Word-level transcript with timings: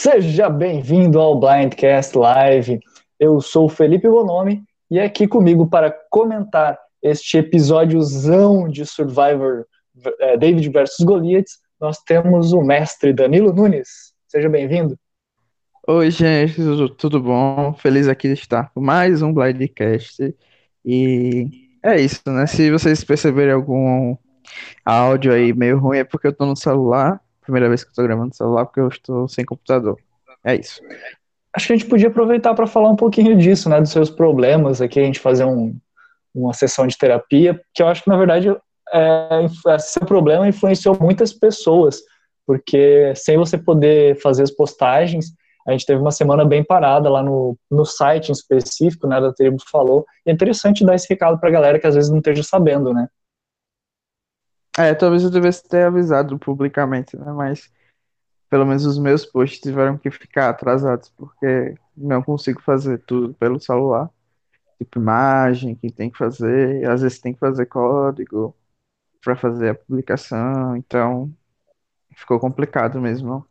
Seja 0.00 0.48
bem-vindo 0.48 1.18
ao 1.18 1.40
Blindcast 1.40 2.16
Live. 2.16 2.78
Eu 3.18 3.40
sou 3.40 3.68
Felipe 3.68 4.08
Bonomi 4.08 4.62
e 4.88 5.00
aqui 5.00 5.26
comigo 5.26 5.66
para 5.66 5.90
comentar 6.08 6.78
este 7.02 7.38
episódiozão 7.38 8.68
de 8.68 8.86
Survivor 8.86 9.66
é, 10.20 10.36
David 10.36 10.68
versus 10.68 11.04
Goliath, 11.04 11.48
nós 11.80 11.98
temos 11.98 12.52
o 12.52 12.62
mestre 12.62 13.12
Danilo 13.12 13.52
Nunes. 13.52 14.14
Seja 14.28 14.48
bem-vindo. 14.48 14.96
Oi, 15.88 16.12
gente, 16.12 16.54
tudo 16.96 17.20
bom? 17.20 17.74
Feliz 17.74 18.06
aqui 18.06 18.28
de 18.28 18.34
estar 18.34 18.70
com 18.72 18.80
mais 18.80 19.20
um 19.20 19.34
Blindcast. 19.34 20.32
E 20.84 21.50
é 21.82 22.00
isso, 22.00 22.22
né? 22.28 22.46
Se 22.46 22.70
vocês 22.70 23.02
perceberem 23.02 23.52
algum 23.52 24.16
áudio 24.84 25.32
aí 25.32 25.52
meio 25.52 25.76
ruim, 25.76 25.98
é 25.98 26.04
porque 26.04 26.28
eu 26.28 26.32
tô 26.32 26.46
no 26.46 26.54
celular. 26.54 27.20
Primeira 27.48 27.66
vez 27.66 27.82
que 27.82 27.88
eu 27.88 27.94
tô 27.94 28.02
gravando 28.02 28.36
celular, 28.36 28.66
porque 28.66 28.78
eu 28.78 28.88
estou 28.88 29.26
sem 29.26 29.42
computador. 29.42 29.96
É 30.44 30.54
isso. 30.54 30.82
Acho 31.56 31.66
que 31.66 31.72
a 31.72 31.76
gente 31.76 31.88
podia 31.88 32.08
aproveitar 32.08 32.52
para 32.52 32.66
falar 32.66 32.90
um 32.90 32.94
pouquinho 32.94 33.34
disso, 33.38 33.70
né? 33.70 33.80
Dos 33.80 33.90
seus 33.90 34.10
problemas 34.10 34.82
aqui, 34.82 35.00
a 35.00 35.04
gente 35.04 35.18
fazer 35.18 35.46
um, 35.46 35.74
uma 36.34 36.52
sessão 36.52 36.86
de 36.86 36.98
terapia, 36.98 37.58
que 37.72 37.82
eu 37.82 37.88
acho 37.88 38.02
que, 38.02 38.10
na 38.10 38.18
verdade, 38.18 38.54
é, 38.92 39.46
seu 39.78 40.04
problema 40.04 40.46
influenciou 40.46 40.94
muitas 41.00 41.32
pessoas, 41.32 42.02
porque 42.46 43.14
sem 43.16 43.38
você 43.38 43.56
poder 43.56 44.20
fazer 44.20 44.42
as 44.42 44.50
postagens, 44.50 45.32
a 45.66 45.72
gente 45.72 45.86
teve 45.86 46.02
uma 46.02 46.10
semana 46.10 46.44
bem 46.44 46.62
parada 46.62 47.08
lá 47.08 47.22
no, 47.22 47.56
no 47.70 47.86
site 47.86 48.28
em 48.28 48.32
específico, 48.32 49.06
né, 49.06 49.18
da 49.22 49.32
Tribo 49.32 49.56
Falou, 49.72 50.04
e 50.26 50.30
é 50.30 50.34
interessante 50.34 50.84
dar 50.84 50.96
esse 50.96 51.08
recado 51.08 51.40
pra 51.40 51.48
galera 51.48 51.78
que 51.78 51.86
às 51.86 51.94
vezes 51.94 52.10
não 52.10 52.18
esteja 52.18 52.42
sabendo, 52.42 52.92
né. 52.92 53.08
É, 54.78 54.94
talvez 54.94 55.24
eu 55.24 55.30
devesse 55.30 55.66
ter 55.68 55.84
avisado 55.84 56.38
publicamente, 56.38 57.16
né, 57.16 57.32
mas 57.32 57.70
pelo 58.50 58.66
menos 58.66 58.86
os 58.86 58.98
meus 58.98 59.26
posts 59.26 59.60
tiveram 59.60 59.98
que 59.98 60.10
ficar 60.10 60.50
atrasados, 60.50 61.10
porque 61.10 61.74
não 61.96 62.22
consigo 62.22 62.62
fazer 62.62 62.98
tudo 63.00 63.34
pelo 63.34 63.60
celular. 63.60 64.10
Tipo, 64.78 65.00
imagem, 65.00 65.74
que 65.76 65.90
tem 65.92 66.10
que 66.10 66.18
fazer, 66.18 66.88
às 66.90 67.02
vezes 67.02 67.20
tem 67.20 67.34
que 67.34 67.40
fazer 67.40 67.66
código 67.66 68.56
para 69.22 69.36
fazer 69.36 69.70
a 69.70 69.74
publicação, 69.76 70.76
então 70.76 71.32
ficou 72.16 72.40
complicado 72.40 73.00
mesmo. 73.00 73.46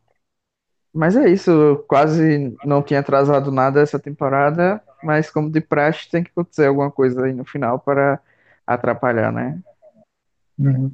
Mas 0.93 1.15
é 1.15 1.29
isso, 1.29 1.51
eu 1.51 1.77
quase 1.83 2.55
não 2.65 2.81
tinha 2.81 2.99
atrasado 2.99 3.51
nada 3.51 3.81
essa 3.81 3.99
temporada, 3.99 4.81
mas 5.03 5.29
como 5.29 5.49
de 5.51 5.61
praxe 5.61 6.09
tem 6.09 6.23
que 6.23 6.31
acontecer 6.31 6.65
alguma 6.67 6.91
coisa 6.91 7.25
aí 7.25 7.33
no 7.33 7.45
final 7.45 7.79
para 7.79 8.19
atrapalhar, 8.65 9.31
né? 9.31 9.61
Uhum. 10.57 10.91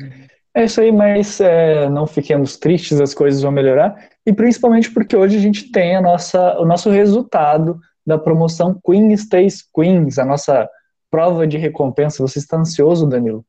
É 0.55 0.65
isso 0.65 0.79
aí, 0.81 0.91
mas 0.91 1.41
é, 1.41 1.89
não 1.89 2.05
fiquemos 2.05 2.57
tristes, 2.57 3.01
as 3.01 3.13
coisas 3.13 3.41
vão 3.41 3.51
melhorar, 3.51 4.09
e 4.25 4.31
principalmente 4.31 4.91
porque 4.91 5.15
hoje 5.15 5.35
a 5.35 5.39
gente 5.39 5.71
tem 5.71 5.95
a 5.95 6.01
nossa, 6.01 6.59
o 6.59 6.65
nosso 6.65 6.91
resultado 6.91 7.79
da 8.05 8.17
promoção 8.17 8.79
Queen 8.85 9.11
Stays 9.13 9.63
Queens, 9.73 10.19
a 10.19 10.25
nossa 10.25 10.69
prova 11.09 11.47
de 11.47 11.57
recompensa. 11.57 12.21
Você 12.21 12.39
está 12.39 12.57
ansioso, 12.57 13.07
Danilo? 13.07 13.45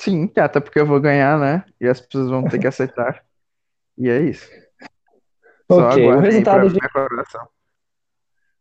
Sim, 0.00 0.30
até 0.36 0.60
porque 0.60 0.80
eu 0.80 0.86
vou 0.86 1.00
ganhar, 1.00 1.38
né? 1.38 1.64
E 1.80 1.86
as 1.86 2.00
pessoas 2.00 2.30
vão 2.30 2.44
ter 2.44 2.58
que 2.58 2.66
aceitar. 2.66 3.22
e 3.96 4.08
é 4.08 4.20
isso. 4.20 4.48
ok, 5.68 6.06
o 6.06 6.20
resultado, 6.20 6.70
de... 6.70 6.78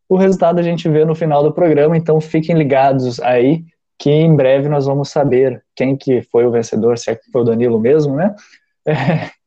o 0.09 0.17
resultado 0.17 0.59
a 0.59 0.63
gente 0.63 0.89
vê 0.89 1.05
no 1.05 1.15
final 1.15 1.41
do 1.41 1.53
programa, 1.53 1.95
então 1.95 2.19
fiquem 2.19 2.55
ligados 2.55 3.19
aí 3.19 3.65
que 4.00 4.09
em 4.09 4.36
breve 4.36 4.70
nós 4.70 4.86
vamos 4.86 5.09
saber 5.09 5.64
quem 5.76 5.95
que 5.95 6.22
foi 6.22 6.45
o 6.45 6.52
vencedor, 6.52 6.98
se 6.98 7.12
é 7.12 7.16
que 7.16 7.31
foi 7.31 7.42
o 7.42 7.45
Danilo 7.45 7.80
mesmo, 7.80 8.16
né? 8.16 8.36
É. 8.86 8.94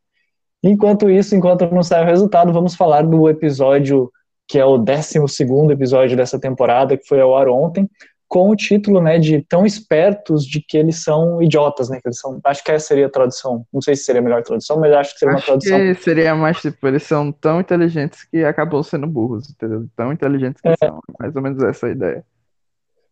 Enquanto 0.63 1.09
isso, 1.09 1.35
enquanto 1.35 1.65
não 1.71 1.83
sai 1.83 2.03
o 2.03 2.07
resultado, 2.07 2.53
vamos 2.53 2.75
falar 2.75 3.01
do 3.01 3.31
episódio 3.31 4.13
que 4.47 4.59
é 4.59 4.65
o 4.65 4.77
12 4.77 5.17
episódio 5.71 6.17
dessa 6.17 6.39
temporada, 6.39 6.97
que 6.97 7.07
foi 7.07 7.21
ao 7.21 7.37
ar 7.37 7.49
ontem, 7.49 7.89
com 8.27 8.51
o 8.51 8.57
título, 8.57 9.01
né, 9.01 9.17
de 9.17 9.43
tão 9.49 9.65
espertos 9.65 10.45
de 10.45 10.61
que 10.61 10.77
eles 10.77 11.03
são 11.03 11.41
idiotas, 11.41 11.89
né, 11.89 12.01
que 12.01 12.09
eles 12.09 12.19
são, 12.19 12.41
acho 12.45 12.63
que 12.63 12.73
essa 12.73 12.89
seria 12.89 13.07
a 13.07 13.11
tradução, 13.11 13.65
não 13.73 13.81
sei 13.81 13.95
se 13.95 14.05
seria 14.05 14.21
a 14.21 14.25
melhor 14.25 14.43
tradução, 14.43 14.79
mas 14.79 14.93
acho 14.93 15.13
que 15.15 15.21
seria 15.21 15.35
acho 15.35 15.41
uma 15.41 15.59
tradução. 15.59 15.79
Que 15.79 15.95
seria 16.03 16.35
mais, 16.35 16.61
tipo, 16.61 16.87
eles 16.87 17.05
são 17.05 17.31
tão 17.31 17.61
inteligentes 17.61 18.25
que 18.25 18.45
acabam 18.45 18.83
sendo 18.83 19.07
burros, 19.07 19.51
entendeu? 19.51 19.87
Tão 19.97 20.13
inteligentes 20.13 20.61
que 20.61 20.69
é. 20.69 20.77
são, 20.77 21.01
mais 21.19 21.35
ou 21.35 21.43
menos 21.43 21.63
essa 21.63 21.87
a 21.87 21.91
ideia. 21.91 22.25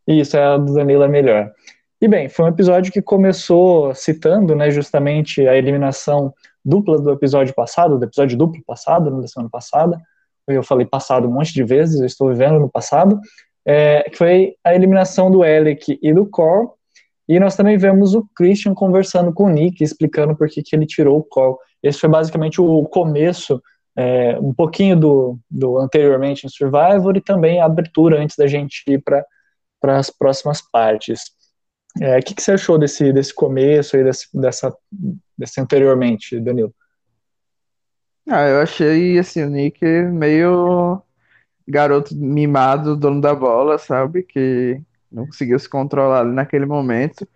Isso, 0.09 0.39
é 0.39 0.43
a 0.43 0.57
do 0.57 0.73
Danilo 0.73 1.03
é 1.03 1.09
melhor. 1.09 1.53
E 2.01 2.09
bem, 2.09 2.31
foi 2.31 2.47
um 2.47 2.49
episódio 2.49 2.91
que 2.91 3.03
começou 3.03 3.95
citando, 3.95 4.57
né, 4.57 4.71
justamente 4.71 5.47
a 5.47 5.55
eliminação 5.55 6.33
dupla 6.65 6.99
do 6.99 7.11
episódio 7.11 7.55
passado, 7.55 7.99
do 7.99 8.05
episódio 8.07 8.39
duplo 8.39 8.63
passado, 8.67 9.11
né, 9.11 9.21
da 9.21 9.29
semana 9.29 9.51
passada. 9.51 10.01
Eu 10.47 10.63
falei 10.63 10.87
passado 10.87 11.29
um 11.29 11.33
monte 11.33 11.53
de 11.53 11.63
vezes, 11.63 12.01
eu 12.01 12.07
estou 12.07 12.31
vivendo 12.31 12.59
no 12.59 12.71
passado. 12.71 13.21
É, 13.67 14.05
que 14.05 14.17
foi 14.17 14.55
a 14.65 14.75
eliminação 14.75 15.31
do 15.31 15.43
Alec 15.43 15.99
e 16.03 16.15
do 16.15 16.25
Cor. 16.25 16.73
E 17.29 17.39
nós 17.39 17.55
também 17.55 17.77
vemos 17.77 18.15
o 18.15 18.27
Christian 18.35 18.73
conversando 18.73 19.31
com 19.31 19.45
o 19.45 19.51
Nick, 19.51 19.85
explicando 19.85 20.35
por 20.35 20.49
que, 20.49 20.63
que 20.63 20.75
ele 20.75 20.87
tirou 20.87 21.19
o 21.19 21.23
Cor. 21.23 21.59
Esse 21.83 21.99
foi 21.99 22.09
basicamente 22.09 22.63
o 22.63 22.83
começo, 22.85 23.61
é, 23.95 24.39
um 24.41 24.55
pouquinho 24.55 24.99
do, 24.99 25.39
do 25.51 25.77
anteriormente 25.77 26.47
em 26.47 26.49
Survivor 26.49 27.15
e 27.15 27.21
também 27.21 27.61
a 27.61 27.67
abertura 27.67 28.23
antes 28.23 28.37
da 28.37 28.47
gente 28.47 28.83
ir 28.87 29.03
para 29.03 29.23
para 29.81 29.99
as 29.99 30.11
próximas 30.11 30.61
partes. 30.61 31.23
É, 32.01 32.19
o 32.19 32.23
que, 32.23 32.35
que, 32.35 32.43
você 32.43 32.53
achou 32.53 32.79
desse, 32.79 33.13
desse 33.13 33.35
começo 33.35 33.97
aí, 33.97 34.05
desse, 34.05 34.29
dessa, 34.35 34.77
desse 35.37 35.61
anteriormente, 35.61 36.39
Danilo? 36.41 36.75
Ah, 38.29 38.47
eu 38.47 38.61
achei, 38.61 39.19
assim, 39.19 39.43
o 39.43 39.49
Nick 39.49 39.85
meio 39.85 41.03
garoto 41.67 42.15
mimado, 42.15 42.97
dono 42.97 43.21
da 43.21 43.35
bola, 43.35 43.79
sabe? 43.79 44.23
Que 44.23 44.81
não 45.11 45.27
conseguiu 45.27 45.59
se 45.59 45.69
controlar 45.69 46.25
naquele 46.25 46.67
momento. 46.67 47.27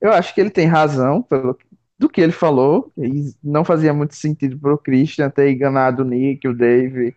Eu 0.00 0.12
acho 0.12 0.34
que 0.34 0.40
ele 0.40 0.50
tem 0.50 0.66
razão 0.66 1.22
pelo, 1.22 1.56
do 1.98 2.08
que 2.08 2.20
ele 2.20 2.32
falou. 2.32 2.92
E 2.96 3.32
não 3.42 3.64
fazia 3.64 3.92
muito 3.92 4.14
sentido 4.14 4.58
para 4.58 4.74
o 4.74 4.78
Christian 4.78 5.30
ter 5.30 5.50
enganado 5.50 6.02
o 6.02 6.06
Nick, 6.06 6.48
o 6.48 6.54
Dave, 6.54 7.14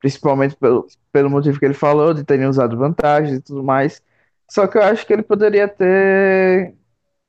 principalmente 0.00 0.56
pelo, 0.56 0.86
pelo 1.12 1.30
motivo 1.30 1.58
que 1.58 1.64
ele 1.64 1.74
falou, 1.74 2.14
de 2.14 2.24
terem 2.24 2.46
usado 2.46 2.76
vantagens 2.76 3.38
e 3.38 3.42
tudo 3.42 3.62
mais. 3.62 4.02
Só 4.50 4.66
que 4.66 4.78
eu 4.78 4.82
acho 4.82 5.06
que 5.06 5.12
ele 5.12 5.22
poderia 5.22 5.68
ter 5.68 6.74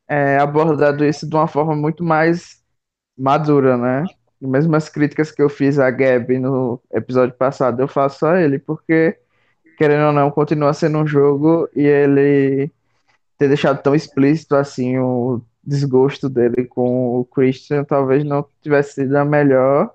é, 0.08 0.38
abordado 0.38 1.06
isso 1.06 1.28
de 1.30 1.36
uma 1.36 1.48
forma 1.48 1.76
muito 1.76 2.04
mais 2.04 2.64
madura, 3.18 3.78
né? 3.78 4.06
Mesmo 4.42 4.76
as 4.76 4.90
críticas 4.90 5.32
que 5.32 5.42
eu 5.42 5.50
fiz 5.50 5.80
a 5.80 5.90
Gabi 5.92 6.40
no 6.40 6.82
episódio 6.94 7.36
passado, 7.36 7.82
eu 7.82 7.88
faço 7.88 8.26
a 8.26 8.42
ele, 8.42 8.60
porque, 8.60 9.18
querendo 9.78 10.08
ou 10.08 10.14
não, 10.14 10.32
continua 10.32 10.74
sendo 10.74 11.00
um 11.00 11.08
jogo 11.08 11.70
e 11.76 11.82
ele 11.84 12.72
ter 13.38 13.48
deixado 13.50 13.82
tão 13.82 13.96
explícito 13.96 14.56
assim 14.56 14.98
o 15.00 15.42
desgosto 15.64 16.30
dele 16.30 16.66
com 16.66 17.20
o 17.20 17.26
Christian 17.26 17.84
talvez 17.84 18.24
não 18.24 18.46
tivesse 18.62 18.94
sido 18.96 19.16
a 19.16 19.26
melhor 19.26 19.94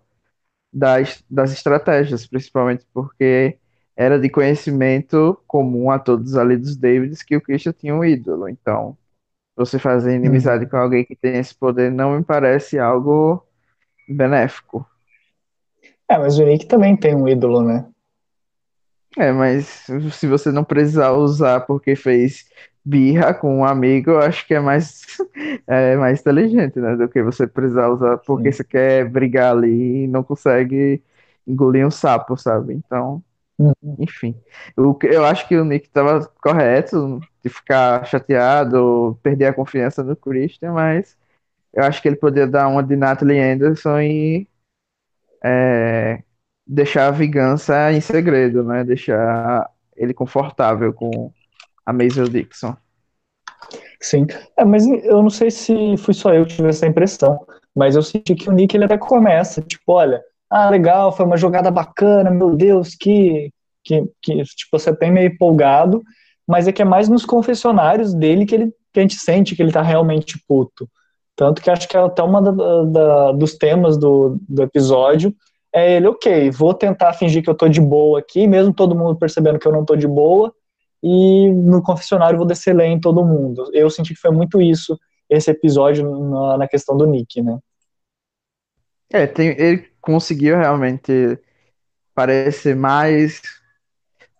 das, 0.73 1.25
das 1.31 1.53
estratégias, 1.53 2.27
principalmente 2.27 2.87
porque 2.93 3.59
era 3.97 4.19
de 4.19 4.29
conhecimento 4.29 5.39
comum 5.47 5.91
a 5.91 5.99
todos 5.99 6.37
ali 6.37 6.57
dos 6.57 6.77
Davids 6.77 7.23
que 7.23 7.37
o 7.37 7.41
Christian 7.41 7.73
tinha 7.73 7.95
um 7.95 8.05
ídolo. 8.05 8.49
Então, 8.49 8.97
você 9.57 9.79
fazer 9.79 10.15
inimizade 10.15 10.65
hum. 10.65 10.69
com 10.69 10.77
alguém 10.77 11.05
que 11.05 11.15
tem 11.15 11.37
esse 11.39 11.55
poder 11.55 11.91
não 11.91 12.17
me 12.17 12.25
parece 12.25 12.79
algo 12.79 13.45
benéfico. 14.09 14.87
É, 16.09 16.19
mas 16.19 16.39
o 16.39 16.45
Nick 16.45 16.67
também 16.67 16.97
tem 16.97 17.15
um 17.15 17.29
ídolo, 17.29 17.63
né? 17.63 17.87
É, 19.17 19.33
mas 19.33 19.87
se 20.13 20.27
você 20.27 20.53
não 20.53 20.65
precisar 20.65 21.13
usar 21.13 21.61
porque 21.61 21.95
fez 21.97 22.49
birra 22.85 23.35
com 23.35 23.59
um 23.59 23.65
amigo, 23.65 24.13
eu 24.13 24.19
acho 24.21 24.47
que 24.47 24.55
é 24.55 24.61
mais, 24.61 25.03
é 25.67 25.97
mais 25.97 26.21
inteligente, 26.21 26.79
né? 26.79 26.97
Do 26.97 27.09
que 27.09 27.23
você 27.23 27.47
precisar 27.47 27.89
usar 27.89 28.19
porque 28.19 28.51
Sim. 28.51 28.59
você 28.59 28.65
quer 28.65 29.09
brigar 29.09 29.53
ali 29.55 30.05
e 30.05 30.07
não 30.07 30.23
consegue 30.23 31.03
engolir 31.47 31.87
um 31.87 31.91
sapo, 31.91 32.37
sabe? 32.37 32.75
Então, 32.75 33.15
uhum. 33.15 33.23
Enfim. 33.99 34.35
Eu, 34.77 34.99
eu 35.03 35.25
acho 35.25 35.47
que 35.47 35.57
o 35.57 35.65
Nick 35.65 35.87
estava 35.87 36.27
correto 36.43 37.21
de 37.43 37.49
ficar 37.51 38.05
chateado, 38.07 39.19
perder 39.23 39.47
a 39.47 39.55
confiança 39.55 40.03
no 40.03 40.17
Christian, 40.17 40.73
mas 40.73 41.17
eu 41.73 41.85
acho 41.85 42.01
que 42.03 42.09
ele 42.09 42.17
poderia 42.17 42.49
dar 42.49 42.69
uma 42.69 42.83
de 42.83 42.97
Natalie 42.97 43.41
Anderson 43.41 44.01
e 44.01 44.49
é, 45.45 46.23
deixar 46.67 47.09
a 47.09 47.11
vingança 47.11 47.93
em 47.93 48.01
segredo, 48.01 48.63
né? 48.65 48.85
Deixar 48.85 49.71
ele 49.97 50.15
confortável 50.15 50.93
com 50.93 51.33
a 51.85 51.93
Maisel 51.93 52.29
Dixon. 52.29 52.77
Sim, 54.01 54.27
é, 54.57 54.65
mas 54.65 54.87
eu 54.87 55.23
não 55.23 55.31
sei 55.31 55.51
se 55.51 55.97
fui 55.99 56.15
só 56.15 56.33
eu 56.33 56.47
que 56.47 56.57
tive 56.57 56.69
essa 56.69 56.87
impressão, 56.87 57.47
mas 57.75 57.95
eu 57.97 58.03
senti 58.03 58.35
que 58.35 58.49
o 58.49 58.53
Nick 58.53 58.75
ele 58.75 58.85
até 58.85 58.97
começa, 58.97 59.61
tipo, 59.61 59.93
olha, 59.93 60.23
ah, 60.51 60.69
legal, 60.69 61.13
foi 61.13 61.25
uma 61.25 61.37
jogada 61.37 61.71
bacana, 61.71 62.31
meu 62.31 62.57
Deus, 62.57 62.97
que, 62.97 63.53
que, 63.85 64.05
que 64.21 64.43
tipo, 64.43 64.79
você 64.79 64.95
tem 64.95 65.13
meio 65.13 65.29
empolgado, 65.29 66.03
mas 66.47 66.67
é 66.67 66.73
que 66.73 66.83
é 66.83 66.85
mais 66.85 67.09
nos 67.09 67.25
confessionários 67.25 68.13
dele 68.13 68.45
que, 68.45 68.55
ele, 68.57 68.75
que 68.93 68.99
a 68.99 69.03
gente 69.03 69.15
sente 69.15 69.55
que 69.55 69.63
ele 69.63 69.71
tá 69.71 69.81
realmente 69.81 70.43
puto. 70.49 70.89
Tanto 71.37 71.63
que 71.63 71.71
acho 71.71 71.89
que 71.89 71.97
é 71.97 72.01
até 72.01 72.23
uma 72.23 72.43
da, 72.43 72.83
da, 72.85 73.33
dos 73.33 73.55
temas 73.55 73.97
do, 73.97 74.39
do 74.49 74.63
episódio, 74.63 75.35
é 75.73 75.97
ele, 75.97 76.09
ok, 76.09 76.51
vou 76.51 76.75
tentar 76.75 77.13
fingir 77.13 77.45
que 77.45 77.49
eu 77.49 77.55
tô 77.55 77.69
de 77.69 77.81
boa 77.81 78.19
aqui, 78.19 78.49
mesmo 78.49 78.75
todo 78.75 78.97
mundo 78.97 79.17
percebendo 79.17 79.59
que 79.59 79.69
eu 79.69 79.73
não 79.73 79.85
tô 79.85 79.95
de 79.95 80.09
boa, 80.09 80.53
e 81.01 81.49
no 81.51 81.81
confessionário 81.81 82.37
vou 82.37 82.47
descer 82.47 82.75
lei 82.75 82.89
em 82.89 83.01
todo 83.01 83.25
mundo. 83.25 83.71
Eu 83.73 83.89
senti 83.89 84.15
que 84.15 84.21
foi 84.21 84.33
muito 84.33 84.61
isso, 84.61 84.99
esse 85.31 85.49
episódio 85.49 86.11
na, 86.29 86.59
na 86.59 86.69
questão 86.69 86.97
do 86.97 87.07
Nick, 87.07 87.41
né? 87.41 87.57
É, 89.13 89.27
tem, 89.27 89.49
ele 89.49 89.90
conseguiu 90.01 90.57
realmente 90.57 91.39
parecer 92.15 92.75
mais 92.77 93.43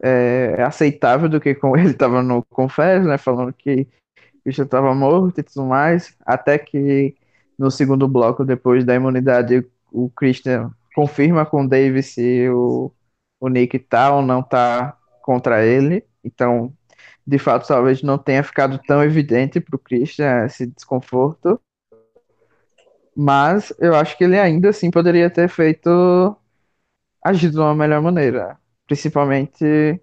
é, 0.03 0.63
aceitável 0.63 1.29
do 1.29 1.41
que 1.41 1.55
com 1.55 1.77
ele 1.79 1.91
estava 1.91 2.23
no 2.23 2.45
Confess, 2.45 3.07
né? 3.07 3.19
Falando 3.19 3.53
que 3.53 3.83
o 3.83 3.87
bicho 4.45 4.63
estava 4.63 4.95
morto 4.95 5.41
e 5.41 5.43
tudo 5.43 5.67
mais. 5.67 6.17
Até 6.25 6.59
que 6.59 7.15
no 7.59 7.71
segundo 7.71 8.09
bloco, 8.09 8.45
depois 8.45 8.85
da 8.85 8.95
imunidade, 8.95 9.67
o 9.93 10.11
Christian 10.11 10.71
confirma 10.95 11.45
com 11.45 11.65
o 11.65 11.69
Dave 11.69 12.03
se 12.03 12.49
o, 12.49 12.93
o 13.39 13.49
Nick 13.49 13.79
tá 13.79 14.15
ou 14.15 14.23
não 14.23 14.43
tá 14.43 14.97
contra 15.23 15.65
ele. 15.65 16.05
Então, 16.25 16.73
de 17.27 17.39
fato, 17.39 17.69
talvez 17.69 18.03
não 18.03 18.19
tenha 18.19 18.43
ficado 18.43 18.79
tão 18.87 19.03
evidente 19.03 19.61
para 19.61 19.77
o 19.77 19.79
Christian 19.79 20.45
esse 20.47 20.67
desconforto. 20.67 21.61
Mas 23.23 23.71
eu 23.79 23.95
acho 23.95 24.17
que 24.17 24.25
ele 24.25 24.39
ainda 24.39 24.71
assim 24.71 24.91
poderia 24.91 25.29
ter 25.29 25.47
feito 25.47 26.35
agido 27.23 27.53
de 27.53 27.59
uma 27.59 27.75
melhor 27.75 28.01
maneira. 28.01 28.57
Principalmente 28.87 30.01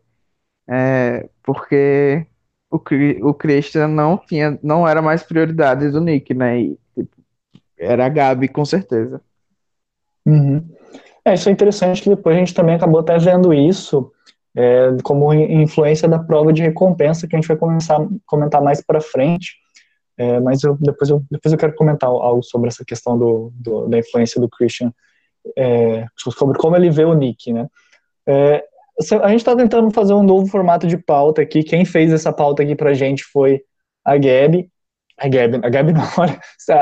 é, 0.69 1.27
porque 1.41 2.27
o, 2.69 2.79
o 3.27 3.33
Christian 3.33 3.87
não 3.87 4.19
tinha, 4.19 4.59
não 4.61 4.87
era 4.87 5.01
mais 5.01 5.23
prioridade 5.23 5.89
do 5.89 5.99
Nick, 5.99 6.31
né? 6.35 6.59
E, 6.59 6.79
tipo, 6.93 7.17
era 7.75 8.05
a 8.05 8.09
Gabi, 8.09 8.47
com 8.47 8.63
certeza. 8.63 9.19
Uhum. 10.23 10.63
É, 11.25 11.33
isso 11.33 11.49
é 11.49 11.51
interessante 11.51 12.03
que 12.03 12.09
depois 12.09 12.35
a 12.35 12.39
gente 12.39 12.53
também 12.53 12.75
acabou 12.75 12.99
até 12.99 13.17
vendo 13.17 13.51
isso 13.51 14.11
é, 14.55 14.95
como 15.01 15.33
influência 15.33 16.07
da 16.07 16.19
prova 16.19 16.53
de 16.53 16.61
recompensa 16.61 17.27
que 17.27 17.35
a 17.35 17.39
gente 17.39 17.47
vai 17.47 17.57
começar 17.57 17.97
comentar 18.27 18.61
mais 18.61 18.79
para 18.79 19.01
frente. 19.01 19.55
É, 20.17 20.39
mas 20.39 20.63
eu, 20.63 20.75
depois, 20.79 21.09
eu, 21.09 21.23
depois 21.29 21.53
eu 21.53 21.59
quero 21.59 21.75
comentar 21.75 22.09
algo 22.09 22.41
sobre 22.41 22.69
essa 22.69 22.83
questão 22.83 23.17
do, 23.17 23.51
do 23.55 23.87
da 23.87 23.99
influência 23.99 24.41
do 24.41 24.49
Christian, 24.49 24.91
é, 25.55 26.05
sobre 26.17 26.57
como 26.57 26.75
ele 26.75 26.89
vê 26.89 27.05
o 27.05 27.13
Nick, 27.13 27.53
né? 27.53 27.67
É, 28.25 28.63
a 29.21 29.29
gente 29.29 29.39
está 29.39 29.55
tentando 29.55 29.91
fazer 29.91 30.13
um 30.13 30.23
novo 30.23 30.47
formato 30.47 30.87
de 30.87 30.97
pauta 30.97 31.41
aqui. 31.41 31.63
Quem 31.63 31.85
fez 31.85 32.11
essa 32.11 32.33
pauta 32.33 32.63
aqui 32.63 32.75
pra 32.75 32.95
gente 32.95 33.23
foi 33.23 33.61
a 34.03 34.17
Gabi. 34.17 34.69
A 35.19 35.27
Gabi, 35.27 35.59
a 35.63 35.69
Gabi 35.69 35.93
não, 35.93 36.03
olha, 36.17 36.39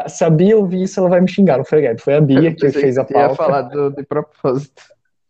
se 0.07 0.23
a 0.23 0.29
Bia 0.29 0.57
ouvir 0.57 0.83
isso, 0.83 0.99
ela 0.99 1.09
vai 1.09 1.21
me 1.21 1.27
xingar, 1.29 1.57
não 1.57 1.65
foi 1.65 1.79
a 1.79 1.89
Gabi, 1.89 2.01
foi 2.01 2.15
a 2.15 2.21
Bia 2.21 2.55
que 2.55 2.69
fez 2.71 2.97
a 2.97 3.03
pauta. 3.03 3.19
Eu 3.19 3.29
ia 3.29 3.35
falar 3.35 3.61
do, 3.63 3.89
de 3.91 4.03
propósito. 4.03 4.81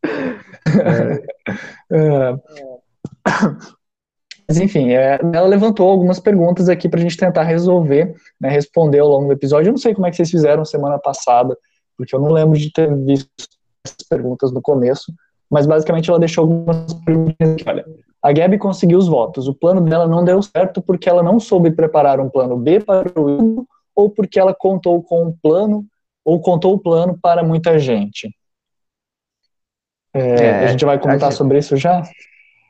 É, 1.91 1.93
é, 1.95 2.33
mas 4.47 4.59
enfim, 4.59 4.91
é, 4.91 5.19
ela 5.33 5.47
levantou 5.47 5.89
algumas 5.89 6.19
perguntas 6.19 6.69
aqui 6.69 6.87
para 6.87 6.99
a 6.99 7.03
gente 7.03 7.17
tentar 7.17 7.43
resolver, 7.43 8.15
né, 8.39 8.49
responder 8.49 8.99
ao 8.99 9.07
longo 9.07 9.27
do 9.27 9.33
episódio. 9.33 9.69
Eu 9.69 9.73
não 9.73 9.79
sei 9.79 9.93
como 9.93 10.05
é 10.05 10.11
que 10.11 10.17
vocês 10.17 10.29
fizeram 10.29 10.63
semana 10.63 10.99
passada, 10.99 11.57
porque 11.97 12.15
eu 12.15 12.19
não 12.19 12.31
lembro 12.31 12.57
de 12.57 12.71
ter 12.71 12.95
visto 12.95 13.29
essas 13.83 14.07
perguntas 14.07 14.51
no 14.51 14.61
começo, 14.61 15.11
mas 15.49 15.65
basicamente 15.65 16.09
ela 16.09 16.19
deixou 16.19 16.43
algumas 16.43 16.93
perguntas 16.93 17.53
aqui. 17.53 17.63
Olha, 17.67 17.85
a 18.21 18.31
Gabi 18.31 18.57
conseguiu 18.57 18.97
os 18.97 19.07
votos. 19.07 19.47
O 19.47 19.53
plano 19.53 19.81
dela 19.81 20.07
não 20.07 20.23
deu 20.23 20.41
certo 20.41 20.81
porque 20.81 21.09
ela 21.09 21.23
não 21.23 21.39
soube 21.39 21.71
preparar 21.71 22.19
um 22.19 22.29
plano 22.29 22.57
B 22.57 22.79
para 22.79 23.11
o 23.19 23.29
Hugo 23.29 23.67
ou 23.95 24.09
porque 24.09 24.39
ela 24.39 24.53
contou 24.53 25.01
com 25.01 25.25
um 25.25 25.31
plano 25.31 25.85
ou 26.23 26.41
contou 26.41 26.73
o 26.73 26.79
plano 26.79 27.17
para 27.21 27.43
muita 27.43 27.77
gente. 27.77 28.35
É, 30.13 30.19
é, 30.19 30.65
a 30.65 30.67
gente 30.67 30.85
vai 30.85 30.97
comentar 30.97 31.29
gente... 31.29 31.37
sobre 31.37 31.59
isso 31.59 31.77
já? 31.77 32.01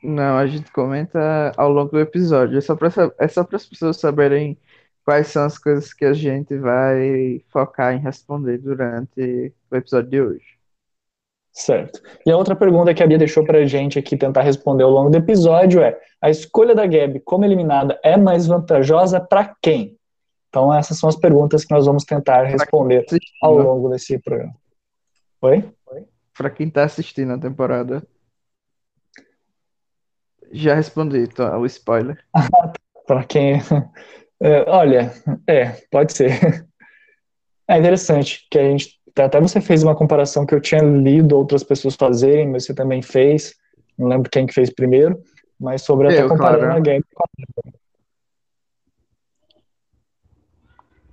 Não, 0.05 0.37
a 0.37 0.45
gente 0.45 0.71
comenta 0.71 1.51
ao 1.57 1.69
longo 1.69 1.91
do 1.91 1.99
episódio. 1.99 2.57
É 2.57 2.61
só 2.61 2.75
para 2.75 2.89
é 3.17 3.27
só 3.27 3.47
as 3.51 3.65
pessoas 3.65 3.97
saberem 3.97 4.57
quais 5.03 5.27
são 5.27 5.43
as 5.43 5.57
coisas 5.57 5.93
que 5.93 6.05
a 6.05 6.13
gente 6.13 6.57
vai 6.57 7.41
focar 7.49 7.93
em 7.93 7.99
responder 7.99 8.59
durante 8.59 9.53
o 9.71 9.75
episódio 9.75 10.09
de 10.09 10.21
hoje. 10.21 10.45
Certo. 11.51 12.01
E 12.25 12.31
a 12.31 12.37
outra 12.37 12.55
pergunta 12.55 12.93
que 12.93 13.01
a 13.01 13.07
Bia 13.07 13.17
deixou 13.17 13.45
para 13.45 13.59
a 13.59 13.65
gente 13.65 13.97
aqui 13.97 14.17
tentar 14.17 14.41
responder 14.41 14.83
ao 14.83 14.91
longo 14.91 15.09
do 15.09 15.17
episódio 15.17 15.81
é: 15.81 15.97
a 16.21 16.29
escolha 16.29 16.75
da 16.75 16.85
Gabi 16.85 17.19
como 17.21 17.45
eliminada 17.45 17.99
é 18.03 18.17
mais 18.17 18.45
vantajosa 18.45 19.19
para 19.19 19.55
quem? 19.61 19.97
Então, 20.49 20.73
essas 20.73 20.99
são 20.99 21.09
as 21.09 21.15
perguntas 21.15 21.65
que 21.65 21.73
nós 21.73 21.85
vamos 21.85 22.03
tentar 22.03 22.43
responder 22.43 23.05
ao 23.41 23.57
longo 23.57 23.89
desse 23.89 24.19
programa. 24.19 24.55
Oi? 25.41 25.63
Para 26.37 26.49
quem 26.49 26.67
está 26.67 26.83
assistindo 26.83 27.33
a 27.33 27.37
temporada. 27.37 28.05
Já 30.51 30.75
respondi, 30.75 31.19
então, 31.19 31.61
o 31.61 31.65
spoiler. 31.65 32.17
para 33.07 33.23
quem. 33.23 33.61
É, 34.41 34.69
olha, 34.69 35.11
é, 35.47 35.69
pode 35.91 36.13
ser. 36.13 36.31
É 37.67 37.79
interessante 37.79 38.45
que 38.51 38.59
a 38.59 38.63
gente 38.63 38.99
até 39.23 39.41
você 39.41 39.59
fez 39.59 39.81
uma 39.81 39.95
comparação 39.95 40.45
que 40.45 40.53
eu 40.53 40.61
tinha 40.61 40.81
lido 40.81 41.35
outras 41.35 41.63
pessoas 41.63 41.95
fazerem, 41.95 42.47
mas 42.47 42.65
você 42.65 42.75
também 42.75 43.01
fez. 43.01 43.55
Não 43.97 44.07
lembro 44.07 44.29
quem 44.29 44.45
que 44.45 44.53
fez 44.53 44.69
primeiro, 44.69 45.19
mas 45.59 45.81
sobre 45.81 46.09
até 46.09 46.21
eu, 46.21 46.29
comparando 46.29 46.83
claro. 46.83 46.89
a 46.89 46.93
a 46.93 47.75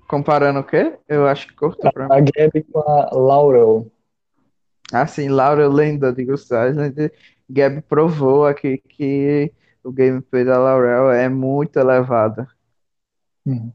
Comparando 0.06 0.60
o 0.60 0.64
quê? 0.64 0.98
Eu 1.08 1.26
acho 1.26 1.46
que 1.46 1.54
cortou 1.54 1.90
pra 1.90 2.06
mim. 2.06 2.12
A 2.12 2.20
Gabi 2.20 2.64
com 2.64 2.80
a 2.80 3.08
Laurel. 3.14 3.90
Ah, 4.92 5.06
sim, 5.06 5.28
Laurel 5.28 5.70
lenda 5.70 6.12
de 6.12 6.24
Gustavo. 6.24 6.74
Gabi 7.52 7.82
provou 7.82 8.46
aqui 8.46 8.78
que 8.78 9.52
o 9.84 9.92
gameplay 9.92 10.44
da 10.44 10.58
Laurel 10.58 11.10
é 11.10 11.28
muito 11.28 11.78
elevado. 11.78 12.46
Uhum. 13.44 13.70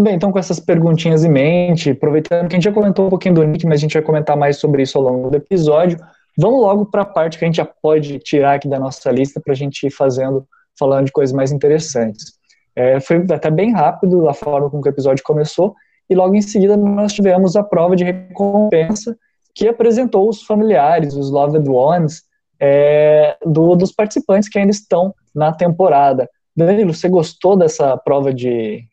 Bem, 0.00 0.14
então 0.14 0.30
com 0.30 0.38
essas 0.38 0.60
perguntinhas 0.60 1.24
em 1.24 1.30
mente, 1.30 1.90
aproveitando 1.90 2.48
que 2.48 2.54
a 2.54 2.58
gente 2.58 2.64
já 2.64 2.72
comentou 2.72 3.06
um 3.06 3.10
pouquinho 3.10 3.34
do 3.34 3.44
Nick, 3.44 3.66
mas 3.66 3.78
a 3.78 3.82
gente 3.82 3.94
vai 3.94 4.02
comentar 4.02 4.36
mais 4.36 4.58
sobre 4.58 4.82
isso 4.82 4.98
ao 4.98 5.04
longo 5.04 5.30
do 5.30 5.36
episódio, 5.36 5.98
vamos 6.38 6.60
logo 6.60 6.86
para 6.86 7.02
a 7.02 7.06
parte 7.06 7.38
que 7.38 7.44
a 7.44 7.48
gente 7.48 7.56
já 7.56 7.64
pode 7.64 8.18
tirar 8.18 8.54
aqui 8.54 8.68
da 8.68 8.78
nossa 8.78 9.10
lista 9.10 9.40
para 9.40 9.52
a 9.52 9.56
gente 9.56 9.86
ir 9.86 9.90
fazendo, 9.90 10.46
falando 10.78 11.06
de 11.06 11.12
coisas 11.12 11.34
mais 11.34 11.50
interessantes. 11.50 12.34
É, 12.74 13.00
foi 13.00 13.24
até 13.30 13.50
bem 13.50 13.72
rápido 13.72 14.28
a 14.28 14.34
forma 14.34 14.68
como 14.68 14.82
o 14.84 14.88
episódio 14.88 15.24
começou, 15.24 15.74
e 16.08 16.14
logo 16.14 16.34
em 16.34 16.42
seguida 16.42 16.76
nós 16.76 17.12
tivemos 17.12 17.56
a 17.56 17.62
prova 17.62 17.96
de 17.96 18.04
recompensa 18.04 19.16
que 19.54 19.66
apresentou 19.66 20.28
os 20.28 20.42
familiares, 20.42 21.14
os 21.14 21.30
loved 21.30 21.66
ones, 21.68 22.25
é, 22.60 23.36
do, 23.44 23.74
dos 23.74 23.92
participantes 23.92 24.48
que 24.48 24.58
ainda 24.58 24.70
estão 24.70 25.14
na 25.34 25.52
temporada. 25.52 26.28
Danilo, 26.56 26.94
você 26.94 27.08
gostou 27.08 27.56
dessa 27.56 27.96
prova 27.96 28.32
de 28.32 28.86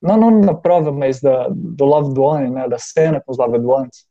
não, 0.00 0.16
não 0.16 0.40
da 0.40 0.54
prova, 0.54 0.90
mas 0.90 1.20
da, 1.20 1.48
do 1.48 1.84
Loved 1.84 2.18
One, 2.18 2.50
né, 2.50 2.68
da 2.68 2.78
cena 2.78 3.20
com 3.20 3.32
os 3.32 3.38
Loved 3.38 3.66
Ones? 3.66 4.06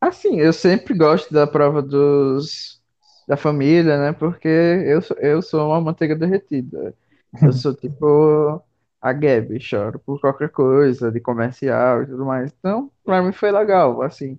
Assim, 0.00 0.38
eu 0.38 0.52
sempre 0.52 0.94
gosto 0.94 1.32
da 1.34 1.46
prova 1.46 1.82
dos 1.82 2.78
da 3.26 3.36
família, 3.36 3.98
né? 3.98 4.12
Porque 4.12 4.48
eu, 4.48 5.00
eu 5.18 5.42
sou 5.42 5.68
uma 5.68 5.80
manteiga 5.80 6.16
derretida. 6.16 6.94
Eu 7.42 7.52
sou 7.52 7.74
tipo 7.76 8.62
a 9.00 9.12
Gabi, 9.12 9.60
choro 9.60 9.98
por 9.98 10.20
qualquer 10.20 10.48
coisa, 10.50 11.10
de 11.12 11.20
comercial 11.20 12.02
e 12.02 12.06
tudo 12.06 12.24
mais. 12.24 12.52
Então, 12.58 12.90
pra 13.04 13.20
mim 13.22 13.32
foi 13.32 13.52
legal, 13.52 14.00
assim. 14.02 14.38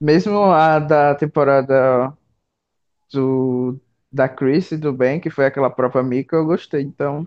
Mesmo 0.00 0.44
a 0.44 0.78
da 0.78 1.14
temporada 1.14 2.12
do, 3.12 3.78
da 4.10 4.28
Chris 4.28 4.70
e 4.72 4.76
do 4.76 4.92
Ben, 4.92 5.20
que 5.20 5.30
foi 5.30 5.46
aquela 5.46 5.70
prova 5.70 6.02
mica, 6.02 6.36
eu 6.36 6.46
gostei. 6.46 6.82
Então, 6.82 7.26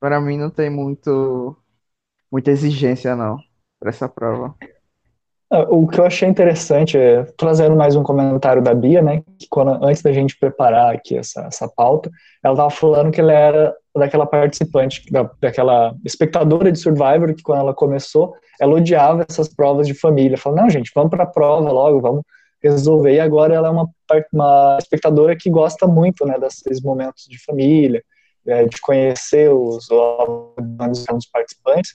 para 0.00 0.20
mim 0.20 0.38
não 0.38 0.50
tem 0.50 0.70
muito 0.70 1.56
muita 2.30 2.50
exigência 2.50 3.14
não 3.14 3.38
para 3.78 3.90
essa 3.90 4.08
prova. 4.08 4.54
Ah, 5.50 5.62
o 5.70 5.86
que 5.86 6.00
eu 6.00 6.04
achei 6.04 6.28
interessante 6.28 6.98
é 6.98 7.22
trazendo 7.36 7.76
mais 7.76 7.94
um 7.94 8.02
comentário 8.02 8.60
da 8.60 8.74
Bia, 8.74 9.00
né? 9.00 9.22
Que 9.38 9.46
quando, 9.48 9.84
antes 9.84 10.02
da 10.02 10.12
gente 10.12 10.36
preparar 10.36 10.94
aqui 10.94 11.16
essa, 11.16 11.42
essa 11.42 11.68
pauta, 11.68 12.10
ela 12.42 12.54
estava 12.54 12.70
falando 12.70 13.12
que 13.12 13.20
ela 13.20 13.32
era 13.32 13.76
daquela 13.94 14.26
participante, 14.26 15.10
da, 15.10 15.30
daquela 15.40 15.94
espectadora 16.04 16.72
de 16.72 16.78
Survivor, 16.78 17.32
que 17.34 17.42
quando 17.42 17.60
ela 17.60 17.74
começou, 17.74 18.34
ela 18.60 18.74
odiava 18.74 19.24
essas 19.28 19.48
provas 19.48 19.86
de 19.86 19.94
família. 19.94 20.38
Falou, 20.38 20.58
não, 20.60 20.70
gente, 20.70 20.90
vamos 20.94 21.10
para 21.10 21.24
a 21.24 21.26
prova 21.26 21.70
logo, 21.70 22.00
vamos 22.00 22.22
resolver. 22.62 23.14
E 23.14 23.20
agora 23.20 23.54
ela 23.54 23.68
é 23.68 23.70
uma, 23.70 23.88
uma 24.32 24.78
espectadora 24.80 25.36
que 25.36 25.50
gosta 25.50 25.86
muito, 25.86 26.24
né, 26.26 26.38
desses 26.38 26.80
momentos 26.80 27.26
de 27.28 27.38
família, 27.44 28.02
é, 28.46 28.64
de 28.64 28.80
conhecer 28.80 29.52
os, 29.52 29.88
os 29.90 31.26
participantes. 31.26 31.94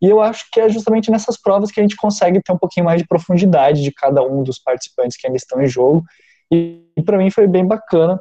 E 0.00 0.08
eu 0.08 0.20
acho 0.20 0.46
que 0.52 0.60
é 0.60 0.68
justamente 0.68 1.10
nessas 1.10 1.40
provas 1.40 1.70
que 1.70 1.78
a 1.78 1.82
gente 1.82 1.96
consegue 1.96 2.42
ter 2.42 2.52
um 2.52 2.58
pouquinho 2.58 2.86
mais 2.86 3.00
de 3.00 3.06
profundidade 3.06 3.82
de 3.82 3.92
cada 3.92 4.22
um 4.22 4.42
dos 4.42 4.58
participantes 4.58 5.16
que 5.16 5.26
ainda 5.26 5.36
estão 5.36 5.62
em 5.62 5.68
jogo. 5.68 6.02
E, 6.50 6.82
e 6.96 7.02
para 7.02 7.16
mim 7.16 7.30
foi 7.30 7.46
bem 7.46 7.64
bacana 7.64 8.20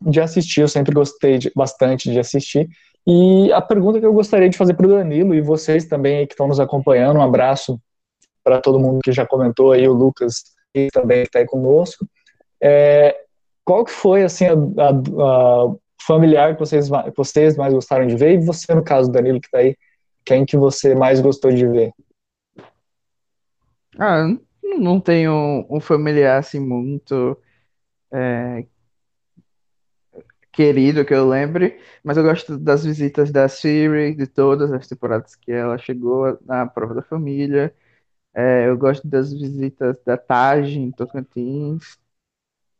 de 0.00 0.20
assistir, 0.20 0.62
eu 0.62 0.68
sempre 0.68 0.92
gostei 0.92 1.38
de, 1.38 1.52
bastante 1.54 2.10
de 2.10 2.18
assistir. 2.18 2.68
E 3.06 3.52
a 3.52 3.60
pergunta 3.60 3.98
que 3.98 4.06
eu 4.06 4.12
gostaria 4.12 4.48
de 4.48 4.56
fazer 4.56 4.74
para 4.74 4.86
o 4.86 4.90
Danilo 4.90 5.34
e 5.34 5.40
vocês 5.40 5.86
também 5.86 6.26
que 6.26 6.34
estão 6.34 6.46
nos 6.46 6.60
acompanhando, 6.60 7.18
um 7.18 7.22
abraço 7.22 7.80
para 8.44 8.60
todo 8.60 8.78
mundo 8.78 9.00
que 9.02 9.12
já 9.12 9.26
comentou 9.26 9.72
aí, 9.72 9.88
o 9.88 9.92
Lucas 9.92 10.42
também 10.92 11.22
que 11.22 11.28
está 11.28 11.40
aí 11.40 11.46
conosco. 11.46 12.06
É, 12.62 13.16
qual 13.64 13.84
que 13.84 13.90
foi 13.90 14.22
assim 14.22 14.46
a, 14.46 14.52
a, 14.52 14.90
a 14.90 15.74
familiar 16.06 16.54
que 16.54 16.60
vocês, 16.60 16.88
vocês 17.16 17.56
mais 17.56 17.74
gostaram 17.74 18.06
de 18.06 18.16
ver? 18.16 18.34
E 18.34 18.44
você, 18.44 18.72
no 18.74 18.84
caso, 18.84 19.10
Danilo, 19.10 19.40
que 19.40 19.46
está 19.46 19.58
aí, 19.58 19.76
quem 20.24 20.44
que 20.44 20.56
você 20.56 20.94
mais 20.94 21.20
gostou 21.20 21.50
de 21.50 21.66
ver? 21.66 21.92
Ah, 23.98 24.26
não 24.62 25.00
tenho 25.00 25.66
um 25.68 25.80
familiar 25.80 26.38
assim 26.38 26.60
muito 26.60 27.36
é, 28.12 28.64
querido 30.52 31.04
que 31.04 31.14
eu 31.14 31.28
lembre, 31.28 31.80
mas 32.04 32.16
eu 32.16 32.22
gosto 32.22 32.58
das 32.58 32.84
visitas 32.84 33.30
da 33.32 33.48
Siri, 33.48 34.14
de 34.14 34.26
todas 34.26 34.72
as 34.72 34.86
temporadas 34.86 35.34
que 35.34 35.50
ela 35.52 35.78
chegou 35.78 36.38
na 36.44 36.66
prova 36.66 36.94
da 36.94 37.02
família. 37.02 37.74
É, 38.34 38.68
eu 38.68 38.76
gosto 38.78 39.06
das 39.08 39.32
visitas 39.32 39.98
da 40.04 40.16
Taj 40.16 40.78
em 40.78 40.90
Tocantins. 40.92 41.98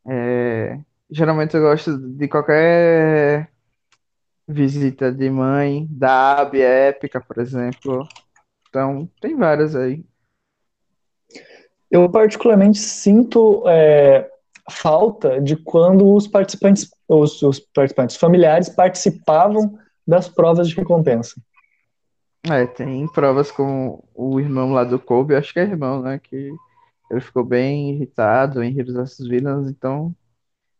É, 0.06 0.78
geralmente 1.10 1.56
eu 1.56 1.62
gosto 1.62 1.96
de 1.98 2.28
qualquer 2.28 3.50
visita 4.46 5.12
de 5.12 5.30
mãe, 5.30 5.86
da 5.90 6.40
Abby 6.40 6.60
Épica, 6.60 7.20
por 7.20 7.38
exemplo. 7.38 8.06
Então, 8.68 9.08
tem 9.20 9.36
várias 9.36 9.76
aí. 9.76 10.04
Eu 11.90 12.08
particularmente 12.10 12.78
sinto 12.78 13.64
é, 13.68 14.30
falta 14.70 15.40
de 15.40 15.56
quando 15.56 16.14
os 16.14 16.26
participantes, 16.26 16.90
os, 17.20 17.42
os 17.42 17.60
participantes 17.60 18.16
familiares 18.16 18.68
participavam 18.68 19.78
das 20.06 20.28
provas 20.28 20.68
de 20.68 20.74
recompensa. 20.74 21.40
É, 22.50 22.66
tem 22.66 23.06
provas 23.06 23.50
com 23.52 24.02
o 24.14 24.40
irmão 24.40 24.72
lá 24.72 24.82
do 24.82 24.98
Kobe, 24.98 25.36
acho 25.36 25.52
que 25.52 25.60
é 25.60 25.62
irmão, 25.62 26.02
né? 26.02 26.18
Que 26.18 26.50
ele 27.10 27.20
ficou 27.20 27.44
bem 27.44 27.92
irritado 27.92 28.62
em 28.62 28.76
Heroes 28.76 28.94
vs 28.94 29.28
Villains, 29.28 29.68
então 29.68 30.14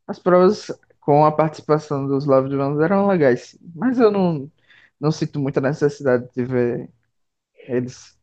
as 0.07 0.19
provas 0.19 0.73
com 1.01 1.25
a 1.25 1.31
participação 1.31 2.07
dos 2.07 2.27
Loved 2.27 2.55
Ones 2.57 2.81
eram 2.81 3.07
legais, 3.07 3.57
mas 3.75 3.99
eu 3.99 4.11
não, 4.11 4.51
não 5.01 5.11
sinto 5.11 5.39
muita 5.39 5.61
necessidade 5.61 6.29
de 6.35 6.45
ver 6.45 6.89
eles 7.67 8.17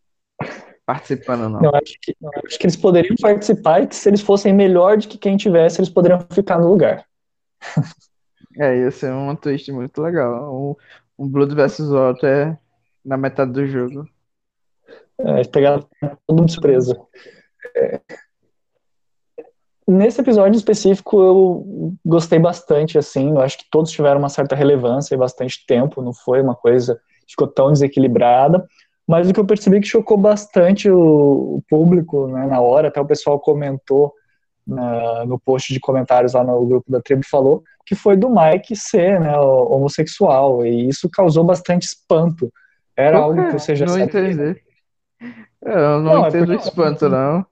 participando, 0.85 1.49
não. 1.49 1.61
Não, 1.61 1.75
acho 1.75 1.93
que, 2.01 2.15
não, 2.19 2.31
acho 2.45 2.57
que 2.57 2.65
eles 2.65 2.75
poderiam 2.75 3.15
participar 3.21 3.83
e 3.83 3.87
que 3.87 3.95
se 3.95 4.09
eles 4.09 4.21
fossem 4.21 4.53
melhor 4.53 4.97
do 4.97 5.07
que 5.07 5.17
quem 5.17 5.37
tivesse, 5.37 5.79
eles 5.79 5.89
poderiam 5.89 6.19
ficar 6.31 6.57
no 6.57 6.67
lugar. 6.67 7.05
É, 8.57 8.77
ia 8.77 8.91
ser 8.91 9.11
uma 9.11 9.35
twist 9.35 9.71
muito 9.71 10.01
legal. 10.01 10.53
Um, 10.53 10.75
um 11.23 11.29
Blood 11.29 11.55
vs. 11.55 11.89
Water 11.89 12.57
na 13.05 13.15
metade 13.15 13.51
do 13.51 13.65
jogo. 13.65 14.07
É, 15.19 15.43
pegaram 15.47 15.87
todo 16.25 16.39
mundo 16.39 16.51
surpresa. 16.51 16.99
É... 17.75 18.01
Nesse 19.87 20.21
episódio 20.21 20.57
específico, 20.57 21.19
eu 21.19 21.95
gostei 22.05 22.37
bastante, 22.37 22.97
assim, 22.97 23.31
eu 23.31 23.41
acho 23.41 23.57
que 23.57 23.65
todos 23.71 23.89
tiveram 23.89 24.19
uma 24.19 24.29
certa 24.29 24.55
relevância 24.55 25.15
e 25.15 25.17
bastante 25.17 25.65
tempo, 25.65 26.01
não 26.01 26.13
foi 26.13 26.41
uma 26.41 26.55
coisa 26.55 26.95
que 27.25 27.31
ficou 27.31 27.47
tão 27.47 27.71
desequilibrada, 27.71 28.67
mas 29.07 29.27
o 29.27 29.33
que 29.33 29.39
eu 29.39 29.45
percebi 29.45 29.79
que 29.79 29.87
chocou 29.87 30.15
bastante 30.15 30.87
o, 30.91 31.55
o 31.55 31.63
público, 31.67 32.27
né, 32.27 32.45
na 32.45 32.61
hora, 32.61 32.89
até 32.89 33.01
o 33.01 33.05
pessoal 33.05 33.39
comentou 33.39 34.13
na, 34.69 35.25
no 35.25 35.39
post 35.39 35.73
de 35.73 35.79
comentários 35.79 36.33
lá 36.33 36.43
no 36.43 36.65
grupo 36.65 36.91
da 36.91 37.01
tribo, 37.01 37.23
falou 37.25 37.63
que 37.85 37.95
foi 37.95 38.15
do 38.15 38.29
Mike 38.29 38.75
ser, 38.75 39.19
né, 39.19 39.35
homossexual, 39.35 40.63
e 40.63 40.87
isso 40.87 41.09
causou 41.09 41.43
bastante 41.43 41.87
espanto, 41.87 42.53
era 42.95 43.17
algo 43.17 43.47
que 43.47 43.53
você 43.53 43.75
já 43.75 43.85
não 43.85 43.93
sabia. 43.93 44.05
Entendi. 44.05 44.61
Eu 45.61 45.99
não, 45.99 46.01
não 46.01 46.25
é 46.25 46.29
entendo 46.29 46.53
é 46.53 46.55
porque... 46.55 46.69
espanto, 46.69 47.09
não. 47.09 47.45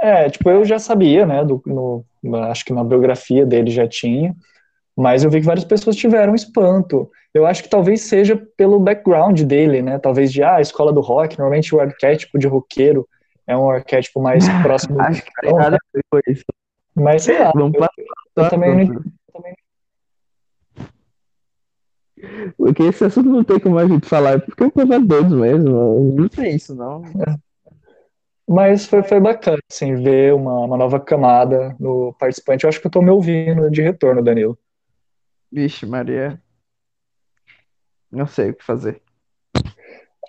É, 0.00 0.30
tipo, 0.30 0.48
eu 0.48 0.64
já 0.64 0.78
sabia, 0.78 1.26
né, 1.26 1.44
do, 1.44 1.60
no, 1.66 2.04
acho 2.44 2.64
que 2.64 2.72
na 2.72 2.84
biografia 2.84 3.44
dele 3.44 3.70
já 3.70 3.88
tinha, 3.88 4.36
mas 4.96 5.24
eu 5.24 5.30
vi 5.30 5.40
que 5.40 5.46
várias 5.46 5.64
pessoas 5.64 5.96
tiveram 5.96 6.34
espanto. 6.34 7.10
Eu 7.34 7.44
acho 7.44 7.64
que 7.64 7.68
talvez 7.68 8.02
seja 8.02 8.40
pelo 8.56 8.78
background 8.78 9.42
dele, 9.42 9.82
né, 9.82 9.98
talvez 9.98 10.32
de, 10.32 10.44
ah, 10.44 10.56
a 10.56 10.60
escola 10.60 10.92
do 10.92 11.00
rock, 11.00 11.36
normalmente 11.38 11.74
o 11.74 11.80
arquétipo 11.80 12.38
de 12.38 12.46
roqueiro 12.46 13.06
é 13.46 13.56
um 13.56 13.70
arquétipo 13.70 14.20
mais 14.20 14.44
próximo 14.62 15.00
acho 15.00 15.24
que 15.24 15.30
tem 15.40 15.54
nada 15.54 15.78
ver 15.94 16.02
com 16.10 16.20
isso. 16.28 16.44
Mas 16.94 17.24
sei 17.24 17.38
lá, 17.38 17.52
Vamos 17.54 17.74
eu, 17.74 17.86
eu, 18.36 18.50
também, 18.50 18.88
eu 18.88 19.02
também 19.32 19.54
porque 22.56 22.82
esse 22.84 23.04
assunto 23.04 23.28
não 23.28 23.44
tem 23.44 23.60
como 23.60 23.78
a 23.78 23.86
gente 23.86 24.08
falar, 24.08 24.40
porque 24.40 24.64
o 24.64 24.70
povo 24.70 24.92
é 24.92 24.98
doido 24.98 25.36
mesmo. 25.36 26.14
Não 26.14 26.28
tem 26.28 26.56
isso, 26.56 26.74
não. 26.74 27.02
Mas 28.48 28.86
foi, 28.86 29.02
foi 29.02 29.20
bacana, 29.20 29.58
assim, 29.70 29.96
ver 29.96 30.32
uma, 30.32 30.60
uma 30.60 30.76
nova 30.76 31.00
camada 31.00 31.76
no 31.78 32.14
participante. 32.14 32.64
Eu 32.64 32.68
acho 32.68 32.80
que 32.80 32.86
eu 32.86 32.90
tô 32.90 33.02
me 33.02 33.10
ouvindo 33.10 33.70
de 33.70 33.82
retorno, 33.82 34.22
Danilo. 34.22 34.58
Vixe, 35.52 35.84
Maria. 35.84 36.40
Não 38.10 38.26
sei 38.26 38.50
o 38.50 38.54
que 38.54 38.64
fazer. 38.64 39.02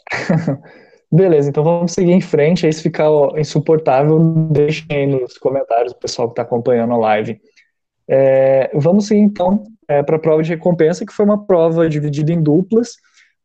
Beleza, 1.11 1.49
então 1.49 1.63
vamos 1.63 1.93
seguir 1.93 2.11
em 2.11 2.21
frente. 2.21 2.65
Aí 2.65 2.73
se 2.73 2.81
ficar 2.81 3.09
insuportável, 3.37 4.19
deixem 4.51 4.85
aí 4.89 5.07
nos 5.07 5.37
comentários 5.37 5.93
o 5.93 5.97
pessoal 5.97 6.27
que 6.27 6.33
está 6.33 6.41
acompanhando 6.41 6.93
a 6.93 6.97
live. 6.97 7.39
É, 8.09 8.69
vamos 8.73 9.07
seguir 9.07 9.21
então 9.21 9.63
é, 9.87 10.03
para 10.03 10.17
a 10.17 10.19
prova 10.19 10.43
de 10.43 10.49
recompensa, 10.49 11.05
que 11.05 11.13
foi 11.13 11.25
uma 11.25 11.45
prova 11.45 11.89
dividida 11.89 12.31
em 12.31 12.41
duplas, 12.41 12.95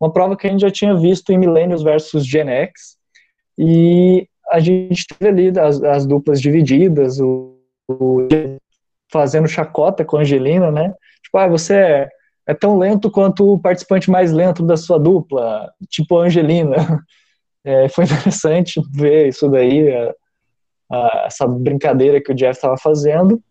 uma 0.01 0.13
prova 0.13 0.37
que 0.37 0.47
a 0.47 0.51
gente 0.51 0.61
já 0.61 0.71
tinha 0.71 0.97
visto 0.97 1.31
em 1.31 1.39
Millennials 1.39 1.83
versus 1.83 2.27
Gen 2.27 2.49
X, 2.49 2.97
e 3.57 4.29
a 4.51 4.59
gente 4.59 5.07
teve 5.07 5.29
ali 5.29 5.61
as, 5.61 5.83
as 5.83 6.07
duplas 6.07 6.41
divididas, 6.41 7.21
o, 7.21 7.59
o, 7.89 8.27
fazendo 9.11 9.47
chacota 9.47 10.05
com 10.05 10.17
a 10.17 10.21
Angelina, 10.21 10.71
né? 10.71 10.93
Tipo, 11.23 11.39
ah, 11.39 11.49
você 11.49 11.75
é, 11.75 12.09
é 12.47 12.55
tão 12.55 12.79
lento 12.79 13.11
quanto 13.11 13.53
o 13.53 13.59
participante 13.59 14.11
mais 14.11 14.33
lento 14.33 14.65
da 14.65 14.77
sua 14.77 14.99
dupla, 14.99 15.73
tipo 15.89 16.19
a 16.19 16.25
Angelina. 16.25 16.77
É, 17.65 17.89
foi 17.89 18.05
interessante 18.07 18.81
ver 18.93 19.29
isso 19.29 19.49
daí, 19.49 19.95
a, 19.95 20.15
a, 20.91 21.25
essa 21.27 21.47
brincadeira 21.47 22.21
que 22.21 22.33
o 22.33 22.35
Jeff 22.35 22.57
estava 22.57 22.77
fazendo, 22.77 23.43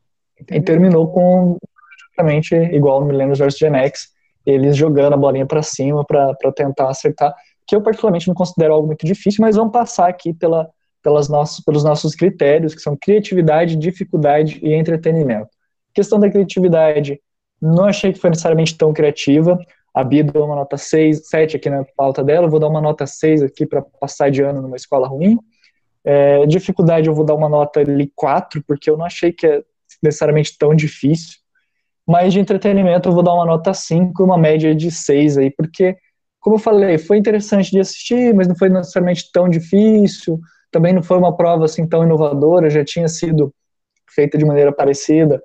e 0.49 0.61
terminou 0.61 1.11
com 1.11 1.57
praticamente 1.97 2.55
igual 2.75 3.01
no 3.01 3.07
Millennials 3.07 3.39
vs. 3.39 3.57
Gen 3.57 3.75
X, 3.75 4.09
eles 4.45 4.75
jogando 4.75 5.13
a 5.13 5.17
bolinha 5.17 5.45
para 5.45 5.61
cima 5.61 6.03
para 6.05 6.35
tentar 6.55 6.89
acertar, 6.89 7.33
que 7.67 7.75
eu 7.75 7.81
particularmente 7.81 8.27
não 8.27 8.33
considero 8.33 8.73
algo 8.73 8.87
muito 8.87 9.05
difícil, 9.05 9.41
mas 9.41 9.55
vamos 9.55 9.71
passar 9.71 10.09
aqui 10.09 10.33
pela, 10.33 10.69
pelas 11.03 11.29
nossos, 11.29 11.63
pelos 11.63 11.83
nossos 11.83 12.15
critérios, 12.15 12.73
que 12.73 12.81
são 12.81 12.97
criatividade, 12.99 13.75
dificuldade 13.75 14.59
e 14.63 14.73
entretenimento. 14.73 15.49
questão 15.93 16.19
da 16.19 16.29
criatividade, 16.29 17.19
não 17.61 17.85
achei 17.85 18.11
que 18.11 18.19
foi 18.19 18.31
necessariamente 18.31 18.75
tão 18.75 18.91
criativa, 18.91 19.59
a 19.93 20.03
Bia 20.03 20.23
deu 20.23 20.45
uma 20.45 20.55
nota 20.55 20.77
6, 20.77 21.27
7 21.27 21.57
aqui 21.57 21.69
na 21.69 21.83
pauta 21.97 22.23
dela, 22.23 22.47
vou 22.47 22.59
dar 22.59 22.67
uma 22.67 22.81
nota 22.81 23.05
6 23.05 23.43
aqui 23.43 23.65
para 23.65 23.81
passar 23.81 24.31
de 24.31 24.41
ano 24.41 24.61
numa 24.61 24.77
escola 24.77 25.07
ruim. 25.07 25.37
É, 26.03 26.45
dificuldade 26.45 27.07
eu 27.07 27.13
vou 27.13 27.25
dar 27.25 27.35
uma 27.35 27.49
nota 27.49 27.79
ali 27.81 28.11
4, 28.15 28.63
porque 28.65 28.89
eu 28.89 28.97
não 28.97 29.05
achei 29.05 29.31
que 29.31 29.45
é 29.45 29.61
necessariamente 30.01 30.57
tão 30.57 30.73
difícil. 30.73 31.39
Mas 32.07 32.33
de 32.33 32.39
entretenimento 32.39 33.09
eu 33.09 33.13
vou 33.13 33.21
dar 33.21 33.33
uma 33.33 33.45
nota 33.45 33.73
5, 33.73 34.23
uma 34.23 34.37
média 34.37 34.73
de 34.73 34.89
6 34.89 35.37
aí, 35.37 35.51
porque, 35.51 35.95
como 36.39 36.55
eu 36.55 36.59
falei, 36.59 36.97
foi 36.97 37.17
interessante 37.17 37.69
de 37.69 37.79
assistir, 37.79 38.33
mas 38.33 38.47
não 38.47 38.55
foi 38.55 38.69
necessariamente 38.69 39.29
tão 39.31 39.47
difícil, 39.47 40.39
também 40.71 40.93
não 40.93 41.03
foi 41.03 41.17
uma 41.17 41.35
prova 41.35 41.65
assim 41.65 41.87
tão 41.87 42.03
inovadora, 42.03 42.69
já 42.69 42.83
tinha 42.83 43.07
sido 43.07 43.53
feita 44.09 44.37
de 44.37 44.45
maneira 44.45 44.71
parecida 44.71 45.41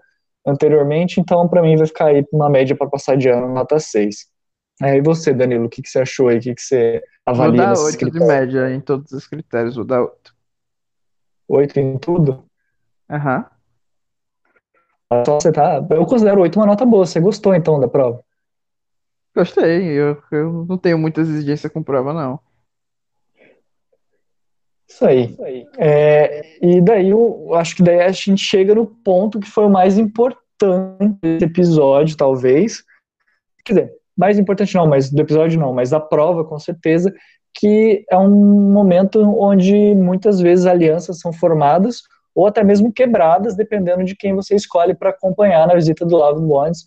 anteriormente, 0.46 1.20
então 1.20 1.48
para 1.48 1.60
mim 1.60 1.76
vai 1.76 1.86
ficar 1.86 2.06
aí 2.06 2.24
uma 2.32 2.48
média 2.48 2.74
para 2.76 2.88
passar 2.88 3.16
de 3.16 3.28
ano, 3.28 3.52
nota 3.52 3.78
6. 3.78 4.35
É, 4.82 4.96
e 4.96 5.00
você, 5.00 5.32
Danilo, 5.32 5.66
o 5.66 5.68
que, 5.68 5.82
que 5.82 5.88
você 5.88 6.00
achou 6.00 6.28
aí? 6.28 6.38
O 6.38 6.40
que, 6.40 6.54
que 6.54 6.62
você 6.62 7.02
avalia? 7.24 7.66
Vou 7.66 7.74
dar 7.74 7.82
8 7.82 8.10
de 8.10 8.20
média 8.20 8.70
em 8.74 8.80
todos 8.80 9.10
os 9.12 9.26
critérios, 9.26 9.76
vou 9.76 9.84
dar 9.84 10.02
8. 10.02 10.36
8 11.48 11.80
em 11.80 11.98
tudo? 11.98 12.44
Aham. 13.10 13.38
Uhum. 13.38 15.24
Só 15.24 15.40
você 15.40 15.52
tá. 15.52 15.86
Eu 15.90 16.04
considero 16.04 16.40
8 16.40 16.58
uma 16.58 16.66
nota 16.66 16.84
boa. 16.84 17.06
Você 17.06 17.20
gostou 17.20 17.54
então 17.54 17.78
da 17.78 17.88
prova? 17.88 18.22
Gostei. 19.34 19.92
Eu, 19.92 20.20
eu 20.32 20.66
não 20.68 20.76
tenho 20.76 20.98
muita 20.98 21.20
exigência 21.20 21.70
com 21.70 21.82
prova, 21.82 22.12
não. 22.12 22.40
Isso 24.88 25.04
aí. 25.06 25.24
Isso 25.26 25.44
aí. 25.44 25.66
É, 25.78 26.58
e 26.60 26.80
daí 26.80 27.10
eu 27.10 27.54
acho 27.54 27.76
que 27.76 27.82
daí 27.82 28.00
a 28.00 28.10
gente 28.10 28.42
chega 28.42 28.74
no 28.74 28.86
ponto 28.86 29.40
que 29.40 29.48
foi 29.48 29.66
o 29.66 29.70
mais 29.70 29.96
importante 29.98 31.18
desse 31.22 31.44
episódio, 31.44 32.16
talvez. 32.16 32.84
Quer 33.64 33.72
dizer, 33.72 33.96
mais 34.16 34.38
importante 34.38 34.74
não, 34.74 34.86
mas 34.86 35.10
do 35.10 35.20
episódio 35.20 35.58
não, 35.60 35.72
mas 35.72 35.90
da 35.90 36.00
prova, 36.00 36.44
com 36.44 36.58
certeza, 36.58 37.12
que 37.54 38.04
é 38.10 38.16
um 38.18 38.72
momento 38.72 39.20
onde 39.38 39.94
muitas 39.94 40.40
vezes 40.40 40.66
alianças 40.66 41.18
são 41.18 41.32
formadas 41.32 42.02
ou 42.34 42.46
até 42.46 42.62
mesmo 42.62 42.92
quebradas, 42.92 43.56
dependendo 43.56 44.04
de 44.04 44.14
quem 44.14 44.34
você 44.34 44.54
escolhe 44.54 44.94
para 44.94 45.10
acompanhar 45.10 45.66
na 45.66 45.74
visita 45.74 46.04
do 46.04 46.16
Love 46.16 46.44
Ones, 46.52 46.84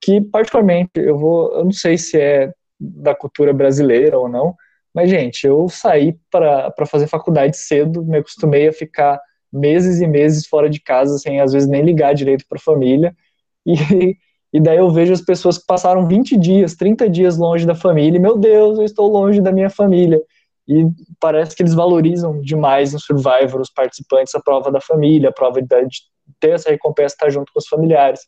que 0.00 0.20
particularmente 0.20 0.90
eu 0.96 1.18
vou, 1.18 1.52
eu 1.54 1.64
não 1.64 1.72
sei 1.72 1.98
se 1.98 2.20
é 2.20 2.52
da 2.78 3.14
cultura 3.14 3.52
brasileira 3.52 4.18
ou 4.18 4.28
não, 4.28 4.54
Mas, 4.94 5.08
gente, 5.10 5.46
eu 5.46 5.68
saí 5.68 6.16
para 6.30 6.72
fazer 6.86 7.06
faculdade 7.06 7.56
cedo, 7.56 8.04
me 8.04 8.18
acostumei 8.18 8.68
a 8.68 8.72
ficar 8.72 9.20
meses 9.52 10.00
e 10.00 10.06
meses 10.06 10.46
fora 10.46 10.68
de 10.68 10.80
casa, 10.80 11.18
sem 11.18 11.40
às 11.40 11.52
vezes 11.52 11.68
nem 11.68 11.82
ligar 11.82 12.14
direito 12.14 12.44
para 12.48 12.58
a 12.58 12.62
família. 12.62 13.14
E, 13.64 14.16
e 14.52 14.60
daí 14.60 14.76
eu 14.76 14.90
vejo 14.90 15.12
as 15.12 15.22
pessoas 15.22 15.56
que 15.56 15.64
passaram 15.66 16.06
20 16.06 16.36
dias, 16.36 16.74
30 16.74 17.08
dias 17.08 17.38
longe 17.38 17.66
da 17.66 17.74
família, 17.74 18.18
e, 18.18 18.20
meu 18.20 18.36
Deus, 18.36 18.78
eu 18.78 18.84
estou 18.84 19.10
longe 19.10 19.40
da 19.40 19.50
minha 19.50 19.70
família. 19.70 20.20
E 20.68 20.86
parece 21.18 21.56
que 21.56 21.62
eles 21.62 21.74
valorizam 21.74 22.40
demais 22.40 22.92
no 22.92 23.00
Survivor 23.00 23.60
os 23.60 23.70
participantes, 23.70 24.34
a 24.34 24.40
prova 24.40 24.70
da 24.70 24.80
família, 24.80 25.30
a 25.30 25.32
prova 25.32 25.60
de, 25.60 25.68
de 25.68 26.02
ter 26.38 26.50
essa 26.50 26.70
recompensa, 26.70 27.14
estar 27.14 27.30
junto 27.30 27.52
com 27.52 27.58
os 27.58 27.66
familiares. 27.66 28.20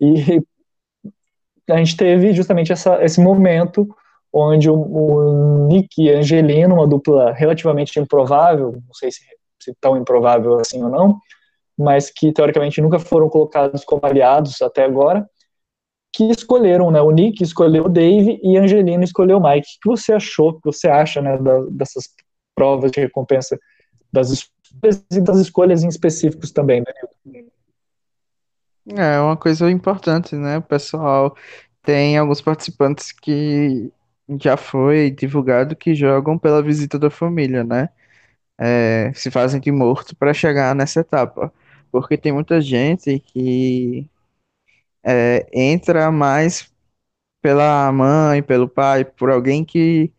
E 0.00 0.40
a 1.68 1.76
gente 1.78 1.96
teve 1.96 2.32
justamente 2.32 2.72
essa, 2.72 3.02
esse 3.02 3.20
momento 3.20 3.86
onde 4.32 4.68
o, 4.68 4.74
o 4.74 5.66
Nick 5.66 6.02
e 6.02 6.10
Angelina, 6.10 6.74
uma 6.74 6.86
dupla 6.86 7.32
relativamente 7.32 7.98
improvável, 8.00 8.72
não 8.72 8.94
sei 8.94 9.10
se, 9.10 9.20
se 9.60 9.74
tão 9.80 9.96
improvável 9.96 10.58
assim 10.58 10.82
ou 10.82 10.90
não, 10.90 11.18
mas 11.78 12.10
que 12.10 12.32
teoricamente 12.32 12.80
nunca 12.80 12.98
foram 12.98 13.28
colocados 13.28 13.84
como 13.84 14.04
aliados 14.04 14.60
até 14.60 14.84
agora, 14.84 15.28
que 16.14 16.30
escolheram, 16.30 16.92
né? 16.92 17.00
O 17.00 17.10
Nick 17.10 17.42
escolheu 17.42 17.86
o 17.86 17.88
Dave 17.88 18.38
e 18.40 18.56
a 18.56 18.62
Angelina 18.62 19.02
escolheu 19.02 19.38
o 19.38 19.42
Mike. 19.42 19.66
O 19.78 19.80
que 19.80 19.88
você 19.88 20.12
achou, 20.12 20.50
o 20.50 20.54
que 20.54 20.60
você 20.64 20.86
acha, 20.86 21.20
né, 21.20 21.36
dessas 21.72 22.08
provas 22.54 22.92
de 22.92 23.00
recompensa 23.00 23.58
das 24.12 24.30
escolhas 24.30 25.04
e 25.10 25.20
das 25.20 25.38
escolhas 25.38 25.82
em 25.82 25.88
específicos 25.88 26.52
também, 26.52 26.84
Danilo? 26.84 27.50
É 28.96 29.18
uma 29.18 29.36
coisa 29.36 29.68
importante, 29.68 30.36
né? 30.36 30.58
O 30.58 30.62
pessoal 30.62 31.34
tem 31.82 32.16
alguns 32.16 32.40
participantes 32.40 33.10
que 33.10 33.90
já 34.40 34.56
foi 34.56 35.10
divulgado 35.10 35.74
que 35.74 35.96
jogam 35.96 36.38
pela 36.38 36.62
visita 36.62 36.96
da 36.96 37.10
família, 37.10 37.64
né? 37.64 37.88
É, 38.56 39.10
se 39.14 39.32
fazem 39.32 39.60
de 39.60 39.72
morto 39.72 40.14
para 40.14 40.32
chegar 40.32 40.76
nessa 40.76 41.00
etapa. 41.00 41.52
Porque 41.90 42.16
tem 42.16 42.30
muita 42.30 42.60
gente 42.60 43.18
que 43.18 44.08
é, 45.04 45.46
entra 45.52 46.10
mais 46.10 46.72
pela 47.42 47.90
mãe, 47.92 48.42
pelo 48.42 48.68
pai, 48.68 49.04
por 49.04 49.30
alguém 49.30 49.64
que 49.64 50.12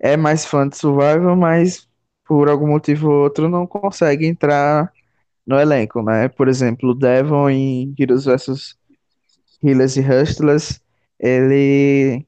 é 0.00 0.16
mais 0.16 0.46
fã 0.46 0.68
de 0.68 0.76
Survival, 0.76 1.36
mas 1.36 1.88
por 2.26 2.48
algum 2.48 2.68
motivo 2.68 3.10
ou 3.10 3.24
outro 3.24 3.48
não 3.48 3.66
consegue 3.66 4.26
entrar 4.26 4.92
no 5.46 5.58
elenco, 5.58 6.02
né? 6.02 6.28
Por 6.28 6.48
exemplo, 6.48 6.90
o 6.90 6.94
Devon 6.94 7.50
em 7.50 7.94
Heroes 7.98 8.24
vs 8.26 8.76
Healers 9.62 9.96
e 9.96 10.00
Hustlers, 10.00 10.80
ele 11.18 12.26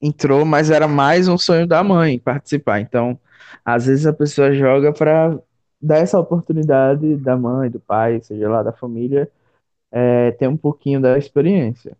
entrou, 0.00 0.44
mas 0.44 0.70
era 0.70 0.86
mais 0.86 1.28
um 1.28 1.38
sonho 1.38 1.66
da 1.66 1.82
mãe 1.82 2.18
participar. 2.18 2.80
Então, 2.80 3.18
às 3.64 3.86
vezes 3.86 4.06
a 4.06 4.12
pessoa 4.12 4.52
joga 4.52 4.92
para 4.92 5.38
dar 5.80 5.98
essa 5.98 6.18
oportunidade 6.18 7.16
da 7.16 7.36
mãe, 7.36 7.70
do 7.70 7.80
pai, 7.80 8.20
seja 8.20 8.48
lá 8.48 8.62
da 8.62 8.72
família, 8.72 9.30
é, 9.94 10.32
ter 10.32 10.48
um 10.48 10.56
pouquinho 10.56 11.00
da 11.00 11.16
experiência. 11.16 11.96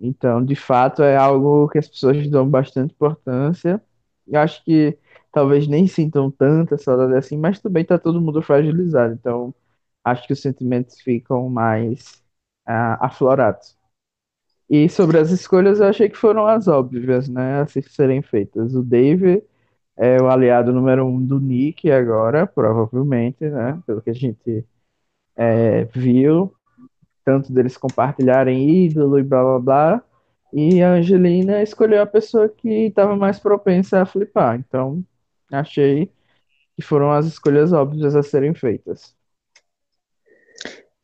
Então, 0.00 0.44
de 0.44 0.56
fato, 0.56 1.02
é 1.02 1.16
algo 1.16 1.68
que 1.68 1.78
as 1.78 1.88
pessoas 1.88 2.28
dão 2.30 2.48
bastante 2.48 2.94
importância. 2.94 3.82
Eu 4.26 4.40
acho 4.40 4.64
que 4.64 4.98
talvez 5.32 5.68
nem 5.68 5.86
sintam 5.86 6.30
tanta 6.30 6.78
saudade 6.78 7.14
assim, 7.16 7.36
mas 7.36 7.60
também 7.60 7.82
está 7.82 7.98
todo 7.98 8.20
mundo 8.20 8.42
fragilizado. 8.42 9.14
Então, 9.14 9.54
acho 10.04 10.26
que 10.26 10.32
os 10.32 10.40
sentimentos 10.40 11.00
ficam 11.02 11.50
mais 11.50 12.22
ah, 12.66 13.06
aflorados. 13.06 13.76
E 14.70 14.88
sobre 14.88 15.18
as 15.18 15.30
escolhas, 15.30 15.80
eu 15.80 15.86
achei 15.86 16.08
que 16.08 16.16
foram 16.16 16.46
as 16.46 16.68
óbvias, 16.68 17.28
né, 17.28 17.62
a 17.62 17.66
serem 17.66 18.22
feitas. 18.22 18.74
O 18.74 18.82
Dave 18.82 19.42
é 19.96 20.20
o 20.22 20.28
aliado 20.28 20.72
número 20.72 21.06
um 21.06 21.24
do 21.24 21.40
Nick 21.40 21.90
agora, 21.90 22.46
provavelmente, 22.46 23.44
né, 23.48 23.82
pelo 23.86 24.02
que 24.02 24.10
a 24.10 24.14
gente 24.14 24.64
é, 25.36 25.84
viu 25.86 26.54
tanto 27.28 27.52
deles 27.52 27.76
compartilharem 27.76 28.86
ídolo 28.86 29.18
e 29.18 29.22
blá 29.22 29.42
blá 29.42 29.58
blá. 29.58 30.02
E 30.50 30.82
a 30.82 30.92
Angelina 30.92 31.62
escolheu 31.62 32.00
a 32.00 32.06
pessoa 32.06 32.48
que 32.48 32.86
estava 32.86 33.14
mais 33.14 33.38
propensa 33.38 34.00
a 34.00 34.06
flipar. 34.06 34.56
Então, 34.58 35.04
achei 35.52 36.10
que 36.74 36.80
foram 36.80 37.12
as 37.12 37.26
escolhas 37.26 37.70
óbvias 37.70 38.16
a 38.16 38.22
serem 38.22 38.54
feitas. 38.54 39.14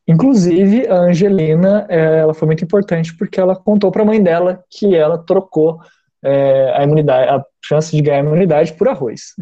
Inclusive, 0.07 0.87
a 0.87 0.95
Angelina, 0.95 1.85
é, 1.89 2.21
ela 2.21 2.33
foi 2.33 2.47
muito 2.47 2.63
importante 2.63 3.15
porque 3.15 3.39
ela 3.39 3.55
contou 3.55 3.91
para 3.91 4.01
a 4.01 4.05
mãe 4.05 4.21
dela 4.21 4.63
que 4.67 4.95
ela 4.95 5.19
trocou 5.19 5.79
é, 6.23 6.71
a 6.75 6.83
imunidade, 6.83 7.29
a 7.29 7.45
chance 7.63 7.95
de 7.95 8.01
ganhar 8.01 8.21
a 8.21 8.25
imunidade 8.25 8.73
por 8.73 8.87
arroz. 8.87 9.35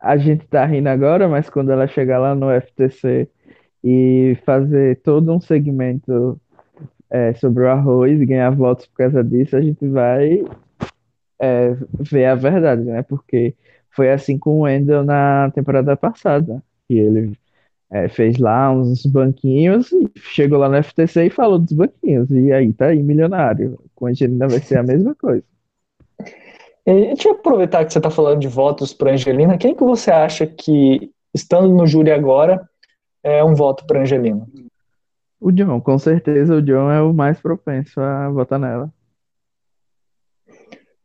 A 0.00 0.16
gente 0.16 0.46
tá 0.46 0.64
rindo 0.64 0.88
agora, 0.88 1.28
mas 1.28 1.50
quando 1.50 1.72
ela 1.72 1.88
chegar 1.88 2.20
lá 2.20 2.36
no 2.36 2.50
FTC 2.50 3.28
e 3.82 4.36
fazer 4.44 5.00
todo 5.02 5.32
um 5.32 5.40
segmento 5.40 6.40
é, 7.10 7.34
sobre 7.34 7.64
o 7.64 7.68
arroz 7.68 8.20
e 8.20 8.26
ganhar 8.26 8.50
votos 8.50 8.86
por 8.86 8.96
causa 8.96 9.22
disso, 9.22 9.56
a 9.56 9.60
gente 9.60 9.86
vai 9.86 10.44
é, 11.38 11.76
ver 12.00 12.26
a 12.26 12.34
verdade, 12.34 12.82
né? 12.82 13.02
Porque 13.02 13.54
foi 13.90 14.10
assim 14.10 14.38
com 14.38 14.58
o 14.58 14.60
Wendel 14.60 15.04
na 15.04 15.50
temporada 15.54 15.96
passada, 15.96 16.62
que 16.88 16.94
ele 16.94 17.36
é, 17.90 18.08
fez 18.08 18.38
lá 18.38 18.70
uns 18.72 19.04
banquinhos, 19.04 19.90
chegou 20.16 20.58
lá 20.58 20.68
no 20.68 20.82
FTC 20.82 21.26
e 21.26 21.30
falou 21.30 21.58
dos 21.58 21.72
banquinhos, 21.72 22.30
e 22.30 22.50
aí 22.52 22.72
tá 22.72 22.86
aí 22.86 23.02
milionário. 23.02 23.78
Com 23.94 24.06
a 24.06 24.10
Angelina 24.10 24.48
vai 24.48 24.60
ser 24.60 24.78
a 24.78 24.82
mesma 24.82 25.14
coisa. 25.14 25.44
E, 26.84 27.14
deixa 27.14 27.28
eu 27.28 27.34
aproveitar 27.34 27.84
que 27.84 27.92
você 27.92 28.00
está 28.00 28.10
falando 28.10 28.40
de 28.40 28.48
votos 28.48 28.92
para 28.92 29.12
Angelina, 29.12 29.56
quem 29.56 29.72
que 29.72 29.84
você 29.84 30.10
acha 30.10 30.44
que, 30.48 31.12
estando 31.32 31.68
no 31.68 31.86
júri 31.86 32.10
agora, 32.10 32.68
é 33.22 33.44
um 33.44 33.54
voto 33.54 33.86
para 33.86 34.00
Angelina. 34.00 34.46
O 35.40 35.50
John, 35.50 35.80
com 35.80 35.98
certeza 35.98 36.54
o 36.54 36.62
John 36.62 36.90
é 36.90 37.02
o 37.02 37.12
mais 37.12 37.40
propenso 37.40 38.00
a 38.00 38.28
votar 38.30 38.58
nela. 38.58 38.92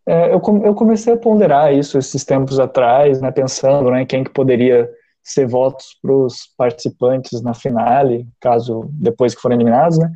É, 0.05 0.33
eu, 0.33 0.41
eu 0.63 0.73
comecei 0.73 1.13
a 1.13 1.17
ponderar 1.17 1.73
isso 1.73 1.97
esses 1.97 2.23
tempos 2.23 2.59
atrás, 2.59 3.19
né, 3.19 3.29
pensando 3.29 3.91
né, 3.91 4.05
quem 4.05 4.23
que 4.23 4.29
poderia 4.29 4.89
ser 5.21 5.45
votos 5.45 5.97
para 6.01 6.13
os 6.13 6.47
participantes 6.57 7.41
na 7.41 7.53
finale, 7.53 8.25
caso 8.39 8.89
depois 8.93 9.35
que 9.35 9.41
forem 9.41 9.57
eliminados, 9.57 9.97
né? 9.97 10.09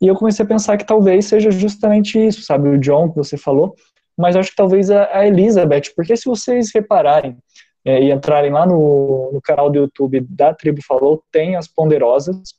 E 0.00 0.06
eu 0.06 0.14
comecei 0.14 0.44
a 0.44 0.48
pensar 0.48 0.76
que 0.76 0.84
talvez 0.84 1.26
seja 1.26 1.50
justamente 1.50 2.18
isso, 2.18 2.42
sabe? 2.42 2.68
O 2.68 2.78
John 2.78 3.10
que 3.10 3.16
você 3.16 3.38
falou, 3.38 3.74
mas 4.18 4.36
acho 4.36 4.50
que 4.50 4.56
talvez 4.56 4.90
a, 4.90 5.08
a 5.16 5.26
Elizabeth, 5.26 5.92
porque 5.96 6.14
se 6.16 6.26
vocês 6.26 6.70
repararem, 6.74 7.38
é, 7.84 8.02
e 8.02 8.12
entrarem 8.12 8.50
lá 8.50 8.66
no, 8.66 9.30
no 9.32 9.40
canal 9.40 9.70
do 9.70 9.78
YouTube 9.78 10.20
da 10.28 10.54
Tribo 10.54 10.80
Falou, 10.86 11.22
tem 11.32 11.56
as 11.56 11.66
ponderosas, 11.66 12.54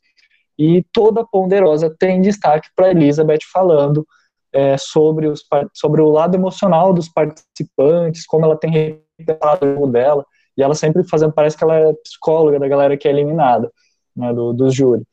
e 0.57 0.83
toda 0.91 1.25
ponderosa 1.25 1.93
tem 1.97 2.21
destaque 2.21 2.69
para 2.75 2.91
Elizabeth 2.91 3.39
falando 3.51 4.05
é, 4.53 4.77
sobre, 4.77 5.27
os, 5.27 5.43
sobre 5.73 6.01
o 6.01 6.09
lado 6.09 6.35
emocional 6.35 6.93
dos 6.93 7.07
participantes, 7.07 8.25
como 8.25 8.45
ela 8.45 8.57
tem 8.57 8.71
repensado 9.17 9.81
o 9.81 9.87
dela, 9.87 10.25
e 10.57 10.61
ela 10.61 10.75
sempre 10.75 11.03
fazendo, 11.03 11.33
parece 11.33 11.57
que 11.57 11.63
ela 11.63 11.75
é 11.75 11.93
psicóloga 11.93 12.59
da 12.59 12.67
galera 12.67 12.97
que 12.97 13.07
é 13.07 13.11
eliminada, 13.11 13.71
né, 14.15 14.33
do, 14.33 14.53
do 14.53 14.69
júri. 14.69 15.03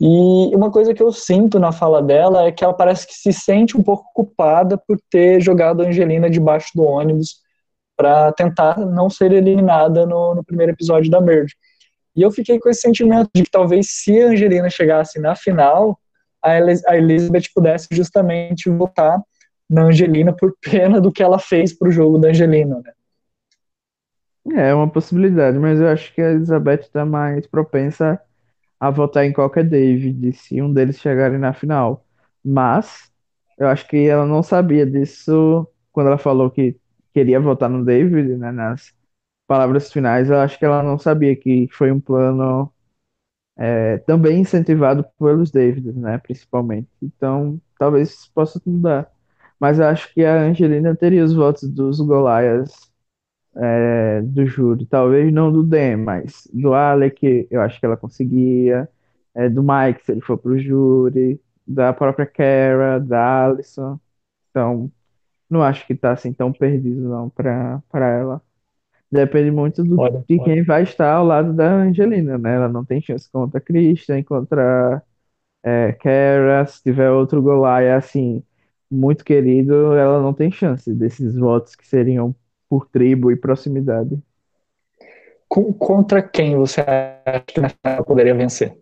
E 0.00 0.54
uma 0.54 0.70
coisa 0.70 0.92
que 0.92 1.02
eu 1.02 1.12
sinto 1.12 1.58
na 1.60 1.70
fala 1.70 2.02
dela 2.02 2.44
é 2.44 2.52
que 2.52 2.64
ela 2.64 2.74
parece 2.74 3.06
que 3.06 3.14
se 3.14 3.32
sente 3.32 3.76
um 3.76 3.82
pouco 3.82 4.04
culpada 4.12 4.76
por 4.76 4.98
ter 5.08 5.40
jogado 5.40 5.82
a 5.82 5.86
Angelina 5.86 6.28
debaixo 6.28 6.70
do 6.74 6.82
ônibus 6.82 7.43
para 7.96 8.32
tentar 8.32 8.78
não 8.78 9.08
ser 9.08 9.32
eliminada 9.32 10.06
no, 10.06 10.34
no, 10.34 10.44
primeiro 10.44 10.72
episódio 10.72 11.10
da 11.10 11.20
Merge. 11.20 11.54
E 12.16 12.22
eu 12.22 12.30
fiquei 12.30 12.58
com 12.58 12.68
esse 12.68 12.80
sentimento 12.80 13.30
de 13.34 13.42
que 13.42 13.50
talvez 13.50 13.86
se 13.90 14.20
a 14.20 14.28
Angelina 14.28 14.70
chegasse 14.70 15.20
na 15.20 15.34
final, 15.34 15.98
a, 16.42 16.56
Elis 16.56 16.84
a 16.86 16.96
Elizabeth 16.96 17.48
pudesse 17.54 17.88
justamente 17.90 18.70
votar 18.70 19.20
na 19.68 19.84
Angelina 19.84 20.32
por 20.32 20.54
pena 20.60 21.00
do 21.00 21.10
que 21.10 21.22
ela 21.22 21.38
fez 21.38 21.72
para 21.72 21.88
o 21.88 21.92
jogo 21.92 22.18
da 22.18 22.28
Angelina. 22.28 22.80
Né? 24.46 24.68
É 24.68 24.74
uma 24.74 24.88
possibilidade, 24.88 25.58
mas 25.58 25.80
eu 25.80 25.88
acho 25.88 26.12
que 26.14 26.20
a 26.20 26.30
Elizabeth 26.30 26.80
está 26.80 27.04
mais 27.04 27.46
propensa 27.46 28.20
a 28.78 28.90
votar 28.90 29.24
em 29.24 29.32
qualquer 29.32 29.64
David 29.64 30.32
se 30.34 30.60
um 30.60 30.72
deles 30.72 31.00
chegarem 31.00 31.38
na 31.38 31.54
final. 31.54 32.04
Mas 32.44 33.10
eu 33.58 33.66
acho 33.68 33.88
que 33.88 34.06
ela 34.06 34.26
não 34.26 34.42
sabia 34.42 34.84
disso 34.84 35.66
quando 35.92 36.08
ela 36.08 36.18
falou 36.18 36.50
que 36.50 36.76
queria 37.14 37.40
votar 37.40 37.70
no 37.70 37.84
David, 37.84 38.36
né, 38.38 38.52
nas 38.52 38.94
palavras 39.48 39.92
finais, 39.92 40.30
eu 40.30 40.38
acho 40.38 40.58
que 40.58 40.64
ela 40.66 40.82
não 40.82 40.98
sabia 40.98 41.36
que 41.36 41.68
foi 41.72 41.92
um 41.92 42.00
plano 42.00 42.72
é, 43.56 43.98
também 43.98 44.40
incentivado 44.40 45.04
pelos 45.18 45.50
Davids, 45.50 45.94
né, 45.96 46.18
principalmente. 46.18 46.88
Então, 47.02 47.60
talvez 47.78 48.26
possa 48.28 48.60
mudar. 48.66 49.10
Mas 49.60 49.78
eu 49.78 49.86
acho 49.86 50.12
que 50.14 50.24
a 50.24 50.42
Angelina 50.42 50.94
teria 50.96 51.24
os 51.24 51.32
votos 51.34 51.68
dos 51.70 52.00
Golias 52.00 52.90
é, 53.56 54.22
do 54.22 54.46
júri. 54.46 54.86
Talvez 54.86 55.32
não 55.32 55.52
do 55.52 55.62
Dan, 55.62 55.98
mas 55.98 56.48
do 56.52 56.74
Alec, 56.74 57.46
eu 57.50 57.60
acho 57.60 57.78
que 57.80 57.86
ela 57.86 57.96
conseguia. 57.96 58.88
É, 59.34 59.48
do 59.48 59.62
Mike, 59.62 60.04
se 60.04 60.12
ele 60.12 60.20
for 60.20 60.38
pro 60.38 60.58
júri. 60.58 61.40
Da 61.66 61.92
própria 61.92 62.26
Kara, 62.26 63.00
da 63.00 63.46
Alison. 63.46 63.98
Então, 64.50 64.92
não 65.54 65.62
acho 65.64 65.86
que 65.86 65.94
tá 65.96 66.12
assim 66.12 66.32
tão 66.32 66.52
perdido 66.52 67.08
não 67.08 67.30
pra, 67.30 67.82
pra 67.90 68.08
ela. 68.10 68.42
Depende 69.12 69.50
muito 69.50 69.84
do, 69.84 69.96
Olha, 69.98 70.24
de 70.28 70.38
olha. 70.38 70.44
quem 70.44 70.64
vai 70.64 70.82
estar 70.84 71.12
ao 71.14 71.24
lado 71.26 71.52
da 71.54 71.72
Angelina, 71.72 72.38
né? 72.38 72.56
Ela 72.56 72.68
não 72.68 72.84
tem 72.84 73.00
chance 73.00 73.30
contra 73.30 73.58
a 73.58 73.62
Christian, 73.62 74.22
contra 74.24 75.02
é, 75.64 75.92
Kara, 75.92 76.66
se 76.66 76.82
tiver 76.82 77.10
outro 77.10 77.42
Goliath 77.42 78.04
assim, 78.04 78.42
muito 78.90 79.24
querido, 79.24 79.94
ela 79.94 80.20
não 80.22 80.34
tem 80.34 80.50
chance 80.52 80.92
desses 80.94 81.36
votos 81.36 81.76
que 81.76 81.86
seriam 81.86 82.34
por 82.68 82.88
tribo 82.88 83.30
e 83.32 83.36
proximidade. 83.36 84.22
Com- 85.48 85.72
contra 85.72 86.22
quem 86.22 86.56
você 86.56 86.80
acha 86.80 87.44
que 87.46 87.60
ela 87.82 88.02
poderia 88.04 88.34
vencer? 88.34 88.76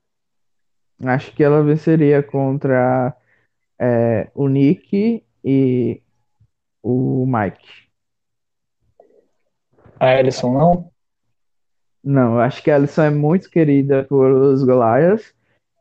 Acho 1.04 1.34
que 1.34 1.42
ela 1.42 1.62
venceria 1.62 2.22
contra 2.22 3.14
é, 3.80 4.30
o 4.34 4.48
Nick 4.48 5.24
e 5.44 6.01
o 6.82 7.24
Mike. 7.26 7.88
A 10.00 10.18
Alison 10.18 10.52
não? 10.52 10.92
Não, 12.02 12.34
eu 12.34 12.40
acho 12.40 12.62
que 12.62 12.70
a 12.70 12.74
Alison 12.74 13.02
é 13.02 13.10
muito 13.10 13.48
querida 13.48 14.04
por 14.04 14.32
os 14.32 14.64
Goliaths 14.64 15.32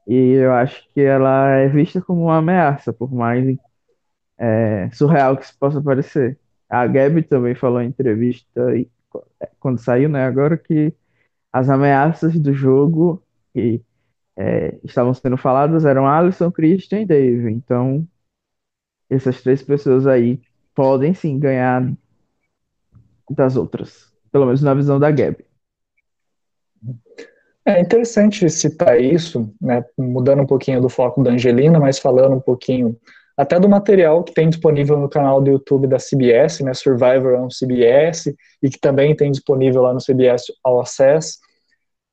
e 0.08 0.34
eu 0.34 0.54
acho 0.54 0.88
que 0.94 1.02
ela 1.02 1.50
é 1.56 1.68
vista 1.68 2.02
como 2.02 2.24
uma 2.26 2.38
ameaça, 2.38 2.94
por 2.94 3.12
mais 3.12 3.58
é, 4.38 4.90
surreal 4.92 5.38
que 5.38 5.46
isso 5.46 5.58
possa 5.58 5.82
parecer. 5.82 6.38
A 6.70 6.86
Gabi 6.88 7.24
também 7.24 7.56
falou 7.56 7.82
em 7.82 7.88
entrevista 7.88 8.76
e, 8.76 8.90
quando 9.60 9.80
saiu, 9.80 10.10
né, 10.10 10.26
agora 10.26 10.58
que 10.58 10.94
as 11.52 11.70
ameaças 11.70 12.38
do 12.40 12.54
jogo 12.54 13.24
que 13.54 13.84
é, 14.38 14.80
estavam 14.84 15.14
sendo 15.14 15.38
faladas 15.38 15.86
eram 15.86 16.08
Alisson, 16.08 16.52
Christian 16.52 17.02
e 17.02 17.06
Dave. 17.06 17.52
Então, 17.52 18.08
essas 19.10 19.42
três 19.42 19.62
pessoas 19.62 20.08
aí 20.08 20.40
podem 20.76 21.14
sim 21.14 21.40
ganhar 21.40 21.92
das 23.30 23.56
outras, 23.56 24.12
pelo 24.32 24.46
menos 24.46 24.62
na 24.62 24.74
visão 24.74 25.00
da 25.00 25.12
Gabi. 25.12 25.46
É 27.66 27.80
interessante 27.80 28.50
citar 28.50 29.00
isso, 29.00 29.54
né, 29.62 29.84
mudando 29.98 30.42
um 30.42 30.48
pouquinho 30.48 30.82
do 30.82 30.90
foco 30.90 31.24
da 31.24 31.32
Angelina, 31.32 31.80
mas 31.80 32.00
falando 32.00 32.36
um 32.36 32.40
pouquinho 32.40 32.98
até 33.38 33.60
do 33.60 33.70
material 33.70 34.24
que 34.24 34.34
tem 34.34 34.50
disponível 34.50 35.00
no 35.00 35.10
canal 35.10 35.42
do 35.42 35.52
YouTube 35.52 35.88
da 35.88 35.98
CBS, 35.98 36.62
né, 36.64 36.74
Survivor 36.74 37.40
on 37.40 37.50
CBS, 37.50 38.34
e 38.62 38.70
que 38.70 38.80
também 38.80 39.16
tem 39.16 39.32
disponível 39.32 39.84
lá 39.84 39.94
no 39.94 40.00
CBS 40.00 40.46
All 40.64 40.82
Access, 40.82 41.38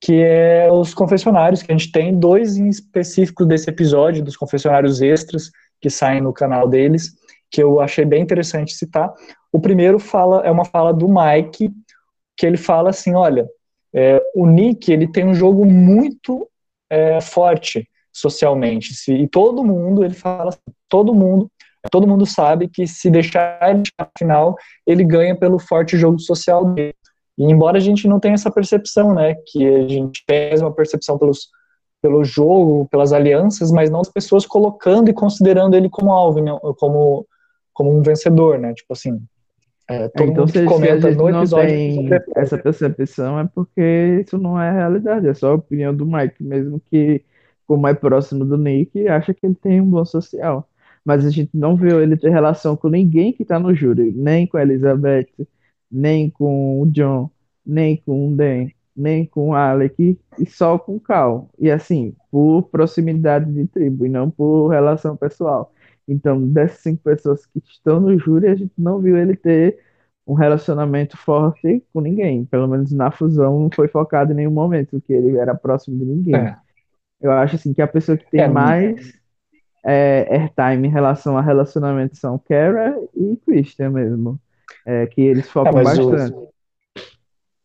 que 0.00 0.22
é 0.22 0.70
os 0.70 0.94
confessionários, 0.94 1.62
que 1.62 1.72
a 1.72 1.76
gente 1.76 1.90
tem 1.90 2.18
dois 2.18 2.56
em 2.56 2.68
específico 2.68 3.44
desse 3.44 3.68
episódio, 3.68 4.22
dos 4.22 4.36
confessionários 4.36 5.02
extras 5.02 5.50
que 5.80 5.90
saem 5.90 6.20
no 6.20 6.32
canal 6.32 6.68
deles, 6.68 7.17
que 7.50 7.62
eu 7.62 7.80
achei 7.80 8.04
bem 8.04 8.22
interessante 8.22 8.74
citar. 8.74 9.12
O 9.52 9.60
primeiro 9.60 9.98
fala 9.98 10.42
é 10.44 10.50
uma 10.50 10.64
fala 10.64 10.92
do 10.92 11.08
Mike, 11.08 11.70
que 12.36 12.46
ele 12.46 12.56
fala 12.56 12.90
assim, 12.90 13.14
olha, 13.14 13.48
é, 13.94 14.22
o 14.34 14.46
Nick 14.46 14.92
ele 14.92 15.10
tem 15.10 15.26
um 15.26 15.34
jogo 15.34 15.64
muito 15.64 16.48
é, 16.90 17.20
forte 17.20 17.88
socialmente, 18.12 18.94
se, 18.94 19.12
e 19.12 19.28
todo 19.28 19.64
mundo 19.64 20.04
ele 20.04 20.14
fala, 20.14 20.50
assim, 20.50 20.58
todo 20.88 21.14
mundo, 21.14 21.50
todo 21.90 22.06
mundo 22.06 22.26
sabe 22.26 22.68
que 22.68 22.86
se 22.86 23.10
deixar 23.10 23.58
ele 23.70 23.82
na 23.98 24.08
final, 24.18 24.56
ele 24.86 25.04
ganha 25.04 25.36
pelo 25.36 25.58
forte 25.58 25.96
jogo 25.96 26.18
social 26.18 26.64
dele. 26.72 26.94
E 27.36 27.44
embora 27.44 27.78
a 27.78 27.80
gente 27.80 28.08
não 28.08 28.18
tenha 28.18 28.34
essa 28.34 28.50
percepção, 28.50 29.14
né, 29.14 29.36
que 29.46 29.64
a 29.66 29.88
gente 29.88 30.24
tem 30.26 30.58
uma 30.58 30.72
percepção 30.72 31.16
pelos, 31.16 31.48
pelo 32.02 32.24
jogo, 32.24 32.88
pelas 32.90 33.12
alianças, 33.12 33.70
mas 33.70 33.90
não 33.90 34.00
as 34.00 34.10
pessoas 34.10 34.44
colocando 34.44 35.08
e 35.08 35.14
considerando 35.14 35.76
ele 35.76 35.88
como 35.88 36.12
alvo, 36.12 36.40
né, 36.40 36.50
como, 36.78 37.24
como 37.78 37.96
um 37.96 38.02
vencedor, 38.02 38.58
né, 38.58 38.74
tipo 38.74 38.92
assim, 38.92 39.22
é, 39.86 40.08
todo 40.08 40.32
então, 40.32 40.42
mundo 40.42 40.52
que 40.52 40.64
comenta 40.64 41.12
no 41.12 41.28
episódio 41.30 41.68
tem 41.68 42.10
essa 42.34 42.58
percepção, 42.58 43.38
é 43.38 43.48
porque 43.54 44.20
isso 44.20 44.36
não 44.36 44.60
é 44.60 44.72
realidade, 44.72 45.28
é 45.28 45.32
só 45.32 45.52
a 45.52 45.54
opinião 45.54 45.94
do 45.94 46.04
Mike, 46.04 46.42
mesmo 46.42 46.82
que, 46.90 47.22
como 47.68 47.86
é 47.86 47.94
próximo 47.94 48.44
do 48.44 48.58
Nick, 48.58 49.06
acha 49.06 49.32
que 49.32 49.46
ele 49.46 49.54
tem 49.54 49.80
um 49.80 49.86
bom 49.86 50.04
social. 50.04 50.68
Mas 51.04 51.24
a 51.24 51.30
gente 51.30 51.50
não 51.54 51.76
viu 51.76 52.02
ele 52.02 52.16
ter 52.16 52.30
relação 52.30 52.76
com 52.76 52.88
ninguém 52.88 53.32
que 53.32 53.44
tá 53.44 53.60
no 53.60 53.72
júri, 53.72 54.12
nem 54.12 54.44
com 54.44 54.56
a 54.56 54.62
Elizabeth, 54.62 55.28
nem 55.90 56.28
com 56.28 56.82
o 56.82 56.86
John, 56.86 57.30
nem 57.64 57.96
com 57.96 58.28
o 58.28 58.36
Dan, 58.36 58.66
nem 58.96 59.24
com 59.24 59.50
o 59.50 59.54
Alec, 59.54 60.18
e 60.36 60.46
só 60.46 60.76
com 60.78 60.96
o 60.96 61.00
Cal. 61.00 61.48
E 61.56 61.70
assim, 61.70 62.12
por 62.28 62.64
proximidade 62.64 63.50
de 63.52 63.68
tribo, 63.68 64.04
e 64.04 64.08
não 64.08 64.28
por 64.28 64.68
relação 64.68 65.16
pessoal. 65.16 65.72
Então, 66.08 66.40
dessas 66.48 66.78
cinco 66.78 67.02
pessoas 67.02 67.44
que 67.46 67.60
estão 67.68 68.00
no 68.00 68.18
júri, 68.18 68.48
a 68.48 68.54
gente 68.54 68.72
não 68.78 68.98
viu 68.98 69.16
ele 69.16 69.36
ter 69.36 69.78
um 70.26 70.34
relacionamento 70.34 71.16
forte 71.16 71.82
com 71.92 72.00
ninguém. 72.00 72.44
Pelo 72.44 72.66
menos 72.66 72.92
na 72.92 73.10
fusão 73.10 73.60
não 73.60 73.70
foi 73.74 73.88
focado 73.88 74.32
em 74.32 74.36
nenhum 74.36 74.50
momento 74.50 75.00
que 75.06 75.12
ele 75.12 75.36
era 75.36 75.54
próximo 75.54 75.98
de 75.98 76.04
ninguém. 76.04 76.36
É. 76.36 76.56
Eu 77.20 77.32
acho 77.32 77.56
assim 77.56 77.72
que 77.72 77.82
a 77.82 77.88
pessoa 77.88 78.16
que 78.16 78.30
tem 78.30 78.40
É, 78.42 78.48
mais 78.48 79.12
é, 79.84 80.26
airtime 80.30 80.88
em 80.88 80.90
relação 80.90 81.36
a 81.36 81.40
relacionamento 81.40 82.16
são 82.16 82.38
Kara 82.38 82.98
e 83.14 83.36
Christian 83.44 83.90
mesmo. 83.90 84.38
É, 84.86 85.06
que 85.06 85.20
eles 85.20 85.48
focam 85.48 85.78
É, 85.80 85.84
mas 85.84 85.98
o- 85.98 86.10
bastante. 86.10 86.48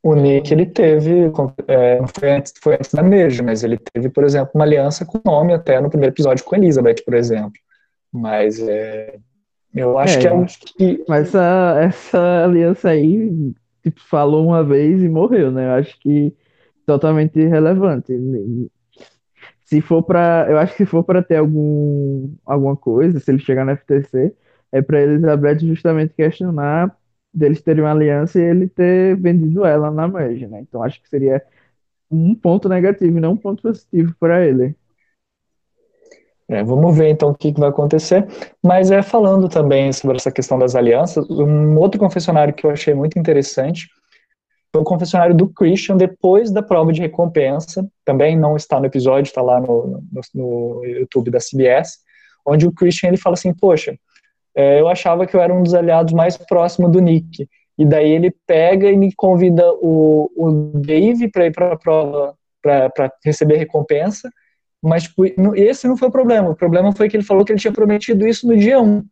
O 0.06 0.16
Nick, 0.16 0.52
ele 0.54 0.66
teve, 0.66 1.32
é, 1.66 2.02
foi 2.20 2.32
antes, 2.32 2.54
foi 2.62 2.74
antes 2.76 2.94
da 2.94 3.02
Merge, 3.02 3.42
mas 3.42 3.64
ele 3.64 3.78
teve, 3.78 4.10
por 4.10 4.26
exemplo, 4.26 4.52
uma 4.54 4.66
aliança 4.66 5.06
com 5.06 5.18
o 5.18 5.22
nome 5.26 5.54
até 5.54 5.80
no 5.80 5.90
primeiro 5.90 6.14
episódio 6.14 6.44
com 6.44 6.58
Elizabeth, 6.58 6.96
por 7.06 7.14
exemplo. 7.14 7.54
Mas 8.14 8.60
é, 8.60 9.20
eu 9.74 9.98
acho 9.98 10.20
É, 10.20 10.22
que 10.22 10.28
é 10.28 10.34
o 10.34 10.46
que. 10.46 11.06
Mas 11.08 11.30
essa, 11.30 11.80
essa 11.82 12.44
aliança 12.46 12.90
aí, 12.90 13.54
tipo, 13.82 14.00
falou 14.02 14.46
uma 14.48 14.64
vez 14.64 15.02
e 15.04 15.10
morreu, 15.10 15.52
né? 15.52 15.66
Eu 15.68 15.72
acho 15.74 16.00
que 16.00 16.34
totalmente 16.86 17.40
irrelevante. 17.40 18.14
Se 19.66 19.82
for 19.82 20.04
pra. 20.04 20.46
Eu 20.50 20.58
acho 20.58 20.74
que 20.74 20.80
se 20.80 20.86
for 20.86 21.04
pra 21.04 21.24
ter 21.24 21.38
algum, 21.38 22.34
alguma 22.46 22.76
coisa, 22.78 23.20
se 23.20 23.32
ele 23.32 23.40
chegar 23.40 23.66
no 23.66 23.72
FTC, 23.72 24.36
é 24.72 24.82
pra 24.82 25.02
Elizabeth 25.02 25.60
justamente 25.60 26.14
questionar 26.14 26.96
deles 27.34 27.62
terem 27.62 27.84
uma 27.84 27.92
aliança 27.92 28.40
e 28.40 28.44
ele 28.44 28.68
ter 28.70 29.16
vendido 29.18 29.66
ela 29.66 29.90
na 29.92 30.08
merge, 30.08 30.48
né? 30.48 30.62
Então 30.62 30.84
acho 30.84 31.02
que 31.02 31.10
seria 31.10 31.42
um 32.12 32.36
ponto 32.36 32.70
negativo 32.70 33.18
e 33.18 33.22
não 33.22 33.34
um 33.34 33.38
ponto 33.38 33.64
positivo 33.64 34.16
pra 34.20 34.46
ele. 34.46 34.76
É, 36.50 36.64
vamos 36.64 36.96
ver 36.96 37.10
então 37.10 37.30
o 37.30 37.36
que, 37.36 37.54
que 37.54 37.60
vai 37.60 37.70
acontecer. 37.70 38.28
Mas 38.62 38.92
é 38.92 39.02
falando 39.02 39.48
também 39.48 39.92
sobre 39.94 40.18
essa 40.18 40.32
questão 40.32 40.60
das 40.60 40.76
alianças, 40.76 41.30
um 41.30 41.78
outro 41.78 42.00
confessionário 42.00 42.54
que 42.54 42.66
eu 42.66 42.72
achei 42.72 42.94
muito 42.94 43.18
interessante 43.18 43.88
foi 44.74 44.82
o 44.82 44.86
confessionário 44.86 45.36
do 45.36 45.48
Christian 45.48 45.96
depois 45.96 46.50
da 46.50 46.64
prova 46.64 46.92
de 46.92 47.00
recompensa. 47.00 47.88
Também 48.04 48.36
não 48.36 48.56
está 48.56 48.80
no 48.80 48.88
episódio, 48.88 49.30
está 49.30 49.42
lá 49.42 49.62
no, 49.62 50.04
no, 50.12 50.22
no 50.34 50.86
YouTube 50.86 51.30
da 51.30 51.38
CBS, 51.40 52.00
onde 52.46 52.66
o 52.68 52.72
Christian 52.72 53.10
ele 53.10 53.18
fala 53.18 53.36
assim: 53.36 53.54
Poxa, 53.54 53.96
é, 54.56 54.80
eu 54.80 54.88
achava 54.88 55.28
que 55.28 55.36
eu 55.36 55.42
era 55.42 55.54
um 55.54 55.62
dos 55.62 55.74
aliados 55.74 56.14
mais 56.14 56.38
próximos 56.38 56.92
do 56.92 57.00
Nick. 57.00 57.48
E 57.78 57.86
daí 57.86 58.12
ele 58.12 58.36
pega 58.46 58.92
e 58.92 58.98
me 58.98 59.14
convida 59.16 59.64
o, 59.74 60.30
o 60.36 60.52
Dave 60.80 61.30
para 61.30 61.46
ir 61.46 61.52
para 61.52 61.74
a 61.74 61.78
prova 61.78 62.36
para 62.62 63.12
receber 63.24 63.58
recompensa. 63.58 64.30
Mas 64.84 65.04
tipo, 65.04 65.24
esse 65.56 65.88
não 65.88 65.96
foi 65.96 66.10
o 66.10 66.12
problema. 66.12 66.50
O 66.50 66.56
problema 66.56 66.92
foi 66.92 67.08
que 67.10 67.16
ele 67.16 67.24
falou 67.24 67.46
que 67.46 67.54
ele 67.54 67.60
tinha 67.60 67.72
prometido 67.72 68.28
isso 68.28 68.46
no 68.46 68.58
dia 68.58 68.82
1. 68.82 69.04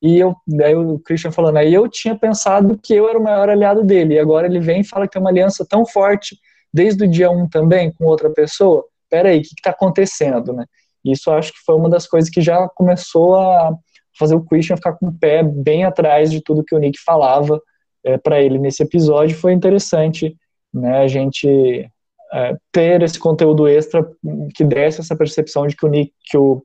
E 0.00 0.18
eu, 0.18 0.34
daí 0.46 0.74
o 0.74 0.98
Christian 1.00 1.30
falando, 1.30 1.58
aí 1.58 1.74
eu 1.74 1.86
tinha 1.88 2.16
pensado 2.16 2.78
que 2.82 2.94
eu 2.94 3.08
era 3.08 3.18
o 3.18 3.22
maior 3.22 3.50
aliado 3.50 3.84
dele. 3.84 4.14
E 4.14 4.18
agora 4.18 4.46
ele 4.46 4.58
vem 4.58 4.80
e 4.80 4.84
fala 4.84 5.06
que 5.06 5.12
tem 5.12 5.20
uma 5.20 5.30
aliança 5.30 5.66
tão 5.68 5.84
forte 5.84 6.38
desde 6.72 7.04
o 7.04 7.10
dia 7.10 7.30
1 7.30 7.48
também 7.48 7.92
com 7.92 8.06
outra 8.06 8.30
pessoa. 8.30 8.84
Peraí, 9.10 9.40
o 9.40 9.42
que 9.42 9.48
está 9.48 9.70
acontecendo, 9.70 10.52
né? 10.52 10.64
Isso 11.04 11.30
acho 11.30 11.52
que 11.52 11.58
foi 11.64 11.74
uma 11.74 11.90
das 11.90 12.06
coisas 12.06 12.30
que 12.30 12.40
já 12.40 12.68
começou 12.70 13.36
a 13.36 13.76
fazer 14.18 14.34
o 14.34 14.44
Christian 14.44 14.76
ficar 14.76 14.94
com 14.94 15.08
o 15.08 15.18
pé 15.18 15.42
bem 15.42 15.84
atrás 15.84 16.30
de 16.30 16.42
tudo 16.42 16.64
que 16.64 16.74
o 16.74 16.78
Nick 16.78 16.98
falava 17.04 17.60
é, 18.04 18.16
para 18.16 18.40
ele 18.40 18.58
nesse 18.58 18.82
episódio. 18.82 19.36
Foi 19.36 19.52
interessante, 19.52 20.36
né? 20.72 20.98
A 20.98 21.06
gente 21.08 21.88
é, 22.32 22.56
ter 22.72 23.02
esse 23.02 23.18
conteúdo 23.18 23.66
extra 23.66 24.06
que 24.54 24.64
desse 24.64 25.00
essa 25.00 25.16
percepção 25.16 25.66
de 25.66 25.76
que 25.76 25.86
o 25.86 25.88
Nick, 25.88 26.12
que 26.24 26.36
o, 26.36 26.62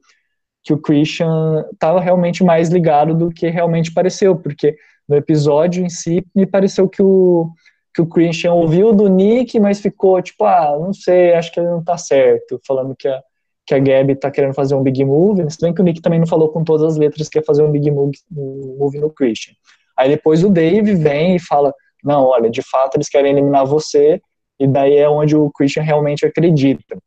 que 0.63 0.73
o 0.73 0.77
Christian 0.77 1.65
estava 1.71 1.99
realmente 1.99 2.43
mais 2.43 2.69
ligado 2.69 3.13
do 3.13 3.29
que 3.29 3.49
realmente 3.49 3.93
pareceu, 3.93 4.35
porque 4.35 4.75
no 5.07 5.15
episódio 5.15 5.85
em 5.85 5.89
si 5.89 6.25
me 6.35 6.45
pareceu 6.45 6.87
que 6.87 7.01
o 7.01 7.49
que 7.93 8.01
o 8.01 8.07
Christian 8.07 8.53
ouviu 8.53 8.91
do 8.91 9.07
Nick, 9.07 9.59
mas 9.59 9.79
ficou 9.79 10.19
tipo, 10.21 10.43
ah, 10.45 10.75
não 10.79 10.93
sei, 10.93 11.33
acho 11.33 11.51
que 11.51 11.59
ele 11.59 11.69
não 11.69 11.83
tá 11.83 11.95
certo, 11.95 12.59
falando 12.65 12.95
que 12.95 13.07
a, 13.07 13.21
que 13.67 13.75
a 13.75 13.79
Gabi 13.79 14.15
tá 14.15 14.31
querendo 14.31 14.53
fazer 14.53 14.73
um 14.73 14.81
big 14.81 15.05
move, 15.05 15.47
se 15.49 15.61
bem 15.61 15.73
que 15.73 15.81
o 15.81 15.83
Nick 15.83 16.01
também 16.01 16.19
não 16.19 16.25
falou 16.25 16.49
com 16.49 16.63
todas 16.63 16.83
as 16.83 16.97
letras 16.97 17.29
que 17.29 17.37
ia 17.37 17.43
fazer 17.43 17.61
um 17.61 17.71
big 17.71 17.91
move, 17.91 18.17
move 18.31 18.99
no 18.99 19.11
Christian. 19.11 19.53
Aí 19.95 20.09
depois 20.09 20.43
o 20.43 20.49
Dave 20.49 20.95
vem 20.95 21.35
e 21.35 21.39
fala, 21.39 21.71
não, 22.03 22.25
olha, 22.25 22.49
de 22.49 22.63
fato 22.63 22.95
eles 22.95 23.09
querem 23.09 23.31
eliminar 23.31 23.63
você, 23.63 24.19
e 24.63 24.67
daí 24.67 24.95
é 24.95 25.09
onde 25.09 25.35
o 25.35 25.51
Christian 25.51 25.83
realmente 25.83 26.25
acredita. 26.25 26.97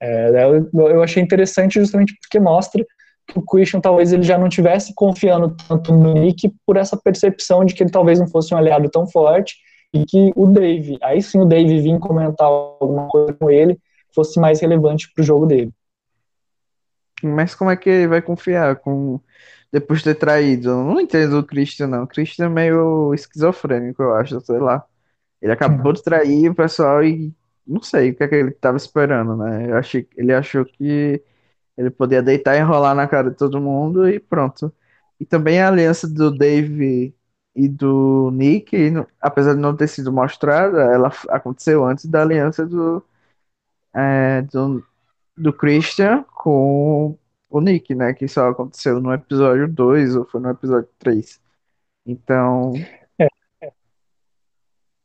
É, 0.00 0.44
eu, 0.44 0.88
eu 0.88 1.02
achei 1.02 1.22
interessante 1.22 1.78
justamente 1.78 2.14
porque 2.20 2.40
mostra 2.40 2.84
que 3.26 3.38
o 3.38 3.42
Christian 3.42 3.80
talvez 3.80 4.10
ele 4.10 4.22
já 4.22 4.38
não 4.38 4.48
tivesse 4.48 4.94
confiando 4.94 5.54
tanto 5.68 5.92
no 5.92 6.14
Nick 6.14 6.50
por 6.64 6.78
essa 6.78 6.96
percepção 6.96 7.62
de 7.62 7.74
que 7.74 7.82
ele 7.82 7.90
talvez 7.90 8.18
não 8.18 8.26
fosse 8.26 8.54
um 8.54 8.56
aliado 8.56 8.88
tão 8.88 9.06
forte 9.06 9.56
e 9.92 10.04
que 10.06 10.32
o 10.34 10.46
Dave, 10.46 10.98
aí 11.02 11.20
sim 11.20 11.40
o 11.40 11.44
Dave 11.44 11.80
vir 11.80 11.98
comentar 11.98 12.46
alguma 12.46 13.06
coisa 13.08 13.34
com 13.34 13.50
ele, 13.50 13.78
fosse 14.14 14.40
mais 14.40 14.60
relevante 14.60 15.12
para 15.12 15.22
o 15.22 15.24
jogo 15.24 15.44
dele. 15.44 15.72
Mas 17.22 17.54
como 17.54 17.70
é 17.70 17.76
que 17.76 17.90
ele 17.90 18.06
vai 18.06 18.22
confiar 18.22 18.76
com 18.76 19.20
depois 19.70 19.98
de 19.98 20.06
ter 20.06 20.14
traído? 20.14 20.70
Eu 20.70 20.84
não 20.84 21.00
entendo 21.00 21.38
o 21.38 21.44
Christian, 21.44 21.88
não. 21.88 22.04
O 22.04 22.06
Christian 22.06 22.46
é 22.46 22.48
meio 22.48 23.12
esquizofrênico, 23.12 24.02
eu 24.02 24.14
acho, 24.14 24.40
sei 24.40 24.58
lá. 24.58 24.84
Ele 25.40 25.52
acabou 25.52 25.92
de 25.92 26.02
trair 26.02 26.50
o 26.50 26.54
pessoal 26.54 27.02
e 27.04 27.32
não 27.66 27.82
sei 27.82 28.10
o 28.10 28.16
que, 28.16 28.24
é 28.24 28.28
que 28.28 28.34
ele 28.34 28.50
estava 28.50 28.76
esperando, 28.76 29.36
né? 29.36 29.70
Eu 29.70 29.76
achei, 29.76 30.08
ele 30.16 30.32
achou 30.32 30.64
que 30.64 31.22
ele 31.76 31.90
podia 31.90 32.22
deitar 32.22 32.56
e 32.56 32.60
enrolar 32.60 32.94
na 32.94 33.06
cara 33.08 33.30
de 33.30 33.36
todo 33.36 33.60
mundo 33.60 34.08
e 34.08 34.18
pronto. 34.20 34.72
E 35.20 35.24
também 35.26 35.60
a 35.60 35.68
aliança 35.68 36.08
do 36.08 36.30
Dave 36.36 37.14
e 37.54 37.68
do 37.68 38.30
Nick, 38.32 38.76
apesar 39.20 39.54
de 39.54 39.60
não 39.60 39.76
ter 39.76 39.88
sido 39.88 40.12
mostrada, 40.12 40.80
ela 40.82 41.10
aconteceu 41.28 41.84
antes 41.84 42.06
da 42.06 42.22
aliança 42.22 42.66
do, 42.66 43.04
é, 43.94 44.42
do, 44.42 44.84
do 45.36 45.52
Christian 45.52 46.24
com 46.34 47.18
o 47.50 47.60
Nick, 47.60 47.94
né? 47.94 48.14
Que 48.14 48.28
só 48.28 48.48
aconteceu 48.50 49.00
no 49.00 49.12
episódio 49.12 49.68
2 49.68 50.16
ou 50.16 50.24
foi 50.26 50.40
no 50.40 50.50
episódio 50.50 50.88
3. 50.98 51.40
Então. 52.06 52.72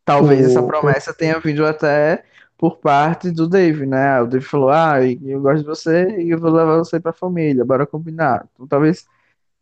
Talvez 0.06 0.48
o... 0.48 0.50
essa 0.50 0.64
promessa 0.64 1.14
tenha 1.14 1.40
vindo 1.40 1.66
até 1.66 2.24
por 2.58 2.78
parte 2.78 3.32
do 3.32 3.48
Dave, 3.48 3.86
né? 3.86 4.22
O 4.22 4.28
Dave 4.28 4.46
falou: 4.46 4.70
Ah, 4.70 5.00
eu 5.02 5.42
gosto 5.42 5.62
de 5.62 5.68
você 5.68 6.22
e 6.22 6.30
eu 6.30 6.40
vou 6.40 6.52
levar 6.52 6.78
você 6.78 7.00
pra 7.00 7.14
família, 7.14 7.66
bora 7.66 7.86
combinar. 7.86 8.48
Então 8.54 8.68
talvez 8.68 9.06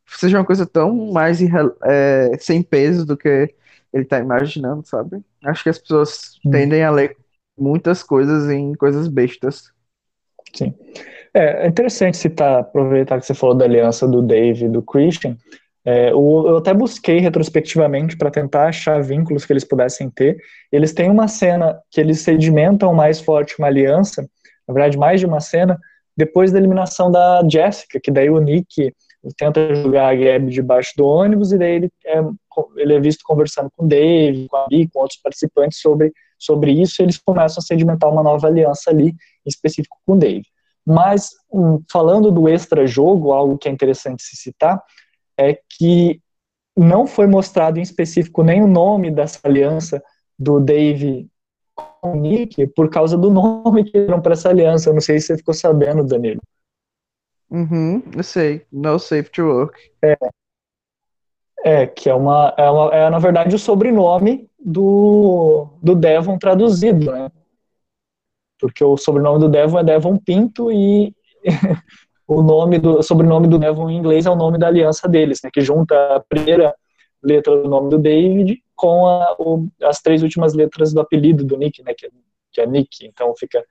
seja 0.08 0.38
uma 0.38 0.46
coisa 0.46 0.66
tão 0.66 1.12
mais 1.12 1.40
é, 1.84 2.38
sem 2.40 2.62
peso 2.62 3.06
do 3.06 3.18
que 3.18 3.54
ele 3.94 4.06
tá 4.06 4.20
imaginando, 4.20 4.86
sabe? 4.86 5.22
Acho 5.44 5.64
que 5.64 5.70
as 5.70 5.78
pessoas 5.78 6.40
hum. 6.46 6.52
tendem 6.52 6.84
a 6.84 6.92
ler 6.92 7.18
muitas 7.58 8.04
coisas 8.04 8.50
em 8.50 8.74
coisas 8.74 9.08
bestas. 9.08 9.72
Sim. 10.54 10.74
É, 11.34 11.66
é 11.66 11.68
interessante 11.68 12.18
citar, 12.18 12.60
aproveitar 12.60 13.20
que 13.20 13.26
você 13.26 13.34
falou 13.34 13.56
da 13.56 13.66
aliança 13.66 14.08
do 14.08 14.22
Dave 14.22 14.66
e 14.66 14.70
do 14.70 14.82
Christian. 14.82 15.38
É, 15.84 16.12
eu 16.12 16.58
até 16.58 16.74
busquei 16.74 17.20
retrospectivamente 17.20 18.16
para 18.16 18.30
tentar 18.30 18.68
achar 18.68 19.02
vínculos 19.02 19.46
que 19.46 19.54
eles 19.54 19.64
pudessem 19.64 20.10
ter. 20.10 20.38
Eles 20.72 20.94
têm 20.94 21.10
uma 21.10 21.28
cena 21.28 21.80
que 21.90 22.00
eles 22.00 22.20
sedimentam 22.20 22.94
mais 22.94 23.20
forte 23.20 23.56
uma 23.58 23.68
aliança, 23.68 24.22
na 24.68 24.74
verdade, 24.74 24.98
mais 24.98 25.20
de 25.20 25.26
uma 25.26 25.40
cena, 25.40 25.80
depois 26.16 26.52
da 26.52 26.60
eliminação 26.60 27.12
da 27.12 27.42
Jessica, 27.50 28.00
que 28.00 28.12
daí 28.12 28.30
o 28.30 28.40
Nick 28.40 28.94
tenta 29.38 29.74
jogar 29.76 30.10
a 30.10 30.16
Gabi 30.16 30.52
debaixo 30.52 30.94
do 30.96 31.06
ônibus 31.06 31.52
e 31.52 31.58
daí 31.58 31.76
ele 31.76 31.92
é, 32.06 32.24
ele 32.78 32.94
é 32.94 33.00
visto 33.00 33.24
conversando 33.24 33.70
com 33.76 33.86
o 33.86 33.88
Dave, 33.88 34.48
com 34.48 34.58
a 34.58 34.68
Bi, 34.68 34.88
com 34.88 35.00
outros 35.00 35.20
participantes 35.22 35.80
sobre, 35.80 36.12
sobre 36.38 36.72
isso 36.72 37.02
e 37.02 37.06
eles 37.06 37.18
começam 37.18 37.60
a 37.60 37.64
sedimentar 37.64 38.10
uma 38.10 38.24
nova 38.24 38.48
aliança 38.48 38.90
ali, 38.90 39.10
em 39.10 39.16
específico 39.48 39.98
com 40.06 40.14
o 40.14 40.18
Dave. 40.18 40.46
Mas, 40.86 41.30
um, 41.54 41.82
falando 41.92 42.32
do 42.32 42.50
extra-jogo, 42.50 43.32
algo 43.32 43.58
que 43.58 43.70
é 43.70 43.72
interessante 43.72 44.24
se 44.24 44.36
citar, 44.36 44.82
é 45.38 45.60
que 45.70 46.22
não 46.76 47.06
foi 47.06 47.28
mostrado 47.28 47.80
em 47.80 47.82
específico 47.82 48.44
nem 48.44 48.64
o 48.64 48.68
nome 48.68 49.12
dessa 49.12 49.40
aliança 49.44 50.02
do 50.38 50.60
Dave 50.60 51.30
com 51.76 52.14
o 52.14 52.16
Nick 52.16 52.68
por 52.68 52.90
causa 52.90 53.18
do 53.18 53.30
nome 53.32 53.84
que 53.84 53.92
deram 53.92 54.22
para 54.22 54.34
essa 54.34 54.50
aliança. 54.50 54.90
Eu 54.90 54.94
não 54.94 55.02
sei 55.02 55.20
se 55.20 55.28
você 55.28 55.38
ficou 55.38 55.54
sabendo, 55.54 56.04
Danilo. 56.04 56.42
Uhum, 57.50 58.02
eu 58.16 58.24
sei. 58.24 58.66
No 58.72 58.98
Safe 58.98 59.30
to 59.30 59.44
Work. 59.44 59.92
É, 60.02 60.18
é 61.64 61.86
que 61.86 62.10
é 62.10 62.14
uma, 62.14 62.54
é 62.58 62.70
uma, 62.70 62.96
é 62.96 63.10
na 63.10 63.20
verdade 63.20 63.56
o 63.56 63.60
sobrenome 63.60 64.50
do, 64.58 65.68
do 65.82 65.96
Devon 65.96 66.38
traduzido, 66.38 67.12
né? 67.12 67.30
Porque 68.60 68.84
o 68.84 68.96
sobrenome 68.96 69.40
do 69.40 69.50
Devon 69.50 69.80
é 69.80 69.84
Devon 69.84 70.18
Pinto 70.18 70.72
e 70.72 71.14
o 72.34 72.42
nome 72.42 72.80
do 72.80 73.04
sobrenome 73.04 73.48
do 73.48 73.60
Devon 73.60 73.90
em 73.90 73.98
inglês 73.98 74.26
é 74.26 74.30
o 74.30 74.36
nome 74.36 74.58
da 74.58 74.68
aliança 74.68 75.08
deles, 75.08 75.40
né? 75.44 75.50
Que 75.52 75.62
junta 75.62 75.96
a 76.16 76.20
primeira 76.20 76.74
letra 77.22 77.56
do 77.62 77.70
nome 77.70 77.90
do 77.90 77.98
David 77.98 78.62
com 78.76 79.06
a, 79.08 79.36
o, 79.38 79.68
as 79.84 80.02
três 80.02 80.24
últimas 80.24 80.54
letras 80.54 80.94
do 80.94 81.02
apelido 81.02 81.44
do 81.44 81.58
Nick, 81.58 81.84
né? 81.84 81.94
Que, 81.94 82.06
é, 82.06 82.10
que 82.52 82.62
é 82.62 82.66
Nick. 82.66 83.06
Então 83.06 83.34
fica 83.36 83.64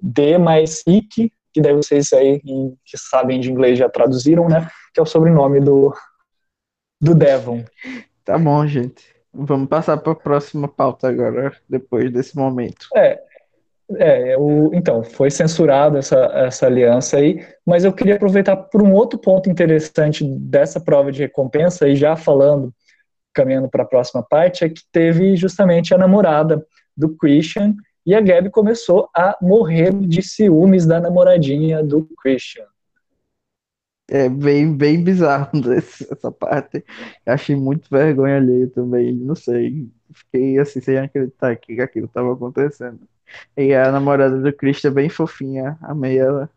D 0.00 0.38
mais 0.38 0.82
Nick 0.86 1.30
que 1.52 1.60
daí 1.60 1.74
vocês 1.74 2.12
aí 2.12 2.40
que 2.40 2.96
sabem 2.96 3.40
de 3.40 3.50
inglês 3.50 3.78
já 3.78 3.88
traduziram, 3.88 4.48
né? 4.48 4.70
Que 4.94 5.00
é 5.00 5.02
o 5.02 5.06
sobrenome 5.06 5.60
do, 5.60 5.92
do 7.00 7.14
Devon. 7.14 7.64
Tá 8.24 8.38
bom, 8.38 8.66
gente. 8.66 9.04
Vamos 9.32 9.68
passar 9.68 9.96
para 9.98 10.12
a 10.12 10.16
próxima 10.16 10.68
pauta 10.68 11.08
agora, 11.08 11.56
depois 11.68 12.12
desse 12.12 12.36
momento. 12.36 12.86
É, 12.96 13.20
é 13.96 14.36
o, 14.38 14.70
então, 14.74 15.02
foi 15.02 15.30
censurada 15.30 15.98
essa, 15.98 16.16
essa 16.34 16.66
aliança 16.66 17.16
aí, 17.16 17.44
mas 17.66 17.84
eu 17.84 17.92
queria 17.92 18.14
aproveitar 18.14 18.56
por 18.56 18.82
um 18.82 18.92
outro 18.92 19.18
ponto 19.18 19.50
interessante 19.50 20.24
dessa 20.24 20.80
prova 20.80 21.10
de 21.10 21.20
recompensa, 21.20 21.88
e 21.88 21.96
já 21.96 22.16
falando, 22.16 22.72
caminhando 23.32 23.68
para 23.68 23.82
a 23.82 23.86
próxima 23.86 24.22
parte, 24.22 24.64
é 24.64 24.68
que 24.68 24.82
teve 24.92 25.36
justamente 25.36 25.94
a 25.94 25.98
namorada 25.98 26.64
do 26.96 27.16
Christian, 27.16 27.74
e 28.06 28.14
a 28.14 28.20
Gabi 28.20 28.50
começou 28.50 29.08
a 29.14 29.36
morrer 29.40 29.92
de 29.92 30.22
ciúmes 30.22 30.86
da 30.86 31.00
namoradinha 31.00 31.82
do 31.82 32.08
Christian. 32.22 32.64
É 34.08 34.28
bem, 34.28 34.76
bem 34.76 35.04
bizarro 35.04 35.50
essa 35.72 36.32
parte. 36.32 36.84
Achei 37.24 37.54
muito 37.54 37.88
vergonha 37.88 38.38
ali 38.38 38.66
também. 38.66 39.14
Não 39.14 39.36
sei. 39.36 39.88
Fiquei 40.12 40.58
assim, 40.58 40.80
sem 40.80 40.98
acreditar 40.98 41.54
que 41.54 41.80
aquilo 41.80 42.06
estava 42.06 42.32
acontecendo. 42.32 42.98
E 43.56 43.74
a 43.74 43.90
namorada 43.90 44.38
do 44.38 44.52
Christian 44.52 44.90
é 44.90 44.94
bem 44.94 45.08
fofinha. 45.08 45.78
Amei 45.82 46.18
ela. 46.18 46.48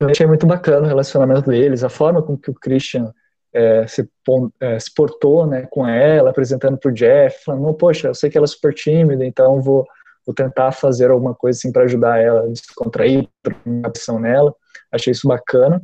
Eu 0.00 0.08
achei 0.10 0.26
muito 0.26 0.46
bacana 0.46 0.86
o 0.86 0.88
relacionamento 0.88 1.48
deles, 1.48 1.84
a 1.84 1.88
forma 1.88 2.22
com 2.22 2.36
que 2.36 2.50
o 2.50 2.54
Christian 2.54 3.12
é, 3.52 3.86
se, 3.86 4.08
é, 4.60 4.78
se, 4.78 4.92
portou 4.94 5.46
né, 5.46 5.66
com 5.70 5.86
ela, 5.86 6.30
apresentando 6.30 6.76
para 6.76 6.90
o 6.90 6.94
Jeff, 6.94 7.44
falando, 7.44 7.74
poxa, 7.74 8.08
eu 8.08 8.14
sei 8.14 8.30
que 8.30 8.36
ela 8.36 8.44
é 8.44 8.48
super 8.48 8.74
tímida, 8.74 9.24
então 9.24 9.60
vou, 9.60 9.86
vou 10.26 10.34
tentar 10.34 10.72
fazer 10.72 11.10
alguma 11.10 11.34
coisa 11.34 11.58
assim 11.58 11.70
para 11.70 11.84
ajudar 11.84 12.18
ela 12.18 12.44
a 12.44 12.48
descontrair, 12.48 13.28
uma 13.64 13.88
atenção 13.88 14.18
nela. 14.18 14.54
Achei 14.90 15.12
isso 15.12 15.28
bacana. 15.28 15.80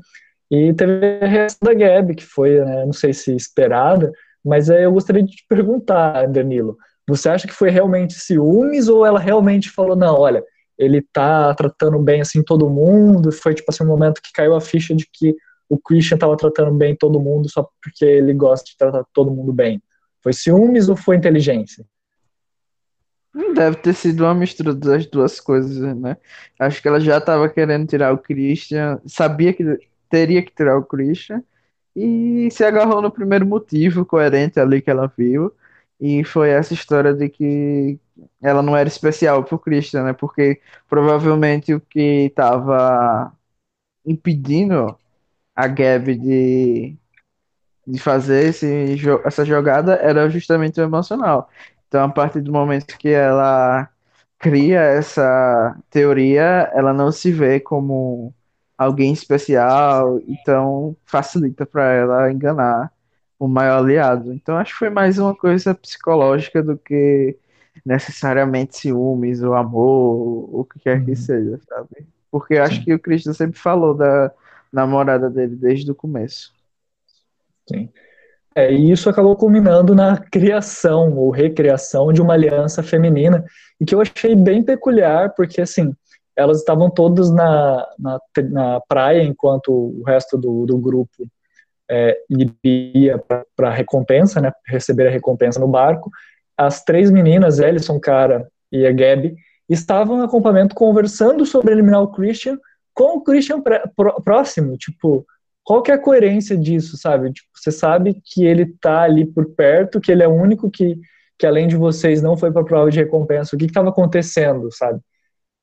E 0.51 0.73
teve 0.73 1.19
a 1.23 1.27
reação 1.27 1.59
da 1.63 1.75
Gabi, 1.75 2.15
que 2.15 2.25
foi, 2.25 2.61
né, 2.65 2.87
não 2.87 2.93
sei 2.93 3.13
se 3.13 3.35
esperada, 3.37 4.11
mas 4.45 4.69
eu 4.71 4.91
gostaria 4.91 5.23
de 5.23 5.31
te 5.31 5.45
perguntar, 5.47 6.27
Danilo, 6.27 6.77
você 7.09 7.29
acha 7.29 7.47
que 7.47 7.55
foi 7.55 7.71
realmente 7.71 8.15
ciúmes 8.15 8.89
ou 8.89 9.05
ela 9.05 9.19
realmente 9.19 9.71
falou, 9.71 9.97
não, 9.97 10.15
olha, 10.15 10.45
ele 10.77 11.03
tá 11.13 11.55
tratando 11.55 11.99
bem 11.99 12.21
assim 12.21 12.43
todo 12.43 12.71
mundo, 12.71 13.33
foi 13.33 13.55
tipo 13.55 13.71
assim 13.71 13.85
um 13.85 13.89
momento 13.89 14.23
que 14.23 14.33
caiu 14.33 14.55
a 14.55 14.61
ficha 14.61 14.95
de 14.95 15.09
que 15.13 15.35
o 15.69 15.79
Christian 15.79 16.17
estava 16.17 16.37
tratando 16.37 16.73
bem 16.73 16.97
todo 16.97 17.21
mundo 17.21 17.51
só 17.51 17.69
porque 17.83 18.05
ele 18.05 18.33
gosta 18.33 18.65
de 18.71 18.77
tratar 18.77 19.05
todo 19.13 19.31
mundo 19.31 19.53
bem? 19.53 19.83
Foi 20.23 20.33
ciúmes 20.33 20.89
ou 20.89 20.97
foi 20.97 21.17
inteligência? 21.17 21.85
Deve 23.55 23.77
ter 23.77 23.95
sido 23.95 24.25
uma 24.25 24.35
mistura 24.35 24.75
das 24.75 25.07
duas 25.07 25.39
coisas, 25.39 25.79
né? 25.97 26.17
Acho 26.59 26.81
que 26.81 26.89
ela 26.89 26.99
já 26.99 27.19
estava 27.19 27.49
querendo 27.49 27.87
tirar 27.87 28.13
o 28.13 28.19
Christian, 28.19 29.01
sabia 29.07 29.53
que 29.53 29.79
teria 30.09 30.43
que 30.43 30.53
tirar 30.55 30.79
o 30.79 30.85
Christian, 30.85 31.43
e 31.95 32.49
se 32.51 32.65
agarrou 32.65 33.03
no 33.03 33.11
primeiro 33.11 33.47
motivo 33.47 34.05
coerente 34.05 34.59
ali 34.59 34.81
que 34.81 34.91
ela 34.91 35.13
viu, 35.17 35.53
e 36.01 36.25
foi 36.25 36.51
essa 36.51 36.75
história 36.75 37.13
de 37.15 37.29
que 37.29 37.99
ela 38.43 38.63
não 38.63 38.77
era 38.77 38.89
especial 38.89 39.45
pro 39.45 39.59
Christian, 39.59 40.05
né? 40.05 40.13
Porque 40.13 40.61
provavelmente 40.89 41.75
o 41.75 41.81
que 41.81 42.27
estava 42.27 43.33
impedindo 44.07 44.97
a 45.55 45.67
Gabi 45.69 46.17
de, 46.17 46.97
de 47.87 47.99
fazer 47.99 48.49
esse, 48.49 48.97
essa 49.25 49.45
jogada 49.45 49.95
era 49.97 50.29
justamente 50.31 50.81
o 50.81 50.85
emocional. 50.85 51.51
Então, 51.89 52.05
a 52.05 52.09
partir 52.11 52.41
do 52.43 52.53
momento 52.53 52.99
que 52.99 53.09
ela 53.09 53.89
cria 54.39 54.81
essa 54.81 55.77
teoria, 55.91 56.71
ela 56.75 56.93
não 56.93 57.11
se 57.13 57.33
vê 57.33 57.61
como 57.61 58.35
alguém 58.77 59.13
especial, 59.13 60.21
então 60.29 60.97
facilita 61.05 61.67
para 61.67 61.93
ela 61.93 62.33
enganar 62.33 62.93
o 63.39 63.47
maior 63.47 63.79
aliado. 63.79 64.33
Então, 64.33 64.57
acho 64.57 64.73
que 64.73 64.79
foi 64.79 64.91
mais 64.91 65.19
uma 65.19 65.35
coisa 65.35 65.75
psicológica 65.75 66.63
do 66.63 66.77
que 66.77 67.37
necessariamente 67.87 68.77
ciúmes, 68.77 69.43
ou 69.43 69.55
amor, 69.55 70.61
o 70.61 70.65
que 70.65 70.81
quer 70.81 71.05
que 71.05 71.11
uhum. 71.13 71.17
seja, 71.17 71.61
sabe? 71.69 72.07
Porque 72.31 72.57
acho 72.59 72.85
que 72.85 72.93
o 72.93 72.99
Cristo 72.99 73.33
sempre 73.33 73.59
falou 73.59 73.95
da 73.95 74.33
namorada 74.73 75.31
dele 75.31 75.57
desde 75.57 75.91
o 75.91 75.95
começo. 75.95 76.53
Sim. 77.67 77.89
É, 78.55 78.73
e 78.73 78.91
isso 78.91 79.09
acabou 79.09 79.37
culminando 79.37 79.95
na 79.95 80.17
criação 80.17 81.17
ou 81.17 81.31
recriação 81.31 82.13
de 82.13 82.21
uma 82.21 82.35
aliança 82.35 82.83
feminina, 82.83 83.45
e 83.81 83.85
que 83.85 83.95
eu 83.95 84.01
achei 84.01 84.35
bem 84.35 84.63
peculiar, 84.63 85.33
porque 85.37 85.61
assim, 85.61 85.95
elas 86.35 86.59
estavam 86.59 86.91
todas 86.91 87.31
na, 87.31 87.87
na, 87.99 88.21
na 88.51 88.81
praia, 88.81 89.23
enquanto 89.23 89.71
o 89.71 90.03
resto 90.05 90.37
do, 90.37 90.67
do 90.67 90.77
grupo 90.77 91.29
é, 91.91 92.19
iria 92.29 93.19
para 93.57 93.69
a 93.69 93.73
recompensa, 93.73 94.41
né, 94.41 94.53
receber 94.67 95.07
a 95.07 95.11
recompensa 95.11 95.59
no 95.59 95.69
barco. 95.69 96.11
As 96.57 96.83
três 96.85 97.11
meninas, 97.11 97.59
Ellison, 97.59 97.99
Cara 97.99 98.49
e 98.71 98.87
a 98.87 98.93
Gabi, 98.93 99.37
estavam 99.69 100.17
no 100.17 100.25
acampamento 100.25 100.75
conversando 100.75 101.45
sobre 101.47 101.73
eliminar 101.73 102.03
o 102.03 102.13
Christian 102.13 102.59
com 102.95 103.19
o 103.19 103.23
Christian 103.23 103.63
próximo, 104.25 104.77
tipo, 104.77 105.25
qual 105.63 105.83
que 105.83 105.93
é 105.93 105.95
a 105.95 105.99
coerência 105.99 106.57
disso, 106.57 106.97
sabe? 106.97 107.33
Tipo, 107.33 107.49
você 107.55 107.71
sabe 107.71 108.21
que 108.25 108.45
ele 108.45 108.67
tá 108.81 109.03
ali 109.03 109.25
por 109.25 109.55
perto, 109.55 110.01
que 110.01 110.11
ele 110.11 110.23
é 110.23 110.27
o 110.27 110.35
único 110.35 110.71
que, 110.71 110.99
que 111.39 111.47
além 111.47 111.69
de 111.69 111.77
vocês 111.77 112.21
não 112.21 112.37
foi 112.37 112.51
para 112.51 112.63
a 112.63 112.65
prova 112.65 112.91
de 112.91 112.99
recompensa. 112.99 113.55
O 113.55 113.59
que 113.59 113.67
estava 113.67 113.91
acontecendo, 113.91 114.69
sabe? 114.73 114.99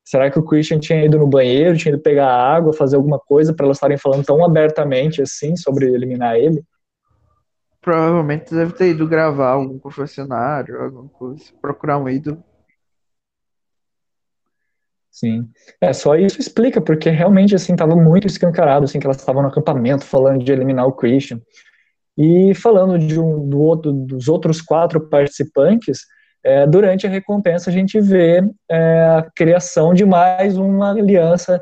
Será 0.05 0.29
que 0.29 0.37
o 0.37 0.43
Christian 0.43 0.79
tinha 0.79 1.03
ido 1.03 1.17
no 1.17 1.25
banheiro, 1.25 1.75
tinha 1.75 1.91
ido 1.91 2.01
pegar 2.01 2.31
água, 2.31 2.71
fazer 2.71 2.95
alguma 2.95 3.17
coisa 3.17 3.55
para 3.55 3.65
elas 3.65 3.77
estarem 3.77 3.97
falando 3.97 4.23
tão 4.23 4.45
abertamente 4.45 5.19
assim 5.19 5.55
sobre 5.55 5.87
eliminar 5.87 6.35
ele? 6.35 6.63
Provavelmente 7.81 8.53
deve 8.53 8.73
ter 8.73 8.91
ido 8.91 9.07
gravar 9.07 9.49
algum 9.49 9.79
confessionário, 9.79 10.79
alguma 10.79 11.09
coisa, 11.09 11.43
procurar 11.59 11.97
um 11.97 12.07
ídolo. 12.07 12.43
Sim. 15.09 15.49
É, 15.81 15.91
só 15.93 16.15
isso 16.15 16.39
explica, 16.39 16.79
porque 16.79 17.09
realmente, 17.09 17.55
assim, 17.55 17.73
estava 17.73 17.95
muito 17.95 18.27
escancarado, 18.27 18.83
assim, 18.83 18.99
que 18.99 19.07
elas 19.07 19.17
estavam 19.17 19.41
no 19.41 19.47
acampamento 19.47 20.03
falando 20.03 20.43
de 20.43 20.51
eliminar 20.51 20.85
o 20.85 20.93
Christian. 20.93 21.41
E 22.17 22.53
falando 22.53 22.99
de 22.99 23.19
um, 23.19 23.47
do 23.47 23.59
outro, 23.59 23.91
dos 23.91 24.27
outros 24.27 24.61
quatro 24.61 25.09
participantes, 25.09 26.05
é, 26.45 26.67
durante 26.67 27.08
a 27.08 27.10
recompensa 27.10 27.71
a 27.71 27.73
gente 27.73 27.99
vê 27.99 28.43
é, 28.69 29.01
a 29.17 29.27
criação 29.36 29.95
de 29.95 30.05
mais 30.05 30.55
uma 30.58 30.91
aliança 30.91 31.60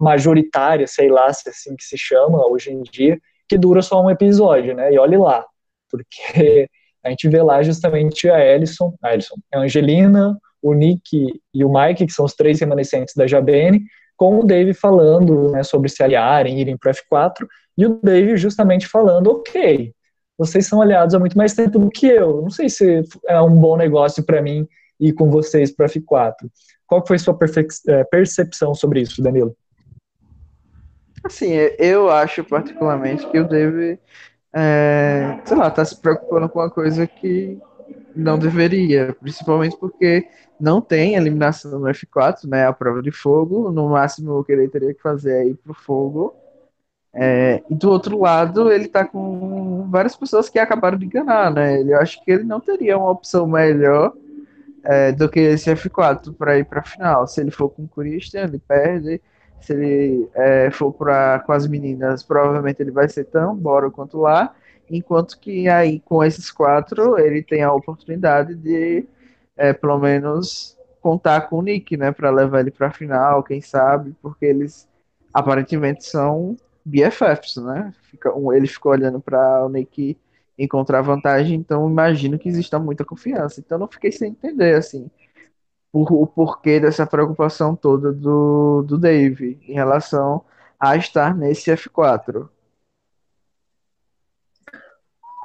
majoritária, 0.00 0.86
sei 0.86 1.10
lá 1.10 1.30
se 1.30 1.46
é 1.46 1.52
assim 1.52 1.76
que 1.76 1.84
se 1.84 1.98
chama 1.98 2.44
hoje 2.46 2.72
em 2.72 2.82
dia, 2.82 3.18
que 3.46 3.58
dura 3.58 3.82
só 3.82 4.02
um 4.02 4.10
episódio, 4.10 4.74
né? 4.74 4.90
E 4.90 4.98
olhe 4.98 5.18
lá, 5.18 5.44
porque 5.90 6.68
a 7.04 7.10
gente 7.10 7.28
vê 7.28 7.42
lá 7.42 7.62
justamente 7.62 8.30
a 8.30 8.42
Ellison, 8.42 8.94
a, 9.02 9.10
a 9.54 9.60
Angelina, 9.60 10.38
o 10.62 10.72
Nick 10.72 11.40
e 11.52 11.62
o 11.62 11.70
Mike, 11.70 12.06
que 12.06 12.12
são 12.12 12.24
os 12.24 12.34
três 12.34 12.58
remanescentes 12.60 13.14
da 13.14 13.26
JBN, 13.26 13.78
com 14.16 14.40
o 14.40 14.44
Dave 14.44 14.72
falando 14.72 15.50
né, 15.50 15.62
sobre 15.62 15.90
se 15.90 16.02
aliarem, 16.02 16.58
irem 16.58 16.78
para 16.78 16.92
F4, 16.92 17.46
e 17.76 17.84
o 17.84 18.00
Dave 18.02 18.38
justamente 18.38 18.88
falando, 18.88 19.30
ok, 19.30 19.92
vocês 20.38 20.66
são 20.66 20.80
aliados 20.80 21.14
há 21.14 21.18
muito 21.18 21.36
mais 21.36 21.52
tempo 21.52 21.78
do 21.78 21.90
que 21.90 22.06
eu. 22.06 22.40
Não 22.40 22.50
sei 22.50 22.68
se 22.68 23.02
é 23.26 23.40
um 23.42 23.54
bom 23.54 23.76
negócio 23.76 24.22
para 24.22 24.40
mim 24.40 24.66
ir 25.00 25.12
com 25.12 25.28
vocês 25.28 25.72
para 25.72 25.86
F4. 25.86 26.34
Qual 26.86 27.04
foi 27.04 27.18
sua 27.18 27.36
é, 27.88 28.04
percepção 28.04 28.74
sobre 28.74 29.00
isso, 29.00 29.20
Danilo? 29.20 29.54
Assim, 31.24 31.52
eu 31.78 32.08
acho 32.08 32.44
particularmente 32.44 33.26
que 33.28 33.38
o 33.38 33.46
Dave, 33.46 33.98
é, 34.54 35.38
sei 35.44 35.56
lá, 35.56 35.70
tá 35.70 35.84
se 35.84 36.00
preocupando 36.00 36.48
com 36.48 36.60
uma 36.60 36.70
coisa 36.70 37.06
que 37.06 37.58
não 38.14 38.38
deveria, 38.38 39.14
principalmente 39.20 39.76
porque 39.76 40.26
não 40.60 40.80
tem 40.80 41.14
eliminação 41.14 41.78
no 41.78 41.86
F4, 41.86 42.48
né, 42.48 42.66
a 42.66 42.72
prova 42.72 43.02
de 43.02 43.10
fogo, 43.10 43.70
no 43.70 43.90
máximo 43.90 44.38
o 44.38 44.44
que 44.44 44.52
ele 44.52 44.68
teria 44.68 44.94
que 44.94 45.02
fazer 45.02 45.32
é 45.32 45.48
ir 45.48 45.54
pro 45.56 45.74
fogo, 45.74 46.34
é, 47.14 47.62
e 47.68 47.74
do 47.74 47.90
outro 47.90 48.20
lado, 48.20 48.70
ele 48.70 48.88
tá 48.88 49.04
com 49.04 49.88
várias 49.90 50.14
pessoas 50.14 50.48
que 50.48 50.58
acabaram 50.58 50.98
de 50.98 51.06
enganar, 51.06 51.52
né? 51.52 51.82
Eu 51.82 51.98
acho 51.98 52.22
que 52.22 52.30
ele 52.30 52.44
não 52.44 52.60
teria 52.60 52.98
uma 52.98 53.10
opção 53.10 53.46
melhor 53.46 54.12
é, 54.84 55.12
do 55.12 55.28
que 55.28 55.40
esse 55.40 55.70
F4 55.70 56.34
para 56.34 56.58
ir 56.58 56.64
para 56.64 56.80
a 56.80 56.84
final. 56.84 57.26
Se 57.26 57.40
ele 57.40 57.50
for 57.50 57.70
com 57.70 57.84
o 57.84 57.88
Christian, 57.88 58.44
ele 58.44 58.58
perde. 58.58 59.20
Se 59.60 59.72
ele 59.72 60.28
é, 60.34 60.70
for 60.70 60.92
pra, 60.92 61.40
com 61.40 61.52
as 61.52 61.66
meninas, 61.66 62.22
provavelmente 62.22 62.80
ele 62.80 62.90
vai 62.90 63.08
ser 63.08 63.24
tão 63.24 63.56
bora 63.56 63.90
quanto 63.90 64.18
lá. 64.18 64.54
Enquanto 64.90 65.38
que 65.38 65.68
aí, 65.68 66.00
com 66.00 66.22
esses 66.24 66.50
quatro, 66.50 67.18
ele 67.18 67.42
tem 67.42 67.62
a 67.62 67.72
oportunidade 67.72 68.54
de, 68.54 69.06
é, 69.56 69.72
pelo 69.72 69.98
menos, 69.98 70.78
contar 71.00 71.42
com 71.42 71.58
o 71.58 71.62
Nick, 71.62 71.96
né? 71.96 72.12
Para 72.12 72.30
levar 72.30 72.60
ele 72.60 72.70
para 72.70 72.90
final, 72.92 73.42
quem 73.42 73.60
sabe, 73.60 74.14
porque 74.22 74.46
eles 74.46 74.88
aparentemente 75.34 76.04
são 76.04 76.56
BFFs, 76.88 77.56
né? 77.56 77.92
Fica, 78.02 78.34
um, 78.34 78.52
ele 78.52 78.66
ficou 78.66 78.92
olhando 78.92 79.20
para 79.20 79.64
o 79.64 79.68
Nick 79.68 80.16
encontrar 80.58 81.02
vantagem, 81.02 81.54
então 81.56 81.88
imagino 81.88 82.38
que 82.38 82.48
exista 82.48 82.78
muita 82.78 83.04
confiança. 83.04 83.60
Então 83.60 83.78
não 83.78 83.86
fiquei 83.86 84.10
sem 84.10 84.30
entender, 84.30 84.74
assim, 84.74 85.10
por, 85.92 86.12
o 86.12 86.26
porquê 86.26 86.80
dessa 86.80 87.06
preocupação 87.06 87.76
toda 87.76 88.12
do, 88.12 88.82
do 88.82 88.98
Dave 88.98 89.60
em 89.68 89.74
relação 89.74 90.44
a 90.80 90.96
estar 90.96 91.36
nesse 91.36 91.70
F4. 91.70 92.48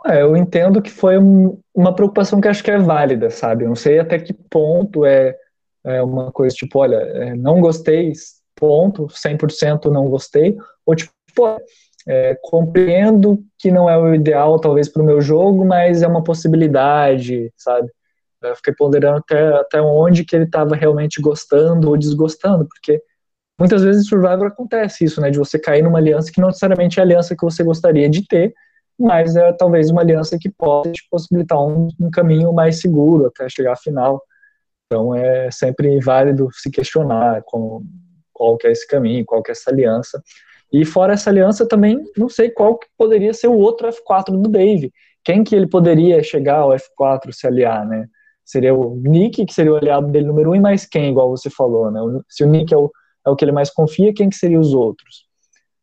É, 0.06 0.22
eu 0.22 0.36
entendo 0.36 0.82
que 0.82 0.92
foi 0.92 1.18
um, 1.18 1.60
uma 1.74 1.96
preocupação 1.96 2.42
que 2.42 2.48
acho 2.48 2.64
que 2.64 2.72
é 2.72 2.78
válida, 2.78 3.30
sabe? 3.30 3.64
Eu 3.64 3.70
não 3.70 3.76
sei 3.76 4.00
até 4.00 4.20
que 4.20 4.34
ponto 4.34 5.06
é, 5.06 5.38
é 5.84 6.02
uma 6.04 6.32
coisa 6.32 6.54
tipo, 6.56 6.80
olha, 6.80 6.98
é, 6.98 7.36
não 7.36 7.62
gostei, 7.62 8.12
ponto, 8.54 9.08
100% 9.08 9.86
não 9.86 10.10
gostei, 10.10 10.58
ou 10.86 10.94
tipo, 10.94 11.14
pô, 11.36 11.58
é, 12.08 12.38
compreendo 12.42 13.44
que 13.58 13.72
não 13.72 13.90
é 13.90 13.98
o 13.98 14.14
ideal, 14.14 14.60
talvez, 14.60 14.90
para 14.90 15.02
o 15.02 15.06
meu 15.06 15.22
jogo, 15.22 15.66
mas 15.66 16.02
é 16.02 16.08
uma 16.08 16.24
possibilidade, 16.24 17.52
sabe? 17.58 17.90
Eu 18.42 18.56
fiquei 18.56 18.74
ponderando 18.74 19.18
até, 19.20 19.54
até 19.56 19.82
onde 19.82 20.26
que 20.26 20.36
ele 20.36 20.46
estava 20.46 20.76
realmente 20.76 21.22
gostando 21.22 21.90
ou 21.90 21.98
desgostando, 21.98 22.68
porque 22.68 23.02
muitas 23.58 23.84
vezes 23.84 24.04
em 24.04 24.10
Survivor 24.10 24.48
acontece 24.48 25.06
isso, 25.06 25.22
né, 25.22 25.32
de 25.32 25.38
você 25.38 25.58
cair 25.58 25.82
numa 25.82 26.00
aliança 26.00 26.32
que 26.32 26.42
não 26.42 26.50
necessariamente 26.50 27.00
é 27.00 27.02
a 27.02 27.06
aliança 27.06 27.36
que 27.36 27.46
você 27.46 27.64
gostaria 27.64 28.10
de 28.10 28.28
ter, 28.28 28.54
mas 29.00 29.36
é 29.36 29.54
talvez 29.54 29.90
uma 29.90 30.02
aliança 30.02 30.38
que 30.38 30.50
pode 30.50 30.92
te 30.92 31.08
possibilitar 31.10 31.60
um, 31.60 31.88
um 32.00 32.12
caminho 32.12 32.52
mais 32.54 32.80
seguro 32.82 33.28
até 33.28 33.48
chegar 33.50 33.74
à 33.74 33.76
final. 33.76 34.22
Então 34.86 35.16
é 35.16 35.50
sempre 35.50 36.00
válido 36.00 36.50
se 36.52 36.70
questionar 36.70 37.42
com, 37.46 37.84
qual 38.32 38.58
que 38.58 38.68
é 38.68 38.72
esse 38.72 38.88
caminho, 38.88 39.26
qual 39.26 39.42
que 39.42 39.52
é 39.52 39.54
essa 39.54 39.72
aliança. 39.72 40.22
E 40.74 40.84
fora 40.84 41.14
essa 41.14 41.30
aliança, 41.30 41.68
também 41.68 42.04
não 42.18 42.28
sei 42.28 42.50
qual 42.50 42.80
que 42.80 42.88
poderia 42.98 43.32
ser 43.32 43.48
o 43.48 43.58
outro 43.58 43.88
F4 43.88 44.32
do 44.32 44.50
Dave. 44.50 44.92
Quem 45.24 45.44
que 45.44 45.56
ele 45.56 45.68
poderia 45.68 46.24
chegar 46.24 46.62
ao 46.62 46.72
F4 46.72 47.32
se 47.32 47.46
aliar, 47.46 47.86
né? 47.86 48.08
Seria 48.44 48.74
o 48.74 48.96
Nick, 48.96 49.46
que 49.46 49.54
seria 49.54 49.72
o 49.72 49.76
aliado 49.76 50.08
dele 50.08 50.26
número 50.26 50.50
um, 50.50 50.56
e 50.56 50.60
mais 50.60 50.84
quem, 50.86 51.12
igual 51.12 51.30
você 51.30 51.50
falou, 51.50 51.92
né? 51.92 52.02
Se 52.28 52.44
o 52.44 52.48
Nick 52.48 52.74
é 52.74 52.78
o, 52.78 52.92
é 53.26 53.30
o 53.30 53.36
que 53.36 53.46
ele 53.46 53.52
mais 53.52 53.70
confia, 53.70 54.14
quem 54.14 54.30
que 54.30 54.36
seriam 54.36 54.60
os 54.60 54.74
outros? 54.74 55.26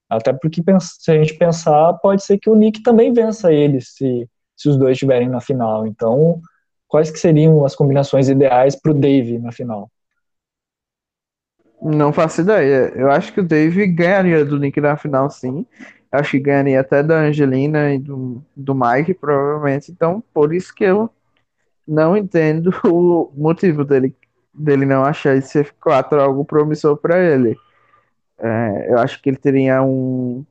Até 0.08 0.32
porque, 0.32 0.60
se 0.80 1.10
a 1.12 1.14
gente 1.14 1.34
pensar, 1.34 1.94
pode 1.94 2.24
ser 2.24 2.38
que 2.38 2.50
o 2.50 2.56
Nick 2.56 2.82
também 2.82 3.12
vença 3.12 3.52
ele, 3.52 3.80
se, 3.80 4.28
se 4.56 4.68
os 4.68 4.76
dois 4.76 4.92
estiverem 4.92 5.28
na 5.28 5.40
final. 5.40 5.86
Então, 5.86 6.40
quais 6.88 7.12
que 7.12 7.18
seriam 7.18 7.64
as 7.64 7.76
combinações 7.76 8.28
ideais 8.28 8.74
para 8.74 8.90
o 8.90 8.94
Dave 8.94 9.38
na 9.38 9.52
final? 9.52 9.88
Não 11.82 12.12
faço 12.12 12.42
ideia. 12.42 12.92
Eu 12.94 13.10
acho 13.10 13.32
que 13.32 13.40
o 13.40 13.46
Dave 13.46 13.86
ganharia 13.86 14.44
do 14.44 14.58
Nick 14.58 14.80
na 14.80 14.96
final, 14.96 15.30
sim. 15.30 15.66
Acho 16.12 16.32
que 16.32 16.40
ganharia 16.40 16.80
até 16.80 17.02
da 17.02 17.20
Angelina 17.20 17.94
e 17.94 17.98
do, 17.98 18.42
do 18.54 18.74
Mike, 18.74 19.14
provavelmente. 19.14 19.90
Então, 19.90 20.22
por 20.34 20.52
isso 20.52 20.74
que 20.74 20.84
eu 20.84 21.08
não 21.86 22.16
entendo 22.16 22.70
o 22.84 23.32
motivo 23.34 23.84
dele, 23.84 24.14
dele 24.52 24.84
não 24.84 25.04
achar 25.04 25.36
esse 25.36 25.62
F4 25.62 26.20
algo 26.20 26.44
promissor 26.44 26.96
para 26.96 27.18
ele. 27.18 27.56
É, 28.38 28.92
eu 28.92 28.98
acho 28.98 29.20
que 29.22 29.30
ele 29.30 29.36
teria 29.36 29.82
um, 29.82 30.44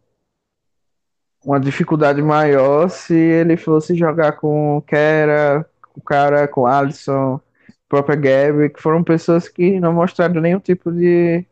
uma 1.43 1.59
dificuldade 1.59 2.21
maior 2.21 2.89
se 2.89 3.15
ele 3.15 3.57
fosse 3.57 3.95
jogar 3.95 4.33
com 4.33 4.77
o 4.77 4.81
Kera, 4.81 5.65
com 5.93 5.99
o 5.99 6.03
cara, 6.03 6.47
com 6.47 6.61
o 6.61 6.67
Alisson 6.67 7.39
própria 7.89 8.15
Gabby, 8.15 8.69
que 8.69 8.81
foram 8.81 9.03
pessoas 9.03 9.49
que 9.49 9.79
não 9.79 9.91
mostraram 9.93 10.39
nenhum 10.39 10.59
tipo 10.59 10.91
de 10.91 11.43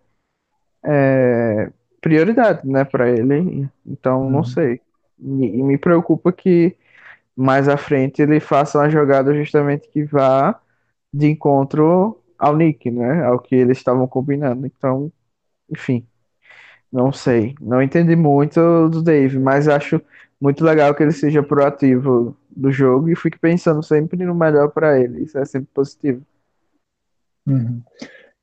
é, 0.86 1.72
prioridade, 2.00 2.68
né, 2.68 2.86
para 2.86 3.10
ele. 3.10 3.68
Então, 3.86 4.24
uhum. 4.24 4.30
não 4.30 4.44
sei. 4.44 4.80
E, 5.20 5.60
e, 5.60 5.64
me 5.64 5.78
preocupa 5.78 6.32
que 6.32 6.78
mais 7.36 7.68
à 7.68 7.78
frente 7.78 8.22
ele 8.22 8.40
faça 8.40 8.80
uma 8.80 8.90
jogada 8.90 9.34
justamente 9.36 9.90
que 9.90 10.04
vá 10.04 10.60
de 11.14 11.28
encontro 11.28 12.22
ao 12.38 12.56
Nick, 12.56 12.92
né, 12.92 13.26
ao 13.26 13.40
que 13.40 13.56
eles 13.56 13.78
estavam 13.80 14.08
combinando. 14.08 14.66
Então, 14.68 15.12
enfim, 15.70 16.06
não 16.92 17.12
sei. 17.12 17.56
Não 17.60 17.82
entendi 17.82 18.16
muito 18.16 18.90
do 18.90 19.02
Dave, 19.02 19.40
mas 19.40 19.68
acho 19.68 20.02
muito 20.40 20.64
legal 20.64 20.94
que 20.96 21.04
ele 21.04 21.12
seja 21.12 21.44
proativo 21.44 22.38
do 22.58 22.72
jogo 22.72 23.10
e 23.10 23.16
fique 23.16 23.38
pensando 23.38 23.84
sempre 23.84 24.26
no 24.26 24.34
melhor 24.34 24.70
para 24.72 25.00
ele. 25.00 25.24
Isso 25.24 25.38
é 25.38 25.46
sempre 25.46 25.70
positivo. 25.74 26.22
Uhum. 27.46 27.82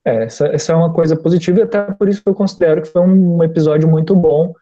É, 0.04 0.24
essa, 0.24 0.46
essa, 0.48 0.72
é 0.72 0.76
uma 0.76 0.92
coisa 0.92 1.16
positiva 1.16 1.60
e 1.60 1.62
até 1.62 1.82
por 1.92 2.08
isso 2.08 2.22
eu 2.24 2.34
considero 2.34 2.82
que 2.82 2.88
foi 2.88 3.02
um 3.02 3.42
episódio 3.42 3.88
muito 3.88 4.14
bom 4.14 4.54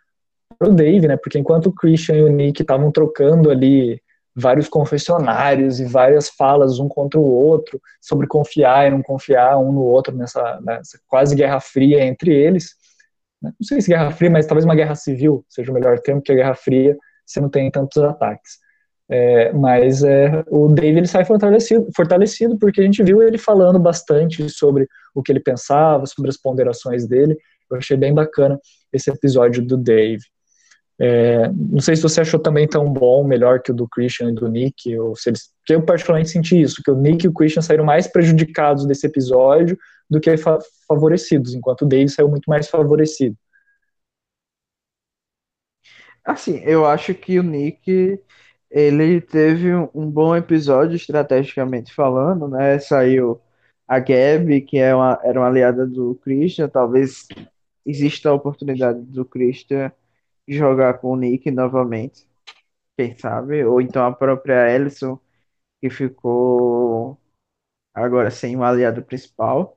para 0.58 0.68
o 0.68 0.74
Dave, 0.74 1.06
né? 1.06 1.16
Porque 1.16 1.38
enquanto 1.38 1.66
o 1.66 1.72
Christian 1.72 2.16
e 2.16 2.22
o 2.22 2.28
Nick 2.28 2.62
estavam 2.62 2.90
trocando 2.90 3.50
ali 3.50 4.00
vários 4.34 4.68
confessionários 4.68 5.78
e 5.78 5.84
várias 5.84 6.30
falas 6.30 6.78
um 6.78 6.88
contra 6.88 7.20
o 7.20 7.24
outro 7.24 7.80
sobre 8.00 8.26
confiar 8.26 8.86
e 8.86 8.90
não 8.90 9.02
confiar 9.02 9.58
um 9.58 9.70
no 9.72 9.82
outro 9.82 10.16
nessa, 10.16 10.60
nessa 10.62 10.98
quase 11.06 11.34
guerra 11.34 11.60
fria 11.60 12.02
entre 12.04 12.32
eles. 12.32 12.70
Né? 13.42 13.52
Não 13.60 13.66
sei 13.66 13.82
se 13.82 13.90
guerra 13.90 14.10
fria, 14.10 14.30
mas 14.30 14.46
talvez 14.46 14.64
uma 14.64 14.74
guerra 14.74 14.94
civil 14.94 15.44
seja 15.48 15.70
o 15.70 15.74
melhor 15.74 15.98
termo, 16.00 16.22
que 16.22 16.32
a 16.32 16.36
guerra 16.36 16.54
fria 16.54 16.96
você 17.26 17.40
não 17.40 17.50
tem 17.50 17.70
tantos 17.70 18.02
ataques. 18.02 18.61
É, 19.08 19.52
mas 19.52 20.02
é, 20.02 20.44
o 20.48 20.68
David 20.68 20.98
ele 20.98 21.06
sai 21.06 21.24
fortalecido, 21.24 21.86
fortalecido 21.94 22.58
porque 22.58 22.80
a 22.80 22.84
gente 22.84 23.02
viu 23.02 23.22
ele 23.22 23.36
falando 23.36 23.78
bastante 23.78 24.48
sobre 24.48 24.88
o 25.14 25.22
que 25.22 25.30
ele 25.32 25.40
pensava, 25.40 26.06
sobre 26.06 26.30
as 26.30 26.36
ponderações 26.36 27.06
dele. 27.06 27.36
Eu 27.70 27.76
achei 27.76 27.96
bem 27.96 28.14
bacana 28.14 28.58
esse 28.92 29.10
episódio 29.10 29.64
do 29.64 29.76
Dave. 29.76 30.22
É, 30.98 31.48
não 31.48 31.80
sei 31.80 31.96
se 31.96 32.02
você 32.02 32.20
achou 32.20 32.38
também 32.38 32.68
tão 32.68 32.90
bom, 32.92 33.24
melhor 33.24 33.60
que 33.60 33.72
o 33.72 33.74
do 33.74 33.88
Christian 33.88 34.30
e 34.30 34.34
do 34.34 34.48
Nick, 34.48 34.96
ou 34.98 35.16
se 35.16 35.30
eles, 35.30 35.50
porque 35.58 35.74
eu 35.74 35.82
particularmente 35.84 36.30
senti 36.30 36.60
isso, 36.60 36.82
que 36.82 36.90
o 36.90 36.96
Nick 36.96 37.26
e 37.26 37.28
o 37.28 37.32
Christian 37.32 37.62
saíram 37.62 37.84
mais 37.84 38.06
prejudicados 38.06 38.86
desse 38.86 39.06
episódio 39.06 39.76
do 40.08 40.20
que 40.20 40.36
fa 40.36 40.58
favorecidos, 40.86 41.54
enquanto 41.54 41.82
o 41.82 41.88
Dave 41.88 42.08
saiu 42.08 42.28
muito 42.28 42.48
mais 42.48 42.68
favorecido. 42.68 43.36
Assim, 46.24 46.58
eu 46.64 46.86
acho 46.86 47.14
que 47.14 47.38
o 47.38 47.42
Nick 47.42 48.20
ele 48.72 49.20
teve 49.22 49.74
um 49.94 50.10
bom 50.10 50.36
episódio 50.36 50.96
estrategicamente 50.96 51.94
falando, 51.94 52.48
né? 52.48 52.78
Saiu 52.80 53.40
a 53.88 54.00
Gabi, 54.00 54.62
que 54.62 54.78
é 54.78 54.94
uma, 54.94 55.20
era 55.24 55.40
uma 55.40 55.48
aliada 55.48 55.86
do 55.86 56.16
Christian, 56.16 56.68
talvez 56.68 57.28
exista 57.86 58.30
a 58.30 58.34
oportunidade 58.34 59.00
do 59.02 59.24
Christian 59.24 59.92
jogar 60.48 60.94
com 61.00 61.12
o 61.12 61.16
Nick 61.16 61.50
novamente, 61.50 62.26
quem 62.96 63.16
sabe? 63.18 63.64
Ou 63.64 63.80
então 63.80 64.04
a 64.06 64.12
própria 64.12 64.70
Ellison, 64.74 65.18
que 65.80 65.90
ficou 65.90 67.18
agora 67.94 68.30
sem 68.30 68.56
o 68.56 68.64
aliado 68.64 69.02
principal. 69.04 69.76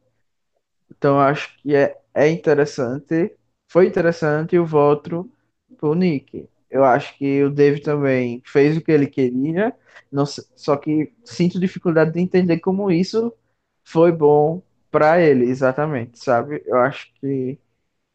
Então 0.92 1.20
acho 1.20 1.58
que 1.62 1.76
é, 1.76 1.98
é 2.14 2.30
interessante, 2.30 3.36
foi 3.68 3.88
interessante 3.88 4.58
o 4.58 4.66
voto 4.66 5.30
pro 5.78 5.94
Nick. 5.96 6.50
Eu 6.76 6.84
acho 6.84 7.18
que 7.18 7.42
o 7.42 7.50
Dave 7.50 7.80
também 7.82 8.42
fez 8.46 8.76
o 8.76 8.82
que 8.82 8.92
ele 8.92 9.08
queria, 9.08 9.74
não, 10.12 10.26
só 10.26 10.76
que 10.76 11.14
sinto 11.24 11.58
dificuldade 11.58 12.12
de 12.12 12.20
entender 12.20 12.60
como 12.60 12.92
isso 12.92 13.34
foi 13.82 14.12
bom 14.12 14.62
para 14.92 15.22
ele, 15.22 15.46
exatamente, 15.46 16.20
sabe? 16.20 16.62
Eu 16.66 16.76
acho 16.80 17.14
que 17.16 17.58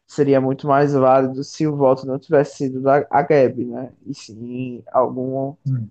seria 0.07 0.39
muito 0.39 0.67
mais 0.67 0.93
válido 0.93 1.43
se 1.43 1.65
o 1.65 1.75
voto 1.75 2.05
não 2.05 2.19
tivesse 2.19 2.57
sido 2.57 2.81
da 2.83 3.03
a 3.09 3.23
Gabi, 3.23 3.65
né? 3.65 3.91
E 4.05 4.13
sim 4.13 4.83
algum 4.91 5.55
hum. 5.65 5.87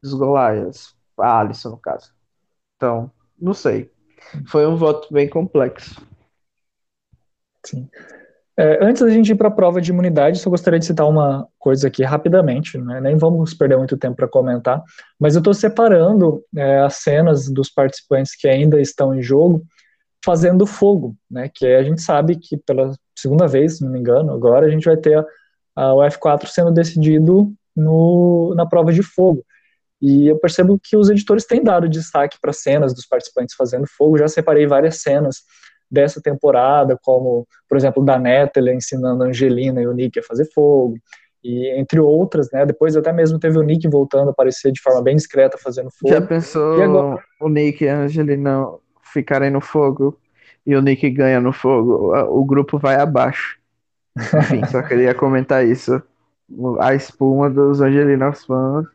dos 0.00 0.14
Golias, 0.14 0.94
a 1.18 1.40
Alisson, 1.40 1.70
no 1.70 1.78
caso. 1.78 2.14
Então, 2.76 3.10
não 3.40 3.54
sei. 3.54 3.90
Foi 4.46 4.64
um 4.66 4.76
voto 4.76 5.12
bem 5.12 5.28
complexo. 5.28 6.00
Sim. 7.66 7.90
É, 8.56 8.84
antes 8.84 9.02
da 9.02 9.10
gente 9.10 9.32
ir 9.32 9.34
para 9.34 9.48
a 9.48 9.50
prova 9.50 9.80
de 9.80 9.90
imunidade, 9.90 10.38
só 10.38 10.48
gostaria 10.48 10.78
de 10.78 10.86
citar 10.86 11.08
uma 11.08 11.46
coisa 11.58 11.88
aqui 11.88 12.04
rapidamente, 12.04 12.78
né? 12.78 13.00
nem 13.00 13.16
vamos 13.16 13.52
perder 13.52 13.76
muito 13.76 13.96
tempo 13.96 14.14
para 14.14 14.28
comentar, 14.28 14.80
mas 15.18 15.34
eu 15.34 15.40
estou 15.40 15.52
separando 15.52 16.40
é, 16.56 16.78
as 16.78 16.96
cenas 16.96 17.50
dos 17.50 17.68
participantes 17.68 18.36
que 18.36 18.46
ainda 18.46 18.80
estão 18.80 19.12
em 19.12 19.20
jogo 19.20 19.64
fazendo 20.24 20.66
fogo, 20.66 21.16
né? 21.28 21.50
que 21.52 21.66
a 21.66 21.82
gente 21.82 22.00
sabe 22.00 22.36
que 22.36 22.56
pela 22.56 22.94
segunda 23.16 23.48
vez, 23.48 23.78
se 23.78 23.84
não 23.84 23.90
me 23.90 23.98
engano, 23.98 24.32
agora 24.32 24.66
a 24.66 24.70
gente 24.70 24.84
vai 24.84 24.96
ter 24.96 25.18
o 25.76 25.98
F4 26.02 26.46
sendo 26.46 26.70
decidido 26.70 27.52
no, 27.74 28.54
na 28.54 28.64
prova 28.64 28.92
de 28.92 29.02
fogo. 29.02 29.44
E 30.00 30.28
eu 30.28 30.38
percebo 30.38 30.78
que 30.80 30.96
os 30.96 31.08
editores 31.08 31.44
têm 31.44 31.62
dado 31.62 31.88
destaque 31.88 32.38
para 32.40 32.52
cenas 32.52 32.94
dos 32.94 33.06
participantes 33.06 33.54
fazendo 33.56 33.86
fogo. 33.86 34.18
Já 34.18 34.28
separei 34.28 34.66
várias 34.66 35.00
cenas 35.00 35.42
dessa 35.94 36.20
temporada, 36.20 36.98
como, 37.02 37.46
por 37.68 37.78
exemplo, 37.78 38.04
da 38.04 38.18
Natalie 38.18 38.74
ensinando 38.74 39.22
a 39.22 39.26
Angelina 39.28 39.80
e 39.80 39.86
o 39.86 39.94
Nick 39.94 40.18
a 40.18 40.22
fazer 40.22 40.44
fogo, 40.52 40.98
e 41.42 41.68
entre 41.78 42.00
outras, 42.00 42.50
né? 42.50 42.64
Depois 42.64 42.96
até 42.96 43.12
mesmo 43.12 43.38
teve 43.38 43.58
o 43.58 43.62
Nick 43.62 43.86
voltando 43.88 44.28
a 44.28 44.30
aparecer 44.32 44.72
de 44.72 44.80
forma 44.80 45.02
bem 45.02 45.14
discreta 45.14 45.58
fazendo 45.58 45.90
fogo. 45.90 46.12
Já 46.12 46.20
pensou 46.20 46.82
agora... 46.82 47.22
o 47.40 47.48
Nick 47.48 47.84
e 47.84 47.88
a 47.88 48.00
Angelina 48.00 48.66
ficarem 49.12 49.50
no 49.50 49.60
fogo 49.60 50.18
e 50.66 50.74
o 50.74 50.80
Nick 50.80 51.08
ganha 51.10 51.40
no 51.40 51.52
fogo, 51.52 52.14
o 52.28 52.44
grupo 52.44 52.78
vai 52.78 52.96
abaixo. 52.96 53.58
Enfim, 54.16 54.64
só 54.66 54.80
queria 54.88 55.14
comentar 55.14 55.66
isso. 55.66 56.02
A 56.80 56.94
espuma 56.94 57.50
dos 57.50 57.80
Angelinos 57.80 58.44
fãs 58.44 58.86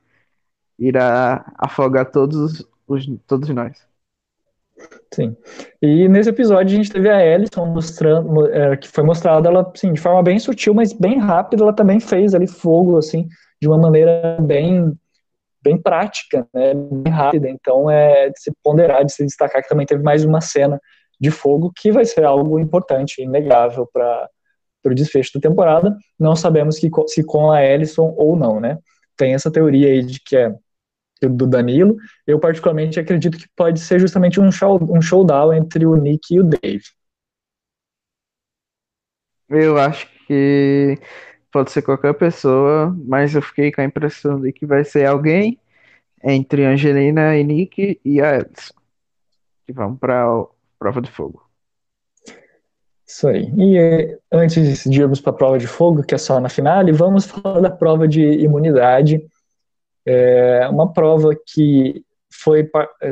irá 0.78 1.52
afogar 1.58 2.10
todos, 2.10 2.66
os, 2.88 3.08
todos 3.28 3.50
nós. 3.50 3.89
Sim. 5.14 5.36
E 5.82 6.08
nesse 6.08 6.30
episódio 6.30 6.74
a 6.74 6.78
gente 6.78 6.92
teve 6.92 7.10
a 7.10 7.26
Ellison 7.26 7.66
mostrando, 7.66 8.48
é, 8.48 8.78
que 8.78 8.88
foi 8.88 9.04
mostrada 9.04 9.50
ela, 9.50 9.72
assim, 9.76 9.92
de 9.92 10.00
forma 10.00 10.22
bem 10.24 10.40
sutil, 10.40 10.74
mas 10.74 10.94
bem 10.94 11.18
rápida, 11.18 11.64
ela 11.64 11.74
também 11.74 12.00
fez 12.00 12.34
ali 12.34 12.48
fogo, 12.48 12.98
assim, 12.98 13.28
de 13.62 13.68
uma 13.68 13.78
maneira 13.78 14.38
bem 14.40 14.94
bem 15.62 15.78
prática, 15.78 16.48
né, 16.54 16.74
bem 16.74 17.12
rápida. 17.12 17.50
Então 17.50 17.90
é 17.90 18.30
de 18.30 18.42
se 18.42 18.52
ponderar, 18.64 19.04
de 19.04 19.12
se 19.12 19.26
destacar 19.26 19.62
que 19.62 19.68
também 19.68 19.86
teve 19.86 20.02
mais 20.02 20.24
uma 20.24 20.40
cena 20.40 20.80
de 21.20 21.30
fogo, 21.32 21.72
que 21.76 21.92
vai 21.92 22.06
ser 22.06 22.24
algo 22.24 22.58
importante, 22.60 23.22
inegável 23.22 23.86
para 23.92 24.30
o 24.86 24.96
desfecho 24.96 25.32
da 25.36 25.42
temporada. 25.42 25.98
Não 26.18 26.36
sabemos 26.36 26.80
que, 26.80 26.90
se 27.08 27.24
com 27.24 27.52
a 27.52 27.62
Ellison 27.66 28.14
ou 28.18 28.38
não, 28.38 28.60
né? 28.60 28.78
Tem 29.18 29.34
essa 29.34 29.52
teoria 29.52 29.90
aí 29.90 30.02
de 30.02 30.22
que 30.24 30.38
é 30.38 30.56
do 31.22 31.48
Danilo. 31.48 31.98
Eu, 32.26 32.40
particularmente, 32.40 33.00
acredito 33.00 33.38
que 33.38 33.48
pode 33.56 33.80
ser 33.80 34.00
justamente 34.00 34.40
um, 34.40 34.52
show, 34.52 34.80
um 34.82 35.02
showdown 35.02 35.54
entre 35.54 35.86
o 35.86 35.96
Nick 35.96 36.34
e 36.34 36.40
o 36.40 36.44
Dave. 36.44 36.84
Eu 39.50 39.78
acho 39.78 40.08
que 40.28 40.98
pode 41.52 41.72
ser 41.72 41.82
qualquer 41.82 42.14
pessoa, 42.14 42.96
mas 43.06 43.34
eu 43.34 43.42
fiquei 43.42 43.72
com 43.72 43.82
a 43.82 43.86
impressão 43.86 44.40
de 44.40 44.54
que 44.54 44.66
vai 44.66 44.84
ser 44.84 45.06
alguém 45.06 45.60
entre 46.24 46.66
Angelina 46.66 47.36
e 47.36 47.44
Nick 47.44 48.00
e 48.06 48.22
a 48.22 48.36
Ellison. 48.36 48.74
Que 49.66 49.74
vão 49.74 49.96
para 49.96 50.26
prova 50.78 51.02
de 51.02 51.12
fogo. 51.12 51.50
Isso 53.10 53.28
aí. 53.28 53.52
E 53.58 54.18
antes 54.32 54.84
de 54.84 55.02
irmos 55.02 55.20
para 55.20 55.32
a 55.32 55.36
prova 55.36 55.58
de 55.58 55.66
fogo, 55.66 56.04
que 56.04 56.14
é 56.14 56.18
só 56.18 56.40
na 56.40 56.48
finale, 56.48 56.92
vamos 56.92 57.26
falar 57.26 57.60
da 57.60 57.72
prova 57.72 58.08
de 58.08 58.22
imunidade. 58.22 59.26
É 60.12 60.68
uma 60.70 60.92
prova 60.92 61.36
que 61.48 62.04
foi, 62.32 62.70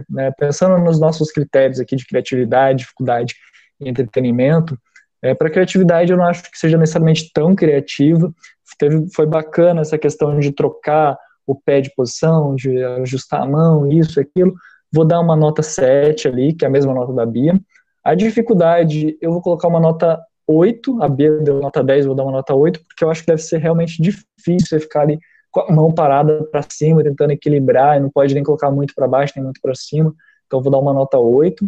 né, 0.09 0.31
pensando 0.31 0.77
nos 0.77 0.99
nossos 0.99 1.31
critérios 1.31 1.79
aqui 1.79 1.95
de 1.95 2.05
criatividade, 2.05 2.79
dificuldade 2.79 3.35
e 3.79 3.89
entretenimento, 3.89 4.77
é, 5.21 5.33
para 5.33 5.49
criatividade 5.49 6.11
eu 6.11 6.17
não 6.17 6.25
acho 6.25 6.43
que 6.43 6.57
seja 6.57 6.77
necessariamente 6.77 7.31
tão 7.33 7.55
criativa. 7.55 8.31
Teve, 8.77 9.07
foi 9.13 9.25
bacana 9.25 9.81
essa 9.81 9.97
questão 9.97 10.39
de 10.39 10.51
trocar 10.51 11.17
o 11.45 11.55
pé 11.55 11.81
de 11.81 11.93
posição, 11.95 12.55
de 12.55 12.83
ajustar 12.83 13.41
a 13.41 13.47
mão, 13.47 13.87
isso, 13.87 14.19
aquilo 14.19 14.53
vou 14.91 15.05
dar 15.05 15.19
uma 15.19 15.35
nota 15.35 15.61
7 15.61 16.27
ali, 16.27 16.53
que 16.53 16.65
é 16.65 16.67
a 16.67 16.71
mesma 16.71 16.93
nota 16.93 17.13
da 17.13 17.25
Bia. 17.25 17.59
A 18.03 18.15
dificuldade, 18.15 19.17
eu 19.21 19.31
vou 19.31 19.41
colocar 19.41 19.67
uma 19.67 19.79
nota 19.79 20.19
8, 20.47 21.03
a 21.03 21.09
Bia 21.09 21.31
deu 21.39 21.59
nota 21.59 21.83
10, 21.83 22.05
vou 22.05 22.15
dar 22.15 22.23
uma 22.23 22.31
nota 22.31 22.53
8, 22.53 22.79
porque 22.87 23.03
eu 23.03 23.09
acho 23.09 23.21
que 23.21 23.27
deve 23.27 23.41
ser 23.41 23.57
realmente 23.57 24.01
difícil 24.01 24.67
você 24.67 24.79
ficar 24.79 25.01
ali 25.01 25.19
com 25.65 25.71
a 25.71 25.75
mão 25.75 25.91
parada 25.91 26.43
para 26.45 26.61
cima, 26.69 27.03
tentando 27.03 27.31
equilibrar, 27.31 27.99
não 27.99 28.09
pode 28.09 28.33
nem 28.33 28.43
colocar 28.43 28.69
muito 28.69 28.93
para 28.93 29.07
baixo, 29.07 29.33
nem 29.35 29.43
muito 29.43 29.59
para 29.61 29.73
cima, 29.73 30.13
então 30.45 30.61
vou 30.61 30.71
dar 30.71 30.77
uma 30.77 30.93
nota 30.93 31.17
8. 31.17 31.67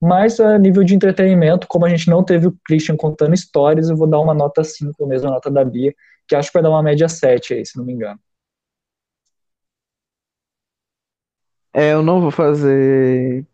Mas 0.00 0.38
a 0.38 0.58
nível 0.58 0.84
de 0.84 0.94
entretenimento, 0.94 1.66
como 1.66 1.84
a 1.86 1.88
gente 1.88 2.08
não 2.08 2.22
teve 2.22 2.46
o 2.46 2.56
Christian 2.64 2.96
contando 2.96 3.34
histórias, 3.34 3.88
eu 3.88 3.96
vou 3.96 4.06
dar 4.06 4.20
uma 4.20 4.34
nota 4.34 4.62
5, 4.62 5.04
a 5.04 5.06
mesma 5.06 5.30
nota 5.30 5.50
da 5.50 5.64
Bia, 5.64 5.94
que 6.28 6.36
acho 6.36 6.50
que 6.50 6.54
vai 6.54 6.62
dar 6.62 6.70
uma 6.70 6.82
média 6.82 7.08
7 7.08 7.54
aí, 7.54 7.66
se 7.66 7.76
não 7.76 7.84
me 7.84 7.92
engano. 7.92 8.20
É, 11.72 11.92
eu 11.92 12.02
não 12.02 12.20
vou 12.20 12.30
fazer 12.30 13.44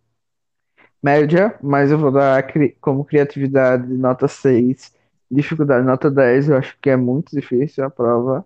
média, 1.02 1.56
mas 1.62 1.90
eu 1.90 1.98
vou 1.98 2.10
dar 2.12 2.44
como 2.80 3.04
criatividade 3.04 3.86
nota 3.94 4.28
6, 4.28 4.92
dificuldade 5.30 5.86
nota 5.86 6.10
10, 6.10 6.50
eu 6.50 6.56
acho 6.56 6.76
que 6.82 6.90
é 6.90 6.96
muito 6.96 7.34
difícil 7.34 7.84
a 7.84 7.90
prova. 7.90 8.44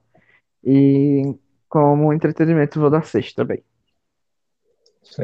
E 0.64 1.34
como 1.68 2.12
entretenimento 2.12 2.80
vou 2.80 2.90
dar 2.90 3.04
6 3.04 3.32
também. 3.32 3.62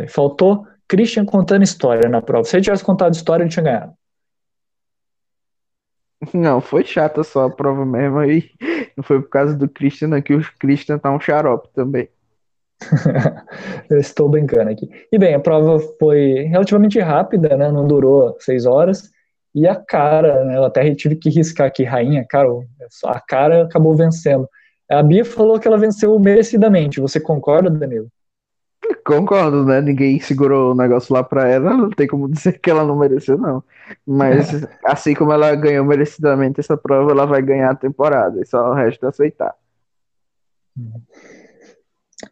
Faltou 0.08 0.66
Christian 0.86 1.24
contando 1.24 1.62
história 1.62 2.08
na 2.08 2.20
prova. 2.20 2.44
Se 2.44 2.56
ele 2.56 2.64
tivesse 2.64 2.84
contado 2.84 3.14
história, 3.14 3.44
ele 3.44 3.50
tinha 3.50 3.62
ganhado. 3.62 3.94
Não, 6.34 6.60
foi 6.60 6.84
chata 6.84 7.22
só 7.22 7.46
a 7.46 7.50
prova 7.50 7.86
mesmo 7.86 8.18
aí. 8.18 8.50
Não 8.96 9.02
foi 9.02 9.22
por 9.22 9.30
causa 9.30 9.56
do 9.56 9.68
Christian, 9.68 10.08
não, 10.08 10.20
que 10.20 10.34
o 10.34 10.42
Christian 10.58 10.98
tá 10.98 11.10
um 11.10 11.20
xarope 11.20 11.68
também. 11.72 12.08
Eu 13.88 13.98
estou 13.98 14.28
brincando 14.28 14.70
aqui. 14.70 14.88
E 15.10 15.18
bem, 15.18 15.34
a 15.34 15.40
prova 15.40 15.78
foi 15.98 16.42
relativamente 16.44 16.98
rápida, 16.98 17.56
né? 17.56 17.70
Não 17.70 17.86
durou 17.86 18.36
seis 18.40 18.66
horas. 18.66 19.10
E 19.54 19.66
a 19.66 19.74
cara, 19.74 20.44
né? 20.44 20.56
Eu 20.56 20.64
até 20.64 20.94
tive 20.94 21.16
que 21.16 21.30
riscar 21.30 21.66
aqui, 21.66 21.84
rainha, 21.84 22.24
cara, 22.28 22.48
a 23.06 23.20
cara 23.20 23.64
acabou 23.64 23.94
vencendo. 23.94 24.48
A 24.90 25.02
Bia 25.02 25.24
falou 25.24 25.58
que 25.58 25.68
ela 25.68 25.78
venceu 25.78 26.18
merecidamente. 26.18 27.00
Você 27.00 27.20
concorda, 27.20 27.70
Danilo? 27.70 28.08
Concordo, 29.04 29.64
né? 29.64 29.80
Ninguém 29.80 30.18
segurou 30.20 30.72
o 30.72 30.74
negócio 30.74 31.14
lá 31.14 31.22
pra 31.22 31.48
ela, 31.48 31.76
não 31.76 31.90
tem 31.90 32.08
como 32.08 32.28
dizer 32.28 32.58
que 32.58 32.70
ela 32.70 32.84
não 32.84 32.96
mereceu, 32.96 33.38
não. 33.38 33.62
Mas 34.06 34.50
assim 34.84 35.14
como 35.14 35.32
ela 35.32 35.54
ganhou 35.54 35.84
merecidamente 35.84 36.60
essa 36.60 36.76
prova, 36.76 37.12
ela 37.12 37.26
vai 37.26 37.40
ganhar 37.40 37.70
a 37.70 37.76
temporada, 37.76 38.40
e 38.40 38.46
só 38.46 38.70
o 38.70 38.74
resto 38.74 39.06
é 39.06 39.08
aceitar. 39.08 39.54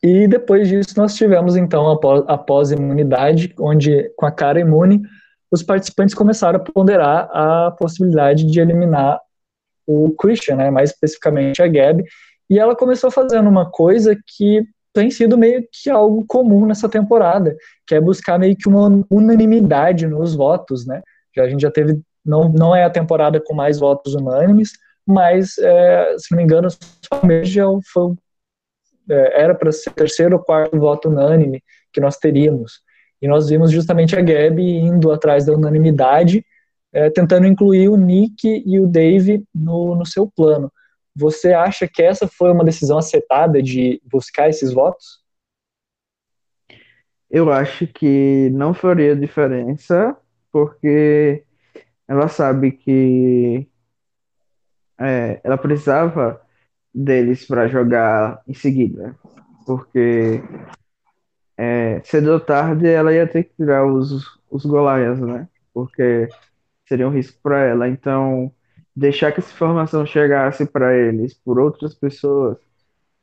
E 0.02 0.26
depois 0.26 0.68
disso 0.68 0.94
nós 0.96 1.14
tivemos 1.14 1.56
então 1.56 1.90
a 2.26 2.38
pós-imunidade, 2.38 3.54
onde 3.58 4.10
com 4.16 4.26
a 4.26 4.30
cara 4.30 4.60
imune, 4.60 5.02
os 5.50 5.62
participantes 5.62 6.14
começaram 6.14 6.58
a 6.58 6.62
ponderar 6.62 7.30
a 7.32 7.70
possibilidade 7.70 8.44
de 8.44 8.60
eliminar 8.60 9.20
o 9.86 10.10
Christian, 10.10 10.56
né, 10.56 10.70
mais 10.70 10.90
especificamente 10.90 11.62
a 11.62 11.66
Gabi, 11.66 12.04
e 12.48 12.58
ela 12.58 12.74
começou 12.74 13.10
fazendo 13.10 13.48
uma 13.48 13.70
coisa 13.70 14.16
que 14.26 14.66
tem 14.92 15.10
sido 15.10 15.36
meio 15.36 15.66
que 15.70 15.90
algo 15.90 16.24
comum 16.26 16.66
nessa 16.66 16.88
temporada, 16.88 17.56
que 17.86 17.94
é 17.94 18.00
buscar 18.00 18.38
meio 18.38 18.56
que 18.56 18.68
uma 18.68 19.04
unanimidade 19.10 20.06
nos 20.06 20.34
votos, 20.34 20.86
né? 20.86 21.02
Já, 21.36 21.44
a 21.44 21.48
gente 21.48 21.60
já 21.60 21.70
teve, 21.70 22.00
não, 22.24 22.48
não 22.48 22.74
é 22.74 22.84
a 22.84 22.90
temporada 22.90 23.40
com 23.40 23.54
mais 23.54 23.78
votos 23.78 24.14
unânimes, 24.14 24.72
mas, 25.06 25.56
é, 25.58 26.16
se 26.18 26.30
não 26.30 26.38
me 26.38 26.44
engano, 26.44 26.68
já 27.44 27.64
foi, 27.92 28.14
é, 29.08 29.42
era 29.42 29.54
para 29.54 29.72
ser 29.72 29.90
o 29.90 29.94
terceiro 29.94 30.36
ou 30.36 30.42
quarto 30.42 30.78
voto 30.78 31.08
unânime 31.08 31.62
que 31.92 32.00
nós 32.00 32.16
teríamos. 32.16 32.80
E 33.20 33.26
nós 33.26 33.48
vimos 33.48 33.70
justamente 33.70 34.16
a 34.16 34.20
Gabi 34.20 34.78
indo 34.78 35.10
atrás 35.10 35.44
da 35.46 35.52
unanimidade, 35.52 36.44
é, 36.92 37.10
tentando 37.10 37.46
incluir 37.46 37.88
o 37.88 37.96
Nick 37.96 38.62
e 38.64 38.78
o 38.78 38.86
Dave 38.86 39.44
no, 39.54 39.94
no 39.94 40.06
seu 40.06 40.26
plano. 40.26 40.70
Você 41.18 41.52
acha 41.52 41.88
que 41.88 42.00
essa 42.00 42.28
foi 42.28 42.52
uma 42.52 42.64
decisão 42.64 42.96
acertada 42.96 43.60
de 43.60 44.00
buscar 44.04 44.48
esses 44.48 44.72
votos? 44.72 45.20
Eu 47.28 47.52
acho 47.52 47.88
que 47.88 48.48
não 48.50 48.72
faria 48.72 49.16
diferença, 49.16 50.16
porque 50.52 51.44
ela 52.06 52.28
sabe 52.28 52.70
que 52.70 53.68
é, 54.96 55.40
ela 55.42 55.58
precisava 55.58 56.40
deles 56.94 57.44
para 57.44 57.66
jogar 57.66 58.40
em 58.46 58.54
seguida, 58.54 59.16
porque 59.66 60.40
é, 61.56 62.00
cedo 62.04 62.30
ou 62.30 62.40
tarde 62.40 62.86
ela 62.86 63.12
ia 63.12 63.26
ter 63.26 63.42
que 63.42 63.56
tirar 63.56 63.84
os, 63.84 64.38
os 64.48 64.64
Golaias, 64.64 65.18
né? 65.20 65.48
Porque 65.74 66.28
seria 66.86 67.08
um 67.08 67.12
risco 67.12 67.38
para 67.42 67.58
ela. 67.58 67.88
Então, 67.88 68.52
deixar 68.98 69.32
que 69.32 69.40
essa 69.40 69.52
informação 69.52 70.04
chegasse 70.04 70.66
para 70.66 70.96
eles 70.96 71.34
por 71.34 71.58
outras 71.58 71.94
pessoas, 71.94 72.58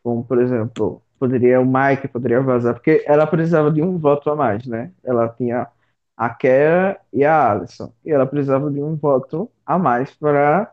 como 0.03 0.23
por 0.23 0.41
exemplo, 0.41 1.01
poderia 1.19 1.59
o 1.59 1.65
Mike, 1.65 2.07
poderia 2.07 2.41
vazar, 2.41 2.73
porque 2.75 3.03
ela 3.05 3.27
precisava 3.27 3.71
de 3.71 3.81
um 3.81 3.97
voto 3.97 4.29
a 4.29 4.35
mais, 4.35 4.65
né? 4.65 4.91
Ela 5.03 5.29
tinha 5.29 5.67
a 6.17 6.29
Kera 6.29 6.99
e 7.11 7.25
a 7.25 7.51
Alison, 7.51 7.93
e 8.05 8.11
ela 8.11 8.25
precisava 8.25 8.71
de 8.71 8.81
um 8.81 8.95
voto 8.95 9.51
a 9.65 9.77
mais 9.77 10.11
para, 10.13 10.71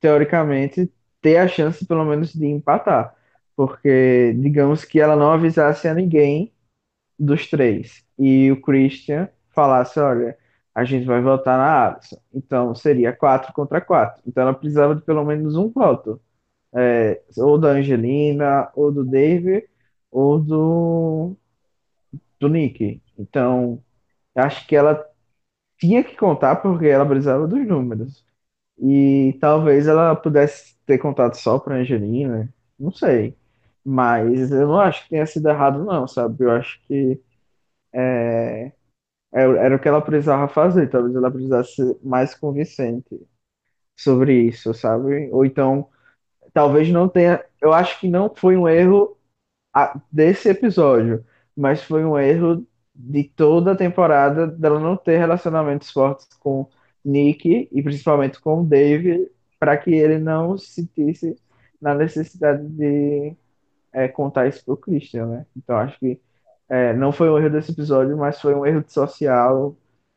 teoricamente, 0.00 0.92
ter 1.22 1.38
a 1.38 1.48
chance 1.48 1.86
pelo 1.86 2.04
menos 2.04 2.32
de 2.32 2.46
empatar, 2.46 3.14
porque 3.56 4.34
digamos 4.38 4.84
que 4.84 5.00
ela 5.00 5.16
não 5.16 5.32
avisasse 5.32 5.88
a 5.88 5.94
ninguém 5.94 6.52
dos 7.18 7.48
três 7.48 8.04
e 8.18 8.50
o 8.52 8.60
Christian 8.60 9.28
falasse, 9.50 10.00
olha, 10.00 10.36
a 10.74 10.84
gente 10.84 11.06
vai 11.06 11.20
votar 11.20 11.58
na 11.58 11.88
Alisson. 11.88 12.20
Então 12.34 12.74
seria 12.74 13.12
4 13.14 13.52
contra 13.52 13.80
4. 13.80 14.22
Então 14.26 14.42
ela 14.42 14.54
precisava 14.54 14.94
de 14.94 15.02
pelo 15.02 15.24
menos 15.24 15.56
um 15.56 15.70
voto. 15.70 16.20
É, 16.74 17.22
ou 17.38 17.58
da 17.58 17.68
Angelina, 17.70 18.70
ou 18.74 18.90
do 18.92 19.04
David, 19.04 19.68
ou 20.10 20.40
do, 20.40 21.36
do 22.40 22.48
Nick. 22.48 23.02
Então, 23.18 23.82
acho 24.34 24.66
que 24.66 24.76
ela 24.76 25.04
tinha 25.78 26.04
que 26.04 26.16
contar 26.16 26.56
porque 26.56 26.86
ela 26.86 27.06
precisava 27.06 27.46
dos 27.48 27.66
números. 27.66 28.24
E 28.78 29.38
talvez 29.40 29.86
ela 29.88 30.16
pudesse 30.16 30.76
ter 30.86 30.98
contado 30.98 31.34
só 31.36 31.58
para 31.58 31.76
Angelina, 31.76 32.52
não 32.78 32.92
sei. 32.92 33.36
Mas 33.84 34.50
eu 34.52 34.68
não 34.68 34.80
acho 34.80 35.04
que 35.04 35.10
tenha 35.10 35.26
sido 35.26 35.48
errado, 35.48 35.84
não, 35.84 36.06
sabe? 36.08 36.44
Eu 36.44 36.52
acho 36.52 36.80
que 36.86 37.20
é, 37.92 38.72
é, 39.32 39.42
era 39.42 39.76
o 39.76 39.78
que 39.78 39.88
ela 39.88 40.00
precisava 40.02 40.48
fazer, 40.48 40.88
talvez 40.90 41.14
ela 41.14 41.30
precisasse 41.30 41.74
ser 41.76 41.96
mais 42.02 42.34
convincente 42.34 43.20
sobre 43.96 44.34
isso, 44.48 44.74
sabe? 44.74 45.30
Ou 45.32 45.44
então, 45.44 45.88
talvez 46.52 46.88
não 46.90 47.08
tenha. 47.08 47.44
Eu 47.60 47.72
acho 47.72 48.00
que 48.00 48.08
não 48.08 48.32
foi 48.34 48.56
um 48.56 48.68
erro 48.68 49.16
desse 50.10 50.48
episódio, 50.48 51.24
mas 51.56 51.82
foi 51.82 52.04
um 52.04 52.18
erro 52.18 52.66
de 52.94 53.24
toda 53.24 53.72
a 53.72 53.76
temporada 53.76 54.46
dela 54.46 54.78
não 54.78 54.96
ter 54.96 55.18
relacionamentos 55.18 55.90
fortes 55.90 56.26
com 56.38 56.68
Nick 57.04 57.68
e 57.72 57.82
principalmente 57.82 58.40
com 58.40 58.60
o 58.60 58.64
Dave, 58.64 59.30
para 59.58 59.76
que 59.76 59.90
ele 59.92 60.18
não 60.18 60.58
se 60.58 60.72
sentisse 60.72 61.36
na 61.80 61.94
necessidade 61.94 62.66
de 62.68 63.34
é, 63.92 64.08
contar 64.08 64.48
isso 64.48 64.64
pro 64.64 64.76
Christian, 64.76 65.26
né? 65.26 65.46
Então 65.56 65.76
acho 65.76 65.98
que 65.98 66.20
é, 66.72 66.94
não 66.94 67.12
foi 67.12 67.28
um 67.28 67.36
erro 67.36 67.50
desse 67.50 67.70
episódio, 67.70 68.16
mas 68.16 68.40
foi 68.40 68.54
um 68.54 68.64
erro 68.64 68.82
social 68.88 69.76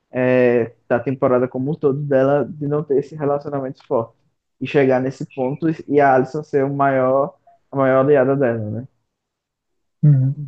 é, 0.09 0.71
da 0.87 0.97
temporada 0.97 1.49
como 1.49 1.71
um 1.71 1.75
todo 1.75 1.99
dela 1.99 2.47
de 2.49 2.65
não 2.65 2.81
ter 2.81 2.97
esse 2.97 3.13
relacionamento 3.13 3.85
forte. 3.85 4.13
E 4.61 4.65
chegar 4.65 5.01
nesse 5.01 5.25
ponto 5.35 5.67
e 5.85 5.99
a 5.99 6.13
Alison 6.13 6.41
ser 6.43 6.63
o 6.63 6.73
maior, 6.73 7.35
a 7.69 7.75
maior 7.75 8.05
aliada 8.05 8.37
dela, 8.37 8.71
né? 8.71 8.87
Uhum. 10.01 10.47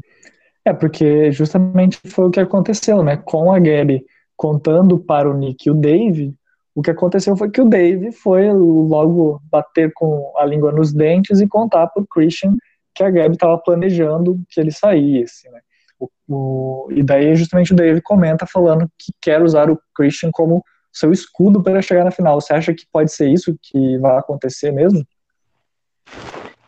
É, 0.64 0.72
porque 0.72 1.30
justamente 1.34 2.00
foi 2.08 2.24
o 2.24 2.32
que 2.32 2.40
aconteceu, 2.40 3.04
né? 3.04 3.18
Com 3.18 3.52
a 3.52 3.60
Gabby 3.60 4.06
contando 4.38 4.98
para 4.98 5.30
o 5.30 5.34
Nick 5.34 5.68
e 5.68 5.72
o 5.72 5.74
Dave, 5.74 6.34
o 6.74 6.82
que 6.82 6.92
aconteceu 6.92 7.36
foi 7.36 7.52
que 7.52 7.60
o 7.60 7.68
Dave 7.68 8.14
foi 8.14 8.50
logo 8.54 9.42
bater 9.52 9.92
com 9.94 10.32
a 10.38 10.46
língua 10.46 10.72
nos 10.72 10.94
dentes 10.94 11.42
e 11.42 11.48
contar 11.50 11.88
para 11.88 12.02
o 12.02 12.08
Christian 12.08 12.56
que 12.96 13.04
a 13.04 13.12
Gabby 13.12 13.34
estava 13.34 13.58
planejando 13.58 14.40
que 14.50 14.62
ele 14.62 14.72
saísse, 14.72 15.50
né? 15.50 15.60
O, 16.00 16.10
o, 16.28 16.88
e 16.92 17.04
daí 17.04 17.36
justamente 17.36 17.74
o 17.74 17.76
Dave 17.76 18.02
comenta 18.02 18.46
falando 18.46 18.90
que 18.98 19.12
quer 19.22 19.42
usar 19.42 19.70
o 19.70 19.80
Christian 19.96 20.30
como 20.32 20.64
seu 20.92 21.12
escudo 21.12 21.62
para 21.62 21.82
chegar 21.82 22.04
na 22.04 22.12
final. 22.12 22.40
Você 22.40 22.54
acha 22.54 22.74
que 22.74 22.86
pode 22.92 23.12
ser 23.12 23.30
isso 23.30 23.58
que 23.62 23.98
vai 24.00 24.18
acontecer 24.18 24.72
mesmo? 24.72 25.06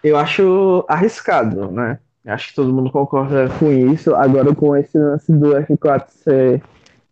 Eu 0.04 0.18
acho 0.18 0.86
arriscado, 0.88 1.72
né? 1.72 2.00
Acho 2.26 2.50
que 2.50 2.56
todo 2.56 2.74
mundo 2.74 2.92
concorda 2.92 3.50
com 3.58 3.72
isso. 3.72 4.14
Agora 4.16 4.54
com 4.54 4.76
esse 4.76 4.98
lance 4.98 5.32
do 5.32 5.50
F4 5.56 6.06
ser 6.10 6.62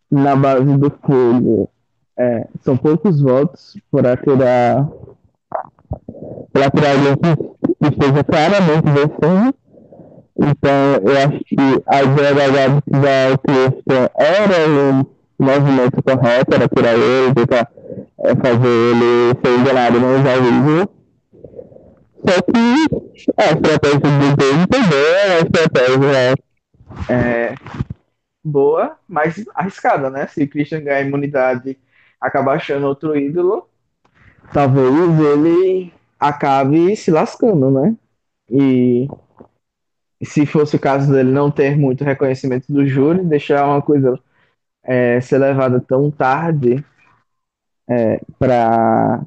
na 0.10 0.36
base 0.36 0.78
do 0.78 0.90
fogo, 0.90 1.70
é, 2.18 2.48
são 2.62 2.78
poucos 2.78 3.22
votos 3.22 3.78
para 3.92 4.16
tirar 4.16 4.88
para 6.52 6.72
tirar 6.72 6.92
alguém 6.92 7.16
que 7.18 7.88
esteja 7.88 8.24
claramente 8.24 8.90
vencendo 8.90 9.56
então, 10.40 11.02
eu 11.04 11.18
acho 11.18 11.44
que 11.46 11.56
a 11.88 12.04
ideia 12.04 12.82
da 12.88 13.38
Christian 13.40 14.10
era 14.16 14.70
um 14.70 15.06
movimento 15.40 16.04
correto, 16.04 16.54
era 16.54 16.68
tirar 16.68 16.94
ele, 16.94 17.34
tentar 17.34 17.72
é, 18.20 18.36
fazer 18.36 18.68
ele 18.68 19.40
ser 19.44 19.60
enganado 19.60 20.00
no 20.00 20.16
exavível. 20.16 20.90
Só 22.28 22.42
que 22.42 23.34
a 23.38 23.46
estratégia 23.46 24.00
do 24.00 24.36
Dave 24.36 24.68
também 24.68 25.00
é 25.00 25.28
uma 25.28 25.40
estratégia 25.40 26.36
é, 27.10 27.56
boa, 28.44 28.98
mas 29.08 29.44
arriscada, 29.56 30.10
né? 30.10 30.28
Se 30.28 30.46
Christian 30.48 30.82
ganhar 30.82 31.02
imunidade 31.02 31.78
acabar 32.20 32.56
achando 32.56 32.88
outro 32.88 33.18
ídolo, 33.18 33.68
talvez 34.54 35.20
ele 35.20 35.94
acabe 36.20 36.96
se 36.96 37.12
lascando, 37.12 37.72
né? 37.72 37.96
E 38.50 39.08
se 40.24 40.46
fosse 40.46 40.76
o 40.76 40.80
caso 40.80 41.12
dele 41.12 41.32
não 41.32 41.52
ter 41.52 41.78
muito 41.78 42.04
reconhecimento 42.04 42.72
do 42.72 42.86
júri, 42.88 43.24
deixar 43.26 43.66
uma 43.68 43.82
coisa 43.82 44.20
é, 44.84 45.22
ser 45.22 45.40
levada 45.40 45.80
tão 45.82 46.12
tarde 46.12 46.84
é, 47.90 48.20
para 48.38 49.26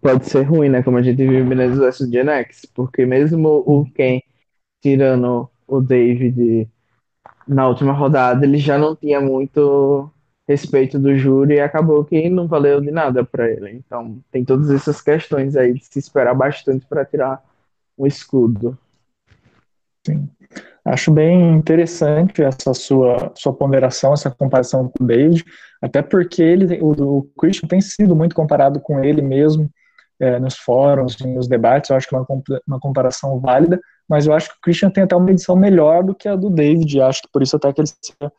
pode 0.00 0.26
ser 0.26 0.42
ruim, 0.42 0.68
né? 0.68 0.82
Como 0.82 0.96
a 0.98 1.02
gente 1.02 1.18
viu 1.18 1.40
em 1.40 1.44
Menezes 1.44 1.78
vs 1.78 2.10
Gen 2.10 2.26
porque 2.74 3.06
mesmo 3.06 3.48
o 3.66 3.84
Ken 3.92 4.20
tirando 4.82 5.50
o 5.66 5.80
David 5.80 6.68
na 7.46 7.68
última 7.68 7.92
rodada, 7.92 8.44
ele 8.44 8.58
já 8.58 8.78
não 8.78 8.96
tinha 8.96 9.20
muito 9.20 10.10
respeito 10.48 10.98
do 10.98 11.16
júri 11.16 11.54
e 11.54 11.60
acabou 11.60 12.04
que 12.04 12.28
não 12.28 12.48
valeu 12.48 12.80
de 12.80 12.90
nada 12.90 13.24
para 13.24 13.50
ele. 13.50 13.70
Então, 13.72 14.18
tem 14.30 14.44
todas 14.44 14.70
essas 14.70 15.00
questões 15.00 15.56
aí 15.56 15.74
de 15.74 15.84
se 15.84 15.98
esperar 15.98 16.34
bastante 16.34 16.86
para 16.86 17.04
tirar 17.04 17.42
um 17.98 18.06
escudo. 18.06 18.78
Sim. 20.06 20.28
Acho 20.84 21.12
bem 21.12 21.54
interessante 21.54 22.42
essa 22.42 22.74
sua, 22.74 23.32
sua 23.36 23.52
ponderação, 23.52 24.12
essa 24.12 24.30
comparação 24.30 24.88
com 24.88 25.04
o 25.04 25.06
David, 25.06 25.44
até 25.80 26.02
porque 26.02 26.42
ele, 26.42 26.80
o, 26.80 27.18
o 27.18 27.22
Christian 27.38 27.68
tem 27.68 27.80
sido 27.80 28.16
muito 28.16 28.34
comparado 28.34 28.80
com 28.80 29.02
ele 29.02 29.22
mesmo 29.22 29.70
é, 30.20 30.38
nos 30.40 30.56
fóruns, 30.56 31.16
nos 31.18 31.46
debates, 31.48 31.90
eu 31.90 31.96
acho 31.96 32.08
que 32.08 32.14
é 32.14 32.18
uma, 32.18 32.26
uma 32.66 32.80
comparação 32.80 33.38
válida, 33.40 33.80
mas 34.08 34.26
eu 34.26 34.34
acho 34.34 34.48
que 34.48 34.56
o 34.56 34.60
Christian 34.60 34.90
tem 34.90 35.04
até 35.04 35.14
uma 35.14 35.30
edição 35.30 35.56
melhor 35.56 36.02
do 36.02 36.14
que 36.14 36.28
a 36.28 36.34
do 36.34 36.50
David, 36.50 37.00
acho 37.00 37.22
que 37.22 37.28
por 37.32 37.42
isso 37.42 37.56
até 37.56 37.72
que 37.72 37.80
ele 37.80 37.88
seja 37.88 38.32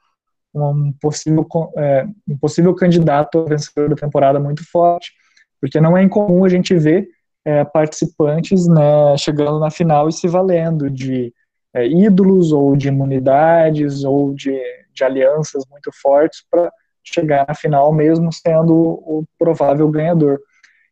um 0.54 0.94
possível, 1.02 1.48
é, 1.78 2.06
um 2.28 2.38
possível 2.38 2.76
candidato 2.76 3.40
a 3.40 3.46
vencedor 3.46 3.90
da 3.90 3.96
temporada 3.96 4.40
muito 4.40 4.70
forte, 4.70 5.12
porque 5.60 5.80
não 5.80 5.98
é 5.98 6.04
incomum 6.04 6.44
a 6.44 6.50
gente 6.50 6.76
ver 6.76 7.08
é, 7.46 7.64
participantes 7.64 8.68
né, 8.68 9.18
chegando 9.18 9.60
na 9.60 9.72
final 9.72 10.08
e 10.08 10.14
se 10.14 10.28
valendo 10.28 10.90
de 10.90 11.34
é, 11.74 11.88
ídolos 11.88 12.52
ou 12.52 12.76
de 12.76 12.88
imunidades 12.88 14.04
ou 14.04 14.34
de, 14.34 14.60
de 14.94 15.04
alianças 15.04 15.64
muito 15.70 15.92
fortes 16.02 16.44
para 16.50 16.72
chegar 17.04 17.46
na 17.48 17.54
final 17.54 17.92
mesmo 17.92 18.32
sendo 18.32 18.74
o 18.74 19.26
provável 19.38 19.90
ganhador. 19.90 20.40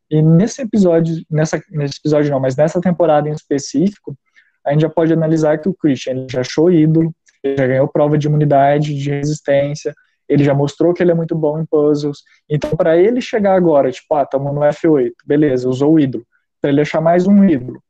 E 0.10 0.22
nesse 0.22 0.62
episódio, 0.62 1.24
nessa, 1.30 1.62
nesse 1.70 2.00
episódio 2.00 2.32
não, 2.32 2.40
mas 2.40 2.56
nessa 2.56 2.82
temporada 2.82 3.30
em 3.30 3.34
específico, 3.34 4.16
a 4.66 4.72
gente 4.72 4.82
já 4.82 4.90
pode 4.90 5.14
analisar 5.14 5.58
que 5.58 5.70
o 5.70 5.74
Christian 5.74 6.14
ele 6.14 6.28
já 6.30 6.42
achou 6.42 6.70
ídolo, 6.70 7.14
ele 7.42 7.56
já 7.56 7.66
ganhou 7.66 7.88
prova 7.88 8.18
de 8.18 8.28
imunidade, 8.28 8.94
de 8.94 9.10
resistência, 9.10 9.94
ele 10.28 10.44
já 10.44 10.54
mostrou 10.54 10.94
que 10.94 11.02
ele 11.02 11.12
é 11.12 11.16
muito 11.16 11.36
bom 11.36 11.60
em 11.60 11.66
puzzles. 11.66 12.20
Então, 12.50 12.72
para 12.72 12.98
ele 12.98 13.22
chegar 13.22 13.56
agora, 13.56 13.92
tipo, 13.92 14.14
ah, 14.14 14.24
estamos 14.24 14.54
no 14.54 14.62
F8, 14.62 15.12
beleza, 15.26 15.68
usou 15.68 15.94
o 15.94 16.00
ídolo, 16.00 16.26
para 16.62 16.70
ele 16.72 16.82
achar 16.82 17.02
mais 17.02 17.26
um 17.26 17.44
ídolo, 17.44 17.82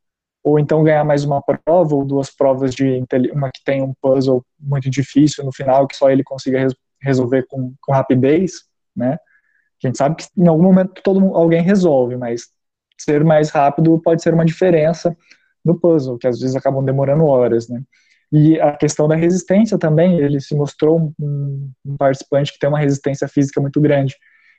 ou 0.44 0.60
então 0.60 0.84
ganhar 0.84 1.04
mais 1.04 1.24
uma 1.24 1.42
prova 1.42 1.96
ou 1.96 2.06
duas 2.06 2.30
provas 2.30 2.74
de 2.74 3.04
uma 3.34 3.52
que 3.52 3.64
tem 3.64 3.82
um 3.82 3.94
puzzle 4.02 4.44
muito 4.60 4.90
difícil 4.90 5.44
no 5.46 5.52
final 5.52 5.88
que 5.88 5.96
só 5.96 6.10
ele 6.10 6.24
consiga 6.24 6.60
res 6.60 6.74
resolver 7.02 7.48
com, 7.48 7.74
com 7.82 7.92
rapidez, 7.92 8.52
né? 8.96 9.18
A 9.84 9.88
gente 9.88 9.98
sabe 9.98 10.18
que 10.18 10.26
em 10.38 10.48
algum 10.48 10.62
momento 10.62 11.02
todo 11.04 11.36
alguém 11.36 11.64
resolve, 11.64 12.16
mas 12.16 12.44
ser 13.00 13.24
mais 13.24 13.50
rápido 13.50 14.00
pode 14.00 14.22
ser 14.22 14.34
uma 14.36 14.46
diferença 14.46 15.16
no 15.66 15.80
puzzle, 15.80 16.18
que 16.20 16.28
às 16.28 16.40
vezes 16.40 16.56
acabam 16.56 16.86
demorando 16.86 17.26
horas, 17.26 17.68
né? 17.68 17.82
E 18.32 18.60
a 18.62 18.78
questão 18.78 19.08
da 19.08 19.16
resistência 19.16 19.78
também, 19.78 20.20
ele 20.20 20.40
se 20.40 20.56
mostrou 20.56 21.14
um, 21.20 21.72
um 21.86 21.98
participante 21.98 22.54
que 22.54 22.60
tem 22.60 22.70
uma 22.70 22.80
resistência 22.80 23.28
física 23.28 23.60
muito 23.60 23.82
grande. 23.82 24.16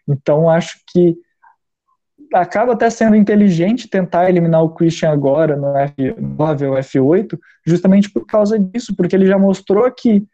Então, 0.06 0.50
acho 0.50 0.78
que 0.92 1.16
acaba 2.32 2.72
até 2.72 2.88
sendo 2.90 3.16
inteligente 3.16 3.88
tentar 3.88 4.28
eliminar 4.28 4.62
o 4.62 4.70
Christian 4.70 5.10
agora 5.10 5.56
no 5.56 5.72
F9 5.72 6.68
ou 6.68 6.76
F8, 6.76 7.38
justamente 7.66 8.10
por 8.10 8.26
causa 8.26 8.58
disso, 8.58 8.94
porque 8.96 9.14
ele 9.14 9.26
já 9.26 9.38
mostrou 9.38 9.90
que 9.90 10.24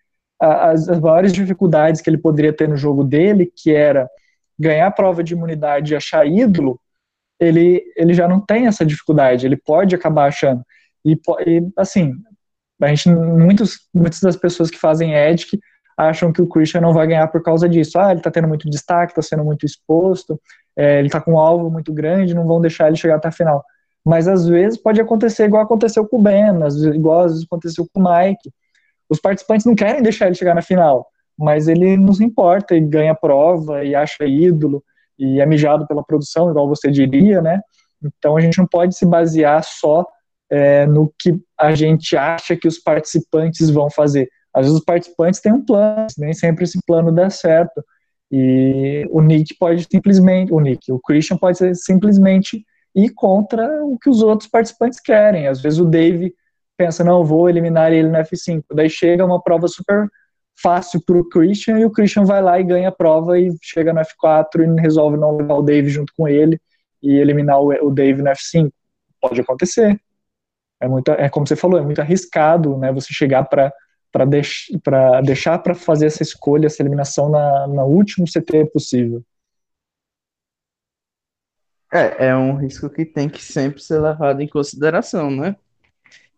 as, 0.41 0.89
as 0.89 1.01
maiores 1.01 1.33
dificuldades 1.33 2.01
que 2.01 2.09
ele 2.09 2.19
poderia 2.19 2.53
ter 2.53 2.69
no 2.69 2.77
jogo 2.77 3.03
dele, 3.03 3.53
que 3.55 3.73
era 3.73 4.09
ganhar 4.59 4.91
prova 4.93 5.23
de 5.23 5.35
imunidade 5.35 5.93
e 5.93 5.97
achar 5.97 6.27
ídolo, 6.27 6.81
ele, 7.41 7.83
ele 7.97 8.15
já 8.15 8.27
não 8.27 8.41
tem 8.41 8.67
essa 8.67 8.85
dificuldade, 8.85 9.47
ele 9.47 9.57
pode 9.57 9.95
acabar 9.95 10.29
achando. 10.29 10.63
E, 11.05 11.13
e 11.47 11.69
assim, 11.77 12.15
a 12.81 12.89
gente, 12.89 13.09
muitos, 13.09 13.89
muitas 13.95 14.21
das 14.21 14.37
pessoas 14.37 14.71
que 14.71 14.79
fazem 14.79 15.15
Edic 15.15 15.59
acham 15.99 16.33
que 16.33 16.41
o 16.41 16.47
Christian 16.47 16.81
não 16.81 16.93
vai 16.93 17.09
ganhar 17.09 17.27
por 17.27 17.43
causa 17.43 17.69
disso. 17.69 17.99
Ah, 17.99 18.13
ele 18.13 18.21
tá 18.21 18.31
tendo 18.31 18.47
muito 18.47 18.71
destaque, 18.71 19.15
tá 19.15 19.21
sendo 19.21 19.45
muito 19.45 19.67
exposto, 19.67 20.41
é, 20.77 21.01
ele 21.01 21.11
tá 21.11 21.21
com 21.21 21.33
um 21.33 21.39
alvo 21.39 21.69
muito 21.69 21.93
grande, 21.93 22.35
não 22.35 22.47
vão 22.47 22.61
deixar 22.61 22.87
ele 22.87 22.97
chegar 22.97 23.17
até 23.17 23.27
a 23.27 23.33
final. 23.33 23.65
Mas 24.05 24.29
às 24.29 24.47
vezes 24.47 24.81
pode 24.81 25.01
acontecer 25.01 25.47
igual 25.47 25.65
aconteceu 25.65 26.07
com 26.07 26.19
o 26.19 26.23
Ben, 26.23 26.63
às 26.63 26.77
vezes, 26.77 26.95
igual 26.95 27.23
às 27.23 27.33
vezes 27.33 27.47
aconteceu 27.47 27.87
com 27.93 28.01
o 28.01 28.05
Mike. 28.05 28.51
Os 29.11 29.21
participantes 29.21 29.67
não 29.67 29.75
querem 29.75 30.01
deixar 30.01 30.27
ele 30.27 30.37
chegar 30.37 30.55
na 30.55 30.63
final, 30.63 31.09
mas 31.37 31.67
ele 31.67 31.97
nos 31.97 32.21
importa 32.21 32.77
e 32.77 32.81
ganha 32.81 33.15
prova 33.15 33.85
e 33.85 33.95
acha 33.95 34.25
ídolo 34.25 34.85
e 35.19 35.41
é 35.41 35.47
mijado 35.47 35.85
pela 35.89 36.05
produção, 36.05 36.49
igual 36.49 36.69
você 36.69 36.91
diria, 36.93 37.43
né? 37.43 37.61
Então 38.03 38.37
a 38.37 38.41
gente 38.41 38.59
não 38.59 38.67
pode 38.67 38.97
se 38.97 39.05
basear 39.05 39.65
só 39.65 40.07
é, 40.49 40.87
no 40.87 41.13
que 41.19 41.37
a 41.59 41.75
gente 41.75 42.17
acha 42.17 42.57
que 42.57 42.69
os 42.69 42.79
participantes 42.79 43.69
vão 43.69 43.91
fazer. 43.91 44.29
Às 44.59 44.67
vezes 44.67 44.79
os 44.79 44.85
participantes 44.85 45.41
têm 45.41 45.53
um 45.53 45.65
plano, 45.65 46.07
nem 46.19 46.33
sempre 46.33 46.65
esse 46.65 46.79
plano 46.85 47.13
dá 47.13 47.31
certo. 47.31 47.85
E 48.31 49.07
o 49.11 49.21
Nick 49.21 49.57
pode 49.57 49.87
simplesmente, 49.91 50.53
o 50.53 50.61
Nick, 50.61 50.91
o 50.93 50.99
Christian 50.99 51.37
pode 51.37 51.75
simplesmente 51.77 52.65
ir 52.95 53.11
contra 53.11 53.85
o 53.85 53.97
que 53.99 54.11
os 54.11 54.23
outros 54.23 54.49
participantes 54.51 55.01
querem. 55.01 55.47
Às 55.47 55.61
vezes 55.61 55.79
o 55.79 55.85
Dave 55.85 56.35
pensa, 56.77 57.05
não, 57.05 57.25
vou 57.25 57.49
eliminar 57.49 57.93
ele 57.93 58.09
no 58.09 58.19
F5. 58.19 58.65
Daí 58.75 58.91
chega 58.91 59.25
uma 59.25 59.41
prova 59.41 59.69
super 59.69 60.09
fácil 60.61 61.01
para 61.05 61.17
o 61.17 61.29
Christian 61.29 61.79
e 61.79 61.85
o 61.85 61.91
Christian 61.91 62.25
vai 62.25 62.43
lá 62.43 62.59
e 62.59 62.65
ganha 62.65 62.89
a 62.89 62.93
prova 62.93 63.39
e 63.39 63.57
chega 63.63 63.93
no 63.93 64.01
F4 64.01 64.65
e 64.65 64.81
resolve 64.81 65.17
não 65.17 65.37
levar 65.37 65.55
o 65.55 65.63
Dave 65.63 65.89
junto 65.89 66.13
com 66.17 66.27
ele 66.27 66.61
e 67.01 67.17
eliminar 67.17 67.61
o, 67.61 67.91
Dave 67.91 68.21
no 68.21 68.31
F5. 68.31 68.73
Pode 69.21 69.41
acontecer. 69.41 70.01
É, 70.81 70.89
muito, 70.89 71.11
é 71.13 71.29
como 71.29 71.47
você 71.47 71.57
falou, 71.57 71.79
é 71.79 71.83
muito 71.83 72.01
arriscado 72.01 72.77
né, 72.77 72.93
você 72.93 73.13
chegar 73.13 73.45
para 73.45 73.73
para 74.19 74.25
deix, 74.25 74.67
deixar 75.25 75.59
para 75.59 75.75
fazer 75.75 76.07
essa 76.07 76.25
escolha, 76.25 76.67
essa 76.67 76.83
eliminação 76.83 77.31
na, 77.31 77.69
na 77.69 77.85
último 77.85 78.27
CT 78.27 78.67
possível. 78.73 79.23
É, 81.93 82.27
é 82.29 82.37
um 82.37 82.57
risco 82.57 82.91
que 82.91 83.05
tem 83.05 83.29
que 83.29 83.43
sempre 83.43 83.81
ser 83.81 84.01
levado 84.01 84.41
em 84.43 84.49
consideração, 84.49 85.31
né? 85.31 85.57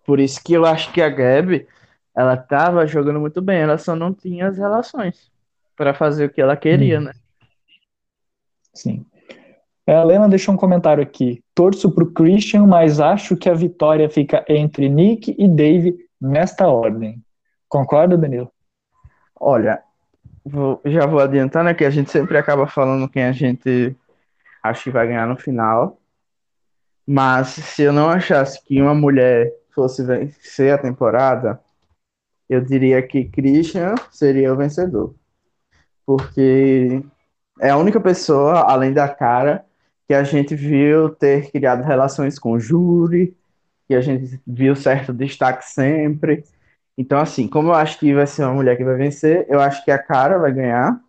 Por 0.04 0.20
isso 0.20 0.42
que 0.44 0.52
eu 0.52 0.66
acho 0.66 0.92
que 0.92 1.00
a 1.00 1.08
Gabi, 1.08 1.66
ela 2.14 2.36
tava 2.36 2.86
jogando 2.86 3.18
muito 3.18 3.40
bem, 3.40 3.60
ela 3.60 3.78
só 3.78 3.96
não 3.96 4.12
tinha 4.12 4.48
as 4.48 4.58
relações 4.58 5.30
para 5.74 5.94
fazer 5.94 6.26
o 6.26 6.30
que 6.30 6.40
ela 6.40 6.56
queria, 6.56 7.00
hum. 7.00 7.04
né? 7.04 7.12
Sim. 8.74 9.06
É, 9.86 9.94
a 9.94 10.04
Lena 10.04 10.28
deixou 10.28 10.54
um 10.54 10.58
comentário 10.58 11.02
aqui. 11.02 11.42
Torço 11.54 11.90
pro 11.90 12.12
Christian, 12.12 12.66
mas 12.66 13.00
acho 13.00 13.36
que 13.36 13.48
a 13.48 13.54
vitória 13.54 14.08
fica 14.08 14.44
entre 14.48 14.88
Nick 14.88 15.34
e 15.36 15.48
Dave 15.48 15.96
nesta 16.20 16.68
ordem. 16.68 17.20
Concorda, 17.70 18.18
Danilo? 18.18 18.50
Olha, 19.38 19.80
vou, 20.44 20.80
já 20.84 21.06
vou 21.06 21.20
adiantar, 21.20 21.62
né? 21.62 21.72
Que 21.72 21.84
a 21.84 21.90
gente 21.90 22.10
sempre 22.10 22.36
acaba 22.36 22.66
falando 22.66 23.08
quem 23.08 23.22
a 23.22 23.32
gente 23.32 23.96
acha 24.60 24.82
que 24.82 24.90
vai 24.90 25.06
ganhar 25.06 25.26
no 25.28 25.36
final. 25.36 25.96
Mas 27.06 27.48
se 27.48 27.82
eu 27.82 27.92
não 27.92 28.10
achasse 28.10 28.60
que 28.64 28.82
uma 28.82 28.94
mulher 28.94 29.52
fosse 29.72 30.02
vencer 30.04 30.74
a 30.74 30.78
temporada, 30.78 31.60
eu 32.48 32.60
diria 32.60 33.00
que 33.00 33.24
Christian 33.24 33.94
seria 34.10 34.52
o 34.52 34.56
vencedor. 34.56 35.14
Porque 36.04 37.00
é 37.60 37.70
a 37.70 37.76
única 37.76 38.00
pessoa, 38.00 38.62
além 38.68 38.92
da 38.92 39.08
cara, 39.08 39.64
que 40.08 40.14
a 40.14 40.24
gente 40.24 40.56
viu 40.56 41.08
ter 41.10 41.52
criado 41.52 41.84
relações 41.84 42.36
com 42.36 42.50
o 42.50 42.58
júri, 42.58 43.36
que 43.86 43.94
a 43.94 44.00
gente 44.00 44.40
viu 44.44 44.74
certo 44.74 45.12
destaque 45.12 45.64
sempre. 45.64 46.44
Então, 47.00 47.18
assim, 47.18 47.48
como 47.48 47.68
eu 47.68 47.74
acho 47.74 47.98
que 47.98 48.12
vai 48.12 48.26
ser 48.26 48.42
uma 48.44 48.52
mulher 48.52 48.76
que 48.76 48.84
vai 48.84 48.94
vencer, 48.94 49.46
eu 49.48 49.58
acho 49.58 49.82
que 49.82 49.90
a 49.90 49.98
Cara 49.98 50.38
vai 50.38 50.52
ganhar. 50.52 51.02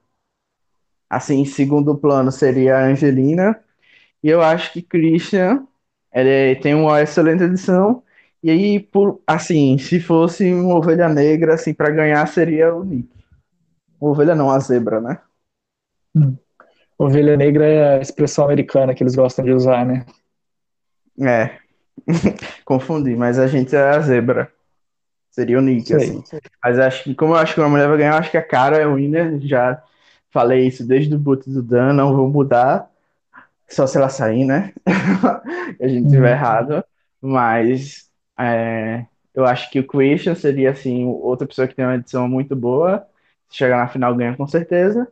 Assim, 1.10 1.42
em 1.42 1.46
segundo 1.46 1.98
plano 1.98 2.32
seria 2.32 2.78
a 2.78 2.86
Angelina. 2.86 3.62
E 4.24 4.30
eu 4.30 4.42
acho 4.42 4.72
que 4.72 4.82
Christian 4.82 5.68
ele 6.14 6.56
tem 6.62 6.74
uma 6.74 7.02
excelente 7.02 7.44
edição. 7.44 8.02
E 8.42 8.50
aí, 8.50 8.80
por, 8.80 9.22
assim, 9.28 9.78
se 9.78 10.00
fosse 10.00 10.54
uma 10.54 10.76
ovelha 10.76 11.10
negra, 11.10 11.56
assim, 11.56 11.74
para 11.74 11.92
ganhar 11.92 12.26
seria 12.26 12.74
o 12.74 12.86
Nick. 12.86 13.10
Ovelha 14.00 14.34
não, 14.34 14.50
a 14.50 14.60
zebra, 14.60 15.02
né? 15.02 15.20
Hum. 16.16 16.38
Ovelha 16.98 17.36
negra 17.36 17.66
é 17.66 17.98
a 17.98 18.02
expressão 18.02 18.46
americana 18.46 18.96
que 18.96 19.04
eles 19.04 19.16
gostam 19.16 19.44
de 19.44 19.52
usar, 19.52 19.86
né? 19.86 20.06
É. 21.20 21.60
Confundi, 22.64 23.14
mas 23.14 23.38
a 23.38 23.46
gente 23.46 23.76
é 23.76 23.82
a 23.82 24.00
zebra. 24.00 24.50
Seria 25.32 25.58
o 25.58 25.62
Nick, 25.62 25.94
assim. 25.94 26.22
Mas 26.64 26.78
acho 26.78 27.06
que, 27.06 27.16
como 27.16 27.34
eu 27.34 27.38
acho 27.38 27.54
que 27.54 27.62
uma 27.62 27.70
mulher 27.70 27.88
vai 27.88 27.98
ganhar, 27.98 28.14
eu 28.14 28.20
acho 28.20 28.32
que 28.32 28.38
a 28.38 28.46
cara 28.46 28.78
é 28.78 28.86
o 28.86 28.96
winner. 28.96 29.40
Já 29.40 29.82
falei 30.30 30.68
isso 30.68 30.86
desde 30.86 31.16
o 31.16 31.20
boot 31.20 31.50
do 31.50 31.64
Dan, 31.64 31.94
não 31.94 32.16
vou 32.16 32.30
mudar. 32.30 32.92
Só 33.68 33.88
se 33.88 33.98
ela 33.98 34.10
sair, 34.10 34.44
né? 34.44 34.74
a 35.80 35.88
gente 35.88 36.10
tiver 36.10 36.28
uhum. 36.32 36.38
errado. 36.38 36.84
Mas 37.22 38.10
é, 38.38 39.06
eu 39.34 39.46
acho 39.46 39.72
que 39.72 39.80
o 39.80 39.88
Christian 39.88 40.36
seria, 40.36 40.72
assim, 40.72 41.06
outra 41.06 41.48
pessoa 41.48 41.68
que 41.68 41.76
tem 41.76 41.86
uma 41.86 41.96
edição 41.96 42.28
muito 42.28 42.56
boa. 42.56 43.08
Se 43.50 43.58
chegar 43.58 43.78
na 43.78 43.88
final, 43.88 44.14
ganha 44.16 44.36
com 44.36 44.46
certeza. 44.48 45.08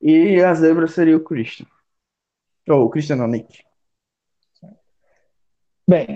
E 0.00 0.42
a 0.42 0.52
zebra 0.52 0.86
seria 0.86 1.16
o 1.16 1.20
Christian. 1.20 1.66
Ou 2.68 2.84
o 2.84 2.90
Christian 2.90 3.16
não, 3.16 3.26
Nick. 3.26 3.64
Bem, 5.88 6.06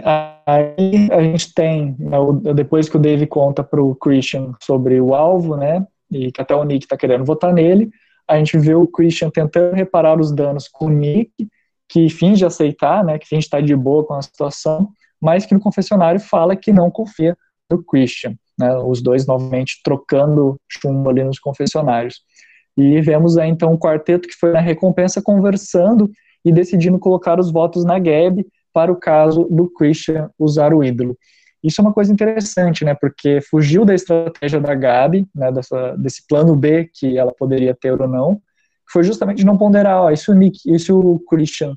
aí 0.46 1.08
a 1.10 1.20
gente 1.22 1.52
tem, 1.52 1.96
né, 1.98 2.16
depois 2.54 2.88
que 2.88 2.96
o 2.96 3.00
Dave 3.00 3.26
conta 3.26 3.64
para 3.64 3.82
o 3.82 3.96
Christian 3.96 4.52
sobre 4.62 5.00
o 5.00 5.14
alvo, 5.14 5.56
né, 5.56 5.84
e 6.10 6.30
que 6.30 6.40
até 6.40 6.54
o 6.54 6.62
Nick 6.62 6.84
está 6.84 6.96
querendo 6.96 7.24
votar 7.24 7.52
nele, 7.52 7.90
a 8.28 8.38
gente 8.38 8.56
vê 8.58 8.74
o 8.74 8.86
Christian 8.86 9.28
tentando 9.30 9.74
reparar 9.74 10.20
os 10.20 10.32
danos 10.32 10.68
com 10.68 10.86
o 10.86 10.90
Nick, 10.90 11.32
que 11.88 12.08
finge 12.08 12.44
aceitar, 12.44 13.04
né, 13.04 13.18
que 13.18 13.26
finge 13.26 13.46
estar 13.46 13.60
de 13.60 13.74
boa 13.74 14.04
com 14.04 14.14
a 14.14 14.22
situação, 14.22 14.88
mas 15.20 15.44
que 15.44 15.54
no 15.54 15.60
confessionário 15.60 16.20
fala 16.20 16.56
que 16.56 16.72
não 16.72 16.90
confia 16.90 17.36
no 17.70 17.82
Christian, 17.82 18.34
né, 18.58 18.76
os 18.78 19.02
dois 19.02 19.26
novamente 19.26 19.80
trocando 19.82 20.60
chumbo 20.68 21.10
ali 21.10 21.24
nos 21.24 21.40
confessionários. 21.40 22.20
E 22.76 23.00
vemos 23.00 23.36
aí 23.36 23.50
então 23.50 23.72
o 23.72 23.78
quarteto 23.78 24.28
que 24.28 24.34
foi 24.34 24.52
na 24.52 24.60
recompensa 24.60 25.22
conversando 25.22 26.10
e 26.44 26.52
decidindo 26.52 26.98
colocar 26.98 27.40
os 27.40 27.50
votos 27.50 27.84
na 27.84 27.98
Gabi, 27.98 28.46
para 28.76 28.92
o 28.92 28.96
caso 28.96 29.44
do 29.44 29.70
Christian 29.70 30.28
usar 30.38 30.74
o 30.74 30.84
ídolo. 30.84 31.16
Isso 31.64 31.80
é 31.80 31.82
uma 31.82 31.94
coisa 31.94 32.12
interessante, 32.12 32.84
né, 32.84 32.94
porque 32.94 33.40
fugiu 33.40 33.86
da 33.86 33.94
estratégia 33.94 34.60
da 34.60 34.74
Gabi, 34.74 35.26
né, 35.34 35.50
dessa, 35.50 35.96
desse 35.96 36.26
plano 36.28 36.54
B 36.54 36.90
que 36.92 37.16
ela 37.16 37.32
poderia 37.32 37.74
ter 37.74 37.98
ou 37.98 38.06
não, 38.06 38.38
foi 38.92 39.02
justamente 39.02 39.46
não 39.46 39.56
ponderar, 39.56 40.02
ó, 40.02 40.10
e 40.10 40.16
se 40.18 40.30
o 40.30 40.34
Nick, 40.34 40.58
e 40.66 40.78
se 40.78 40.92
o 40.92 41.18
Christian 41.20 41.74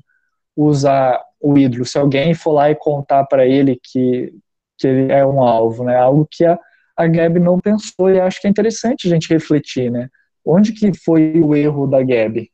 usar 0.54 1.18
o 1.40 1.56
ídolo, 1.56 1.86
se 1.86 1.98
alguém 1.98 2.34
for 2.34 2.52
lá 2.52 2.70
e 2.70 2.74
contar 2.74 3.24
para 3.24 3.46
ele 3.46 3.80
que, 3.82 4.34
que 4.76 4.86
ele 4.86 5.10
é 5.10 5.24
um 5.24 5.42
alvo, 5.42 5.84
né, 5.84 5.96
algo 5.96 6.28
que 6.30 6.44
a, 6.44 6.58
a 6.94 7.06
Gabi 7.06 7.40
não 7.40 7.58
pensou, 7.58 8.10
e 8.10 8.20
acho 8.20 8.42
que 8.42 8.46
é 8.46 8.50
interessante 8.50 9.08
a 9.08 9.10
gente 9.10 9.32
refletir, 9.32 9.90
né, 9.90 10.10
onde 10.44 10.74
que 10.74 10.92
foi 10.92 11.40
o 11.40 11.56
erro 11.56 11.86
da 11.86 12.02
Gabi? 12.02 12.50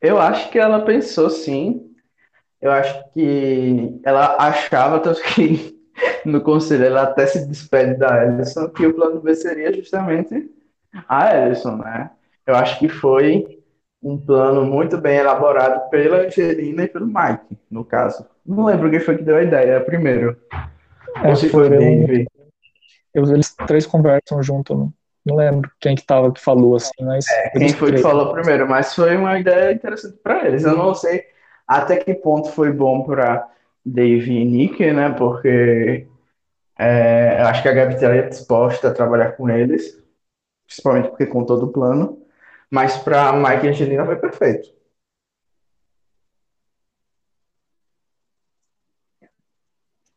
Eu 0.00 0.20
acho 0.20 0.48
que 0.50 0.60
ela 0.60 0.84
pensou 0.84 1.28
sim, 1.28 1.90
eu 2.64 2.72
acho 2.72 3.12
que 3.12 4.00
ela 4.02 4.36
achava, 4.38 4.98
tanto 4.98 5.22
que 5.22 5.78
no 6.24 6.40
conselho 6.40 6.86
ela 6.86 7.02
até 7.02 7.26
se 7.26 7.46
despede 7.46 7.98
da 7.98 8.24
Ellison, 8.24 8.70
que 8.70 8.86
o 8.86 8.94
plano 8.94 9.20
B 9.20 9.34
seria 9.34 9.70
justamente 9.70 10.50
a 11.06 11.36
Ellison, 11.36 11.76
né? 11.76 12.10
Eu 12.46 12.54
acho 12.54 12.78
que 12.78 12.88
foi 12.88 13.62
um 14.02 14.16
plano 14.16 14.64
muito 14.64 14.96
bem 14.96 15.18
elaborado 15.18 15.90
pela 15.90 16.22
Angelina 16.22 16.84
e 16.84 16.88
pelo 16.88 17.06
Mike, 17.06 17.58
no 17.70 17.84
caso. 17.84 18.24
Não 18.46 18.64
lembro 18.64 18.90
quem 18.90 19.00
foi 19.00 19.18
que 19.18 19.24
deu 19.24 19.36
a 19.36 19.42
ideia 19.42 19.78
primeiro. 19.82 20.34
É, 21.22 21.28
Ou 21.28 21.36
se 21.36 21.50
foi 21.50 21.68
Dave. 21.68 22.26
Eles 23.14 23.54
três 23.66 23.84
conversam 23.84 24.42
junto, 24.42 24.74
não, 24.74 24.92
não 25.24 25.36
lembro 25.36 25.70
quem 25.78 25.94
que 25.94 26.04
tava 26.04 26.32
que 26.32 26.40
falou 26.40 26.76
assim, 26.76 26.90
mas. 27.02 27.26
É, 27.28 27.50
quem 27.50 27.68
foi 27.74 27.88
três. 27.88 28.02
que 28.02 28.08
falou 28.08 28.32
primeiro, 28.32 28.66
mas 28.66 28.94
foi 28.94 29.16
uma 29.16 29.38
ideia 29.38 29.70
interessante 29.72 30.16
para 30.22 30.46
eles. 30.46 30.64
Eu 30.64 30.76
não 30.76 30.94
sei 30.94 31.33
até 31.66 31.96
que 31.96 32.14
ponto 32.14 32.50
foi 32.50 32.72
bom 32.72 33.04
para 33.04 33.48
Dave 33.84 34.32
e 34.32 34.44
Nick, 34.44 34.92
né? 34.92 35.10
Porque 35.10 36.06
é, 36.78 37.42
acho 37.42 37.62
que 37.62 37.68
a 37.68 37.72
Gabi 37.72 37.94
estaria 37.94 38.28
disposta 38.28 38.88
a 38.88 38.94
trabalhar 38.94 39.32
com 39.32 39.48
eles, 39.48 40.02
principalmente 40.66 41.08
porque 41.08 41.26
com 41.26 41.44
todo 41.44 41.66
o 41.66 41.72
plano. 41.72 42.18
Mas 42.70 42.96
para 42.98 43.32
Mike 43.32 43.66
e 43.66 43.68
Angelina 43.70 44.04
foi 44.04 44.16
perfeito. 44.16 44.74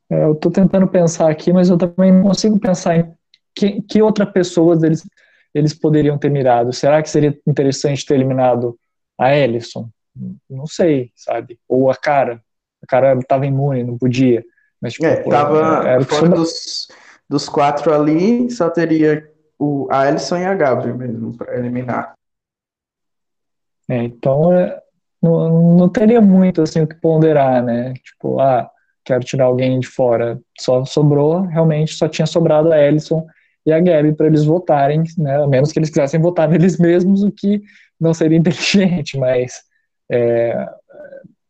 É, 0.10 0.24
eu 0.24 0.34
estou 0.34 0.52
tentando 0.52 0.88
pensar 0.88 1.30
aqui, 1.30 1.52
mas 1.52 1.70
eu 1.70 1.78
também 1.78 2.12
não 2.12 2.24
consigo 2.24 2.60
pensar 2.60 2.98
em 2.98 3.14
que, 3.54 3.82
que 3.82 4.02
outra 4.02 4.26
pessoa 4.26 4.78
eles, 4.84 5.08
eles 5.54 5.74
poderiam 5.74 6.18
ter 6.18 6.30
mirado. 6.30 6.72
Será 6.74 7.02
que 7.02 7.10
seria 7.10 7.38
interessante 7.46 8.06
ter 8.06 8.16
eliminado 8.16 8.78
a 9.20 9.36
Ellison? 9.36 9.90
Não 10.50 10.68
sei, 10.68 11.12
sabe? 11.16 11.60
Ou 11.68 11.90
a 11.90 11.96
cara. 11.96 12.42
A 12.82 12.88
cara 12.88 13.14
estava 13.14 13.46
imune, 13.46 13.84
não 13.84 13.98
podia. 13.98 14.44
Mas, 14.82 14.94
tipo, 14.94 15.06
é, 15.06 15.16
tava 15.24 15.88
era 15.88 16.04
fora 16.04 16.30
dos, 16.30 16.88
dos 17.28 17.50
quatro 17.50 17.94
ali, 17.94 18.50
só 18.52 18.70
teria 18.70 19.30
o, 19.58 19.88
a 19.90 20.08
Ellison 20.08 20.38
e 20.38 20.46
a 20.46 20.54
Gabriel 20.54 20.96
mesmo 20.96 21.36
para 21.36 21.58
eliminar. 21.58 22.14
É, 23.90 24.04
então, 24.04 24.54
é, 24.54 24.80
não, 25.22 25.76
não 25.78 25.90
teria 25.90 26.22
muito 26.22 26.62
assim 26.62 26.82
o 26.82 26.88
que 26.88 26.96
ponderar, 26.96 27.64
né? 27.64 27.94
Tipo, 27.96 28.40
ah, 28.40 28.70
quero 29.04 29.24
tirar 29.24 29.46
alguém 29.46 29.80
de 29.80 29.88
fora. 29.88 30.40
Só 30.60 30.86
sobrou, 30.86 31.42
realmente, 31.42 31.94
só 31.94 32.08
tinha 32.08 32.26
sobrado 32.26 32.72
a 32.72 32.80
Ellison 32.80 33.26
e 33.66 33.72
a 33.72 33.80
Gabi 33.80 34.14
para 34.14 34.28
eles 34.28 34.46
votarem, 34.46 35.04
né? 35.18 35.42
A 35.42 35.48
menos 35.48 35.72
que 35.72 35.80
eles 35.80 35.90
quisessem 35.90 36.22
votar 36.22 36.48
neles 36.50 36.78
mesmos, 36.78 37.24
o 37.24 37.32
que 37.32 37.62
não 38.00 38.14
seria 38.14 38.38
inteligente, 38.38 39.18
mas 39.18 39.64
é, 40.10 40.68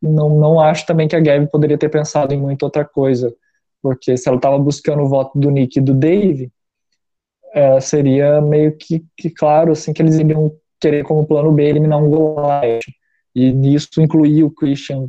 não, 0.02 0.30
não 0.30 0.60
acho 0.60 0.86
também 0.86 1.08
que 1.08 1.16
a 1.16 1.20
Gabi 1.20 1.48
poderia 1.48 1.78
ter 1.78 1.90
pensado 1.90 2.34
em 2.34 2.40
muita 2.40 2.66
outra 2.66 2.86
coisa, 2.86 3.34
porque 3.82 4.18
se 4.18 4.28
ela 4.28 4.38
estava 4.38 4.58
buscando 4.58 5.04
o 5.04 5.10
voto 5.10 5.38
do 5.40 5.50
Nick 5.50 5.80
e 5.80 5.82
do 5.82 5.94
Dave, 5.94 6.52
é, 7.54 7.80
seria 7.80 8.42
meio 8.42 8.76
que, 8.78 9.04
que 9.16 9.30
claro 9.30 9.72
assim 9.72 9.94
que 9.94 10.02
eles 10.02 10.16
iriam 10.16 10.52
querer 10.80 11.04
como 11.04 11.26
plano 11.26 11.52
B 11.52 11.64
eliminar 11.64 12.02
um 12.02 12.10
Goliath. 12.10 12.84
E 13.34 13.52
nisso 13.54 14.02
incluir 14.02 14.44
o 14.44 14.52
Christian 14.52 15.08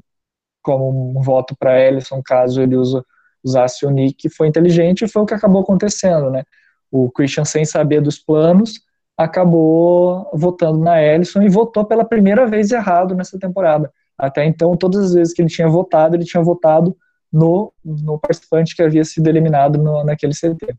como 0.62 1.18
um 1.18 1.22
voto 1.22 1.56
para 1.58 1.80
Ellison, 1.80 2.22
caso 2.22 2.60
ele 2.60 2.76
usa, 2.76 3.04
usasse 3.42 3.86
o 3.86 3.90
Nick, 3.90 4.28
foi 4.28 4.48
inteligente 4.48 5.04
e 5.04 5.08
foi 5.08 5.22
o 5.22 5.26
que 5.26 5.34
acabou 5.34 5.62
acontecendo, 5.62 6.30
né? 6.30 6.44
O 6.90 7.10
Christian, 7.10 7.44
sem 7.44 7.64
saber 7.64 8.02
dos 8.02 8.18
planos, 8.18 8.74
acabou 9.18 10.30
votando 10.32 10.78
na 10.78 11.02
Ellison 11.02 11.42
e 11.42 11.48
votou 11.48 11.84
pela 11.84 12.04
primeira 12.04 12.46
vez 12.46 12.70
errado 12.70 13.16
nessa 13.16 13.36
temporada. 13.36 13.92
Até 14.16 14.44
então, 14.44 14.76
todas 14.76 15.06
as 15.06 15.14
vezes 15.14 15.34
que 15.34 15.42
ele 15.42 15.48
tinha 15.48 15.68
votado, 15.68 16.14
ele 16.14 16.24
tinha 16.24 16.42
votado 16.42 16.96
no, 17.32 17.72
no 17.84 18.16
participante 18.16 18.76
que 18.76 18.82
havia 18.82 19.04
sido 19.04 19.26
eliminado 19.26 19.76
no, 19.76 20.04
naquele 20.04 20.32
CT. 20.32 20.76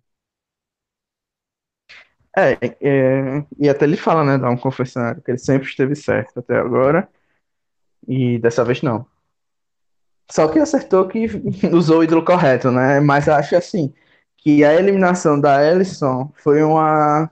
É, 2.37 2.57
é, 2.81 3.45
e 3.57 3.67
até 3.67 3.83
ele 3.83 3.97
fala, 3.97 4.23
né, 4.23 4.37
dá 4.37 4.49
um 4.49 4.57
confessionário, 4.57 5.21
que 5.21 5.31
ele 5.31 5.37
sempre 5.37 5.67
esteve 5.67 5.95
certo 5.95 6.39
até 6.39 6.57
agora, 6.57 7.09
e 8.07 8.39
dessa 8.39 8.63
vez 8.63 8.81
não. 8.81 9.05
Só 10.31 10.47
que 10.47 10.59
acertou 10.59 11.07
que 11.07 11.25
usou 11.73 11.99
o 11.99 12.03
ídolo 12.03 12.23
correto, 12.23 12.71
né, 12.71 13.01
mas 13.01 13.27
acho 13.27 13.55
assim, 13.55 13.93
que 14.37 14.63
a 14.63 14.73
eliminação 14.73 15.39
da 15.41 15.61
Ellison 15.65 16.31
foi 16.35 16.63
uma 16.63 17.29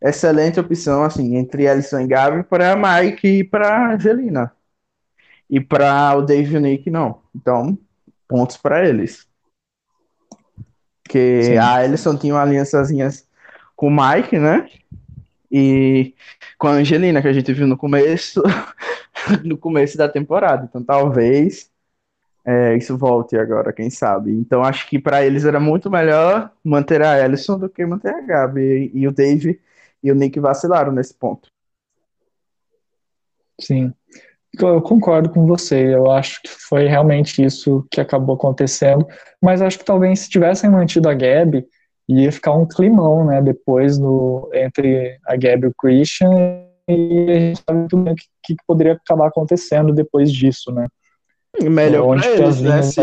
excelente 0.00 0.60
opção, 0.60 1.02
assim, 1.02 1.36
entre 1.36 1.64
Ellison 1.64 2.00
e 2.00 2.06
Gabi 2.06 2.42
para 2.44 2.76
Mike 2.76 3.26
e 3.26 3.44
para 3.44 3.94
Angelina. 3.94 4.52
E 5.50 5.60
para 5.60 6.14
o 6.16 6.22
Dave 6.22 6.54
e 6.54 6.56
o 6.56 6.60
Nick, 6.60 6.90
não. 6.90 7.20
Então, 7.34 7.78
pontos 8.28 8.56
para 8.56 8.86
eles. 8.86 9.26
Porque 11.02 11.42
Sim. 11.42 11.56
a 11.56 11.84
Ellison 11.84 12.16
tinha 12.16 12.34
uma 12.34 12.42
aliançazinha 12.42 13.08
com 13.74 13.88
o 13.88 13.90
Mike, 13.90 14.38
né? 14.38 14.68
E 15.50 16.14
com 16.58 16.68
a 16.68 16.72
Angelina, 16.72 17.22
que 17.22 17.28
a 17.28 17.32
gente 17.32 17.52
viu 17.54 17.66
no 17.66 17.78
começo, 17.78 18.42
no 19.42 19.56
começo 19.56 19.96
da 19.96 20.08
temporada. 20.08 20.66
Então 20.68 20.84
talvez 20.84 21.70
é, 22.44 22.76
isso 22.76 22.98
volte 22.98 23.36
agora, 23.38 23.72
quem 23.72 23.88
sabe. 23.88 24.32
Então 24.32 24.62
acho 24.62 24.86
que 24.88 24.98
para 24.98 25.24
eles 25.24 25.46
era 25.46 25.58
muito 25.58 25.90
melhor 25.90 26.50
manter 26.62 27.02
a 27.02 27.24
Ellison 27.24 27.58
do 27.58 27.68
que 27.70 27.86
manter 27.86 28.14
a 28.14 28.20
Gabi. 28.20 28.90
E, 28.94 29.00
e 29.00 29.08
o 29.08 29.12
Dave 29.12 29.58
e 30.02 30.10
o 30.12 30.14
Nick 30.14 30.38
vacilaram 30.38 30.92
nesse 30.92 31.14
ponto. 31.14 31.48
Sim. 33.60 33.92
Eu 34.58 34.80
concordo 34.80 35.28
com 35.28 35.46
você, 35.46 35.94
eu 35.94 36.10
acho 36.10 36.40
que 36.42 36.48
foi 36.48 36.86
realmente 36.86 37.44
isso 37.44 37.86
que 37.90 38.00
acabou 38.00 38.34
acontecendo, 38.34 39.06
mas 39.42 39.60
acho 39.60 39.78
que 39.78 39.84
talvez 39.84 40.20
se 40.20 40.30
tivessem 40.30 40.70
mantido 40.70 41.08
a 41.08 41.14
Gabi, 41.14 41.66
ia 42.08 42.32
ficar 42.32 42.54
um 42.54 42.66
climão, 42.66 43.26
né, 43.26 43.42
depois 43.42 43.98
no, 43.98 44.50
entre 44.54 45.18
a 45.26 45.36
Gabi 45.36 45.64
e 45.64 45.68
o 45.68 45.74
Christian, 45.74 46.30
e 46.88 47.30
a 47.30 47.38
gente 47.38 47.62
sabe 47.62 47.78
muito 47.80 47.96
bem 47.98 48.14
o 48.14 48.16
que, 48.16 48.24
que, 48.42 48.56
poderia 48.66 48.94
acabar 48.94 49.28
acontecendo 49.28 49.92
depois 49.92 50.32
disso, 50.32 50.72
né. 50.72 50.86
Melhor 51.62 52.06
onde 52.08 52.22
pra 52.22 52.32
eles, 52.32 52.60
né, 52.62 52.82
se, 52.82 53.00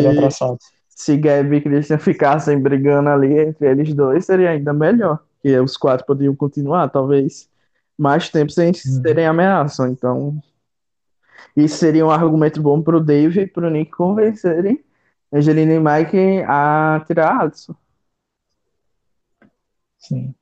se 0.89 1.17
Gabi 1.17 1.57
e 1.57 1.61
Christian 1.61 1.99
ficassem 1.99 2.59
brigando 2.59 3.09
ali 3.09 3.37
entre 3.39 3.69
eles 3.69 3.93
dois, 3.93 4.25
seria 4.25 4.49
ainda 4.49 4.73
melhor, 4.73 5.19
que 5.45 5.59
os 5.59 5.77
quatro 5.77 6.07
poderiam 6.07 6.35
continuar, 6.35 6.89
talvez, 6.89 7.47
mais 7.95 8.29
tempo 8.29 8.51
sem 8.51 8.71
uhum. 8.71 9.01
terem 9.03 9.27
ameaça, 9.27 9.87
então... 9.87 10.41
Isso 11.55 11.77
seria 11.77 12.05
um 12.05 12.09
argumento 12.09 12.61
bom 12.61 12.81
pro 12.81 12.99
Dave 12.99 13.41
e 13.41 13.47
pro 13.47 13.69
Nick 13.69 13.91
convencerem 13.91 14.83
Angelina 15.31 15.73
e 15.73 15.79
Mike 15.79 16.43
a 16.47 17.01
tirar 17.05 17.27
a 17.27 17.41
Alisson. 17.41 17.75
Sim. 19.99 20.33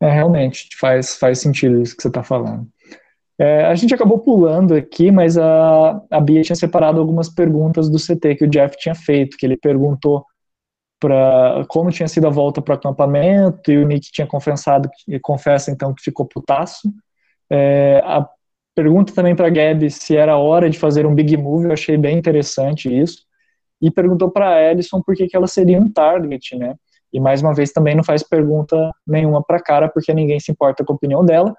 É, 0.00 0.10
realmente, 0.10 0.70
faz, 0.78 1.16
faz 1.16 1.40
sentido 1.40 1.82
isso 1.82 1.94
que 1.94 2.02
você 2.02 2.08
está 2.08 2.22
falando. 2.22 2.66
É, 3.38 3.66
a 3.66 3.74
gente 3.74 3.94
acabou 3.94 4.18
pulando 4.18 4.74
aqui, 4.74 5.10
mas 5.10 5.36
a, 5.36 6.02
a 6.10 6.20
Bia 6.20 6.42
tinha 6.42 6.56
separado 6.56 6.98
algumas 6.98 7.28
perguntas 7.28 7.90
do 7.90 7.98
CT 7.98 8.36
que 8.36 8.44
o 8.44 8.50
Jeff 8.50 8.76
tinha 8.78 8.94
feito, 8.94 9.36
que 9.36 9.44
ele 9.44 9.56
perguntou 9.56 10.24
para 11.04 11.66
como 11.68 11.90
tinha 11.90 12.08
sido 12.08 12.26
a 12.26 12.30
volta 12.30 12.62
para 12.62 12.72
o 12.72 12.76
acampamento, 12.78 13.70
e 13.70 13.76
o 13.76 13.86
Nick 13.86 14.10
tinha 14.10 14.26
confessado, 14.26 14.88
e 15.06 15.20
confessa 15.20 15.70
então 15.70 15.92
que 15.92 16.02
ficou 16.02 16.24
putaço. 16.24 16.90
É, 17.50 18.00
a 18.06 18.26
pergunta 18.74 19.12
também 19.14 19.36
para 19.36 19.50
Gabi 19.50 19.90
se 19.90 20.16
era 20.16 20.38
hora 20.38 20.70
de 20.70 20.78
fazer 20.78 21.04
um 21.04 21.14
big 21.14 21.36
move, 21.36 21.66
eu 21.66 21.72
achei 21.72 21.98
bem 21.98 22.16
interessante 22.16 22.88
isso. 22.88 23.18
E 23.82 23.90
perguntou 23.90 24.30
para 24.30 24.62
Ellison 24.70 25.02
por 25.02 25.14
que, 25.14 25.26
que 25.26 25.36
ela 25.36 25.46
seria 25.46 25.78
um 25.78 25.92
target, 25.92 26.56
né? 26.56 26.74
E 27.12 27.20
mais 27.20 27.42
uma 27.42 27.52
vez 27.52 27.70
também 27.70 27.94
não 27.94 28.02
faz 28.02 28.22
pergunta 28.22 28.74
nenhuma 29.06 29.42
para 29.44 29.60
cara, 29.60 29.90
porque 29.90 30.14
ninguém 30.14 30.40
se 30.40 30.50
importa 30.50 30.82
com 30.82 30.94
a 30.94 30.96
opinião 30.96 31.22
dela. 31.22 31.54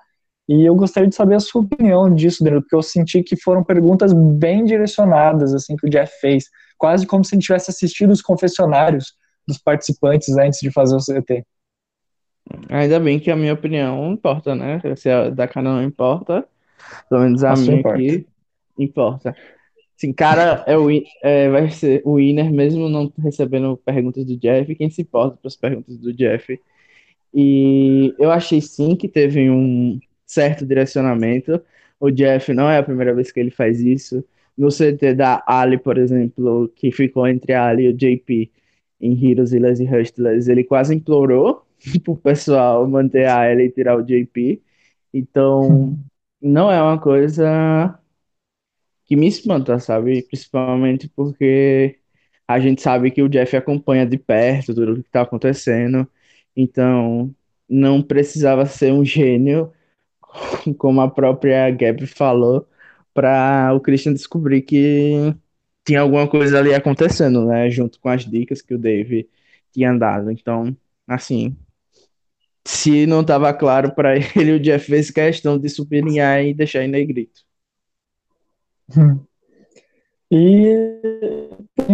E 0.50 0.66
eu 0.66 0.74
gostaria 0.74 1.08
de 1.08 1.16
saber 1.16 1.36
a 1.36 1.40
sua 1.40 1.62
opinião 1.62 2.14
disso, 2.14 2.44
Danilo, 2.44 2.64
porque 2.64 2.76
eu 2.76 2.82
senti 2.82 3.22
que 3.22 3.40
foram 3.40 3.64
perguntas 3.64 4.12
bem 4.12 4.66
direcionadas, 4.66 5.54
assim, 5.54 5.76
que 5.76 5.86
o 5.86 5.90
Jeff 5.90 6.12
fez. 6.20 6.46
Quase 6.80 7.06
como 7.06 7.24
se 7.24 7.36
ele 7.36 7.44
tivesse 7.44 7.70
assistido 7.70 8.10
os 8.10 8.24
confessionários 8.24 9.14
dos 9.48 9.58
participantes 9.58 10.36
antes 10.38 10.60
de 10.60 10.72
fazer 10.72 10.96
o 10.96 11.00
CT. 11.00 11.46
Ainda 12.70 13.00
bem 13.00 13.20
que 13.20 13.32
a 13.32 13.36
minha 13.36 13.54
opinião 13.54 13.98
não 13.98 14.14
importa, 14.14 14.54
né? 14.56 14.80
Se 14.96 15.10
a 15.10 15.30
da 15.30 15.48
Cana 15.48 15.76
não 15.76 15.84
importa, 15.84 16.48
pelo 17.10 17.22
menos 17.22 17.44
a, 17.44 17.54
a 17.54 17.56
minha 17.56 17.78
importa. 17.78 17.98
aqui 17.98 18.28
importa. 18.78 19.36
Sim, 19.98 20.12
cara, 20.12 20.64
é 20.68 20.78
o, 20.78 20.90
é, 21.24 21.50
vai 21.50 21.70
ser 21.70 22.02
o 22.04 22.16
winner, 22.16 22.52
mesmo 22.52 22.90
não 22.90 23.12
recebendo 23.18 23.78
perguntas 23.78 24.26
do 24.26 24.38
Jeff, 24.38 24.76
quem 24.76 24.90
se 24.90 25.02
importa 25.02 25.38
para 25.38 25.48
as 25.48 25.56
perguntas 25.56 25.98
do 25.98 26.14
Jeff. 26.14 26.60
E 27.34 28.14
eu 28.20 28.32
achei 28.32 28.62
sim 28.62 28.96
que 28.96 29.08
teve 29.08 29.50
um 29.50 30.00
certo 30.26 30.66
direcionamento. 30.66 31.62
O 32.00 32.12
Jeff 32.12 32.54
não 32.54 32.70
é 32.70 32.78
a 32.78 32.84
primeira 32.84 33.14
vez 33.14 33.32
que 33.32 33.40
ele 33.40 33.52
faz 33.52 33.80
isso. 33.80 34.24
No 34.58 34.70
CT 34.70 35.14
da 35.16 35.44
Ali, 35.48 35.78
por 35.78 35.98
exemplo, 35.98 36.72
que 36.76 36.92
ficou 36.92 37.28
entre 37.28 37.54
a 37.54 37.66
Ali 37.68 37.86
e 37.86 37.90
o 37.90 37.94
JP 37.94 38.52
em 39.06 39.32
Heroes, 39.32 39.54
e 39.54 39.86
Hustlers, 39.86 40.48
ele 40.48 40.64
quase 40.64 40.96
implorou 40.96 41.66
pro 42.04 42.16
pessoal 42.18 42.88
manter 42.88 43.26
a 43.26 43.42
Ali 43.42 43.66
e 43.66 43.72
tirar 43.72 43.98
o 43.98 44.04
JP. 44.04 44.62
Então, 45.14 45.98
não 46.42 46.72
é 46.72 46.82
uma 46.82 47.00
coisa 47.00 48.00
que 49.06 49.16
me 49.16 49.28
espanta, 49.28 49.80
sabe? 49.80 50.24
Principalmente 50.24 51.10
porque 51.10 52.00
a 52.48 52.60
gente 52.60 52.82
sabe 52.82 53.12
que 53.12 53.22
o 53.22 53.30
Jeff 53.30 53.56
acompanha 53.56 54.06
de 54.06 54.18
perto 54.18 54.74
tudo 54.74 54.94
o 54.94 54.96
que 54.96 55.02
está 55.02 55.22
acontecendo. 55.22 56.08
Então, 56.56 57.34
não 57.70 58.02
precisava 58.02 58.66
ser 58.66 58.94
um 58.94 59.06
gênio, 59.06 59.72
como 60.78 61.02
a 61.02 61.10
própria 61.10 61.70
Gab 61.72 62.06
falou, 62.08 62.68
para 63.14 63.74
o 63.74 63.80
Christian 63.80 64.14
descobrir 64.14 64.62
que 64.62 65.36
tinha 65.86 66.02
alguma 66.02 66.28
coisa 66.28 66.60
ali 66.60 66.74
acontecendo, 66.74 67.46
né? 67.46 67.70
Junto 67.70 68.00
com 68.00 68.10
as 68.10 68.26
dicas 68.26 68.62
que 68.62 68.74
o 68.74 68.80
Dave 68.80 69.30
tinha 69.72 69.94
dado. 69.94 70.32
Então, 70.32 70.76
assim, 71.08 71.56
se 72.66 73.06
não 73.06 73.22
estava 73.22 73.54
claro 73.54 73.94
para 73.94 74.16
ele, 74.36 74.54
o 74.54 74.60
Jeff 74.60 74.88
fez 74.88 75.12
questão 75.12 75.58
de 75.58 75.70
sublinhar 75.70 76.44
e 76.44 76.54
deixar 76.54 76.84
em 76.84 76.88
negrito. 76.88 77.42
Hum. 78.98 79.20
E 80.32 80.74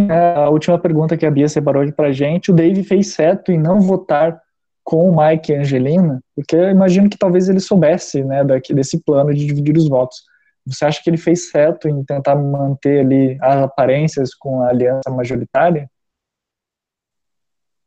é, 0.09 0.33
a 0.35 0.49
última 0.49 0.79
pergunta 0.79 1.17
que 1.17 1.25
a 1.25 1.31
Bia 1.31 1.49
separou 1.49 1.83
aqui 1.83 1.91
pra 1.91 2.13
gente, 2.13 2.49
o 2.49 2.53
Dave 2.53 2.83
fez 2.83 3.07
certo 3.07 3.51
em 3.51 3.59
não 3.59 3.81
votar 3.81 4.41
com 4.83 5.09
o 5.09 5.15
Mike 5.15 5.51
e 5.51 5.55
Angelina, 5.55 6.23
porque 6.35 6.55
eu 6.55 6.69
imagino 6.69 7.09
que 7.09 7.17
talvez 7.17 7.47
ele 7.49 7.59
soubesse, 7.59 8.23
né, 8.23 8.43
daqui, 8.43 8.73
desse 8.73 8.99
plano 9.03 9.33
de 9.33 9.45
dividir 9.45 9.77
os 9.77 9.87
votos. 9.87 10.23
Você 10.71 10.85
acha 10.85 11.01
que 11.03 11.09
ele 11.09 11.17
fez 11.17 11.49
certo 11.49 11.87
em 11.87 12.03
tentar 12.03 12.35
manter 12.35 13.01
ali 13.01 13.37
as 13.41 13.63
aparências 13.63 14.33
com 14.33 14.61
a 14.61 14.69
aliança 14.69 15.09
majoritária? 15.09 15.89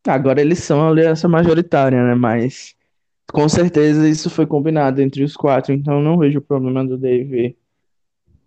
Agora 0.07 0.41
eles 0.41 0.59
são 0.59 0.83
a 0.83 0.91
aliança 0.91 1.27
majoritária, 1.27 2.03
né? 2.03 2.15
Mas 2.15 2.75
com 3.33 3.49
certeza 3.49 4.09
isso 4.09 4.29
foi 4.29 4.47
combinado 4.47 5.01
entre 5.01 5.25
os 5.25 5.37
quatro, 5.37 5.73
então 5.73 6.03
não 6.03 6.19
vejo 6.19 6.41
problema 6.41 6.85
do 6.85 6.99
Dave 6.99 7.57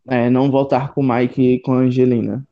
é, 0.08 0.30
não 0.30 0.50
votar 0.50 0.94
com 0.94 1.02
o 1.02 1.08
Mike 1.08 1.42
e 1.42 1.60
com 1.60 1.74
a 1.74 1.80
Angelina. 1.80 2.48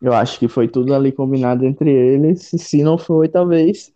Eu 0.00 0.12
acho 0.12 0.38
que 0.38 0.48
foi 0.48 0.68
tudo 0.68 0.94
ali 0.94 1.10
combinado 1.10 1.64
entre 1.64 1.90
eles. 1.90 2.50
Se 2.58 2.82
não 2.82 2.98
foi, 2.98 3.28
talvez 3.28 3.93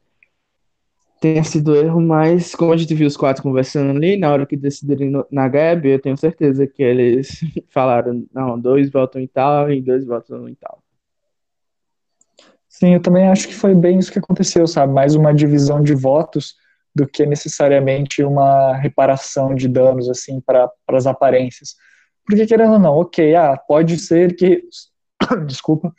tenha 1.21 1.43
sido 1.45 1.75
erro, 1.75 2.01
mas 2.01 2.55
como 2.55 2.73
a 2.73 2.77
gente 2.77 2.95
viu 2.95 3.07
os 3.07 3.17
quatro 3.17 3.43
conversando 3.43 3.97
ali, 3.97 4.17
na 4.17 4.31
hora 4.31 4.47
que 4.47 4.57
decidirem 4.57 5.13
na 5.31 5.49
Gabi, 5.49 5.91
eu 5.91 6.01
tenho 6.01 6.17
certeza 6.17 6.67
que 6.67 6.83
eles 6.83 7.41
falaram, 7.69 8.25
não, 8.33 8.59
dois 8.59 8.91
votam 8.91 9.21
em 9.21 9.27
tal 9.27 9.71
e 9.71 9.81
dois 9.81 10.05
votam 10.05 10.49
em 10.49 10.55
tal. 10.55 10.83
Sim, 12.69 12.95
eu 12.95 13.03
também 13.03 13.27
acho 13.29 13.49
que 13.49 13.55
foi 13.55 13.75
bem 13.75 13.99
isso 13.99 14.13
que 14.13 14.21
aconteceu, 14.21 14.67
sabe? 14.67 14.93
Mais 14.93 15.17
uma 15.17 15.35
divisão 15.35 15.83
de 15.83 15.95
votos 15.95 16.55
do 16.95 17.07
que 17.07 17.27
necessariamente 17.27 18.23
uma 18.23 18.75
reparação 18.77 19.55
de 19.55 19.69
danos, 19.69 20.09
assim, 20.09 20.41
para 20.41 20.71
as 20.89 21.07
aparências. 21.07 21.75
Porque, 22.25 22.47
querendo 22.47 22.75
ou 22.75 22.79
não, 22.79 22.97
ok, 22.99 23.35
ah, 23.35 23.57
pode 23.57 23.99
ser 23.99 24.37
que, 24.37 24.63
desculpa, 25.47 25.93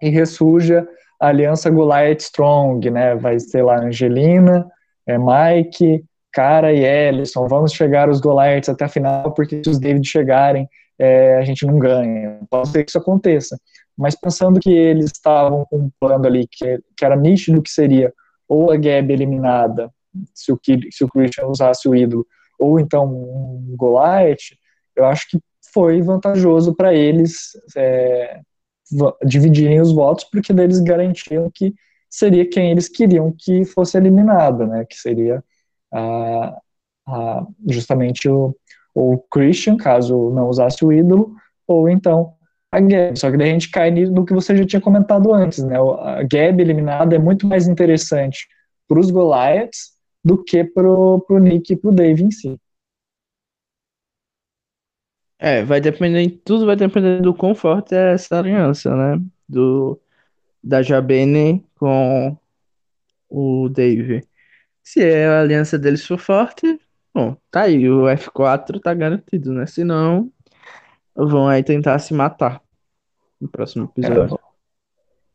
e 0.00 0.08
ressurja 0.08 0.88
a 1.24 1.28
aliança 1.28 1.70
Goliath 1.70 2.20
Strong, 2.20 2.90
né? 2.90 3.14
Vai 3.16 3.40
ser 3.40 3.62
lá 3.62 3.78
Angelina, 3.78 4.66
é, 5.06 5.16
Mike, 5.18 6.04
Cara 6.30 6.72
e 6.72 6.84
Ellison. 6.84 7.48
Vamos 7.48 7.72
chegar 7.72 8.10
os 8.10 8.20
Goliaths 8.20 8.68
até 8.68 8.84
a 8.84 8.88
final, 8.88 9.32
porque 9.32 9.62
se 9.64 9.70
os 9.70 9.78
David 9.78 10.06
chegarem, 10.06 10.68
é, 10.98 11.38
a 11.38 11.42
gente 11.42 11.64
não 11.66 11.78
ganha. 11.78 12.40
Pode 12.50 12.68
ser 12.68 12.84
que 12.84 12.90
isso 12.90 12.98
aconteça. 12.98 13.58
Mas 13.96 14.14
pensando 14.14 14.60
que 14.60 14.70
eles 14.70 15.06
estavam 15.06 15.64
com 15.70 15.78
um 15.78 15.90
plano 15.98 16.26
ali 16.26 16.46
que, 16.50 16.78
que 16.96 17.04
era 17.04 17.16
nítido 17.16 17.62
que 17.62 17.70
seria 17.70 18.12
ou 18.46 18.70
a 18.70 18.76
Gabi 18.76 19.14
eliminada, 19.14 19.90
se 20.34 20.52
o, 20.52 20.60
se 20.90 21.04
o 21.04 21.08
Christian 21.08 21.46
usasse 21.46 21.88
o 21.88 21.94
ídolo, 21.94 22.26
ou 22.58 22.78
então 22.78 23.06
um 23.06 23.74
Goliath, 23.76 24.56
eu 24.94 25.06
acho 25.06 25.28
que 25.30 25.38
foi 25.72 26.02
vantajoso 26.02 26.74
para 26.74 26.92
eles 26.92 27.52
é, 27.74 28.40
dividirem 29.24 29.80
os 29.80 29.92
votos, 29.92 30.24
porque 30.24 30.52
eles 30.52 30.80
garantiam 30.80 31.50
que 31.52 31.74
seria 32.08 32.48
quem 32.48 32.70
eles 32.70 32.88
queriam 32.88 33.34
que 33.36 33.64
fosse 33.64 33.96
eliminado, 33.96 34.66
né? 34.66 34.84
Que 34.84 34.96
seria 34.96 35.42
justamente 37.68 38.28
o, 38.28 38.54
o 38.94 39.18
Christian, 39.30 39.76
caso 39.76 40.30
não 40.30 40.48
usasse 40.48 40.84
o 40.84 40.92
ídolo, 40.92 41.34
ou 41.66 41.88
então 41.88 42.34
a 42.70 42.80
Gabi. 42.80 43.18
Só 43.18 43.30
que 43.30 43.36
daí 43.36 43.50
a 43.50 43.52
gente 43.52 43.70
cai 43.70 43.90
no 43.90 44.24
que 44.24 44.34
você 44.34 44.56
já 44.56 44.66
tinha 44.66 44.80
comentado 44.80 45.32
antes, 45.32 45.62
né? 45.62 45.76
A 45.76 46.22
Gabi 46.22 46.62
eliminada 46.62 47.16
é 47.16 47.18
muito 47.18 47.46
mais 47.46 47.66
interessante 47.66 48.46
para 48.88 48.98
os 48.98 49.10
Goliaths 49.10 49.94
do 50.24 50.42
que 50.42 50.64
para 50.64 50.88
o 50.88 51.38
Nick 51.38 51.72
e 51.72 51.76
para 51.76 51.90
o 51.90 51.94
Dave 51.94 52.24
em 52.24 52.30
si. 52.30 52.56
É, 55.38 55.64
vai 55.64 55.80
depender, 55.80 56.40
tudo 56.44 56.66
vai 56.66 56.76
depender 56.76 57.20
do 57.20 57.34
quão 57.34 57.54
forte 57.54 57.94
é 57.94 58.14
essa 58.14 58.38
aliança, 58.38 58.94
né? 58.94 59.20
Do, 59.48 60.00
da 60.62 60.80
Jabene 60.82 61.64
com 61.78 62.36
o 63.28 63.68
Dave. 63.68 64.26
Se 64.82 65.02
a 65.02 65.40
aliança 65.40 65.78
deles 65.78 66.06
for 66.06 66.18
forte, 66.18 66.78
bom, 67.12 67.36
tá 67.50 67.62
aí, 67.62 67.88
o 67.88 68.04
F4 68.04 68.80
tá 68.80 68.94
garantido, 68.94 69.52
né? 69.52 69.66
Se 69.66 69.82
não, 69.82 70.30
vão 71.14 71.48
aí 71.48 71.62
tentar 71.62 71.98
se 71.98 72.14
matar 72.14 72.62
no 73.40 73.48
próximo 73.48 73.90
episódio. 73.96 74.38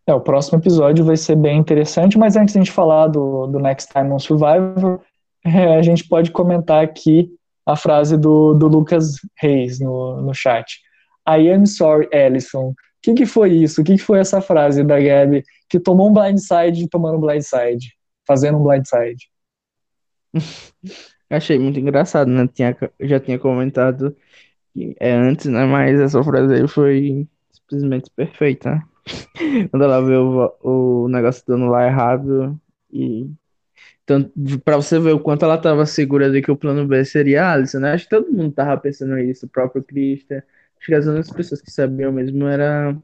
É, 0.08 0.12
é, 0.12 0.14
o 0.14 0.22
próximo 0.22 0.60
episódio 0.60 1.06
vai 1.06 1.18
ser 1.18 1.36
bem 1.36 1.58
interessante, 1.58 2.18
mas 2.18 2.36
antes 2.36 2.54
de 2.54 2.60
a 2.60 2.64
gente 2.64 2.72
falar 2.72 3.08
do, 3.08 3.48
do 3.48 3.60
Next 3.60 3.92
Time 3.92 4.12
on 4.12 4.20
Survivor, 4.20 5.02
é, 5.46 5.76
a 5.78 5.82
gente 5.82 6.08
pode 6.08 6.32
comentar 6.32 6.84
aqui 6.84 7.32
a 7.70 7.76
frase 7.76 8.18
do, 8.18 8.54
do 8.56 8.68
Lucas 8.68 9.16
Reis 9.38 9.80
no, 9.80 10.22
no 10.22 10.34
chat. 10.34 10.82
I 11.28 11.52
am 11.52 11.66
sorry, 11.66 12.08
Ellison. 12.12 12.70
O 12.70 12.76
que, 13.02 13.14
que 13.14 13.26
foi 13.26 13.52
isso? 13.52 13.82
O 13.82 13.84
que, 13.84 13.96
que 13.96 14.04
foi 14.04 14.20
essa 14.20 14.42
frase 14.42 14.84
da 14.84 15.00
Gabi 15.00 15.44
que 15.70 15.80
tomou 15.80 16.10
um 16.10 16.14
blindside 16.14 16.90
tomando 16.90 17.18
um 17.18 17.22
blindside? 17.22 17.96
Fazendo 18.28 18.58
um 18.58 18.64
blindside. 18.64 19.30
Achei 21.30 21.60
muito 21.60 21.80
engraçado, 21.80 22.30
né? 22.30 22.48
Tinha, 22.52 22.76
já 23.02 23.20
tinha 23.20 23.38
comentado 23.38 24.16
é 25.00 25.12
antes, 25.12 25.46
né? 25.46 25.66
Mas 25.66 26.00
essa 26.00 26.24
frase 26.24 26.56
aí 26.56 26.68
foi 26.68 27.28
simplesmente 27.52 28.10
perfeita. 28.16 28.82
Quando 29.70 29.84
ela 29.84 30.02
vê 30.02 30.16
o, 30.16 30.54
o 30.64 31.08
negócio 31.08 31.44
dando 31.48 31.68
lá 31.68 31.86
errado 31.86 32.60
e 32.92 33.30
pra 34.64 34.78
você 34.78 35.00
ver 35.00 35.14
o 35.14 35.20
quanto 35.20 35.46
ela 35.46 35.56
estava 35.56 35.86
segura 35.86 36.32
de 36.32 36.42
que 36.42 36.52
o 36.52 36.58
plano 36.58 36.88
B 36.88 37.04
seria 37.06 37.46
a 37.46 37.54
Alison, 37.54 37.80
né? 37.80 37.94
Acho 37.94 38.06
que 38.06 38.10
todo 38.10 38.32
mundo 38.32 38.54
tava 38.54 38.80
pensando 38.80 39.18
isso, 39.20 39.46
o 39.46 39.50
próprio 39.50 39.84
Christian. 39.84 40.44
Acho 40.80 40.86
que 40.88 40.94
as 40.96 41.06
únicas 41.06 41.32
pessoas 41.32 41.62
que 41.62 41.72
sabiam 41.72 42.12
mesmo 42.12 42.48
era 42.48 42.98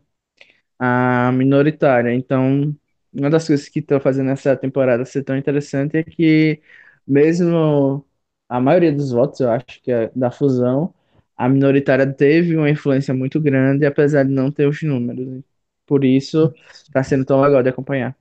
a 0.80 1.32
minoritária. 1.34 2.14
Então, 2.14 2.76
uma 3.14 3.30
das 3.30 3.48
coisas 3.48 3.70
que 3.70 3.80
estão 3.80 4.00
fazendo 4.00 4.30
essa 4.32 4.56
temporada 4.58 5.06
ser 5.06 5.24
tão 5.24 5.38
interessante 5.38 5.98
é 5.98 6.04
que, 6.04 6.62
mesmo 7.08 8.06
a 8.50 8.60
maioria 8.60 8.92
dos 8.94 9.12
votos, 9.12 9.40
eu 9.40 9.50
acho 9.52 9.82
que 9.84 9.92
é 9.92 10.12
da 10.16 10.32
fusão, 10.32 10.94
a 11.38 11.50
minoritária 11.50 12.12
teve 12.12 12.56
uma 12.56 12.70
influência 12.70 13.14
muito 13.14 13.40
grande, 13.42 13.86
apesar 13.86 14.24
de 14.24 14.32
não 14.32 14.52
ter 14.52 14.68
os 14.68 14.82
números. 14.84 15.44
Por 15.86 16.04
isso, 16.06 16.54
está 16.72 17.04
sendo 17.04 17.26
tão 17.26 17.42
legal 17.42 17.62
de 17.64 17.70
acompanhar. 17.70 18.16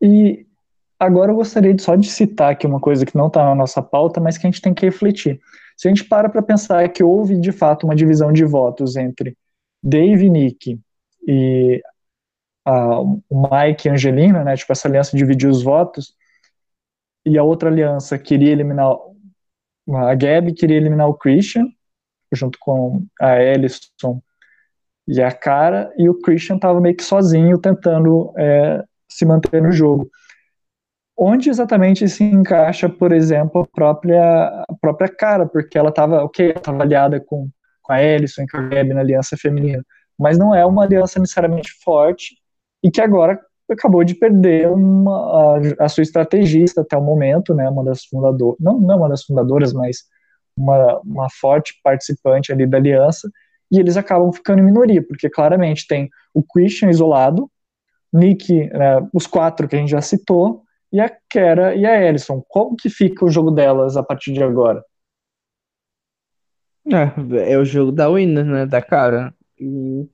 E 0.00 0.46
Agora 0.98 1.30
eu 1.30 1.36
gostaria 1.36 1.76
só 1.78 1.94
de 1.94 2.08
citar 2.08 2.52
aqui 2.52 2.66
uma 2.66 2.80
coisa 2.80 3.04
que 3.04 3.16
não 3.16 3.26
está 3.26 3.44
na 3.44 3.54
nossa 3.54 3.82
pauta, 3.82 4.20
mas 4.20 4.38
que 4.38 4.46
a 4.46 4.50
gente 4.50 4.62
tem 4.62 4.72
que 4.72 4.86
refletir. 4.86 5.40
Se 5.76 5.88
a 5.88 5.90
gente 5.90 6.04
para 6.04 6.28
para 6.28 6.42
pensar 6.42 6.88
que 6.88 7.04
houve 7.04 7.38
de 7.38 7.52
fato 7.52 7.84
uma 7.84 7.94
divisão 7.94 8.32
de 8.32 8.44
votos 8.44 8.96
entre 8.96 9.36
Dave 9.82 10.30
Nick 10.30 10.80
e 11.28 11.82
o 12.66 13.22
Mike 13.30 13.86
e 13.86 13.90
Angelina, 13.90 14.42
né, 14.42 14.56
tipo 14.56 14.72
essa 14.72 14.88
aliança 14.88 15.16
dividiu 15.16 15.50
os 15.50 15.62
votos, 15.62 16.14
e 17.24 17.38
a 17.38 17.42
outra 17.42 17.68
aliança 17.68 18.18
queria 18.18 18.52
eliminar 18.52 18.92
a 19.88 20.14
Gabi 20.14 20.52
queria 20.52 20.76
eliminar 20.76 21.08
o 21.08 21.14
Christian, 21.14 21.68
junto 22.32 22.58
com 22.58 23.06
a 23.20 23.40
Ellison 23.40 24.20
e 25.06 25.22
a 25.22 25.30
Cara, 25.30 25.92
e 25.96 26.08
o 26.08 26.20
Christian 26.20 26.56
estava 26.56 26.80
meio 26.80 26.96
que 26.96 27.04
sozinho 27.04 27.58
tentando 27.58 28.32
é, 28.36 28.82
se 29.08 29.24
manter 29.24 29.62
no 29.62 29.70
jogo 29.70 30.10
onde 31.16 31.48
exatamente 31.48 32.08
se 32.08 32.24
encaixa, 32.24 32.88
por 32.88 33.12
exemplo, 33.12 33.62
a 33.62 33.66
própria, 33.66 34.48
a 34.68 34.74
própria 34.80 35.08
cara, 35.08 35.46
porque 35.46 35.78
ela 35.78 35.88
estava, 35.88 36.22
ok, 36.22 36.54
aliada 36.66 37.20
com, 37.20 37.48
com 37.82 37.92
a 37.92 38.02
Ellison 38.02 38.42
e 38.42 38.46
com 38.46 38.58
a 38.58 38.62
Gabi 38.62 38.92
na 38.92 39.00
aliança 39.00 39.36
feminina, 39.36 39.82
mas 40.18 40.36
não 40.36 40.54
é 40.54 40.64
uma 40.66 40.84
aliança 40.84 41.18
necessariamente 41.18 41.70
forte 41.82 42.36
e 42.82 42.90
que 42.90 43.00
agora 43.00 43.40
acabou 43.70 44.04
de 44.04 44.14
perder 44.14 44.68
uma, 44.68 45.56
a, 45.78 45.84
a, 45.86 45.88
sua 45.88 46.02
estrategista 46.02 46.82
até 46.82 46.96
o 46.96 47.02
momento, 47.02 47.54
né, 47.54 47.68
uma 47.68 47.84
das 47.84 48.04
fundadoras, 48.04 48.56
não, 48.60 48.78
não 48.78 48.98
uma 48.98 49.08
das 49.08 49.24
fundadoras, 49.24 49.72
mas 49.72 50.04
uma, 50.56 51.00
uma 51.00 51.28
forte 51.30 51.74
participante 51.82 52.52
ali 52.52 52.66
da 52.66 52.78
aliança, 52.78 53.28
e 53.70 53.80
eles 53.80 53.96
acabam 53.96 54.32
ficando 54.32 54.60
em 54.60 54.64
minoria, 54.64 55.04
porque 55.04 55.28
claramente 55.28 55.86
tem 55.88 56.08
o 56.32 56.42
Christian 56.42 56.90
isolado, 56.90 57.50
Nick, 58.12 58.68
né, 58.68 59.08
os 59.12 59.26
quatro 59.26 59.66
que 59.66 59.74
a 59.74 59.78
gente 59.78 59.90
já 59.90 60.00
citou, 60.00 60.62
e 60.92 61.00
a 61.00 61.10
Kera 61.28 61.74
e 61.74 61.84
a 61.84 62.02
Ellison. 62.02 62.42
Como 62.48 62.76
que 62.76 62.88
fica 62.88 63.24
o 63.24 63.30
jogo 63.30 63.50
delas 63.50 63.96
a 63.96 64.02
partir 64.02 64.32
de 64.32 64.42
agora? 64.42 64.84
É, 66.86 67.52
é 67.52 67.58
o 67.58 67.64
jogo 67.64 67.90
da 67.90 68.08
Winner, 68.08 68.44
né, 68.44 68.66
da 68.66 68.80
cara. 68.80 69.34
E 69.58 70.06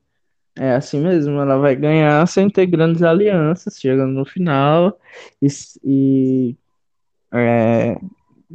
é 0.57 0.73
assim 0.73 1.01
mesmo, 1.01 1.41
ela 1.41 1.59
vai 1.59 1.75
ganhar 1.77 2.27
sem 2.27 2.49
ter 2.49 2.67
grandes 2.67 3.03
alianças, 3.03 3.79
chegando 3.79 4.13
no 4.13 4.25
final 4.25 4.99
e, 5.41 5.47
e 5.85 6.57
é, 7.33 7.97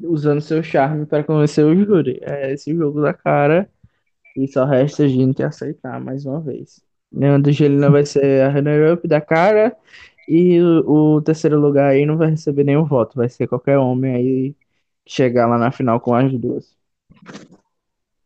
usando 0.04 0.42
seu 0.42 0.62
charme 0.62 1.06
para 1.06 1.24
convencer 1.24 1.66
o 1.66 1.76
júri. 1.76 2.20
É 2.22 2.54
esse 2.54 2.76
jogo 2.76 3.02
da 3.02 3.14
cara 3.14 3.70
e 4.36 4.48
só 4.48 4.66
resta 4.66 5.04
a 5.04 5.08
gente 5.08 5.42
aceitar 5.44 6.00
mais 6.00 6.26
uma 6.26 6.40
vez. 6.40 6.82
Leandro 7.12 7.52
Gelina 7.52 7.90
vai 7.90 8.06
ser 8.06 8.44
a 8.44 8.50
runner-up 8.50 9.08
da 9.08 9.22
cara 9.22 9.76
e 10.28 10.60
o, 10.62 11.16
o, 11.16 11.22
terceiro 11.22 11.60
lugar 11.60 11.92
aí 11.92 12.06
não 12.06 12.18
vai 12.18 12.32
receber 12.32 12.64
nenhum 12.64 12.84
voto, 12.84 13.16
vai 13.16 13.30
ser 13.30 13.48
qualquer 13.48 13.78
homem 13.78 14.16
aí 14.16 14.56
chegar 15.06 15.48
lá 15.48 15.58
na 15.58 15.72
final 15.72 16.00
com 16.00 16.14
as 16.14 16.32
duas. 16.34 16.76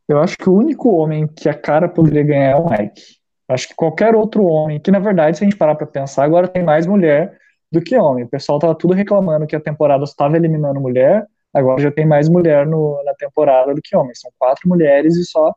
Eu 0.07 0.19
acho 0.19 0.35
que 0.35 0.49
o 0.49 0.53
único 0.53 0.89
homem 0.89 1.27
que 1.27 1.47
a 1.47 1.53
cara 1.53 1.87
poderia 1.87 2.23
ganhar 2.23 2.51
é 2.51 2.55
o 2.55 2.69
Mike. 2.69 3.01
Acho 3.47 3.67
que 3.67 3.75
qualquer 3.75 4.15
outro 4.15 4.43
homem, 4.45 4.79
que 4.79 4.91
na 4.91 4.99
verdade, 4.99 5.37
se 5.37 5.43
a 5.43 5.47
gente 5.47 5.57
parar 5.57 5.75
para 5.75 5.85
pensar, 5.85 6.23
agora 6.23 6.47
tem 6.47 6.63
mais 6.63 6.87
mulher 6.87 7.37
do 7.71 7.81
que 7.81 7.95
homem. 7.97 8.23
O 8.23 8.29
pessoal 8.29 8.59
tava 8.59 8.75
tudo 8.75 8.93
reclamando 8.93 9.45
que 9.45 9.55
a 9.55 9.59
temporada 9.59 10.03
estava 10.03 10.35
eliminando 10.35 10.81
mulher, 10.81 11.25
agora 11.53 11.81
já 11.81 11.91
tem 11.91 12.05
mais 12.05 12.27
mulher 12.27 12.65
no, 12.65 13.01
na 13.05 13.13
temporada 13.13 13.73
do 13.73 13.81
que 13.81 13.95
homem. 13.95 14.15
São 14.15 14.31
quatro 14.37 14.67
mulheres 14.67 15.15
e 15.15 15.23
só. 15.23 15.53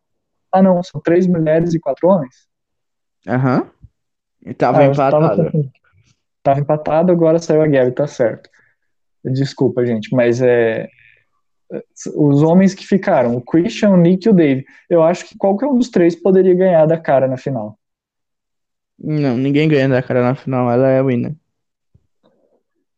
Ah, 0.53 0.63
não, 0.63 0.83
são 0.83 1.01
três 1.01 1.27
mulheres 1.27 1.73
e 1.73 1.81
quatro 1.81 2.09
homens. 2.09 2.35
Aham. 3.27 3.61
Uhum. 3.61 3.67
E 4.47 4.55
tava 4.55 4.81
ah, 4.81 4.85
empatado. 4.85 5.37
Tava, 5.37 5.53
tava, 6.45 6.61
empatado, 6.61 7.11
agora 7.11 7.39
saiu 7.41 7.63
a 7.63 7.67
Gabi, 7.67 7.91
tá 7.93 8.07
certo. 8.07 8.49
Desculpa, 9.25 9.85
gente, 9.85 10.15
mas 10.15 10.43
é, 10.43 10.89
os 12.15 12.43
homens 12.43 12.75
que 12.75 12.87
ficaram, 12.87 13.37
o 13.37 13.41
Christian, 13.41 13.91
o 13.91 13.97
Nick 13.97 14.27
e 14.27 14.31
o 14.31 14.35
Dave. 14.35 14.65
Eu 14.89 15.03
acho 15.03 15.27
que 15.27 15.39
qualquer 15.39 15.67
um 15.67 15.77
dos 15.77 15.89
três 15.89 16.15
poderia 16.15 16.55
ganhar 16.55 16.87
da 16.87 16.99
cara 16.99 17.27
na 17.27 17.37
final. 17.37 17.79
Não, 18.99 19.37
ninguém 19.37 19.69
ganha 19.69 19.89
da 19.89 20.03
cara 20.03 20.23
na 20.23 20.35
final, 20.35 20.71
ela 20.71 20.89
é 20.89 20.99
a 20.99 21.03
winner. 21.03 21.35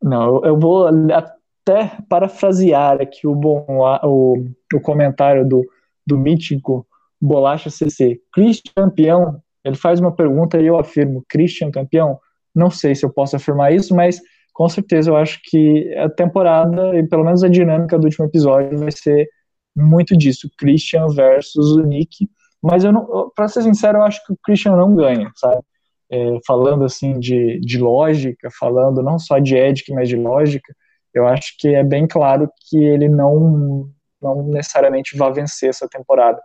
Não, 0.02 0.44
eu, 0.44 0.58
vou 0.58 0.86
até 0.86 1.96
parafrasear 2.08 3.00
aqui 3.00 3.26
o 3.26 3.34
bom 3.34 3.64
o, 4.04 4.44
o 4.74 4.80
comentário 4.80 5.48
do, 5.48 5.64
do 6.06 6.18
mítico 6.18 6.86
Bolacha 7.20 7.70
CC. 7.70 8.20
Christian 8.32 8.72
campeão, 8.74 9.42
ele 9.64 9.76
faz 9.76 9.98
uma 9.98 10.12
pergunta 10.12 10.60
e 10.60 10.66
eu 10.66 10.78
afirmo, 10.78 11.24
Christian 11.28 11.70
campeão? 11.70 12.20
Não 12.56 12.70
sei 12.70 12.94
se 12.94 13.04
eu 13.04 13.12
posso 13.12 13.36
afirmar 13.36 13.72
isso, 13.72 13.94
mas 13.94 14.20
com 14.52 14.68
certeza 14.68 15.10
eu 15.10 15.16
acho 15.16 15.40
que 15.44 15.94
a 15.96 16.08
temporada, 16.08 16.98
e 16.98 17.06
pelo 17.06 17.24
menos 17.24 17.44
a 17.44 17.48
dinâmica 17.48 17.98
do 17.98 18.04
último 18.04 18.24
episódio, 18.26 18.78
vai 18.78 18.90
ser 18.90 19.28
muito 19.76 20.16
disso, 20.16 20.50
Christian 20.58 21.06
versus 21.08 21.76
o 21.76 21.82
Nick. 21.82 22.28
Mas 22.62 22.84
eu 22.84 22.92
não, 22.92 23.30
pra 23.34 23.48
ser 23.48 23.62
sincero, 23.62 23.98
eu 23.98 24.02
acho 24.02 24.24
que 24.26 24.32
o 24.32 24.38
Christian 24.42 24.76
não 24.76 24.96
ganha, 24.96 25.30
sabe? 25.36 25.62
é, 26.10 26.38
falando 26.46 26.84
assim 26.84 27.18
de, 27.18 27.60
de 27.60 27.78
lógica, 27.78 28.48
falando 28.58 29.02
não 29.02 29.18
só 29.18 29.38
de 29.38 29.56
ética, 29.56 29.92
mas 29.94 30.08
de 30.08 30.16
lógica, 30.16 30.74
eu 31.12 31.26
acho 31.26 31.54
que 31.58 31.68
é 31.68 31.82
bem 31.82 32.06
claro 32.06 32.48
que 32.68 32.78
ele 32.78 33.08
não, 33.08 33.90
não 34.20 34.42
necessariamente 34.48 35.16
vai 35.16 35.32
vencer 35.32 35.70
essa 35.70 35.88
temporada. 35.88 36.40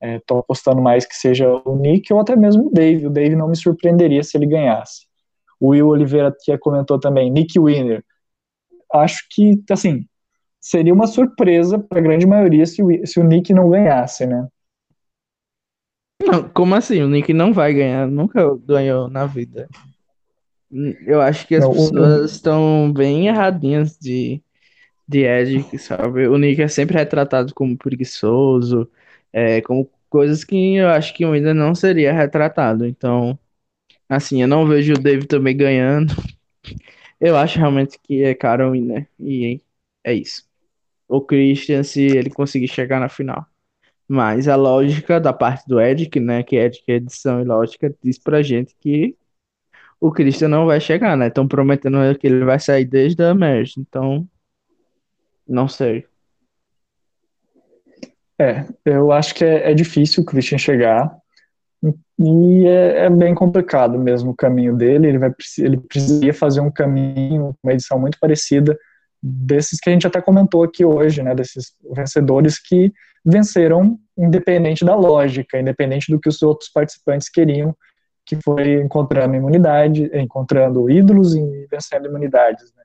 Estou 0.00 0.38
é, 0.38 0.40
apostando 0.40 0.82
mais 0.82 1.06
que 1.06 1.14
seja 1.14 1.48
o 1.64 1.76
Nick 1.76 2.12
ou 2.12 2.20
até 2.20 2.36
mesmo 2.36 2.66
o 2.68 2.70
Dave. 2.70 3.06
O 3.06 3.10
Dave 3.10 3.36
não 3.36 3.48
me 3.48 3.56
surpreenderia 3.56 4.22
se 4.22 4.36
ele 4.36 4.46
ganhasse. 4.46 5.06
O 5.62 5.68
Will 5.68 5.86
Oliveira 5.86 6.34
que 6.42 6.58
comentou 6.58 6.98
também, 6.98 7.30
Nick 7.30 7.56
Winner. 7.56 8.04
Acho 8.92 9.24
que, 9.30 9.62
assim, 9.70 10.04
seria 10.60 10.92
uma 10.92 11.06
surpresa 11.06 11.78
para 11.78 12.00
a 12.00 12.02
grande 12.02 12.26
maioria 12.26 12.66
se 12.66 12.82
o, 12.82 13.06
se 13.06 13.20
o 13.20 13.22
Nick 13.22 13.54
não 13.54 13.70
ganhasse, 13.70 14.26
né? 14.26 14.44
Não, 16.20 16.48
como 16.48 16.74
assim? 16.74 17.00
O 17.00 17.08
Nick 17.08 17.32
não 17.32 17.52
vai 17.52 17.72
ganhar, 17.72 18.08
nunca 18.08 18.42
ganhou 18.66 19.08
na 19.08 19.24
vida. 19.24 19.68
Eu 21.06 21.20
acho 21.20 21.46
que 21.46 21.54
as 21.54 21.64
não, 21.64 21.72
pessoas 21.72 22.32
estão 22.32 22.92
bem 22.92 23.28
erradinhas 23.28 23.96
de, 23.96 24.42
de 25.06 25.20
Ed, 25.24 25.78
sabe? 25.78 26.26
O 26.26 26.38
Nick 26.38 26.60
é 26.60 26.66
sempre 26.66 26.98
retratado 26.98 27.54
como 27.54 27.78
preguiçoso, 27.78 28.90
é, 29.32 29.60
como 29.60 29.88
coisas 30.10 30.42
que 30.42 30.74
eu 30.74 30.88
acho 30.88 31.14
que 31.14 31.24
ainda 31.24 31.54
não 31.54 31.72
seria 31.72 32.12
retratado. 32.12 32.84
Então, 32.84 33.38
assim, 34.16 34.42
eu 34.42 34.48
não 34.48 34.66
vejo 34.66 34.94
o 34.94 34.98
David 34.98 35.26
também 35.26 35.56
ganhando. 35.56 36.14
Eu 37.20 37.36
acho 37.36 37.58
realmente 37.58 37.98
que 38.02 38.22
é 38.24 38.34
Carol, 38.34 38.74
né? 38.74 39.06
E 39.18 39.60
é 40.04 40.12
isso. 40.12 40.44
O 41.08 41.20
Christian, 41.20 41.82
se 41.82 42.02
ele 42.02 42.30
conseguir 42.30 42.68
chegar 42.68 43.00
na 43.00 43.08
final. 43.08 43.46
Mas 44.08 44.48
a 44.48 44.56
lógica 44.56 45.20
da 45.20 45.32
parte 45.32 45.66
do 45.68 45.80
Edic, 45.80 46.20
né, 46.20 46.42
que 46.42 46.56
Edic 46.56 46.84
é 46.90 46.94
edição 46.96 47.40
e 47.40 47.44
lógica, 47.44 47.94
diz 48.02 48.18
pra 48.18 48.42
gente 48.42 48.74
que 48.80 49.16
o 50.00 50.10
Christian 50.10 50.48
não 50.48 50.66
vai 50.66 50.80
chegar, 50.80 51.16
né? 51.16 51.28
Estão 51.28 51.46
prometendo 51.46 51.96
que 52.18 52.26
ele 52.26 52.44
vai 52.44 52.58
sair 52.58 52.84
desde 52.84 53.22
a 53.22 53.34
Merge, 53.34 53.74
então 53.78 54.28
não 55.46 55.68
sei. 55.68 56.06
É, 58.38 58.66
eu 58.84 59.12
acho 59.12 59.34
que 59.34 59.44
é, 59.44 59.70
é 59.70 59.74
difícil 59.74 60.22
o 60.22 60.26
Christian 60.26 60.58
chegar 60.58 61.21
e 62.18 62.66
é, 62.66 63.06
é, 63.06 63.10
bem 63.10 63.34
complicado 63.34 63.98
mesmo 63.98 64.30
o 64.30 64.36
caminho 64.36 64.76
dele. 64.76 65.08
Ele 65.08 65.18
vai 65.18 65.34
ele 65.58 65.76
precisaria 65.76 66.32
fazer 66.32 66.60
um 66.60 66.70
caminho, 66.70 67.56
uma 67.62 67.72
edição 67.72 67.98
muito 67.98 68.18
parecida 68.20 68.78
desses 69.20 69.80
que 69.80 69.90
a 69.90 69.92
gente 69.92 70.06
até 70.06 70.20
comentou 70.20 70.62
aqui 70.62 70.84
hoje, 70.84 71.22
né? 71.22 71.34
Desses 71.34 71.74
vencedores 71.94 72.58
que 72.58 72.92
venceram 73.24 73.98
independente 74.16 74.84
da 74.84 74.94
lógica, 74.94 75.58
independente 75.58 76.10
do 76.10 76.20
que 76.20 76.28
os 76.28 76.42
outros 76.42 76.70
participantes 76.70 77.28
queriam, 77.28 77.74
que 78.24 78.36
foi 78.36 78.80
encontrando 78.80 79.34
imunidade, 79.34 80.10
encontrando 80.14 80.90
ídolos 80.90 81.34
e 81.34 81.66
vencendo 81.70 82.06
imunidades. 82.06 82.72
Né? 82.76 82.82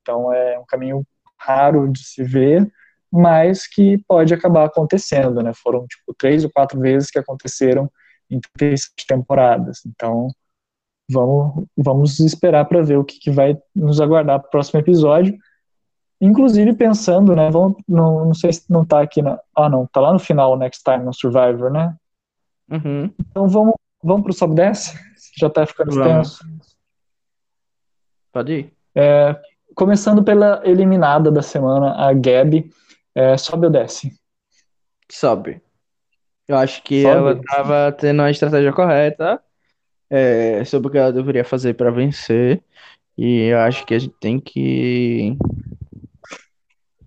Então 0.00 0.32
é 0.32 0.58
um 0.58 0.64
caminho 0.66 1.04
raro 1.38 1.88
de 1.88 2.04
se 2.04 2.24
ver, 2.24 2.68
mas 3.10 3.66
que 3.66 3.98
pode 4.08 4.34
acabar 4.34 4.64
acontecendo, 4.64 5.42
né? 5.42 5.52
Foram 5.54 5.86
tipo 5.86 6.14
três 6.16 6.44
ou 6.44 6.50
quatro 6.50 6.80
vezes 6.80 7.10
que 7.10 7.18
aconteceram 7.18 7.90
em 8.30 8.40
três 8.56 8.90
temporadas. 9.06 9.80
Então 9.86 10.28
vamos 11.10 11.64
vamos 11.76 12.20
esperar 12.20 12.64
para 12.66 12.82
ver 12.82 12.98
o 12.98 13.04
que, 13.04 13.18
que 13.18 13.30
vai 13.30 13.58
nos 13.74 14.00
aguardar 14.00 14.40
para 14.40 14.48
o 14.48 14.50
próximo 14.50 14.80
episódio. 14.80 15.36
Inclusive 16.20 16.74
pensando, 16.74 17.34
né? 17.34 17.50
Vamos, 17.50 17.82
não, 17.88 18.26
não 18.26 18.34
sei 18.34 18.52
se 18.52 18.64
não 18.68 18.84
tá 18.84 19.00
aqui 19.00 19.22
na. 19.22 19.38
Ah, 19.56 19.68
não, 19.68 19.86
tá 19.86 20.00
lá 20.00 20.12
no 20.12 20.18
final, 20.18 20.56
Next 20.56 20.82
Time 20.84 21.04
no 21.04 21.14
Survivor, 21.14 21.70
né? 21.70 21.96
Uhum. 22.70 23.10
Então 23.18 23.48
vamos, 23.48 23.74
vamos 24.02 24.22
pro 24.22 24.32
Sobe 24.32 24.54
10? 24.54 24.94
Já 25.38 25.48
tá 25.48 25.66
ficando 25.66 25.90
extenso. 25.90 26.44
Pode 28.32 28.52
ir. 28.52 28.72
É, 28.94 29.34
começando 29.74 30.22
pela 30.22 30.60
eliminada 30.64 31.30
da 31.30 31.42
semana, 31.42 31.94
a 31.94 32.12
Gabi. 32.12 32.70
É, 33.14 33.36
sobe 33.36 33.66
ou 33.66 33.72
desce? 33.72 34.12
Sobe. 35.10 35.60
Eu 36.50 36.56
acho 36.56 36.82
que 36.82 37.02
sobe. 37.02 37.16
ela 37.16 37.40
tava 37.40 37.92
tendo 37.92 38.22
a 38.22 38.30
estratégia 38.30 38.72
correta 38.72 39.40
é, 40.10 40.64
sobre 40.64 40.88
o 40.88 40.90
que 40.90 40.98
ela 40.98 41.12
deveria 41.12 41.44
fazer 41.44 41.74
para 41.74 41.92
vencer. 41.92 42.60
E 43.16 43.42
eu 43.52 43.58
acho 43.60 43.86
que 43.86 43.94
a 43.94 43.98
gente 44.00 44.16
tem 44.18 44.40
que 44.40 45.36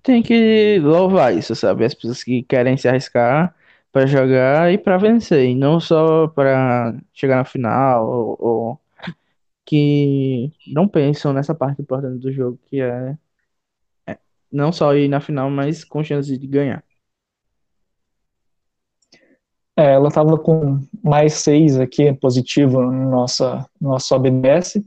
tem 0.01 0.23
que 0.23 0.79
louvar 0.79 1.37
isso, 1.37 1.53
sabe? 1.55 1.83
As 1.83 1.93
pessoas 1.93 2.23
que 2.23 2.41
querem 2.43 2.77
se 2.77 2.87
arriscar 2.87 3.53
para 3.91 4.05
jogar 4.05 4.71
e 4.71 4.77
para 4.77 4.97
vencer, 4.97 5.49
e 5.49 5.55
não 5.55 5.77
só 5.77 6.27
para 6.29 6.95
chegar 7.13 7.35
na 7.37 7.45
final 7.45 8.07
ou, 8.07 8.37
ou, 8.39 8.81
que 9.65 10.53
não 10.67 10.87
pensam 10.87 11.33
nessa 11.33 11.53
parte 11.53 11.81
importante 11.81 12.19
do 12.19 12.31
jogo, 12.31 12.57
que 12.69 12.81
é, 12.81 13.17
é 14.07 14.17
não 14.51 14.71
só 14.71 14.95
ir 14.95 15.09
na 15.09 15.19
final, 15.19 15.49
mas 15.49 15.83
com 15.83 16.03
chance 16.03 16.37
de 16.37 16.47
ganhar. 16.47 16.83
É, 19.76 19.93
ela 19.93 20.09
estava 20.09 20.38
com 20.38 20.80
mais 21.03 21.34
seis 21.34 21.80
aqui, 21.80 22.13
positivo 22.13 22.82
no 22.82 23.09
nossa, 23.09 23.65
no 23.82 23.89
nosso 23.89 24.13
OBS. 24.15 24.76
E 24.76 24.84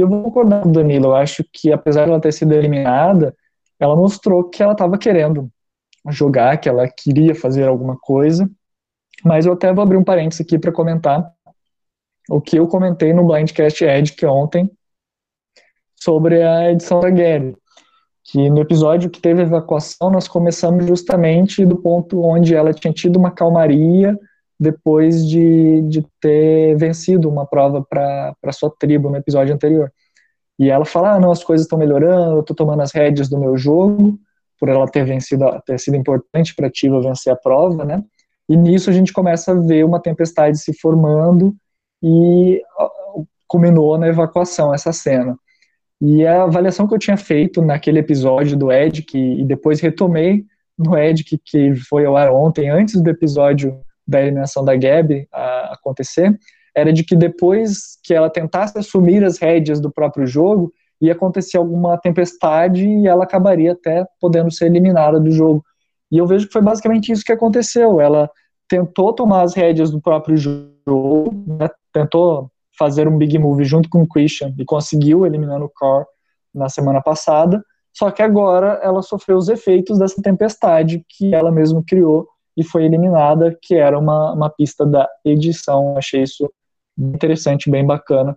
eu 0.00 0.08
vou 0.08 0.22
concordar 0.22 0.62
com 0.62 0.68
o 0.68 0.72
Danilo. 0.72 1.06
Eu 1.06 1.16
acho 1.16 1.44
que, 1.52 1.72
apesar 1.72 2.04
de 2.04 2.10
ela 2.10 2.20
ter 2.20 2.32
sido 2.32 2.52
eliminada, 2.52 3.34
ela 3.80 3.96
mostrou 3.96 4.44
que 4.44 4.62
ela 4.62 4.72
estava 4.72 4.96
querendo 4.96 5.50
jogar, 6.08 6.56
que 6.58 6.68
ela 6.68 6.88
queria 6.88 7.34
fazer 7.34 7.66
alguma 7.66 7.96
coisa. 7.98 8.48
Mas 9.24 9.44
eu 9.44 9.54
até 9.54 9.72
vou 9.72 9.82
abrir 9.82 9.96
um 9.96 10.04
parênteses 10.04 10.46
aqui 10.46 10.58
para 10.58 10.72
comentar 10.72 11.28
o 12.30 12.40
que 12.40 12.58
eu 12.58 12.68
comentei 12.68 13.12
no 13.12 13.26
Blindcast 13.26 13.84
Ed 13.84 14.12
que 14.12 14.26
ontem 14.26 14.70
sobre 15.96 16.42
a 16.42 16.70
edição 16.70 17.00
da 17.00 17.10
Gary. 17.10 17.56
Que 18.22 18.50
no 18.50 18.60
episódio 18.60 19.10
que 19.10 19.20
teve 19.20 19.42
evacuação, 19.42 20.10
nós 20.10 20.28
começamos 20.28 20.86
justamente 20.86 21.64
do 21.64 21.76
ponto 21.76 22.22
onde 22.22 22.54
ela 22.54 22.72
tinha 22.72 22.92
tido 22.92 23.16
uma 23.16 23.30
calmaria 23.30 24.18
depois 24.58 25.26
de, 25.26 25.82
de 25.82 26.06
ter 26.20 26.76
vencido 26.76 27.28
uma 27.28 27.46
prova 27.46 27.84
para 27.88 28.52
sua 28.52 28.70
tribo 28.78 29.08
no 29.08 29.16
episódio 29.16 29.54
anterior. 29.54 29.92
E 30.58 30.70
ela 30.70 30.84
fala: 30.84 31.14
ah, 31.14 31.20
não, 31.20 31.30
as 31.30 31.44
coisas 31.44 31.64
estão 31.64 31.78
melhorando, 31.78 32.36
eu 32.36 32.40
estou 32.40 32.56
tomando 32.56 32.82
as 32.82 32.92
rédeas 32.92 33.28
do 33.28 33.38
meu 33.38 33.56
jogo, 33.56 34.18
por 34.58 34.68
ela 34.68 34.88
ter 34.88 35.04
vencido, 35.04 35.44
ter 35.64 35.78
sido 35.78 35.96
importante 35.96 36.54
para 36.54 36.66
a 36.66 36.70
Tiva 36.70 37.00
vencer 37.00 37.32
a 37.32 37.36
prova, 37.36 37.84
né? 37.84 38.02
E 38.48 38.56
nisso 38.56 38.90
a 38.90 38.92
gente 38.92 39.12
começa 39.12 39.52
a 39.52 39.54
ver 39.54 39.84
uma 39.84 40.00
tempestade 40.00 40.58
se 40.58 40.72
formando 40.72 41.54
e 42.02 42.62
culminou 43.46 43.96
na 43.98 44.08
evacuação 44.08 44.74
essa 44.74 44.92
cena. 44.92 45.36
E 46.00 46.24
a 46.26 46.44
avaliação 46.44 46.86
que 46.86 46.94
eu 46.94 46.98
tinha 46.98 47.16
feito 47.16 47.60
naquele 47.60 47.98
episódio 47.98 48.56
do 48.56 48.72
Ed, 48.72 49.02
que, 49.02 49.18
e 49.18 49.44
depois 49.44 49.80
retomei 49.80 50.44
no 50.78 50.96
Ed, 50.96 51.24
que, 51.24 51.38
que 51.38 51.74
foi 51.74 52.06
ao 52.06 52.16
ar 52.16 52.30
ontem, 52.30 52.70
antes 52.70 53.00
do 53.00 53.10
episódio 53.10 53.80
da 54.08 54.22
eliminação 54.22 54.64
da 54.64 54.74
Gabi 54.74 55.28
a, 55.30 55.74
acontecer, 55.74 56.36
era 56.74 56.92
de 56.92 57.04
que 57.04 57.14
depois 57.14 57.98
que 58.02 58.14
ela 58.14 58.30
tentasse 58.30 58.78
assumir 58.78 59.22
as 59.22 59.38
rédeas 59.38 59.80
do 59.80 59.92
próprio 59.92 60.26
jogo, 60.26 60.72
ia 61.00 61.12
acontecer 61.12 61.58
alguma 61.58 61.98
tempestade 61.98 62.86
e 62.86 63.06
ela 63.06 63.24
acabaria 63.24 63.72
até 63.72 64.06
podendo 64.20 64.50
ser 64.50 64.66
eliminada 64.66 65.20
do 65.20 65.30
jogo. 65.30 65.62
E 66.10 66.18
eu 66.18 66.26
vejo 66.26 66.46
que 66.46 66.52
foi 66.52 66.62
basicamente 66.62 67.12
isso 67.12 67.24
que 67.24 67.32
aconteceu. 67.32 68.00
Ela 68.00 68.30
tentou 68.66 69.12
tomar 69.12 69.42
as 69.42 69.54
rédeas 69.54 69.90
do 69.90 70.00
próprio 70.00 70.36
jogo, 70.36 71.44
né, 71.46 71.68
tentou 71.92 72.50
fazer 72.78 73.08
um 73.08 73.18
big 73.18 73.38
move 73.38 73.64
junto 73.64 73.88
com 73.88 74.02
o 74.02 74.08
Christian 74.08 74.54
e 74.56 74.64
conseguiu 74.64 75.26
eliminando 75.26 75.66
o 75.66 75.70
Core 75.74 76.06
na 76.54 76.68
semana 76.68 77.02
passada. 77.02 77.62
Só 77.92 78.10
que 78.10 78.22
agora 78.22 78.80
ela 78.82 79.02
sofreu 79.02 79.36
os 79.36 79.48
efeitos 79.48 79.98
dessa 79.98 80.22
tempestade 80.22 81.04
que 81.08 81.34
ela 81.34 81.50
mesma 81.50 81.82
criou 81.86 82.28
e 82.58 82.64
foi 82.64 82.84
eliminada, 82.84 83.56
que 83.62 83.76
era 83.76 83.96
uma, 83.96 84.32
uma 84.32 84.50
pista 84.50 84.84
da 84.84 85.08
edição. 85.24 85.96
Achei 85.96 86.24
isso 86.24 86.52
interessante, 86.98 87.70
bem 87.70 87.86
bacana. 87.86 88.36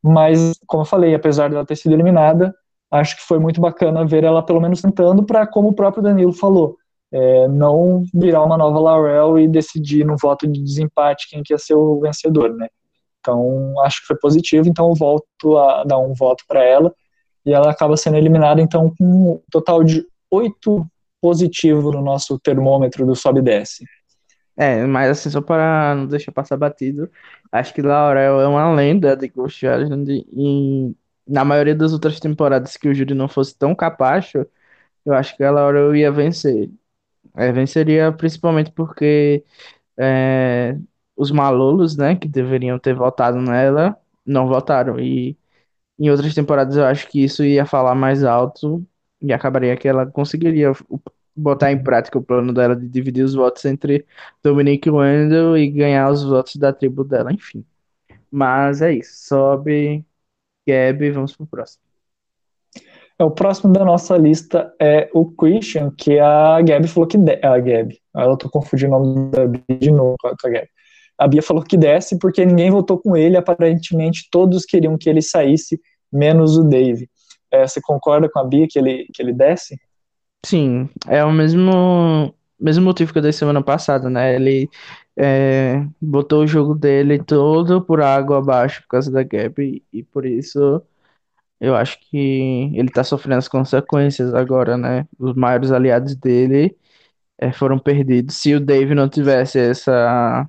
Mas, 0.00 0.52
como 0.68 0.82
eu 0.82 0.86
falei, 0.86 1.12
apesar 1.12 1.50
dela 1.50 1.66
ter 1.66 1.74
sido 1.74 1.94
eliminada, 1.94 2.54
acho 2.88 3.16
que 3.16 3.22
foi 3.22 3.40
muito 3.40 3.60
bacana 3.60 4.06
ver 4.06 4.22
ela 4.22 4.40
pelo 4.40 4.60
menos 4.60 4.80
tentando 4.80 5.24
para, 5.24 5.44
como 5.48 5.70
o 5.70 5.74
próprio 5.74 6.00
Danilo 6.00 6.32
falou, 6.32 6.76
é, 7.10 7.48
não 7.48 8.04
virar 8.14 8.44
uma 8.44 8.56
nova 8.56 8.78
Laurel 8.78 9.36
e 9.36 9.48
decidir 9.48 10.06
no 10.06 10.16
voto 10.16 10.46
de 10.46 10.62
desempate 10.62 11.28
quem 11.28 11.42
que 11.42 11.52
ia 11.52 11.58
ser 11.58 11.74
o 11.74 11.98
vencedor, 11.98 12.54
né? 12.54 12.68
Então, 13.18 13.74
acho 13.80 14.02
que 14.02 14.06
foi 14.06 14.16
positivo, 14.16 14.68
então 14.68 14.90
eu 14.90 14.94
volto 14.94 15.58
a 15.58 15.82
dar 15.82 15.98
um 15.98 16.14
voto 16.14 16.44
para 16.46 16.62
ela, 16.62 16.94
e 17.44 17.52
ela 17.52 17.70
acaba 17.70 17.96
sendo 17.96 18.16
eliminada, 18.16 18.60
então, 18.60 18.92
com 18.96 19.04
um 19.04 19.40
total 19.50 19.82
de 19.82 20.06
oito 20.30 20.86
positivo 21.20 21.92
no 21.92 22.02
nosso 22.02 22.38
termômetro 22.38 23.06
do 23.06 23.14
sobe 23.16 23.40
e 23.40 23.42
desce. 23.42 23.84
É, 24.56 24.84
mas 24.86 25.10
assim, 25.10 25.30
só 25.30 25.40
para 25.42 25.94
não 25.94 26.06
deixar 26.06 26.32
passar 26.32 26.56
batido, 26.56 27.10
acho 27.52 27.74
que 27.74 27.82
Laurel 27.82 28.40
é 28.40 28.48
uma 28.48 28.72
lenda 28.74 29.14
de 29.16 29.28
Ghost 29.28 29.64
Island 29.66 30.10
e 30.32 30.94
na 31.26 31.44
maioria 31.44 31.74
das 31.74 31.92
outras 31.92 32.18
temporadas 32.20 32.76
que 32.76 32.88
o 32.88 32.94
Júri 32.94 33.14
não 33.14 33.28
fosse 33.28 33.56
tão 33.56 33.74
capacho, 33.74 34.46
eu 35.04 35.14
acho 35.14 35.36
que 35.36 35.44
a 35.44 35.50
Laurel 35.50 35.96
ia 35.96 36.12
vencer. 36.12 36.70
É, 37.36 37.52
venceria 37.52 38.12
principalmente 38.12 38.70
porque 38.72 39.44
é, 39.98 40.78
os 41.16 41.30
malolos, 41.30 41.96
né, 41.96 42.16
que 42.16 42.28
deveriam 42.28 42.78
ter 42.78 42.94
votado 42.94 43.40
nela, 43.40 43.96
não 44.26 44.48
votaram. 44.48 45.00
E 45.00 45.36
em 45.98 46.10
outras 46.10 46.34
temporadas 46.34 46.76
eu 46.76 46.84
acho 46.86 47.08
que 47.08 47.22
isso 47.24 47.44
ia 47.44 47.66
falar 47.66 47.94
mais 47.94 48.24
alto 48.24 48.86
e 49.20 49.32
acabaria 49.32 49.76
que 49.76 49.88
ela 49.88 50.06
conseguiria 50.06 50.72
botar 51.34 51.72
em 51.72 51.82
prática 51.82 52.18
o 52.18 52.22
plano 52.22 52.52
dela 52.52 52.74
de 52.74 52.88
dividir 52.88 53.24
os 53.24 53.34
votos 53.34 53.64
entre 53.64 54.06
Dominique 54.42 54.90
Wendell 54.90 55.56
e 55.56 55.68
ganhar 55.68 56.10
os 56.10 56.24
votos 56.24 56.56
da 56.56 56.72
tribo 56.72 57.04
dela, 57.04 57.32
enfim. 57.32 57.64
Mas 58.30 58.82
é 58.82 58.92
isso. 58.92 59.26
Sobe 59.28 60.04
Gabi, 60.66 61.10
vamos 61.10 61.36
pro 61.36 61.46
próximo. 61.46 61.82
É, 63.18 63.24
o 63.24 63.30
próximo 63.30 63.72
da 63.72 63.84
nossa 63.84 64.16
lista 64.16 64.74
é 64.80 65.08
o 65.14 65.24
Christian, 65.24 65.90
que 65.90 66.18
a 66.18 66.60
Gabi 66.60 66.88
falou 66.88 67.08
que. 67.08 67.16
De... 67.16 67.38
A 67.42 67.58
Gabi. 67.58 68.00
Eu 68.14 68.36
tô 68.36 68.50
confundindo 68.50 68.94
o 68.94 68.98
nome 68.98 69.30
da 69.30 69.46
de 69.76 69.90
novo 69.90 70.16
com 70.20 70.28
a 70.28 70.50
Gabi 70.50 70.68
a 71.18 71.26
Bia 71.26 71.42
falou 71.42 71.62
que 71.62 71.76
desce 71.76 72.18
porque 72.18 72.44
ninguém 72.44 72.70
votou 72.70 72.98
com 72.98 73.16
ele, 73.16 73.36
aparentemente 73.36 74.28
todos 74.30 74.64
queriam 74.64 74.98
que 74.98 75.08
ele 75.08 75.22
saísse, 75.22 75.80
menos 76.12 76.56
o 76.58 76.64
Dave. 76.64 77.08
É, 77.50 77.66
você 77.66 77.80
concorda 77.80 78.28
com 78.28 78.38
a 78.38 78.44
Bia 78.44 78.66
que 78.68 78.78
ele, 78.78 79.08
que 79.12 79.22
ele 79.22 79.32
desce? 79.32 79.78
Sim, 80.44 80.88
é 81.08 81.24
o 81.24 81.32
mesmo, 81.32 82.34
mesmo 82.58 82.84
motivo 82.84 83.12
que 83.12 83.18
eu 83.18 83.22
dei 83.22 83.32
semana 83.32 83.62
passada, 83.62 84.08
né? 84.10 84.34
Ele 84.34 84.68
é, 85.16 85.84
botou 86.00 86.44
o 86.44 86.46
jogo 86.46 86.74
dele 86.74 87.22
todo 87.22 87.82
por 87.82 88.00
água 88.00 88.38
abaixo 88.38 88.82
por 88.82 88.88
causa 88.88 89.10
da 89.10 89.22
Gap 89.22 89.84
e 89.92 90.02
por 90.04 90.26
isso 90.26 90.82
eu 91.60 91.74
acho 91.74 91.98
que 92.00 92.70
ele 92.74 92.90
tá 92.90 93.02
sofrendo 93.04 93.38
as 93.38 93.48
consequências 93.48 94.34
agora, 94.34 94.76
né? 94.76 95.08
Os 95.18 95.34
maiores 95.34 95.70
aliados 95.72 96.14
dele 96.14 96.76
é, 97.38 97.52
foram 97.52 97.78
perdidos. 97.78 98.36
Se 98.36 98.54
o 98.54 98.60
Dave 98.60 98.94
não 98.94 99.08
tivesse 99.08 99.58
essa 99.58 100.48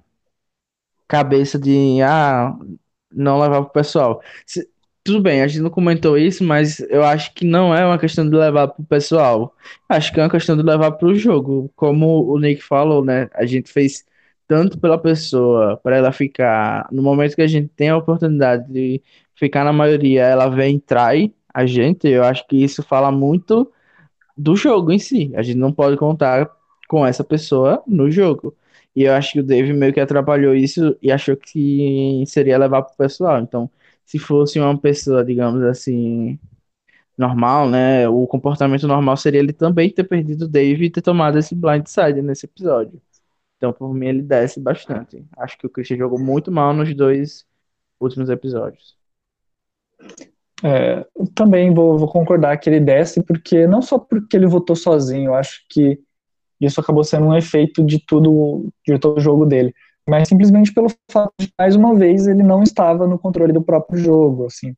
cabeça 1.08 1.58
de 1.60 2.02
ah, 2.02 2.54
não 3.12 3.40
levar 3.40 3.64
pro 3.64 3.72
pessoal. 3.74 4.22
Se, 4.46 4.70
tudo 5.08 5.22
bem, 5.22 5.42
a 5.42 5.48
gente 5.48 5.62
não 5.62 5.70
comentou 5.70 6.18
isso, 6.18 6.44
mas 6.44 6.82
eu 6.82 7.02
acho 7.02 7.34
que 7.34 7.46
não 7.46 7.74
é 7.74 7.86
uma 7.86 7.98
questão 7.98 8.30
de 8.30 8.36
levar 8.36 8.68
pro 8.68 8.84
pessoal. 8.84 9.56
Acho 9.88 10.12
que 10.12 10.20
é 10.20 10.24
uma 10.24 10.30
questão 10.30 10.58
de 10.58 10.64
levar 10.64 10.92
pro 10.92 11.16
jogo. 11.16 11.72
Como 11.78 12.30
o 12.30 12.38
Nick 12.38 12.62
falou, 12.62 13.06
né? 13.06 13.30
A 13.34 13.46
gente 13.46 13.72
fez 13.72 14.06
tanto 14.48 14.78
pela 14.78 14.98
pessoa, 14.98 15.78
para 15.78 15.96
ela 15.96 16.12
ficar. 16.12 16.90
No 16.92 17.02
momento 17.02 17.36
que 17.36 17.42
a 17.42 17.48
gente 17.48 17.70
tem 17.70 17.88
a 17.90 17.98
oportunidade 17.98 18.70
de 18.72 19.02
ficar 19.34 19.64
na 19.64 19.72
maioria, 19.72 20.24
ela 20.24 20.50
vem 20.50 20.76
e 20.76 20.80
trai 20.82 21.34
a 21.54 21.66
gente. 21.66 22.08
Eu 22.10 22.24
acho 22.26 22.46
que 22.46 22.62
isso 22.62 22.84
fala 22.84 23.10
muito 23.10 23.72
do 24.38 24.58
jogo 24.58 24.92
em 24.92 25.00
si. 25.00 25.32
A 25.36 25.42
gente 25.42 25.58
não 25.58 25.72
pode 25.72 25.96
contar 25.96 26.50
com 26.90 27.06
essa 27.06 27.24
pessoa 27.24 27.82
no 27.88 28.12
jogo. 28.12 28.54
E 28.96 29.04
eu 29.04 29.14
acho 29.14 29.34
que 29.34 29.40
o 29.40 29.44
Dave 29.44 29.72
meio 29.74 29.94
que 29.94 30.00
atrapalhou 30.02 30.54
isso 30.54 30.98
e 31.02 31.12
achou 31.12 31.38
que 31.38 32.24
seria 32.28 32.58
levar 32.58 32.82
pro 32.82 32.98
pessoal. 32.98 33.40
Então, 33.40 33.70
se 34.08 34.18
fosse 34.18 34.60
uma 34.60 34.78
pessoa, 34.80 35.24
digamos 35.24 35.62
assim, 35.64 36.40
normal, 37.18 37.70
né? 37.70 38.08
O 38.08 38.26
comportamento 38.26 38.88
normal 38.88 39.18
seria 39.18 39.42
ele 39.42 39.54
também 39.54 39.92
ter 39.92 40.06
perdido 40.06 40.46
o 40.46 40.48
Dave 40.48 40.86
e 40.86 40.90
ter 40.90 41.02
tomado 41.02 41.38
esse 41.38 41.54
blindside 41.54 42.22
nesse 42.22 42.46
episódio. 42.46 43.02
Então, 43.58 43.74
por 43.74 43.94
mim, 43.94 44.08
ele 44.08 44.22
desce 44.22 44.62
bastante. 44.62 45.26
Acho 45.38 45.58
que 45.58 45.68
o 45.68 45.70
Christian 45.70 45.98
jogou 45.98 46.20
muito 46.20 46.52
mal 46.52 46.74
nos 46.74 46.94
dois 46.96 47.46
últimos 48.00 48.30
episódios. 48.30 48.96
É, 50.64 51.06
também 51.36 51.74
vou, 51.74 51.98
vou, 51.98 52.08
concordar 52.08 52.58
que 52.58 52.70
ele 52.70 52.80
desce, 52.80 53.22
porque 53.24 53.68
não 53.68 53.82
só 53.82 54.00
porque 54.00 54.38
ele 54.38 54.48
votou 54.48 54.76
sozinho, 54.76 55.34
acho 55.34 55.66
que 55.70 56.00
isso 56.62 56.80
acabou 56.80 57.04
sendo 57.04 57.26
um 57.28 57.36
efeito 57.36 57.84
de 57.86 58.00
tudo, 58.00 58.72
de 58.88 58.98
todo 58.98 59.18
o 59.18 59.22
jogo 59.22 59.46
dele. 59.46 59.74
Mas 60.08 60.30
simplesmente 60.30 60.74
pelo 60.74 60.88
fato 61.12 61.34
de, 61.40 61.52
mais 61.60 61.76
uma 61.76 61.94
vez, 61.94 62.28
ele 62.28 62.42
não 62.42 62.64
estava 62.64 63.06
no 63.06 63.20
controle 63.20 63.52
do 63.52 63.62
próprio 63.62 64.00
jogo, 64.00 64.46
assim. 64.46 64.74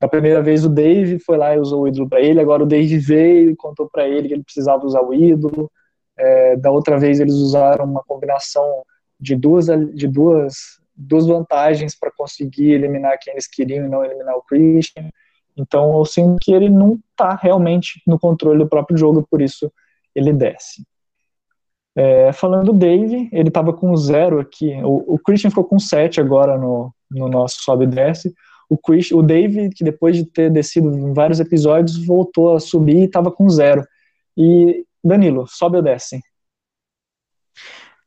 A 0.00 0.08
primeira 0.08 0.42
vez 0.42 0.64
o 0.64 0.68
Dave 0.68 1.20
foi 1.20 1.36
lá 1.36 1.54
e 1.54 1.60
usou 1.60 1.82
o 1.82 1.88
ídolo 1.88 2.08
para 2.08 2.20
ele, 2.20 2.40
agora 2.40 2.64
o 2.64 2.66
Dave 2.66 2.98
veio 2.98 3.50
e 3.50 3.56
contou 3.56 3.88
para 3.88 4.08
ele 4.08 4.26
que 4.26 4.34
ele 4.34 4.42
precisava 4.42 4.84
usar 4.84 5.00
o 5.00 5.14
ídolo. 5.14 5.70
É, 6.16 6.56
da 6.56 6.70
outra 6.70 6.98
vez 6.98 7.20
eles 7.20 7.34
usaram 7.34 7.84
uma 7.84 8.02
combinação 8.02 8.82
de 9.18 9.36
duas, 9.36 9.66
de 9.94 10.08
duas, 10.08 10.54
duas 10.96 11.26
vantagens 11.26 11.94
para 11.94 12.10
conseguir 12.10 12.72
eliminar 12.72 13.16
quem 13.20 13.32
eles 13.32 13.46
queriam 13.46 13.86
e 13.86 13.88
não 13.88 14.04
eliminar 14.04 14.36
o 14.36 14.42
Christian. 14.42 15.08
Então 15.56 15.96
eu 15.96 16.04
sinto 16.04 16.38
que 16.40 16.52
ele 16.52 16.68
não 16.68 16.98
está 17.10 17.36
realmente 17.36 18.02
no 18.04 18.18
controle 18.18 18.58
do 18.58 18.68
próprio 18.68 18.96
jogo, 18.96 19.24
por 19.30 19.40
isso 19.40 19.72
ele 20.14 20.32
desce. 20.32 20.84
É, 21.94 22.32
falando 22.32 22.72
do 22.72 22.78
Dave, 22.78 23.28
ele 23.32 23.48
estava 23.48 23.72
com 23.72 23.94
zero 23.96 24.40
aqui. 24.40 24.72
O, 24.82 25.14
o, 25.14 25.18
Christian 25.18 25.50
ficou 25.50 25.64
com 25.64 25.78
sete 25.78 26.20
agora 26.20 26.56
no, 26.56 26.92
no 27.10 27.28
nosso 27.28 27.62
sobe 27.62 27.84
e 27.84 27.88
desce. 27.88 28.34
O, 28.68 28.78
Chris, 28.78 29.10
o 29.10 29.20
Dave, 29.20 29.68
que 29.70 29.84
depois 29.84 30.16
de 30.16 30.24
ter 30.24 30.50
descido 30.50 30.90
em 30.90 31.12
vários 31.12 31.38
episódios, 31.38 32.04
voltou 32.06 32.54
a 32.54 32.60
subir 32.60 32.96
e 32.96 33.04
estava 33.04 33.30
com 33.30 33.48
zero. 33.48 33.84
E 34.36 34.86
Danilo, 35.04 35.46
sobe 35.46 35.76
ou 35.76 35.82
desce? 35.82 36.20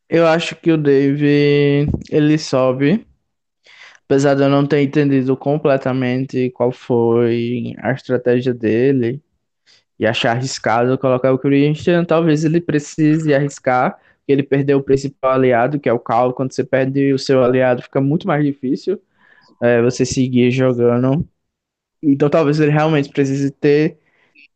Eu 0.09 0.25
acho 0.25 0.55
que 0.55 0.71
o 0.71 0.77
Dave 0.77 1.87
ele 2.09 2.37
sobe, 2.37 3.05
apesar 4.05 4.33
de 4.33 4.41
eu 4.41 4.49
não 4.49 4.65
ter 4.65 4.81
entendido 4.81 5.37
completamente 5.37 6.49
qual 6.51 6.71
foi 6.71 7.75
a 7.79 7.91
estratégia 7.91 8.53
dele 8.53 9.21
e 9.99 10.05
achar 10.05 10.31
arriscado 10.31 10.97
colocar 10.97 11.31
o 11.31 11.39
Christian, 11.39 12.03
talvez 12.03 12.43
ele 12.43 12.59
precise 12.61 13.33
arriscar 13.33 13.97
ele 14.27 14.43
perdeu 14.43 14.79
o 14.79 14.83
principal 14.83 15.33
aliado, 15.33 15.79
que 15.79 15.87
é 15.87 15.93
o 15.93 15.99
Cal. 15.99 16.33
Quando 16.33 16.53
você 16.53 16.63
perde 16.63 17.13
o 17.13 17.19
seu 17.19 17.43
aliado, 17.43 17.81
fica 17.83 18.01
muito 18.01 18.27
mais 18.27 18.43
difícil 18.43 19.01
é, 19.61 19.81
você 19.81 20.05
seguir 20.05 20.51
jogando. 20.51 21.27
Então 22.01 22.29
talvez 22.29 22.59
ele 22.59 22.71
realmente 22.71 23.09
precise 23.09 23.51
ter 23.51 23.99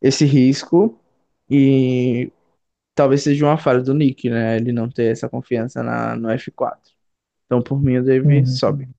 esse 0.02 0.26
risco 0.26 1.00
e 1.50 2.32
talvez 2.96 3.24
seja 3.24 3.46
uma 3.46 3.58
falha 3.58 3.82
do 3.82 3.94
Nick, 3.94 4.30
né? 4.30 4.58
Ele 4.58 4.72
não 4.72 4.90
ter 4.90 5.12
essa 5.12 5.30
confiança 5.30 5.84
na, 5.84 6.16
no 6.16 6.30
F4. 6.30 6.78
Então, 7.46 7.62
por 7.62 7.82
mim, 7.82 7.98
o 7.98 8.04
David 8.04 8.40
uhum. 8.42 8.46
sobe. 8.46 8.90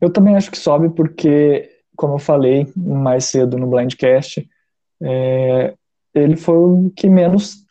Eu 0.00 0.10
também 0.10 0.36
acho 0.36 0.50
que 0.50 0.58
sobe 0.58 0.90
porque, 0.90 1.73
como 1.96 2.14
eu 2.14 2.18
falei 2.18 2.66
mais 2.76 3.26
cedo 3.26 3.58
no 3.58 3.66
Blindcast, 3.66 4.48
é, 5.02 5.74
ele 6.14 6.36
foi 6.36 6.56
o 6.56 6.92
que 6.94 7.08
menos 7.08 7.64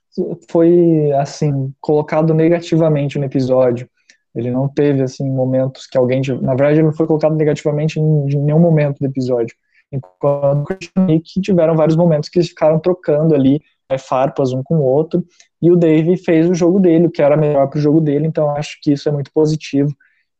foi, 0.49 1.11
assim, 1.13 1.73
colocado 1.81 2.33
negativamente 2.33 3.17
no 3.17 3.25
episódio. 3.25 3.89
Ele 4.35 4.51
não 4.51 4.67
teve, 4.67 5.01
assim, 5.01 5.29
momentos 5.29 5.87
que 5.87 5.97
alguém... 5.97 6.21
Na 6.41 6.55
verdade, 6.55 6.79
ele 6.79 6.87
não 6.87 6.93
foi 6.93 7.07
colocado 7.07 7.35
negativamente 7.35 7.99
em, 7.99 8.25
nenhum 8.25 8.59
momento 8.59 8.99
do 8.99 9.05
episódio. 9.05 9.55
Enquanto 9.91 10.67
o 10.97 11.01
Nick 11.01 11.39
tiveram 11.41 11.75
vários 11.75 11.95
momentos 11.95 12.29
que 12.29 12.39
eles 12.39 12.49
ficaram 12.49 12.79
trocando 12.79 13.35
ali 13.35 13.61
é, 13.89 13.97
farpas 13.97 14.51
um 14.51 14.63
com 14.63 14.75
o 14.75 14.83
outro, 14.83 15.23
e 15.61 15.71
o 15.71 15.75
Dave 15.75 16.17
fez 16.17 16.49
o 16.49 16.55
jogo 16.55 16.79
dele, 16.79 17.07
o 17.07 17.11
que 17.11 17.21
era 17.21 17.37
melhor 17.37 17.67
para 17.67 17.77
o 17.77 17.81
jogo 17.81 18.01
dele, 18.01 18.27
então 18.27 18.49
acho 18.51 18.79
que 18.81 18.91
isso 18.91 19.07
é 19.07 19.11
muito 19.11 19.31
positivo, 19.31 19.95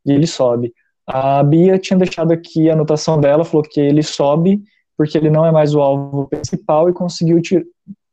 e 0.05 0.11
ele 0.11 0.27
sobe. 0.27 0.73
A 1.07 1.43
Bia 1.43 1.77
tinha 1.77 1.97
deixado 1.97 2.31
aqui 2.31 2.69
a 2.69 2.73
anotação 2.73 3.19
dela, 3.19 3.43
falou 3.43 3.63
que 3.63 3.80
ele 3.80 4.01
sobe 4.01 4.63
porque 4.97 5.17
ele 5.17 5.30
não 5.30 5.45
é 5.45 5.51
mais 5.51 5.73
o 5.73 5.81
alvo 5.81 6.27
principal 6.27 6.89
e 6.89 6.93
conseguiu 6.93 7.41
tirar. 7.41 7.63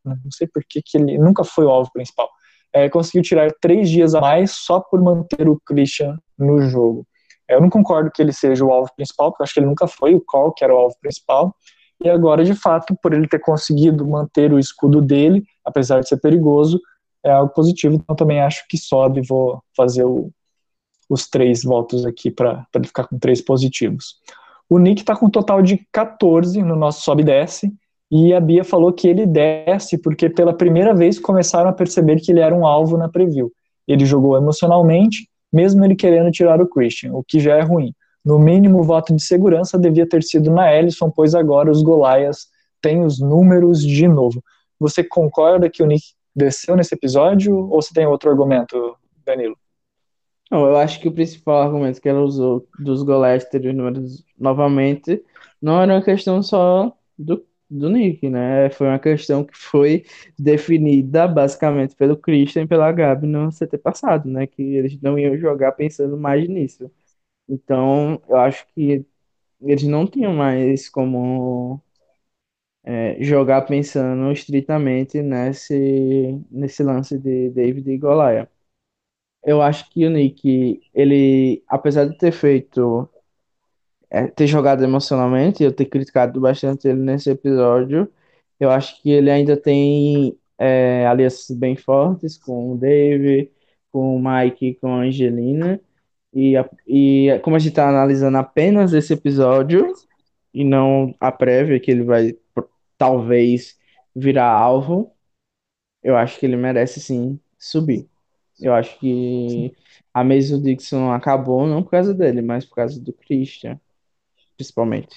Não 0.05 0.31
sei 0.31 0.47
por 0.47 0.63
que, 0.69 0.81
que 0.83 0.97
ele 0.97 1.19
nunca 1.19 1.45
foi 1.45 1.65
o 1.65 1.71
alvo 1.71 1.91
principal. 1.93 2.29
É, 2.73 2.89
conseguiu 2.89 3.23
tirar 3.23 3.53
três 3.61 3.91
dias 3.91 4.15
a 4.15 4.21
mais 4.21 4.53
só 4.53 4.81
por 4.81 5.01
manter 5.01 5.49
o 5.49 5.61
Christian 5.67 6.19
no 6.39 6.61
jogo. 6.63 7.07
É, 7.49 7.55
eu 7.55 7.61
não 7.61 7.69
concordo 7.69 8.11
que 8.11 8.23
ele 8.23 8.33
seja 8.33 8.65
o 8.65 8.73
alvo 8.73 8.91
principal, 8.97 9.31
porque 9.31 9.43
eu 9.43 9.45
acho 9.45 9.55
que 9.55 9.61
ele 9.61 9.67
nunca 9.67 9.87
foi 9.87 10.15
o 10.15 10.21
Call, 10.21 10.53
que 10.53 10.65
era 10.65 10.75
o 10.75 10.79
alvo 10.79 10.97
principal. 11.01 11.55
E 12.03 12.09
agora, 12.09 12.45
de 12.45 12.55
fato, 12.55 12.97
por 13.03 13.13
ele 13.13 13.29
ter 13.29 13.41
conseguido 13.41 14.07
manter 14.07 14.53
o 14.53 14.59
escudo 14.59 15.03
dele, 15.03 15.45
apesar 15.65 16.01
de 16.01 16.09
ser 16.09 16.19
perigoso, 16.19 16.81
é 17.25 17.31
algo 17.31 17.53
positivo. 17.53 17.95
Então, 17.95 18.17
também 18.17 18.41
acho 18.41 18.65
que 18.69 18.79
sobe. 18.79 19.21
Vou 19.21 19.63
fazer 19.77 20.05
o, 20.05 20.31
os 21.11 21.29
três 21.29 21.65
votos 21.65 22.07
aqui 22.07 22.31
para 22.31 22.65
ele 22.73 22.87
ficar 22.87 23.05
com 23.09 23.19
três 23.19 23.43
positivos. 23.43 24.15
O 24.69 24.79
Nick 24.79 25.01
está 25.01 25.17
com 25.17 25.27
um 25.27 25.31
total 25.31 25.61
de 25.61 25.85
14 25.93 26.63
no 26.63 26.77
nosso 26.77 27.03
sobe 27.03 27.23
e 27.23 27.27
desce. 27.27 27.73
E 28.09 28.33
a 28.33 28.41
Bia 28.41 28.63
falou 28.63 28.93
que 28.93 29.09
ele 29.09 29.27
desce 29.27 29.99
porque 29.99 30.31
pela 30.31 30.53
primeira 30.53 30.95
vez 30.95 31.19
começaram 31.19 31.69
a 31.69 31.73
perceber 31.73 32.21
que 32.21 32.31
ele 32.31 32.41
era 32.41 32.55
um 32.55 32.65
alvo 32.65 32.97
na 32.97 33.09
preview. 33.09 33.53
Ele 33.87 34.07
jogou 34.07 34.37
emocionalmente, 34.37 35.29
mesmo 35.53 35.85
ele 35.85 35.97
querendo 35.97 36.31
tirar 36.31 36.61
o 36.61 36.69
Christian, 36.69 37.13
o 37.13 37.25
que 37.25 37.41
já 37.41 37.57
é 37.57 37.63
ruim. 37.63 37.93
No 38.25 38.39
mínimo, 38.39 38.81
o 38.81 38.85
voto 38.85 39.15
de 39.15 39.23
segurança 39.23 39.79
devia 39.79 40.09
ter 40.09 40.23
sido 40.23 40.51
na 40.51 40.73
Ellison, 40.73 41.11
pois 41.11 41.35
agora 41.35 41.71
os 41.71 41.83
Golaias 41.83 42.47
têm 42.81 43.05
os 43.05 43.19
números 43.19 43.85
de 43.85 44.07
novo. 44.07 44.43
Você 44.79 45.03
concorda 45.03 45.69
que 45.69 45.83
o 45.83 45.87
Nick 45.87 46.05
desceu 46.35 46.77
nesse 46.77 46.95
episódio 46.95 47.57
ou 47.57 47.83
você 47.83 47.93
tem 47.93 48.07
outro 48.07 48.31
argumento, 48.31 48.97
Danilo? 49.25 49.60
Não, 50.51 50.67
eu 50.67 50.77
acho 50.77 51.01
que 51.01 51.09
o 51.09 51.13
principal 51.15 51.63
argumento 51.63 52.01
que 52.01 52.09
ela 52.09 52.21
usou 52.23 52.69
dos 52.79 53.03
Golaias 53.03 53.45
terem 53.45 53.71
os 53.71 53.77
números 53.77 54.25
novamente 54.39 55.25
não 55.63 55.81
era 55.81 55.95
uma 55.95 56.03
questão 56.03 56.43
só 56.43 56.97
do, 57.17 57.47
do 57.69 57.89
Nick, 57.89 58.29
né? 58.29 58.69
Foi 58.71 58.89
uma 58.89 58.99
questão 58.99 59.45
que 59.45 59.57
foi 59.57 60.05
definida 60.39 61.29
basicamente 61.29 61.95
pelo 61.95 62.17
Christian 62.17 62.63
e 62.65 62.67
pela 62.67 62.91
Gabi 62.91 63.27
no 63.29 63.53
CT 63.53 63.79
passado, 63.79 64.29
né? 64.29 64.47
Que 64.47 64.61
eles 64.63 65.01
não 65.01 65.17
iam 65.19 65.37
jogar 65.39 65.73
pensando 65.73 66.17
mais 66.19 66.49
nisso. 66.49 66.91
Então, 67.49 68.21
eu 68.29 68.37
acho 68.37 68.67
que 68.75 69.07
eles 69.63 69.85
não 69.85 70.07
tinham 70.07 70.35
mais 70.35 70.89
como 70.89 71.83
é, 72.85 73.17
jogar 73.23 73.63
pensando 73.63 74.31
estritamente 74.33 75.21
nesse, 75.23 76.41
nesse 76.51 76.83
lance 76.83 77.19
de 77.19 77.51
David 77.51 77.91
e 77.91 77.99
Goliath. 77.99 78.49
Eu 79.45 79.63
acho 79.63 79.91
que 79.91 80.07
o 80.07 80.11
Nick, 80.11 80.83
ele, 80.95 81.63
apesar 81.69 82.07
de 82.07 82.17
ter 82.19 82.33
feito, 82.33 83.09
é, 84.11 84.27
ter 84.29 84.47
jogado 84.47 84.83
emocionalmente, 84.85 85.63
eu 85.63 85.73
ter 85.73 85.87
criticado 85.87 86.41
bastante 86.41 86.89
ele 86.89 87.01
nesse 87.01 87.31
episódio, 87.31 88.11
eu 88.59 88.71
acho 88.71 89.01
que 89.03 89.11
ele 89.11 89.31
ainda 89.31 89.57
tem 89.57 90.39
é, 90.59 91.07
alianças 91.07 91.57
bem 91.57 91.77
fortes 91.77 92.37
com 92.39 92.73
o 92.73 92.79
Dave, 92.79 93.53
com 93.93 94.17
o 94.17 94.23
Mike, 94.23 94.75
com 94.77 94.89
a 94.95 95.03
Angelina, 95.05 95.81
e, 96.35 96.55
e 96.87 97.39
como 97.43 97.57
a 97.57 97.59
gente 97.59 97.71
está 97.71 97.89
analisando 97.89 98.39
apenas 98.39 98.93
esse 98.93 99.13
episódio 99.15 99.93
e 100.55 100.65
não 100.65 101.15
a 101.21 101.33
prévia 101.33 101.81
que 101.81 101.91
ele 101.91 102.05
vai 102.05 102.37
talvez 102.99 103.79
virar 104.15 104.51
alvo, 104.51 105.13
eu 106.03 106.17
acho 106.17 106.39
que 106.41 106.47
ele 106.47 106.57
merece 106.57 107.01
sim 107.01 107.41
subir. 107.59 108.10
Eu 108.61 108.75
acho 108.75 108.99
que 108.99 109.73
a 110.13 110.23
Mason 110.25 110.61
Dixon 110.61 111.11
acabou 111.13 111.67
não 111.67 111.83
por 111.83 111.91
causa 111.91 112.15
dele, 112.15 112.43
mas 112.43 112.65
por 112.65 112.77
causa 112.77 113.01
do 113.01 113.13
Christian, 113.13 113.79
principalmente. 114.57 115.17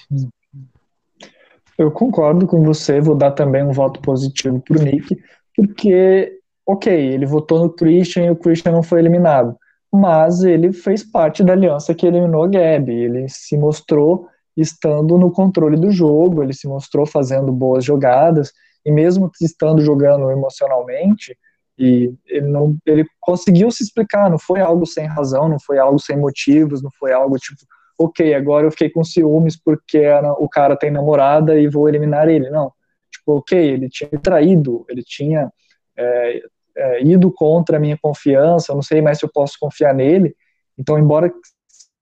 Eu 1.76 1.90
concordo 1.90 2.46
com 2.46 2.62
você, 2.62 3.00
vou 3.00 3.16
dar 3.16 3.32
também 3.32 3.64
um 3.64 3.72
voto 3.72 4.00
positivo 4.00 4.60
pro 4.60 4.82
Nick, 4.82 5.16
porque, 5.56 6.38
ok, 6.64 6.92
ele 6.92 7.26
votou 7.26 7.58
no 7.58 7.70
Christian 7.70 8.26
e 8.26 8.30
o 8.30 8.36
Christian 8.36 8.72
não 8.72 8.82
foi 8.82 9.00
eliminado 9.00 9.56
mas 9.94 10.42
ele 10.42 10.72
fez 10.72 11.04
parte 11.04 11.44
da 11.44 11.52
aliança 11.52 11.94
que 11.94 12.04
eliminou 12.04 12.42
a 12.42 12.48
Gabi. 12.48 12.92
Ele 12.92 13.28
se 13.28 13.56
mostrou 13.56 14.26
estando 14.56 15.16
no 15.16 15.30
controle 15.30 15.76
do 15.76 15.92
jogo, 15.92 16.42
ele 16.42 16.52
se 16.52 16.66
mostrou 16.66 17.06
fazendo 17.06 17.52
boas 17.52 17.84
jogadas, 17.84 18.52
e 18.84 18.90
mesmo 18.90 19.30
estando 19.40 19.80
jogando 19.80 20.32
emocionalmente, 20.32 21.38
e 21.78 22.14
ele, 22.26 22.48
não, 22.48 22.76
ele 22.86 23.04
conseguiu 23.20 23.70
se 23.70 23.82
explicar, 23.82 24.30
não 24.30 24.38
foi 24.38 24.60
algo 24.60 24.86
sem 24.86 25.06
razão, 25.06 25.48
não 25.48 25.58
foi 25.58 25.78
algo 25.78 25.98
sem 25.98 26.16
motivos, 26.16 26.82
não 26.82 26.90
foi 26.98 27.12
algo 27.12 27.36
tipo, 27.36 27.60
ok, 27.98 28.34
agora 28.34 28.66
eu 28.66 28.70
fiquei 28.70 28.90
com 28.90 29.02
ciúmes 29.02 29.56
porque 29.60 30.02
o 30.38 30.48
cara 30.48 30.76
tem 30.76 30.90
namorada 30.90 31.58
e 31.58 31.68
vou 31.68 31.88
eliminar 31.88 32.28
ele. 32.28 32.50
Não, 32.50 32.72
tipo, 33.10 33.38
ok, 33.38 33.58
ele 33.58 33.88
tinha 33.88 34.10
traído, 34.20 34.84
ele 34.88 35.02
tinha 35.02 35.50
é, 35.96 36.42
é, 36.76 37.02
ido 37.04 37.32
contra 37.32 37.76
a 37.76 37.80
minha 37.80 37.98
confiança, 38.00 38.72
eu 38.72 38.76
não 38.76 38.82
sei 38.82 39.00
mais 39.00 39.18
se 39.18 39.24
eu 39.24 39.30
posso 39.32 39.56
confiar 39.58 39.94
nele. 39.94 40.34
Então, 40.78 40.98
embora 40.98 41.32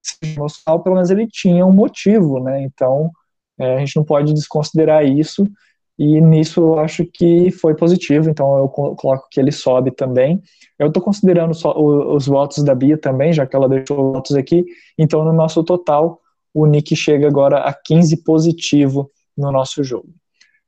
seja 0.02 0.34
emocional, 0.34 0.82
pelo 0.82 0.96
menos 0.96 1.10
ele 1.10 1.26
tinha 1.26 1.64
um 1.64 1.72
motivo, 1.72 2.40
né? 2.40 2.62
Então, 2.62 3.10
é, 3.58 3.76
a 3.76 3.78
gente 3.78 3.96
não 3.96 4.04
pode 4.04 4.32
desconsiderar 4.32 5.04
isso. 5.04 5.46
E 5.98 6.20
nisso 6.20 6.60
eu 6.60 6.78
acho 6.78 7.04
que 7.04 7.50
foi 7.50 7.74
positivo, 7.74 8.30
então 8.30 8.58
eu 8.58 8.68
coloco 8.68 9.28
que 9.30 9.38
ele 9.38 9.52
sobe 9.52 9.90
também. 9.90 10.42
Eu 10.78 10.88
estou 10.88 11.02
considerando 11.02 11.54
só 11.54 11.74
os 11.78 12.26
votos 12.26 12.64
da 12.64 12.74
Bia 12.74 12.96
também, 12.96 13.32
já 13.32 13.46
que 13.46 13.54
ela 13.54 13.68
deixou 13.68 14.12
votos 14.12 14.34
aqui. 14.34 14.64
Então, 14.98 15.24
no 15.24 15.32
nosso 15.32 15.62
total, 15.62 16.20
o 16.52 16.66
Nick 16.66 16.96
chega 16.96 17.28
agora 17.28 17.58
a 17.58 17.72
15 17.72 18.24
positivo 18.24 19.10
no 19.36 19.52
nosso 19.52 19.84
jogo. 19.84 20.08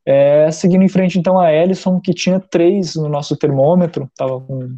É, 0.06 0.50
seguindo 0.50 0.84
em 0.84 0.88
frente, 0.88 1.18
então, 1.18 1.38
a 1.38 1.52
Ellison, 1.52 1.98
que 2.00 2.12
tinha 2.12 2.38
três 2.38 2.94
no 2.94 3.08
nosso 3.08 3.36
termômetro, 3.36 4.04
estava 4.04 4.40
com 4.40 4.76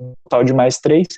um 0.00 0.12
total 0.22 0.44
de 0.44 0.52
mais 0.52 0.78
três, 0.78 1.08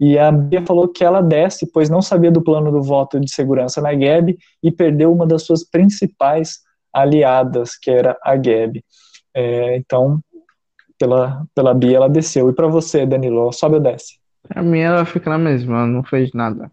e 0.00 0.18
a 0.18 0.32
Bia 0.32 0.64
falou 0.66 0.88
que 0.88 1.04
ela 1.04 1.20
desce, 1.20 1.70
pois 1.70 1.88
não 1.88 2.02
sabia 2.02 2.32
do 2.32 2.42
plano 2.42 2.72
do 2.72 2.82
voto 2.82 3.20
de 3.20 3.32
segurança 3.32 3.80
na 3.80 3.94
GAB 3.94 4.36
e 4.62 4.72
perdeu 4.72 5.12
uma 5.12 5.26
das 5.26 5.44
suas 5.44 5.62
principais 5.62 6.63
aliadas, 6.94 7.76
que 7.76 7.90
era 7.90 8.16
a 8.22 8.36
GAB. 8.36 8.84
É, 9.34 9.76
então, 9.76 10.20
pela, 10.98 11.44
pela 11.54 11.74
Bia, 11.74 11.96
ela 11.96 12.08
desceu. 12.08 12.48
E 12.48 12.54
para 12.54 12.68
você, 12.68 13.04
Danilo, 13.04 13.52
sobe 13.52 13.76
ou 13.76 13.80
desce? 13.80 14.18
Pra 14.46 14.62
mim, 14.62 14.80
ela 14.80 15.04
fica 15.04 15.28
na 15.28 15.38
mesma, 15.38 15.86
não 15.86 16.04
fez 16.04 16.32
nada. 16.32 16.70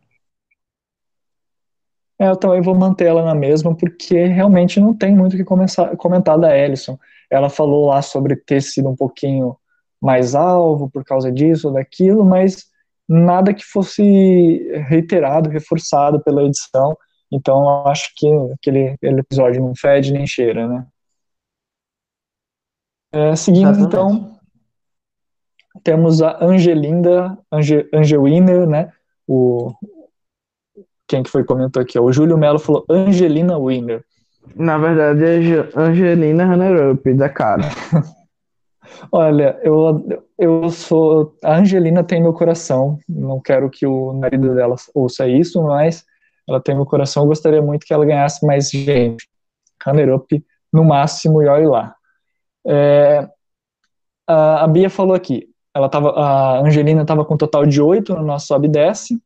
É, 2.20 2.28
eu 2.28 2.36
também 2.36 2.62
vou 2.62 2.76
manter 2.76 3.06
ela 3.06 3.26
na 3.26 3.34
mesma, 3.34 3.76
porque 3.76 4.26
realmente 4.26 4.80
não 4.80 4.94
tem 4.94 5.16
muito 5.16 5.34
o 5.34 5.38
que 5.38 5.44
começar, 5.44 5.96
comentar 5.98 6.38
da 6.38 6.56
Ellison. 6.56 6.96
Ela 7.32 7.50
falou 7.50 7.88
lá 7.88 8.02
sobre 8.04 8.36
ter 8.36 8.62
sido 8.62 8.90
um 8.90 8.96
pouquinho 8.96 9.58
mais 10.00 10.36
alvo 10.36 10.90
por 10.90 11.04
causa 11.04 11.32
disso 11.32 11.70
ou 11.70 11.74
daquilo, 11.74 12.24
mas 12.24 12.66
nada 13.10 13.54
que 13.54 13.64
fosse 13.64 14.04
reiterado, 14.88 15.50
reforçado 15.50 16.22
pela 16.22 16.44
edição. 16.44 16.96
Então, 17.32 17.62
eu 17.64 17.88
acho 17.88 18.12
que 18.16 18.28
aquele, 18.54 18.90
aquele 18.90 19.22
episódio 19.22 19.62
não 19.62 19.74
fede 19.76 20.12
nem 20.12 20.28
cheira, 20.28 20.68
né? 20.68 20.86
É, 23.14 23.36
seguindo, 23.36 23.70
Exatamente. 23.70 23.88
então, 23.88 24.40
temos 25.84 26.22
a 26.22 26.44
Angelinda, 26.44 27.38
Ange, 27.52 27.90
Angelina, 27.94 28.66
né? 28.66 28.92
O, 29.28 29.74
quem 31.08 31.24
que 31.24 31.30
foi 31.30 31.44
comentou 31.44 31.82
aqui? 31.82 32.00
O 32.00 32.12
Júlio 32.12 32.38
Melo 32.38 32.60
falou 32.60 32.86
Angelina 32.90 33.58
Winner. 33.60 34.04
Na 34.56 34.78
verdade 34.78 35.24
é 35.26 35.70
Angelina 35.76 36.46
Runner-Up, 36.46 37.14
da 37.14 37.30
cara. 37.30 37.64
Olha, 39.12 39.60
eu, 39.62 40.24
eu 40.38 40.70
sou. 40.70 41.36
A 41.44 41.58
Angelina 41.58 42.04
tem 42.04 42.22
meu 42.22 42.34
coração. 42.34 42.98
Não 43.08 43.40
quero 43.40 43.70
que 43.70 43.86
o 43.86 44.14
marido 44.14 44.56
dela 44.56 44.76
ouça 44.94 45.28
isso, 45.28 45.62
mas 45.64 46.06
ela 46.52 46.62
tem 46.62 46.76
meu 46.76 46.86
coração. 46.86 47.24
Eu 47.24 47.28
gostaria 47.28 47.62
muito 47.62 47.86
que 47.86 47.94
ela 47.94 48.06
ganhasse 48.06 48.46
mais 48.46 48.70
gente. 48.70 49.28
Up 50.14 50.46
no 50.72 50.84
máximo 50.84 51.42
e 51.42 51.48
olhe 51.48 51.66
lá. 51.66 51.96
É, 52.66 53.28
a, 54.28 54.64
a, 54.64 54.68
Bia 54.68 54.90
falou 54.90 55.16
aqui. 55.16 55.50
Ela 55.74 55.90
tava, 55.90 56.12
a 56.12 56.60
Angelina 56.60 57.02
estava 57.02 57.26
com 57.26 57.34
um 57.34 57.38
total 57.38 57.66
de 57.66 57.82
8 57.82 58.14
no 58.14 58.24
nosso 58.24 58.48
sobe 58.48 58.68
e 58.68 58.72
desce. 58.72 59.20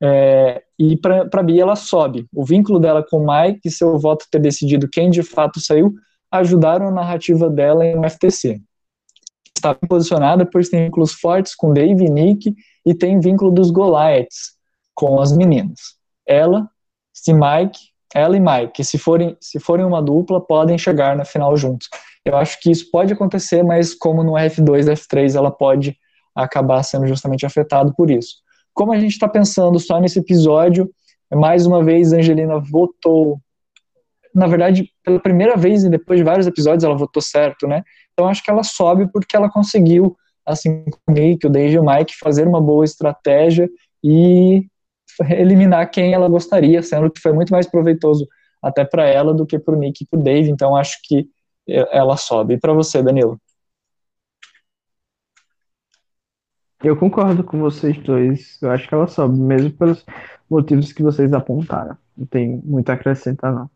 É, 0.00 0.62
e 0.78 0.96
para 0.96 1.28
a 1.32 1.42
Bia 1.42 1.62
ela 1.62 1.76
sobe. 1.76 2.26
O 2.32 2.44
vínculo 2.44 2.78
dela 2.78 3.02
com 3.02 3.18
o 3.18 3.26
Mike 3.26 3.60
e 3.64 3.70
seu 3.70 3.98
voto 3.98 4.26
ter 4.30 4.38
decidido 4.38 4.88
quem 4.90 5.10
de 5.10 5.22
fato 5.22 5.60
saiu 5.60 5.94
ajudaram 6.30 6.88
a 6.88 6.90
narrativa 6.90 7.48
dela 7.48 7.86
em 7.86 8.08
FTC 8.08 8.60
está 9.58 9.74
bem 9.74 9.88
posicionada, 9.88 10.46
pois 10.46 10.68
tem 10.68 10.84
vínculos 10.84 11.12
fortes 11.12 11.54
com 11.54 11.72
Dave 11.72 12.04
e 12.04 12.10
Nick 12.10 12.54
e 12.86 12.94
tem 12.94 13.20
vínculo 13.20 13.50
dos 13.50 13.70
Goliaths 13.70 14.56
com 14.94 15.20
as 15.20 15.36
meninas. 15.36 15.97
Ela, 16.28 16.68
se 17.12 17.32
Mike, 17.32 17.78
ela 18.14 18.36
e 18.36 18.40
Mike, 18.40 18.84
se 18.84 18.98
forem, 18.98 19.36
se 19.40 19.58
forem 19.58 19.84
uma 19.84 20.02
dupla, 20.02 20.40
podem 20.40 20.76
chegar 20.78 21.16
na 21.16 21.24
final 21.24 21.56
juntos. 21.56 21.88
Eu 22.24 22.36
acho 22.36 22.60
que 22.60 22.70
isso 22.70 22.90
pode 22.90 23.12
acontecer, 23.12 23.62
mas 23.62 23.94
como 23.94 24.22
no 24.22 24.32
F2 24.32 24.86
F3 24.86 25.34
ela 25.34 25.50
pode 25.50 25.96
acabar 26.34 26.82
sendo 26.82 27.06
justamente 27.06 27.46
afetado 27.46 27.94
por 27.94 28.10
isso. 28.10 28.36
Como 28.74 28.92
a 28.92 28.98
gente 28.98 29.12
está 29.12 29.28
pensando 29.28 29.78
só 29.78 29.98
nesse 30.00 30.18
episódio, 30.18 30.90
mais 31.32 31.66
uma 31.66 31.82
vez 31.82 32.12
Angelina 32.12 32.60
votou 32.60 33.40
na 34.34 34.46
verdade, 34.46 34.88
pela 35.02 35.18
primeira 35.18 35.56
vez 35.56 35.82
e 35.84 35.90
depois 35.90 36.18
de 36.18 36.24
vários 36.24 36.46
episódios 36.46 36.84
ela 36.84 36.96
votou 36.96 37.20
certo, 37.20 37.66
né? 37.66 37.82
Então 38.12 38.28
acho 38.28 38.42
que 38.42 38.50
ela 38.50 38.62
sobe 38.62 39.10
porque 39.10 39.36
ela 39.36 39.50
conseguiu, 39.50 40.16
assim 40.46 40.84
como 40.84 41.02
o 41.08 41.12
Nick, 41.12 41.46
o 41.46 41.50
Dave 41.50 41.74
e 41.74 41.78
o 41.78 41.84
Mike, 41.84 42.16
fazer 42.18 42.46
uma 42.46 42.60
boa 42.60 42.84
estratégia 42.84 43.68
e 44.02 44.64
eliminar 45.30 45.90
quem 45.90 46.12
ela 46.12 46.28
gostaria, 46.28 46.82
sendo 46.82 47.10
que 47.10 47.20
foi 47.20 47.32
muito 47.32 47.50
mais 47.50 47.66
proveitoso 47.66 48.26
até 48.62 48.84
para 48.84 49.06
ela 49.06 49.32
do 49.32 49.46
que 49.46 49.58
para 49.58 49.74
o 49.74 49.78
Nick 49.78 50.02
e 50.02 50.06
para 50.06 50.18
o 50.18 50.22
Dave. 50.22 50.50
Então 50.50 50.76
acho 50.76 50.98
que 51.04 51.28
ela 51.66 52.16
sobe. 52.16 52.54
E 52.54 52.58
para 52.58 52.72
você, 52.72 53.02
Danilo? 53.02 53.40
Eu 56.82 56.96
concordo 56.96 57.42
com 57.42 57.58
vocês 57.58 57.98
dois. 57.98 58.56
Eu 58.62 58.70
acho 58.70 58.88
que 58.88 58.94
ela 58.94 59.06
sobe, 59.06 59.38
mesmo 59.38 59.72
pelos 59.72 60.04
motivos 60.48 60.92
que 60.92 61.02
vocês 61.02 61.32
apontaram. 61.32 61.96
Não 62.16 62.26
tem 62.26 62.60
muito 62.64 62.88
a 62.90 62.94
acrescentar, 62.94 63.52
não. 63.52 63.68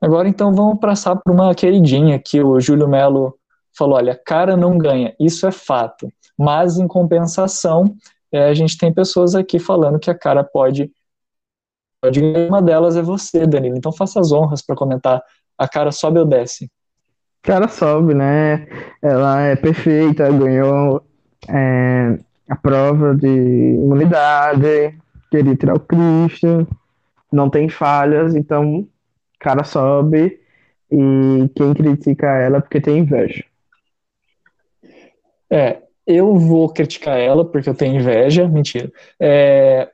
Agora 0.00 0.28
então 0.28 0.54
vamos 0.54 0.78
passar 0.78 1.16
para 1.16 1.32
uma 1.32 1.54
queridinha 1.54 2.18
que 2.20 2.40
o 2.40 2.60
Júlio 2.60 2.88
Melo 2.88 3.36
falou, 3.76 3.96
olha, 3.96 4.20
cara 4.24 4.56
não 4.56 4.78
ganha, 4.78 5.14
isso 5.18 5.46
é 5.46 5.52
fato, 5.52 6.12
mas 6.36 6.78
em 6.78 6.86
compensação 6.86 7.96
é, 8.32 8.44
a 8.44 8.54
gente 8.54 8.76
tem 8.76 8.92
pessoas 8.92 9.34
aqui 9.34 9.58
falando 9.58 9.98
que 9.98 10.10
a 10.10 10.18
cara 10.18 10.44
pode, 10.44 10.90
pode 12.00 12.20
uma 12.20 12.60
delas 12.62 12.96
é 12.96 13.02
você, 13.02 13.46
Danilo, 13.46 13.76
então 13.76 13.92
faça 13.92 14.20
as 14.20 14.32
honras 14.32 14.62
para 14.62 14.76
comentar, 14.76 15.22
a 15.56 15.68
cara 15.68 15.90
sobe 15.90 16.18
ou 16.18 16.26
desce? 16.26 16.70
Cara 17.42 17.68
sobe, 17.68 18.14
né, 18.14 18.66
ela 19.02 19.40
é 19.40 19.56
perfeita, 19.56 20.30
ganhou 20.30 21.02
é, 21.48 22.18
a 22.48 22.56
prova 22.56 23.14
de 23.14 23.28
imunidade, 23.28 24.98
queria 25.30 25.56
tirar 25.56 25.74
o 25.76 25.80
Christian, 25.80 26.66
não 27.32 27.48
tem 27.48 27.68
falhas, 27.68 28.34
então 28.34 28.86
cara 29.38 29.64
sobe 29.64 30.40
e 30.90 31.48
quem 31.54 31.74
critica 31.74 32.26
ela 32.26 32.58
é 32.58 32.60
porque 32.60 32.80
tem 32.80 32.98
inveja. 32.98 33.44
É, 35.50 35.82
eu 36.08 36.34
vou 36.36 36.68
criticar 36.68 37.18
ela 37.18 37.44
porque 37.44 37.68
eu 37.68 37.74
tenho 37.74 38.00
inveja, 38.00 38.48
mentira. 38.48 38.90
É, 39.20 39.88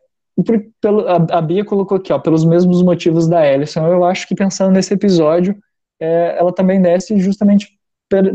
por, 0.47 0.65
pelo, 0.81 1.09
a, 1.09 1.17
a, 1.17 1.43
Bia 1.43 1.65
colocou 1.65 1.99
aqui, 1.99 2.13
ó, 2.13 2.19
pelos 2.19 2.45
mesmos 2.45 2.83
motivos 2.83 3.29
da 3.29 3.47
Ellison. 3.47 3.87
Eu 3.87 4.05
acho 4.05 4.27
que 4.27 4.35
pensando 4.35 4.73
nesse 4.73 4.95
episódio, 4.95 5.57
é, 6.01 6.37
ela 6.39 6.53
também 6.53 6.81
desce 6.81 7.19
justamente 7.19 7.69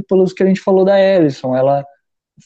pelos 0.07 0.33
que 0.33 0.43
a 0.43 0.45
gente 0.45 0.61
falou 0.61 0.83
da 0.85 0.99
Ellison. 0.99 1.55
Ela 1.55 1.85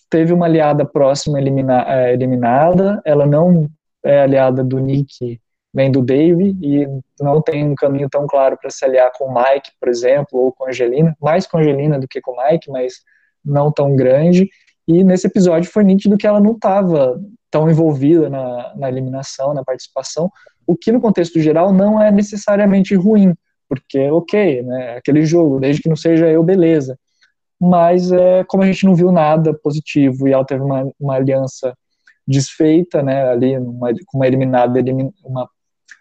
teve 0.10 0.32
uma 0.32 0.46
aliada 0.46 0.86
próxima 0.86 1.40
elimina, 1.40 1.84
é, 1.88 2.14
eliminada, 2.14 3.02
ela 3.04 3.26
não 3.26 3.68
é 4.06 4.22
aliada 4.22 4.64
do 4.64 4.80
Nick 4.80 5.40
vem 5.74 5.92
do 5.92 6.04
Dave 6.04 6.56
e 6.62 6.88
não 7.20 7.42
tem 7.42 7.68
um 7.68 7.76
caminho 7.76 8.08
tão 8.08 8.28
claro 8.28 8.58
para 8.58 8.70
se 8.70 8.86
aliar 8.86 9.12
com 9.18 9.26
o 9.26 9.34
Mike, 9.34 9.72
por 9.80 9.90
exemplo, 9.90 10.40
ou 10.40 10.52
com 10.54 10.66
a 10.66 10.70
Angelina, 10.70 11.18
mais 11.20 11.48
com 11.48 11.58
a 11.58 11.62
Angelina 11.62 12.00
do 12.00 12.08
que 12.08 12.22
com 12.22 12.32
o 12.32 12.46
Mike, 12.46 12.70
mas 12.70 13.02
não 13.44 13.72
tão 13.72 13.96
grande. 13.96 14.48
E 14.88 15.04
nesse 15.04 15.28
episódio 15.28 15.72
foi 15.72 15.84
nítido 15.84 16.18
que 16.18 16.28
ela 16.28 16.40
não 16.40 16.54
estava 16.54 17.20
tão 17.50 17.70
envolvida 17.70 18.30
na, 18.30 18.74
na 18.76 18.90
eliminação, 18.90 19.54
na 19.54 19.64
participação, 19.64 20.32
o 20.66 20.76
que 20.76 20.92
no 20.92 21.00
contexto 21.02 21.40
geral 21.40 21.72
não 21.72 22.02
é 22.02 22.12
necessariamente 22.12 22.96
ruim, 22.96 23.34
porque 23.70 24.10
ok, 24.10 24.62
né, 24.64 24.98
aquele 24.98 25.26
jogo, 25.26 25.60
desde 25.60 25.82
que 25.82 25.90
não 25.90 25.96
seja 25.96 26.28
eu, 26.28 26.44
beleza. 26.44 26.98
Mas 27.60 28.12
é, 28.12 28.44
como 28.44 28.64
a 28.64 28.66
gente 28.66 28.86
não 28.86 28.96
viu 28.96 29.12
nada 29.12 29.54
positivo 29.54 30.28
e 30.28 30.34
ela 30.34 30.46
teve 30.46 30.64
uma, 30.64 30.92
uma 31.00 31.16
aliança 31.16 31.74
desfeita, 32.28 33.02
né, 33.02 33.30
ali, 33.30 33.58
uma, 33.58 33.92
uma 34.14 34.28
eliminada, 34.28 34.80
uma 35.24 35.50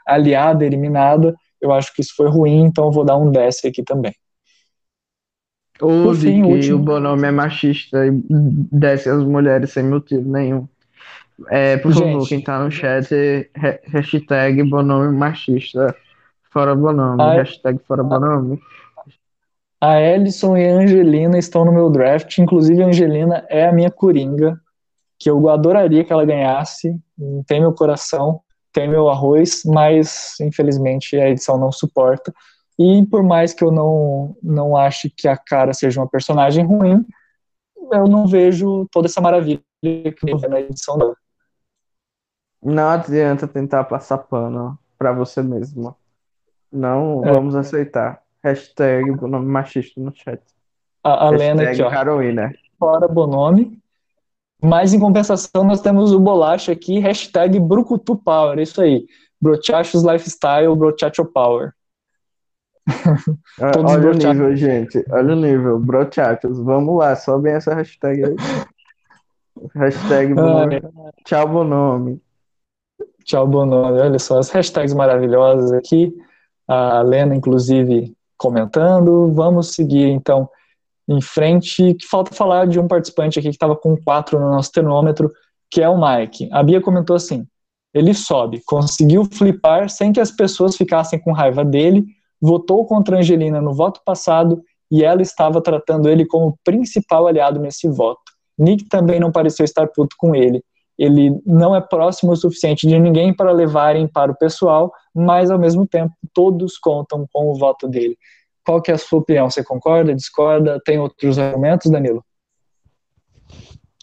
aliada, 0.07 0.65
eliminada, 0.65 1.35
eu 1.61 1.73
acho 1.73 1.95
que 1.95 2.01
isso 2.01 2.15
foi 2.17 2.29
ruim, 2.29 2.63
então 2.63 2.87
eu 2.87 2.93
vou 2.93 3.05
dar 3.05 3.17
um 3.17 3.31
10 3.31 3.65
aqui 3.67 3.83
também. 3.83 4.13
Ou 5.81 6.15
de 6.15 6.31
que 6.33 6.43
último... 6.43 6.77
o 6.77 6.79
Bonome 6.79 7.27
é 7.27 7.31
machista 7.31 8.07
e 8.07 8.11
desce 8.71 9.09
as 9.09 9.23
mulheres 9.25 9.73
sem 9.73 9.83
motivo 9.83 10.31
nenhum. 10.31 10.69
É, 11.49 11.77
por 11.77 11.93
Gente, 11.93 12.13
favor, 12.13 12.29
quem 12.29 12.41
tá 12.41 12.63
no 12.63 12.71
chat, 12.71 13.09
hashtag 13.87 14.63
Bonome 14.65 15.17
machista. 15.17 15.95
Fora 16.53 16.75
Bonome, 16.75 17.23
a... 17.23 17.33
hashtag 17.35 17.81
fora 17.87 18.03
Bonome. 18.05 18.61
A 19.81 20.01
Ellison 20.01 20.57
e 20.57 20.69
a 20.69 20.75
Angelina 20.75 21.37
estão 21.39 21.65
no 21.65 21.73
meu 21.73 21.91
draft, 21.91 22.39
inclusive 22.39 22.83
a 22.83 22.87
Angelina 22.87 23.45
é 23.49 23.67
a 23.67 23.73
minha 23.73 23.91
coringa, 23.91 24.61
que 25.19 25.29
eu 25.29 25.49
adoraria 25.49 26.05
que 26.05 26.13
ela 26.13 26.25
ganhasse, 26.25 26.97
tem 27.47 27.61
meu 27.61 27.73
coração, 27.73 28.41
tem 28.73 28.89
meu 28.89 29.09
arroz, 29.09 29.63
mas 29.65 30.35
infelizmente 30.41 31.17
a 31.17 31.29
edição 31.29 31.59
não 31.59 31.73
suporta. 31.73 32.33
E 32.83 33.07
por 33.07 33.23
mais 33.23 33.55
que 33.55 33.63
eu 33.63 33.71
não, 33.71 34.37
não 34.43 34.77
ache 34.77 35.09
que 35.09 35.29
a 35.29 35.37
cara 35.37 35.73
seja 35.73 36.01
uma 36.01 36.09
personagem 36.09 36.65
ruim, 36.65 37.07
eu 37.93 38.05
não 38.09 38.27
vejo 38.27 38.89
toda 38.91 39.07
essa 39.07 39.21
maravilha 39.21 39.63
que 39.83 40.15
eu 40.27 40.39
na 40.49 40.61
edição 40.61 40.99
dela. 40.99 41.17
Não 42.61 42.91
adianta 42.91 43.47
tentar 43.47 43.85
passar 43.85 44.19
pano 44.19 44.79
para 44.99 45.13
você 45.13 45.43
mesmo. 45.43 45.97
Não 46.71 47.25
é. 47.25 47.33
vamos 47.33 47.55
aceitar. 47.55 48.23
Hashtag 48.43 49.13
Bonome 49.13 49.47
machista 49.47 50.01
no 50.01 50.13
chat. 50.15 50.41
A, 51.05 51.27
a 51.27 51.31
Lena 51.31 51.71
aqui, 51.71 51.83
ó. 51.83 51.91
Carolina. 51.91 52.53
Fora 52.79 53.07
Bonome. 53.07 53.81
Mas, 54.61 54.95
em 54.95 55.01
compensação, 55.01 55.65
nós 55.65 55.81
temos 55.81 56.13
o 56.13 56.21
Bolacha 56.21 56.71
aqui, 56.71 57.01
hashtag 57.01 57.59
Brucutu 57.59 58.17
Power, 58.17 58.59
isso 58.61 58.81
aí. 58.81 59.07
Brochachos 59.41 60.05
Lifestyle, 60.05 60.77
Brochacho 60.77 61.25
Power. 61.25 61.73
Olha 63.61 64.11
o 64.11 64.15
nível, 64.15 64.57
gente. 64.57 65.05
Olha 65.11 65.35
o 65.35 65.37
nível. 65.37 65.79
Brochachos. 65.79 66.59
Vamos 66.59 66.99
lá, 66.99 67.15
sobe 67.17 67.51
essa 67.51 67.75
hashtag 67.75 68.25
aí. 68.25 68.37
hashtag 69.75 70.35
Tchau, 71.25 71.49
bom 71.49 71.65
nome. 71.65 72.21
Tchau, 73.25 73.47
bom 73.47 73.65
nome. 73.65 74.01
Olha 74.01 74.19
só, 74.19 74.39
as 74.39 74.51
hashtags 74.51 74.95
maravilhosas 74.95 75.73
aqui. 75.73 76.13
A 76.67 77.03
Lena, 77.03 77.35
inclusive, 77.35 78.15
comentando. 78.37 79.33
Vamos 79.33 79.75
seguir, 79.75 80.09
então, 80.09 80.49
em 81.09 81.21
frente, 81.21 81.95
que 81.95 82.07
falta 82.07 82.35
falar 82.35 82.67
de 82.67 82.81
um 82.81 82.89
participante 82.89 83.39
aqui 83.39 83.49
que 83.49 83.55
estava 83.55 83.77
com 83.77 83.97
quatro 83.97 84.39
no 84.41 84.51
nosso 84.51 84.73
termômetro, 84.73 85.31
que 85.71 85.83
é 85.83 85.89
o 85.89 85.99
Mike. 86.01 86.49
A 86.53 86.63
Bia 86.63 86.81
comentou 86.81 87.15
assim: 87.15 87.47
ele 87.95 88.15
sobe, 88.15 88.63
conseguiu 88.65 89.25
flipar 89.25 89.89
sem 89.89 90.13
que 90.13 90.21
as 90.21 90.31
pessoas 90.31 90.77
ficassem 90.77 91.19
com 91.19 91.33
raiva 91.33 91.65
dele, 91.65 92.07
votou 92.43 92.85
contra 92.85 93.19
Angelina 93.19 93.61
no 93.61 93.73
voto 93.73 94.01
passado 94.05 94.61
e 94.91 95.05
ela 95.05 95.23
estava 95.23 95.63
tratando 95.63 96.09
ele 96.09 96.27
como 96.27 96.59
principal 96.65 97.29
aliado 97.29 97.61
nesse 97.61 97.89
voto. 97.89 98.21
Nick 98.59 98.89
também 98.89 99.21
não 99.21 99.31
pareceu 99.31 99.65
estar 99.65 99.87
puto 99.87 100.17
com 100.19 100.35
ele. 100.35 100.63
Ele 100.99 101.41
não 101.47 101.75
é 101.75 101.81
próximo 101.81 102.33
o 102.33 102.37
suficiente 102.37 102.87
de 102.87 102.99
ninguém 102.99 103.33
para 103.33 103.53
levarem 103.53 104.07
para 104.07 104.33
o 104.33 104.37
pessoal, 104.37 104.93
mas 105.15 105.51
ao 105.51 105.59
mesmo 105.59 105.87
tempo 105.87 106.13
todos 106.35 106.77
contam 106.77 107.27
com 107.33 107.51
o 107.51 107.55
voto 107.55 107.89
dele. 107.89 108.19
Qual 108.65 108.83
que 108.83 108.91
é 108.91 108.95
a 108.95 108.99
sua 108.99 109.21
opinião? 109.21 109.49
Você 109.49 109.65
concorda, 109.65 110.15
discorda? 110.15 110.81
Tem 110.85 110.99
outros 110.99 111.39
argumentos, 111.39 111.91
Danilo? 111.91 112.25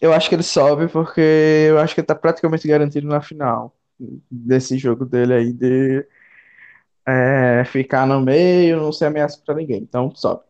Eu 0.01 0.13
acho 0.13 0.29
que 0.29 0.35
ele 0.35 0.43
sobe 0.43 0.87
porque 0.87 1.67
eu 1.69 1.77
acho 1.77 1.93
que 1.93 2.01
ele 2.01 2.07
tá 2.07 2.15
praticamente 2.15 2.67
garantido 2.67 3.07
na 3.07 3.21
final 3.21 3.75
desse 4.31 4.77
jogo 4.77 5.05
dele 5.05 5.33
aí 5.33 5.53
de 5.53 6.05
é, 7.09 7.65
ficar 7.65 8.05
no 8.05 8.21
meio, 8.21 8.81
não 8.81 8.91
ser 8.91 9.05
ameaça 9.05 9.39
para 9.45 9.55
ninguém. 9.55 9.81
Então 9.81 10.13
sobe. 10.13 10.41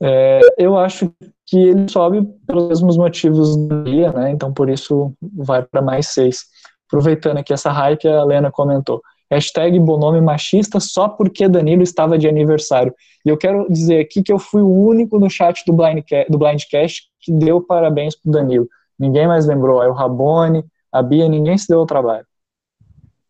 É, 0.00 0.40
eu 0.58 0.76
acho 0.76 1.12
que 1.46 1.56
ele 1.56 1.88
sobe 1.88 2.22
pelos 2.46 2.80
mesmos 2.80 2.96
motivos 2.96 3.56
do 3.56 3.84
dia, 3.84 4.10
né? 4.12 4.30
Então 4.30 4.52
por 4.52 4.68
isso 4.68 5.12
vai 5.20 5.62
para 5.62 5.80
mais 5.80 6.08
seis. 6.08 6.40
Aproveitando 6.86 7.38
aqui 7.38 7.52
essa 7.52 7.70
hype, 7.70 8.08
a 8.08 8.24
Lena 8.24 8.50
comentou. 8.50 9.00
Hashtag 9.30 9.78
Bonome 9.78 10.20
machista 10.20 10.78
só 10.78 11.08
porque 11.08 11.48
Danilo 11.48 11.82
estava 11.82 12.18
de 12.18 12.28
aniversário. 12.28 12.94
E 13.24 13.30
eu 13.30 13.38
quero 13.38 13.66
dizer 13.70 14.00
aqui 14.00 14.22
que 14.22 14.32
eu 14.32 14.38
fui 14.38 14.60
o 14.60 14.68
único 14.68 15.18
no 15.18 15.30
chat 15.30 15.64
do, 15.66 15.72
Blindcast, 15.72 16.30
do 16.30 16.36
Blindcast 16.36 17.02
que 17.20 17.32
deu 17.32 17.60
parabéns 17.62 18.14
pro 18.14 18.30
Danilo. 18.30 18.68
Ninguém 18.98 19.26
mais 19.26 19.46
lembrou. 19.46 19.80
Aí 19.80 19.88
o 19.88 19.94
Rabone, 19.94 20.64
a 20.92 21.02
Bia, 21.02 21.28
ninguém 21.28 21.56
se 21.56 21.66
deu 21.66 21.78
ao 21.78 21.86
trabalho. 21.86 22.26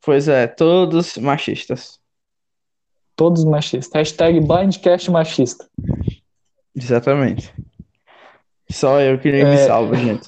Pois 0.04 0.26
é, 0.26 0.46
todos 0.46 1.16
machistas. 1.16 2.00
Todos 3.14 3.44
machistas. 3.44 3.92
Hashtag 3.94 4.40
Blindcast 4.40 5.10
machista. 5.10 5.68
Exatamente. 6.74 7.54
Só 8.70 9.00
eu 9.00 9.18
que 9.18 9.30
nem 9.30 9.42
é... 9.42 9.44
me 9.44 9.58
salvo, 9.58 9.94
gente. 9.94 10.26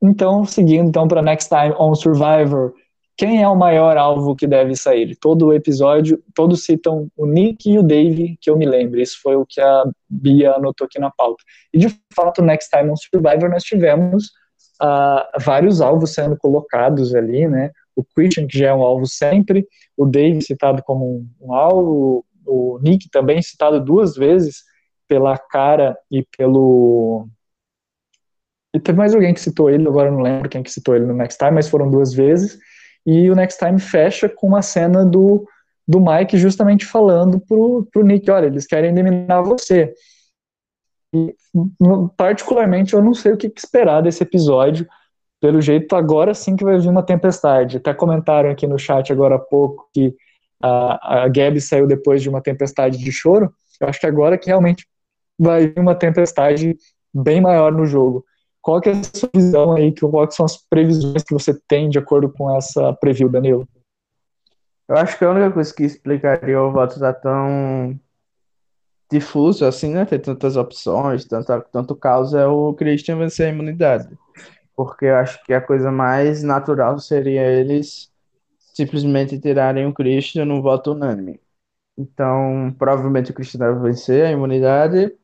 Então, 0.00 0.44
seguindo 0.44 0.88
então 0.88 1.08
para 1.08 1.22
Next 1.22 1.48
Time 1.48 1.74
on 1.78 1.94
Survivor, 1.94 2.74
quem 3.16 3.42
é 3.42 3.48
o 3.48 3.56
maior 3.56 3.96
alvo 3.96 4.34
que 4.34 4.46
deve 4.46 4.74
sair? 4.74 5.16
Todo 5.16 5.46
o 5.46 5.52
episódio, 5.52 6.22
todos 6.34 6.64
citam 6.64 7.08
o 7.16 7.26
Nick 7.26 7.70
e 7.70 7.78
o 7.78 7.82
Dave, 7.82 8.36
que 8.40 8.50
eu 8.50 8.56
me 8.56 8.66
lembro. 8.66 9.00
Isso 9.00 9.20
foi 9.22 9.36
o 9.36 9.46
que 9.46 9.60
a 9.60 9.84
Bia 10.08 10.54
anotou 10.54 10.86
aqui 10.86 10.98
na 10.98 11.10
pauta. 11.10 11.42
E 11.72 11.78
de 11.78 11.88
fato, 12.14 12.42
Next 12.42 12.70
Time 12.70 12.90
on 12.90 12.96
Survivor, 12.96 13.48
nós 13.48 13.62
tivemos 13.62 14.26
uh, 14.82 15.40
vários 15.40 15.80
alvos 15.80 16.14
sendo 16.14 16.36
colocados 16.36 17.14
ali, 17.14 17.46
né? 17.46 17.70
O 17.94 18.04
Christian, 18.04 18.46
que 18.46 18.58
já 18.58 18.68
é 18.68 18.74
um 18.74 18.82
alvo 18.82 19.06
sempre, 19.06 19.66
o 19.96 20.06
Dave 20.06 20.42
citado 20.42 20.82
como 20.82 21.04
um, 21.04 21.28
um 21.40 21.54
alvo, 21.54 22.24
o 22.46 22.78
Nick 22.82 23.08
também 23.10 23.42
citado 23.42 23.82
duas 23.82 24.14
vezes 24.14 24.62
pela 25.08 25.36
cara 25.36 25.96
e 26.10 26.24
pelo. 26.36 27.28
E 28.74 28.80
teve 28.80 28.96
mais 28.96 29.14
alguém 29.14 29.34
que 29.34 29.40
citou 29.40 29.68
ele, 29.68 29.86
agora 29.86 30.10
não 30.10 30.20
lembro 30.20 30.48
quem 30.48 30.62
que 30.62 30.70
citou 30.70 30.96
ele 30.96 31.04
no 31.04 31.14
Next 31.14 31.38
Time, 31.38 31.52
mas 31.52 31.68
foram 31.68 31.90
duas 31.90 32.14
vezes. 32.14 32.58
E 33.04 33.30
o 33.30 33.34
Next 33.34 33.58
Time 33.58 33.78
fecha 33.78 34.28
com 34.28 34.46
uma 34.46 34.62
cena 34.62 35.04
do, 35.04 35.46
do 35.86 36.00
Mike 36.00 36.38
justamente 36.38 36.86
falando 36.86 37.38
pro, 37.40 37.86
pro 37.92 38.04
Nick, 38.04 38.30
olha, 38.30 38.46
eles 38.46 38.66
querem 38.66 38.90
eliminar 38.90 39.42
você. 39.42 39.92
E, 41.14 41.34
particularmente, 42.16 42.94
eu 42.94 43.02
não 43.02 43.12
sei 43.12 43.32
o 43.32 43.36
que 43.36 43.52
esperar 43.54 44.02
desse 44.02 44.22
episódio. 44.22 44.86
Pelo 45.42 45.60
jeito, 45.60 45.96
agora 45.96 46.34
sim 46.34 46.54
que 46.54 46.62
vai 46.62 46.78
vir 46.78 46.88
uma 46.88 47.02
tempestade. 47.02 47.78
Até 47.78 47.92
comentaram 47.92 48.48
aqui 48.48 48.64
no 48.64 48.78
chat 48.78 49.12
agora 49.12 49.34
há 49.34 49.38
pouco 49.40 49.88
que 49.92 50.14
a, 50.62 51.24
a 51.24 51.28
Gabi 51.28 51.60
saiu 51.60 51.84
depois 51.84 52.22
de 52.22 52.28
uma 52.28 52.40
tempestade 52.40 52.96
de 52.96 53.10
choro. 53.10 53.52
Eu 53.80 53.88
acho 53.88 53.98
que 53.98 54.06
agora 54.06 54.38
que 54.38 54.46
realmente 54.46 54.86
vai 55.36 55.66
vir 55.66 55.80
uma 55.80 55.96
tempestade 55.96 56.76
bem 57.12 57.40
maior 57.40 57.72
no 57.72 57.84
jogo. 57.84 58.24
Qual 58.60 58.80
que 58.80 58.90
é 58.90 58.92
a 58.92 59.02
sua 59.02 59.28
visão 59.34 59.74
aí? 59.74 59.92
Quais 59.92 60.36
são 60.36 60.46
as 60.46 60.56
previsões 60.56 61.24
que 61.24 61.34
você 61.34 61.52
tem 61.66 61.90
de 61.90 61.98
acordo 61.98 62.28
com 62.28 62.56
essa 62.56 62.92
preview, 62.92 63.28
Danilo? 63.28 63.66
Eu 64.88 64.96
acho 64.96 65.18
que 65.18 65.24
a 65.24 65.30
única 65.32 65.50
coisa 65.50 65.74
que 65.74 65.82
explicaria 65.82 66.62
o 66.62 66.70
voto 66.70 66.94
estar 66.94 67.14
tá 67.14 67.20
tão 67.20 67.98
difuso 69.10 69.64
assim, 69.64 69.92
né? 69.92 70.04
Ter 70.04 70.20
tantas 70.20 70.56
opções, 70.56 71.24
tanto, 71.24 71.64
tanto 71.72 71.96
caos, 71.96 72.32
é 72.32 72.46
o 72.46 72.72
Christian 72.74 73.18
vencer 73.18 73.48
a 73.48 73.50
imunidade. 73.50 74.08
Porque 74.76 75.06
eu 75.06 75.16
acho 75.16 75.42
que 75.44 75.52
a 75.52 75.60
coisa 75.60 75.90
mais 75.90 76.42
natural 76.42 76.98
seria 76.98 77.42
eles 77.42 78.12
simplesmente 78.74 79.38
tirarem 79.38 79.86
o 79.86 79.92
Christian 79.92 80.46
no 80.46 80.62
voto 80.62 80.92
unânime. 80.92 81.40
Então, 81.96 82.74
provavelmente 82.78 83.30
o 83.30 83.34
Christian 83.34 83.60
deve 83.60 83.80
vencer 83.80 84.26
a 84.26 84.32
imunidade 84.32 85.14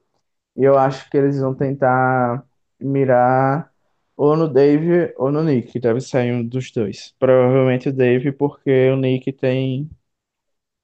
e 0.57 0.65
eu 0.65 0.79
acho 0.79 1.09
que 1.11 1.17
eles 1.17 1.41
vão 1.41 1.55
tentar 1.55 2.45
mirar 2.81 3.73
ou 4.17 4.37
no 4.37 4.49
Dave 4.49 5.15
ou 5.17 5.33
no 5.33 5.43
Nick. 5.45 5.79
Deve 5.81 6.01
sair 6.01 6.33
um 6.33 6.45
dos 6.47 6.71
dois. 6.73 7.15
Provavelmente 7.19 7.89
o 7.89 7.93
Dave, 7.93 8.33
porque 8.33 8.91
o 8.91 8.97
Nick 8.97 9.33
tem 9.33 9.91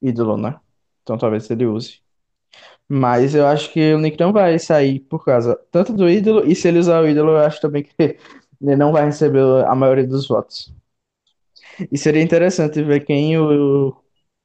ídolo, 0.03 0.37
né? 0.37 0.59
Então 1.03 1.19
talvez 1.19 1.51
ele 1.51 1.67
use. 1.67 2.01
Mas 2.89 3.35
eu 3.35 3.47
acho 3.47 3.73
que 3.73 3.95
o 3.95 3.99
Nick 3.99 4.19
não 4.21 4.33
vai 4.33 4.59
sair 4.59 5.01
por 5.01 5.25
causa 5.25 5.57
tanto 5.71 5.93
do 5.93 6.09
ídolo, 6.09 6.47
e 6.47 6.55
se 6.55 6.69
ele 6.69 6.79
usar 6.79 7.01
o 7.03 7.09
ídolo, 7.09 7.33
eu 7.33 7.39
acho 7.39 7.61
também 7.61 7.83
que 7.83 8.19
ele 8.71 8.77
não 8.77 8.93
vai 8.93 9.05
receber 9.07 9.41
a 9.67 9.75
maioria 9.75 10.07
dos 10.07 10.29
votos. 10.29 10.73
E 11.91 11.99
seria 11.99 12.23
interessante 12.23 12.83
ver 12.83 13.05
quem 13.05 13.39
o, 13.39 13.97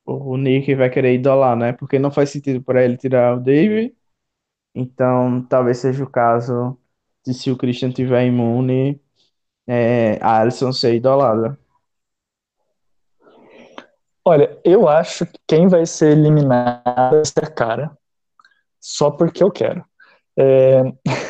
o 0.05 0.37
Nick 0.37 0.73
vai 0.75 0.89
querer 0.89 1.13
idolar, 1.15 1.55
né? 1.55 1.73
Porque 1.73 1.99
não 1.99 2.11
faz 2.11 2.29
sentido 2.31 2.61
para 2.63 2.83
ele 2.83 2.97
tirar 2.97 3.37
o 3.37 3.39
Dave 3.39 3.95
então, 4.73 5.45
talvez 5.47 5.79
seja 5.79 6.03
o 6.03 6.09
caso 6.09 6.77
de 7.25 7.33
se 7.33 7.51
o 7.51 7.57
Christian 7.57 7.91
tiver 7.91 8.25
imune, 8.25 9.01
é, 9.67 10.17
a 10.21 10.39
Alisson 10.39 10.71
ser 10.71 10.95
idolada. 10.95 11.57
Olha, 14.23 14.59
eu 14.63 14.87
acho 14.87 15.25
que 15.25 15.39
quem 15.47 15.67
vai 15.67 15.85
ser 15.85 16.11
eliminado 16.11 17.15
é 17.15 17.21
essa 17.21 17.41
cara, 17.51 17.91
só 18.79 19.09
porque 19.09 19.43
eu 19.43 19.51
quero. 19.51 19.83
É... 20.39 20.83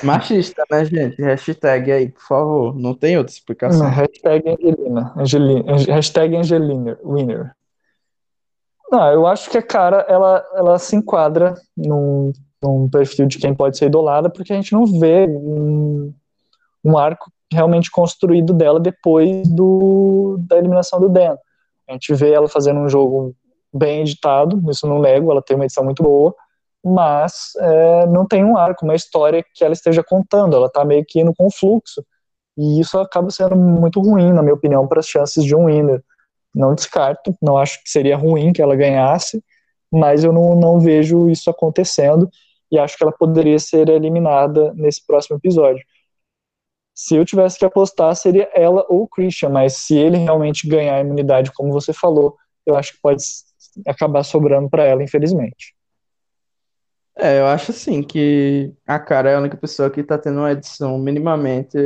Machista, 0.03 0.63
né, 0.69 0.85
gente? 0.85 1.21
Hashtag 1.21 1.91
aí, 1.91 2.09
por 2.09 2.21
favor. 2.21 2.75
Não 2.75 2.93
tem 2.93 3.17
outra 3.17 3.33
explicação. 3.33 3.83
Não, 3.83 3.89
hashtag 3.89 4.49
Angelina. 4.49 5.13
Angelina 5.17 5.77
hashtag 5.77 6.35
Angelina 6.35 6.99
Winner. 7.03 7.51
Não, 8.91 9.11
eu 9.11 9.25
acho 9.25 9.49
que 9.49 9.57
a 9.57 9.61
cara, 9.61 10.05
ela, 10.07 10.45
ela 10.55 10.79
se 10.79 10.95
enquadra 10.95 11.55
num 11.75 12.31
um 12.61 12.89
perfil 12.89 13.25
de 13.25 13.37
quem 13.37 13.53
pode 13.53 13.77
ser 13.77 13.85
idolada, 13.85 14.29
porque 14.29 14.51
a 14.51 14.55
gente 14.55 14.73
não 14.73 14.85
vê 14.85 15.25
um, 15.27 16.13
um 16.83 16.97
arco 16.97 17.31
realmente 17.51 17.89
construído 17.89 18.53
dela 18.53 18.79
depois 18.79 19.47
do, 19.47 20.37
da 20.41 20.57
eliminação 20.57 20.99
do 20.99 21.09
Dan. 21.09 21.37
A 21.87 21.93
gente 21.93 22.13
vê 22.13 22.31
ela 22.31 22.47
fazendo 22.47 22.79
um 22.81 22.89
jogo 22.89 23.33
bem 23.73 24.01
editado, 24.01 24.61
isso 24.69 24.85
não 24.87 24.99
nego, 24.99 25.31
ela 25.31 25.41
tem 25.41 25.55
uma 25.55 25.65
edição 25.65 25.83
muito 25.83 26.03
boa, 26.03 26.35
mas 26.83 27.51
é, 27.59 28.05
não 28.07 28.25
tem 28.25 28.43
um 28.43 28.57
arco, 28.57 28.85
uma 28.85 28.95
história 28.95 29.43
que 29.53 29.63
ela 29.63 29.73
esteja 29.73 30.03
contando, 30.03 30.55
ela 30.55 30.67
está 30.67 30.85
meio 30.85 31.05
que 31.05 31.19
indo 31.19 31.33
com 31.35 31.51
fluxo, 31.51 32.03
e 32.57 32.79
isso 32.79 32.99
acaba 32.99 33.29
sendo 33.29 33.55
muito 33.55 34.01
ruim, 34.01 34.33
na 34.33 34.41
minha 34.41 34.53
opinião, 34.53 34.87
para 34.87 34.99
as 34.99 35.07
chances 35.07 35.43
de 35.43 35.55
um 35.55 35.65
winner. 35.65 36.03
Não 36.53 36.75
descarto, 36.75 37.35
não 37.41 37.57
acho 37.57 37.81
que 37.83 37.89
seria 37.89 38.17
ruim 38.17 38.51
que 38.53 38.61
ela 38.61 38.75
ganhasse, 38.75 39.43
mas 39.91 40.23
eu 40.23 40.33
não, 40.33 40.55
não 40.55 40.79
vejo 40.79 41.29
isso 41.29 41.49
acontecendo, 41.49 42.29
e 42.71 42.77
acho 42.77 42.97
que 42.97 43.03
ela 43.03 43.11
poderia 43.11 43.59
ser 43.59 43.89
eliminada 43.89 44.73
nesse 44.75 45.05
próximo 45.05 45.37
episódio. 45.37 45.83
Se 46.93 47.15
eu 47.15 47.25
tivesse 47.25 47.57
que 47.57 47.65
apostar, 47.65 48.15
seria 48.15 48.49
ela 48.53 48.85
ou 48.89 49.03
o 49.03 49.07
Christian, 49.07 49.49
mas 49.49 49.77
se 49.77 49.97
ele 49.97 50.17
realmente 50.17 50.67
ganhar 50.67 50.95
a 50.95 50.99
imunidade, 50.99 51.51
como 51.53 51.71
você 51.71 51.93
falou, 51.93 52.35
eu 52.65 52.75
acho 52.75 52.93
que 52.93 53.01
pode 53.01 53.23
acabar 53.87 54.23
sobrando 54.23 54.69
para 54.69 54.83
ela, 54.83 55.01
infelizmente. 55.01 55.73
É, 57.21 57.39
eu 57.39 57.47
acho 57.47 57.71
assim 57.71 58.01
que 58.01 58.73
a 58.87 58.97
cara 58.97 59.29
é 59.29 59.35
a 59.35 59.39
única 59.39 59.57
pessoa 59.57 59.89
que 59.89 59.99
está 59.99 60.17
tendo 60.17 60.39
uma 60.39 60.53
edição 60.53 60.97
minimamente 60.97 61.77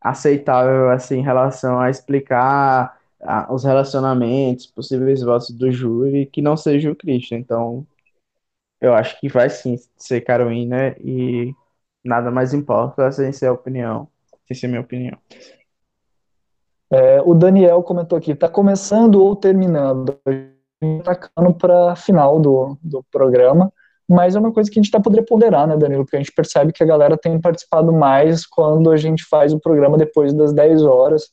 aceitável 0.00 0.90
assim 0.90 1.16
em 1.20 1.22
relação 1.22 1.80
a 1.80 1.88
explicar 1.88 3.00
a, 3.22 3.52
os 3.52 3.64
relacionamentos, 3.64 4.66
possíveis 4.66 5.22
votos 5.22 5.50
do 5.50 5.70
júri, 5.72 6.26
que 6.26 6.42
não 6.42 6.56
seja 6.58 6.90
o 6.90 6.96
Christian. 6.96 7.38
Então, 7.38 7.86
eu 8.80 8.92
acho 8.94 9.18
que 9.18 9.28
vai 9.30 9.48
sim 9.48 9.76
ser 9.96 10.20
Carolina 10.20 10.94
e 11.00 11.54
nada 12.04 12.30
mais 12.30 12.52
importa 12.52 13.10
sem 13.10 13.32
ser 13.32 13.46
a 13.46 13.52
opinião, 13.52 14.08
sem 14.46 14.56
ser 14.56 14.68
minha 14.68 14.82
opinião. 14.82 15.18
É, 16.90 17.20
o 17.22 17.34
Daniel 17.34 17.82
comentou 17.82 18.18
aqui, 18.18 18.32
está 18.32 18.48
começando 18.48 19.22
ou 19.22 19.34
terminando? 19.34 20.18
Atacando 21.00 21.54
para 21.54 21.96
final 21.96 22.38
do, 22.38 22.78
do 22.82 23.02
programa, 23.10 23.72
mas 24.08 24.34
é 24.34 24.40
uma 24.40 24.52
coisa 24.52 24.70
que 24.70 24.78
a 24.78 24.80
gente 24.80 24.88
está 24.88 25.00
podendo 25.00 25.24
ponderar, 25.24 25.66
né, 25.66 25.76
Danilo? 25.76 26.04
Porque 26.04 26.16
a 26.16 26.20
gente 26.20 26.32
percebe 26.32 26.72
que 26.72 26.82
a 26.82 26.86
galera 26.86 27.16
tem 27.16 27.38
participado 27.40 27.92
mais 27.92 28.46
quando 28.46 28.90
a 28.90 28.96
gente 28.96 29.24
faz 29.24 29.52
o 29.52 29.60
programa 29.60 29.98
depois 29.98 30.32
das 30.32 30.52
10 30.52 30.82
horas, 30.84 31.30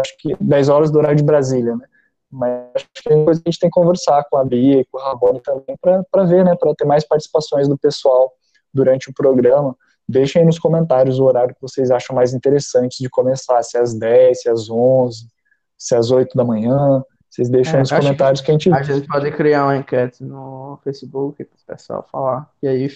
acho 0.00 0.16
que 0.18 0.36
10 0.40 0.68
horas 0.68 0.90
do 0.90 0.98
horário 0.98 1.16
de 1.16 1.22
Brasília, 1.22 1.76
né? 1.76 1.86
Mas 2.30 2.62
acho 2.74 2.86
que 2.94 3.12
é 3.12 3.24
coisa 3.24 3.42
que 3.42 3.48
a 3.48 3.50
gente 3.50 3.60
tem 3.60 3.68
que 3.68 3.74
conversar 3.74 4.24
com 4.30 4.38
a 4.38 4.44
Bia 4.44 4.80
e 4.80 4.84
com 4.86 4.96
o 4.96 5.00
Rabone 5.02 5.40
também 5.40 5.76
para 6.10 6.24
ver, 6.24 6.44
né, 6.44 6.56
para 6.56 6.74
ter 6.74 6.86
mais 6.86 7.06
participações 7.06 7.68
do 7.68 7.76
pessoal 7.76 8.32
durante 8.72 9.10
o 9.10 9.14
programa. 9.14 9.76
Deixem 10.08 10.40
aí 10.40 10.46
nos 10.46 10.58
comentários 10.58 11.18
o 11.18 11.24
horário 11.24 11.54
que 11.54 11.60
vocês 11.60 11.90
acham 11.90 12.16
mais 12.16 12.32
interessante 12.32 13.02
de 13.02 13.10
começar, 13.10 13.62
se 13.62 13.76
é 13.76 13.80
às 13.80 13.92
10, 13.94 14.40
se 14.40 14.48
é 14.48 14.52
às 14.52 14.70
11, 14.70 15.26
se 15.76 15.94
é 15.94 15.98
às 15.98 16.10
8 16.10 16.34
da 16.34 16.42
manhã. 16.42 17.04
Vocês 17.32 17.48
deixam 17.48 17.76
é, 17.76 17.78
nos 17.78 17.90
comentários 17.90 18.40
que, 18.42 18.46
que, 18.46 18.50
a 18.52 18.54
gente... 18.58 18.72
A 18.72 18.82
gente 18.82 19.08
pode 19.08 19.30
criar 19.32 19.64
uma 19.64 19.76
enquete 19.78 20.22
no 20.22 20.78
Facebook 20.84 21.42
para 21.42 21.56
o 21.56 21.76
pessoal 21.76 22.06
falar. 22.12 22.50
E 22.62 22.68
aí 22.68 22.88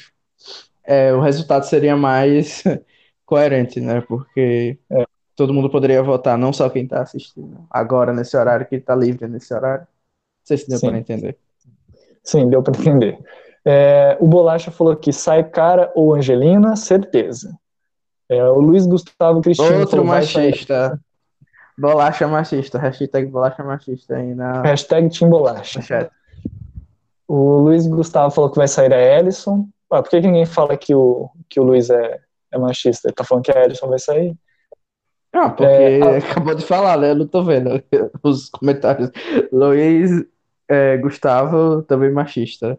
é, 0.84 1.10
o 1.14 1.20
resultado 1.20 1.62
seria 1.64 1.96
mais 1.96 2.62
coerente, 3.24 3.80
né? 3.80 4.02
Porque 4.02 4.78
é 4.90 5.06
todo 5.34 5.52
mundo 5.52 5.70
poderia 5.70 6.02
votar, 6.02 6.36
não 6.36 6.52
só 6.52 6.68
quem 6.70 6.84
está 6.84 7.02
assistindo 7.02 7.66
agora 7.70 8.12
nesse 8.12 8.36
horário, 8.36 8.66
que 8.66 8.76
está 8.76 8.94
livre 8.94 9.28
nesse 9.28 9.52
horário. 9.52 9.82
Não 9.82 10.44
sei 10.44 10.56
se 10.56 10.68
deu 10.68 10.80
para 10.80 10.98
entender. 10.98 11.38
Sim, 12.22 12.48
deu 12.48 12.62
para 12.62 12.78
entender. 12.78 13.18
É, 13.64 14.16
o 14.20 14.26
Bolacha 14.26 14.70
falou 14.70 14.96
que 14.96 15.12
sai 15.12 15.44
cara 15.44 15.92
ou 15.94 16.14
Angelina, 16.14 16.76
certeza. 16.76 17.56
É, 18.28 18.42
o 18.44 18.60
Luiz 18.60 18.86
Gustavo 18.86 19.40
Cristino. 19.40 19.80
Outro 19.80 20.04
machista. 20.04 20.98
Bolacha 21.78 22.27
machista. 22.27 22.78
Hashtag 22.78 23.27
bolacha 23.27 23.62
machista 23.62 24.16
aí 24.16 24.35
na. 24.35 24.62
Hashtag 24.62 25.11
Team 25.11 25.31
Bolacha. 25.31 26.11
O 27.28 27.59
Luiz 27.59 27.86
Gustavo 27.86 28.31
falou 28.31 28.51
que 28.51 28.57
vai 28.57 28.69
sair 28.69 28.93
a 28.93 29.19
Ellison. 29.19 29.69
Ah, 29.90 30.03
por 30.03 30.11
que, 30.11 30.20
que 30.20 30.27
ninguém 30.27 30.47
fala 30.47 30.77
que 30.77 30.94
o, 30.94 31.28
que 31.48 31.61
o 31.61 31.65
Luiz 31.65 31.90
é, 31.90 32.20
é 32.53 32.59
machista? 32.59 33.09
Ele 33.09 33.15
tá 33.15 33.24
falando 33.24 33.44
que 33.44 33.53
a 33.53 33.65
Ellison 33.65 33.89
vai 33.89 33.98
sair? 33.98 34.36
Ah, 35.32 35.51
porque 35.51 35.65
é, 35.65 36.03
a... 36.03 36.19
acabou 36.19 36.55
de 36.55 36.65
falar, 36.65 36.97
né? 36.97 37.11
Eu 37.11 37.16
não 37.16 37.27
tô 37.27 37.43
vendo 37.43 37.82
os 38.23 38.48
comentários. 38.48 39.11
Luiz 39.53 40.11
é, 40.69 40.97
Gustavo, 40.97 41.82
também 41.82 42.11
machista. 42.11 42.78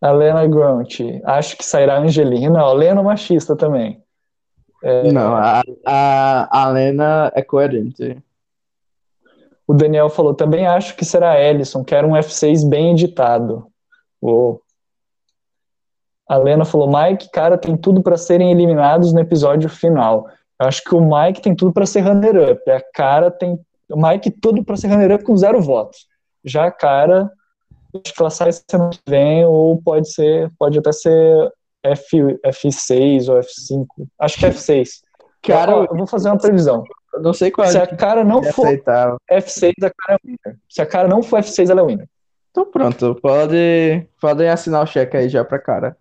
A 0.00 0.10
Lena 0.10 0.46
Grunt, 0.46 1.00
acho 1.24 1.56
que 1.56 1.64
sairá 1.64 1.94
a 1.94 2.00
Angelina. 2.00 2.62
Ó, 2.62 2.72
Lena 2.74 3.02
machista 3.02 3.56
também. 3.56 4.03
É... 4.84 5.10
Não, 5.10 5.34
a, 5.34 5.62
a, 5.86 6.62
a 6.62 6.68
Lena 6.68 7.32
é 7.34 7.42
coerente. 7.42 8.22
O 9.66 9.72
Daniel 9.72 10.10
falou, 10.10 10.34
também 10.34 10.66
acho 10.66 10.94
que 10.94 11.06
será 11.06 11.40
Ellison, 11.40 11.82
que 11.82 11.94
era 11.94 12.06
um 12.06 12.12
F6 12.12 12.68
bem 12.68 12.92
editado. 12.92 13.66
Uou. 14.20 14.60
A 16.28 16.36
Lena 16.36 16.66
falou, 16.66 16.86
Mike, 16.86 17.30
cara, 17.30 17.56
tem 17.56 17.78
tudo 17.78 18.02
para 18.02 18.18
serem 18.18 18.52
eliminados 18.52 19.14
no 19.14 19.20
episódio 19.20 19.70
final. 19.70 20.26
Eu 20.60 20.68
acho 20.68 20.84
que 20.84 20.94
o 20.94 21.00
Mike 21.00 21.40
tem 21.40 21.56
tudo 21.56 21.72
para 21.72 21.86
ser 21.86 22.00
runner-up. 22.02 22.70
A 22.70 22.82
cara 22.92 23.30
tem. 23.30 23.58
O 23.90 23.96
Mike 23.96 24.30
tudo 24.30 24.62
para 24.62 24.76
ser 24.76 24.88
runner-up 24.88 25.24
com 25.24 25.36
zero 25.36 25.62
votos. 25.62 26.06
Já 26.44 26.66
a 26.66 26.70
cara, 26.70 27.30
acho 27.94 28.14
que 28.14 28.20
ela 28.20 28.30
sai 28.30 28.50
semana 28.52 28.90
que 28.90 29.00
vem, 29.08 29.46
ou 29.46 29.80
pode 29.80 30.12
ser, 30.12 30.52
pode 30.58 30.78
até 30.78 30.92
ser 30.92 31.52
F, 31.84 32.16
F6 32.46 33.28
ou 33.28 33.38
F5. 33.40 33.86
Acho 34.18 34.38
que 34.38 34.46
é 34.46 34.50
F6. 34.50 34.88
Cara, 35.42 35.72
eu, 35.72 35.86
eu 35.90 35.96
vou 35.96 36.06
fazer 36.06 36.28
uma 36.28 36.38
previsão. 36.38 36.82
não 37.20 37.32
sei 37.32 37.50
qual 37.50 37.68
Se 37.68 37.76
a 37.76 37.86
cara 37.86 38.24
não 38.24 38.42
for 38.42 38.66
aceitável. 38.66 39.16
F6, 39.30 39.72
a 39.82 39.90
cara 39.90 40.18
é 40.18 40.26
winner. 40.26 40.58
Se 40.68 40.82
a 40.82 40.86
cara 40.86 41.08
não 41.08 41.22
for 41.22 41.40
F6, 41.40 41.70
ela 41.70 41.82
é 41.82 41.84
winner. 41.84 42.08
Então 42.50 42.64
pronto, 42.70 43.16
pode, 43.20 44.06
podem 44.20 44.48
assinar 44.48 44.82
o 44.82 44.86
cheque 44.86 45.16
aí 45.16 45.28
já 45.28 45.44
pra 45.44 45.58
cara. 45.58 45.96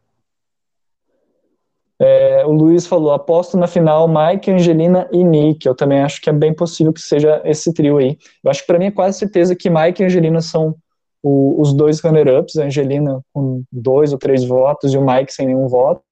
É, 1.99 2.45
o 2.45 2.51
Luiz 2.51 2.85
falou, 2.85 3.11
aposto 3.11 3.57
na 3.57 3.65
final 3.67 4.07
Mike, 4.07 4.51
Angelina 4.51 5.07
e 5.11 5.23
Nick. 5.23 5.65
Eu 5.65 5.75
também 5.75 6.01
acho 6.01 6.21
que 6.21 6.29
é 6.29 6.33
bem 6.33 6.53
possível 6.53 6.91
que 6.91 7.01
seja 7.01 7.41
esse 7.45 7.73
trio 7.73 7.97
aí. 7.97 8.17
Eu 8.43 8.51
acho 8.51 8.61
que 8.61 8.67
para 8.67 8.77
mim 8.79 8.85
é 8.85 8.91
quase 8.91 9.17
certeza 9.17 9.55
que 9.55 9.69
Mike 9.69 10.01
e 10.01 10.05
Angelina 10.05 10.41
são 10.41 10.75
o, 11.23 11.59
os 11.61 11.73
dois 11.73 12.01
runner-ups, 12.01 12.57
a 12.57 12.65
Angelina 12.65 13.21
com 13.33 13.63
dois 13.71 14.11
ou 14.11 14.19
três 14.19 14.43
votos 14.43 14.93
e 14.93 14.97
o 14.97 15.05
Mike 15.05 15.33
sem 15.33 15.47
nenhum 15.47 15.67
voto. 15.67 16.03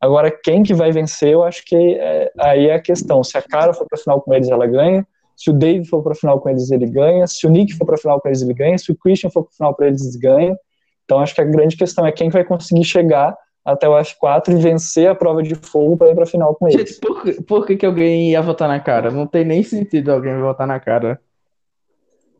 Agora, 0.00 0.30
quem 0.30 0.62
que 0.62 0.72
vai 0.72 0.90
vencer, 0.90 1.32
eu 1.32 1.44
acho 1.44 1.62
que 1.66 1.76
é, 1.76 2.32
aí 2.38 2.68
é 2.68 2.74
a 2.74 2.80
questão. 2.80 3.22
Se 3.22 3.36
a 3.36 3.42
Cara 3.42 3.74
for 3.74 3.86
para 3.86 3.98
a 3.98 4.02
final 4.02 4.20
com 4.22 4.32
eles, 4.32 4.48
ela 4.48 4.66
ganha. 4.66 5.06
Se 5.36 5.50
o 5.50 5.52
Dave 5.52 5.84
for 5.84 6.02
para 6.02 6.12
a 6.12 6.16
final 6.16 6.40
com 6.40 6.48
eles, 6.48 6.70
ele 6.70 6.86
ganha. 6.86 7.26
Se 7.26 7.46
o 7.46 7.50
Nick 7.50 7.74
for 7.74 7.84
para 7.84 7.96
a 7.96 7.98
final 7.98 8.20
com 8.20 8.28
eles, 8.28 8.40
ele 8.40 8.54
ganha. 8.54 8.78
Se 8.78 8.90
o 8.90 8.96
Christian 8.96 9.30
for 9.30 9.42
para 9.42 9.50
a 9.50 9.56
final 9.56 9.74
para 9.74 9.86
eles, 9.88 10.02
eles 10.02 10.16
ganham. 10.16 10.56
Então, 11.04 11.18
acho 11.20 11.34
que 11.34 11.40
a 11.40 11.44
grande 11.44 11.76
questão 11.76 12.06
é 12.06 12.12
quem 12.12 12.30
vai 12.30 12.44
conseguir 12.44 12.84
chegar 12.84 13.36
até 13.64 13.88
o 13.88 13.92
F4 13.92 14.48
e 14.50 14.56
vencer 14.56 15.08
a 15.08 15.14
prova 15.14 15.42
de 15.42 15.54
fogo 15.54 15.96
para 15.96 16.08
ir 16.08 16.14
para 16.14 16.24
a 16.24 16.26
final 16.26 16.54
com 16.54 16.68
eles. 16.68 16.88
Gente, 16.88 17.00
por, 17.00 17.44
por 17.44 17.66
que, 17.66 17.76
que 17.76 17.86
alguém 17.86 18.30
ia 18.30 18.40
votar 18.40 18.68
na 18.68 18.80
cara? 18.80 19.10
Não 19.10 19.26
tem 19.26 19.44
nem 19.44 19.62
sentido 19.62 20.10
alguém 20.10 20.40
votar 20.40 20.66
na 20.66 20.80
cara. 20.80 21.20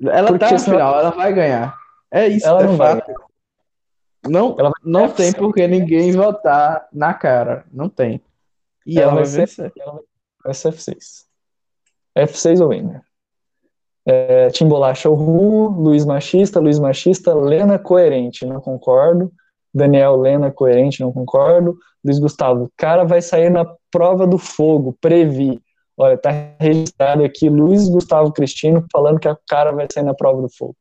Ela 0.00 0.28
Porque 0.28 0.44
tá 0.44 0.52
na 0.52 0.58
final, 0.58 0.98
ela 0.98 1.10
vai 1.10 1.32
ganhar. 1.32 1.76
É 2.10 2.26
isso, 2.28 2.46
ela 2.46 2.62
é 2.62 2.66
não 2.66 2.76
fato. 2.76 3.06
Vai. 3.06 3.28
Não, 4.30 4.56
ela 4.58 4.72
não 4.84 5.08
tem 5.08 5.32
por 5.32 5.54
que 5.54 5.66
ninguém 5.66 6.12
votar 6.12 6.88
na 6.92 7.14
cara. 7.14 7.64
Não 7.72 7.88
tem. 7.88 8.20
E 8.86 8.98
ela, 8.98 9.12
ela 9.12 9.22
vai, 9.22 9.30
vencer. 9.30 9.72
Ela 9.78 10.00
vai 10.44 10.54
ser 10.54 10.72
F6. 10.72 11.24
F6 12.16 12.60
ou 12.60 12.70
winner. 12.70 13.02
É, 14.06 14.48
Tim 14.48 14.66
Bolacha, 14.66 15.10
o 15.10 15.14
Ru, 15.14 15.68
Luiz 15.68 16.04
Machista, 16.04 16.58
Luiz 16.58 16.78
Machista, 16.78 17.34
Lena 17.34 17.78
Coerente, 17.78 18.46
não 18.46 18.60
concordo. 18.60 19.30
Daniel 19.72 20.16
Lena, 20.16 20.50
coerente, 20.50 21.00
não 21.00 21.12
concordo. 21.12 21.78
Luiz 22.04 22.18
Gustavo, 22.18 22.72
cara 22.76 23.04
vai 23.04 23.20
sair 23.20 23.50
na 23.50 23.66
prova 23.90 24.26
do 24.26 24.38
fogo, 24.38 24.96
previ. 25.00 25.60
Olha, 25.96 26.16
tá 26.16 26.30
registrado 26.58 27.24
aqui 27.24 27.48
Luiz 27.48 27.88
Gustavo 27.88 28.32
Cristino 28.32 28.86
falando 28.92 29.18
que 29.18 29.28
a 29.28 29.36
cara 29.48 29.72
vai 29.72 29.86
sair 29.92 30.04
na 30.04 30.14
prova 30.14 30.40
do 30.40 30.48
fogo. 30.48 30.76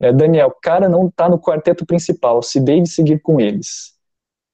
É, 0.00 0.12
Daniel, 0.12 0.54
cara 0.62 0.88
não 0.88 1.10
tá 1.10 1.28
no 1.28 1.40
quarteto 1.40 1.86
principal, 1.86 2.42
se 2.42 2.60
Dave 2.60 2.86
seguir 2.86 3.20
com 3.20 3.40
eles. 3.40 3.94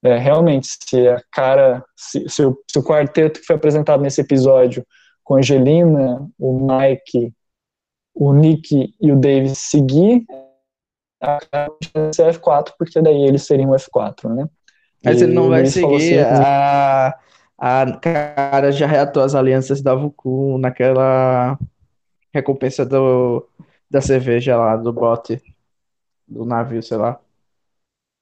É, 0.04 0.16
realmente, 0.16 0.66
se 0.84 1.08
a 1.08 1.22
cara, 1.30 1.84
se, 1.96 2.28
se, 2.28 2.44
o, 2.44 2.58
se 2.70 2.78
o 2.78 2.82
quarteto 2.82 3.40
que 3.40 3.46
foi 3.46 3.56
apresentado 3.56 4.02
nesse 4.02 4.20
episódio 4.20 4.84
com 5.22 5.36
Angelina, 5.36 6.28
o 6.38 6.58
Mike, 6.58 7.32
o 8.14 8.32
Nick 8.32 8.94
e 9.00 9.12
o 9.12 9.16
Dave 9.16 9.54
seguir, 9.54 10.24
a 11.20 11.38
ser 12.12 12.34
F4, 12.34 12.72
porque 12.76 13.00
daí 13.00 13.22
eles 13.22 13.44
seriam 13.44 13.70
F4, 13.70 14.28
né? 14.34 14.48
Mas 15.04 15.22
ele 15.22 15.32
não 15.32 15.48
vai 15.48 15.66
seguir 15.66 16.18
assim, 16.18 16.18
a, 16.18 17.14
a 17.58 17.96
cara 17.98 18.72
já 18.72 18.86
reatou 18.86 19.22
as 19.22 19.34
alianças 19.34 19.80
da 19.80 19.94
Vuku 19.94 20.58
naquela 20.58 21.58
recompensa 22.32 22.84
do, 22.84 23.46
da 23.92 24.00
cerveja 24.00 24.56
lá, 24.56 24.76
do 24.76 24.92
bote, 24.92 25.40
do 26.26 26.44
navio, 26.46 26.82
sei 26.82 26.96
lá, 26.96 27.20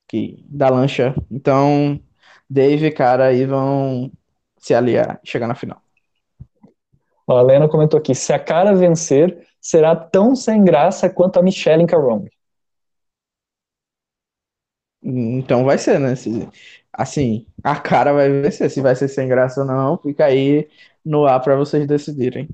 que, 0.09 0.45
da 0.49 0.69
lancha. 0.69 1.15
Então, 1.31 2.01
Dave 2.49 2.87
e 2.87 2.93
cara 2.93 3.27
aí 3.27 3.47
vão 3.47 4.11
se 4.59 4.75
aliar 4.75 5.21
e 5.25 5.31
chegar 5.31 5.47
na 5.47 5.55
final. 5.55 5.81
a 7.29 7.43
Lena 7.43 7.69
comentou 7.69 7.99
aqui, 8.01 8.15
se 8.15 8.33
a 8.33 8.39
cara 8.39 8.75
vencer, 8.75 9.47
será 9.61 9.95
tão 9.95 10.35
sem 10.35 10.65
graça 10.65 11.09
quanto 11.09 11.39
a 11.39 11.43
Michelle 11.43 11.83
em 11.85 11.87
Carong. 11.87 12.29
Então 15.03 15.65
vai 15.65 15.79
ser, 15.79 15.99
né? 16.01 16.15
assim, 16.93 17.47
a 17.63 17.79
cara 17.81 18.13
vai 18.13 18.29
vencer. 18.29 18.71
Se 18.71 18.81
vai 18.81 18.95
ser 18.97 19.09
sem 19.09 19.29
graça 19.29 19.61
ou 19.61 19.67
não, 19.67 19.97
fica 19.99 20.25
aí 20.27 20.69
no 21.05 21.25
ar 21.27 21.41
para 21.41 21.57
vocês 21.57 21.87
decidirem. 21.87 22.49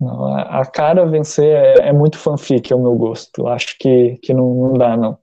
Não, 0.00 0.34
a 0.34 0.64
cara 0.64 1.04
vencer 1.06 1.44
é, 1.54 1.88
é, 1.88 1.92
muito 1.92 2.18
fanfic, 2.18 2.72
é 2.72 2.76
o 2.76 2.80
meu 2.82 2.94
gosto. 2.96 3.46
Acho 3.46 3.76
que, 3.78 4.16
que 4.22 4.32
não, 4.32 4.54
não 4.54 4.72
dá, 4.74 4.96
não. 4.96 5.18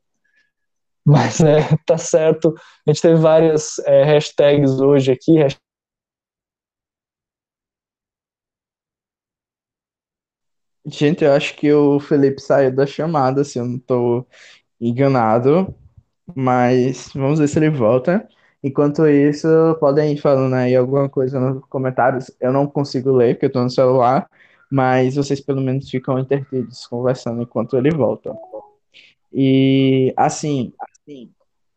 Mas 1.05 1.39
é, 1.41 1.61
tá 1.85 1.97
certo. 1.97 2.53
A 2.85 2.91
gente 2.91 3.01
teve 3.01 3.15
várias 3.19 3.79
é, 3.79 4.03
hashtags 4.03 4.79
hoje 4.79 5.11
aqui. 5.11 5.39
Gente, 10.85 11.23
eu 11.23 11.33
acho 11.33 11.55
que 11.55 11.71
o 11.73 11.99
Felipe 11.99 12.41
saiu 12.41 12.73
da 12.73 12.85
chamada, 12.85 13.43
se 13.43 13.59
eu 13.59 13.65
não 13.65 13.77
tô 13.77 14.25
enganado, 14.79 15.73
mas 16.35 17.09
vamos 17.13 17.39
ver 17.39 17.47
se 17.47 17.59
ele 17.59 17.69
volta. 17.69 18.27
Enquanto 18.63 19.07
isso, 19.07 19.47
podem 19.79 20.13
ir 20.13 20.17
falando 20.21 20.55
aí 20.55 20.75
alguma 20.75 21.09
coisa 21.09 21.39
nos 21.39 21.65
comentários. 21.67 22.31
Eu 22.39 22.53
não 22.53 22.67
consigo 22.67 23.11
ler 23.11 23.35
porque 23.35 23.47
eu 23.47 23.51
tô 23.51 23.63
no 23.63 23.69
celular, 23.69 24.29
mas 24.71 25.15
vocês 25.15 25.39
pelo 25.41 25.61
menos 25.61 25.89
ficam 25.89 26.19
entretidos 26.19 26.85
conversando 26.87 27.41
enquanto 27.41 27.77
ele 27.77 27.91
volta. 27.91 28.35
E 29.33 30.13
assim, 30.15 30.73
assim, 30.79 31.29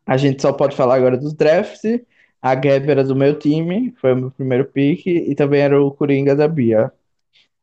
a 0.07 0.17
gente 0.17 0.43
só 0.43 0.53
pode 0.53 0.77
falar 0.77 0.97
agora 0.97 1.17
dos 1.17 1.35
drafts. 1.35 2.01
A 2.43 2.55
Gab 2.55 2.91
era 2.91 3.05
do 3.05 3.15
meu 3.15 3.39
time, 3.39 3.95
foi 4.01 4.13
o 4.15 4.17
meu 4.17 4.31
primeiro 4.31 4.65
pick, 4.65 5.07
e 5.07 5.35
também 5.35 5.61
era 5.61 5.81
o 5.83 5.91
Coringa 5.91 6.35
da 6.35 6.49
Bia. 6.49 6.91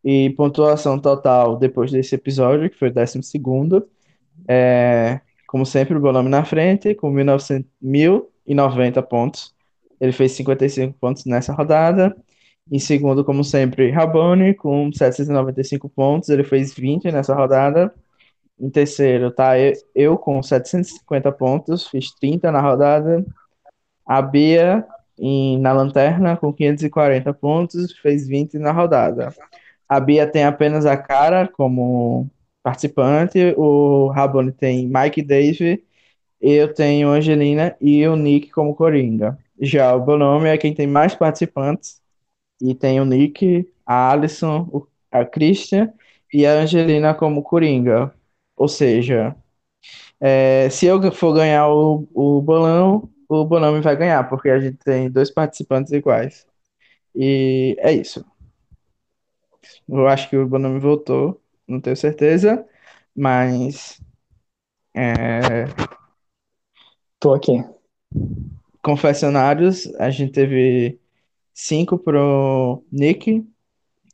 E 0.04 0.30
pontuação 0.32 0.99
total 0.99 1.58
depois 1.58 1.91
desse 1.91 2.16
episódio, 2.16 2.70
que 2.70 2.78
foi 2.78 2.90
o 2.90 2.94
décimo 2.94 3.24
segundo, 3.24 3.88
é, 4.48 5.20
como 5.48 5.66
sempre, 5.66 5.95
o 5.98 6.12
nome 6.12 6.30
na 6.30 6.45
frente, 6.45 6.94
com 6.94 7.12
1.090 7.12 9.02
pontos. 9.04 9.56
Ele 9.99 10.12
fez 10.12 10.34
55 10.34 10.94
pontos 10.99 11.26
nessa 11.26 11.54
rodada. 11.54 12.16
Em 12.69 12.80
segundo, 12.80 13.23
como 13.23 13.44
sempre, 13.44 13.91
Rabone, 13.91 14.53
com 14.53 14.91
795 14.91 15.89
pontos. 15.89 16.30
Ele 16.30 16.44
fez 16.44 16.73
20 16.73 17.11
nessa 17.11 17.34
rodada. 17.34 17.94
Em 18.60 18.69
terceiro, 18.69 19.31
tá 19.31 19.53
eu 19.95 20.18
com 20.18 20.41
750 20.41 21.31
pontos, 21.31 21.88
fiz 21.88 22.11
30 22.15 22.52
na 22.52 22.61
rodada. 22.61 23.26
A 24.06 24.22
Bia 24.22 24.85
em, 25.18 25.60
na 25.60 25.73
lanterna 25.73 26.38
com 26.38 26.53
540 26.53 27.34
pontos, 27.34 27.91
fez 27.99 28.27
20 28.27 28.57
na 28.60 28.72
rodada. 28.72 29.34
A 29.88 29.99
Bia 29.99 30.27
tem 30.27 30.44
apenas 30.44 30.85
a 30.85 30.98
cara 30.98 31.48
como 31.48 32.30
participante. 32.64 33.53
O 33.57 34.07
Rabone 34.10 34.52
tem 34.52 34.88
Mike 34.88 35.22
Dave, 35.22 35.84
eu 36.41 36.73
tenho 36.73 37.10
Angelina 37.10 37.76
e 37.81 38.07
o 38.07 38.15
Nick 38.15 38.52
como 38.52 38.76
Coringa. 38.76 39.38
Já 39.60 39.95
o 39.95 40.02
Bonome 40.03 40.49
é 40.49 40.57
quem 40.57 40.73
tem 40.73 40.88
mais 40.88 41.15
participantes 41.15 42.02
e 42.62 42.76
tem 42.76 43.00
o 43.02 43.06
Nick, 43.06 43.72
a 43.86 44.12
Alison, 44.12 44.88
a 45.12 45.26
Christian 45.26 45.94
e 46.34 46.46
a 46.46 46.54
Angelina 46.62 47.14
como 47.14 47.44
Coringa. 47.44 48.14
Ou 48.56 48.68
seja, 48.68 49.36
É, 50.20 50.70
se 50.70 50.86
eu 50.86 51.12
for 51.12 51.34
ganhar 51.34 51.68
o, 51.70 52.08
o 52.14 52.42
bolão, 52.42 53.10
o 53.30 53.46
Bonami 53.46 53.82
vai 53.82 53.96
ganhar, 53.96 54.24
porque 54.30 54.50
a 54.50 54.60
gente 54.60 54.78
tem 54.78 55.10
dois 55.12 55.32
participantes 55.32 55.92
iguais. 55.92 56.46
E 57.16 57.76
é 57.80 57.94
isso. 57.94 58.26
Eu 59.88 60.08
acho 60.08 60.30
que 60.30 60.38
o 60.38 60.48
Bonami 60.48 60.80
voltou, 60.80 61.42
não 61.68 61.80
tenho 61.82 61.96
certeza, 61.96 62.66
mas. 63.16 64.02
É... 64.96 65.68
Tô 67.20 67.34
aqui. 67.34 67.64
Confessionários, 68.82 69.88
a 70.00 70.10
gente 70.10 70.32
teve 70.32 71.00
cinco 71.58 71.98
pro 71.98 72.84
Nick, 72.92 73.44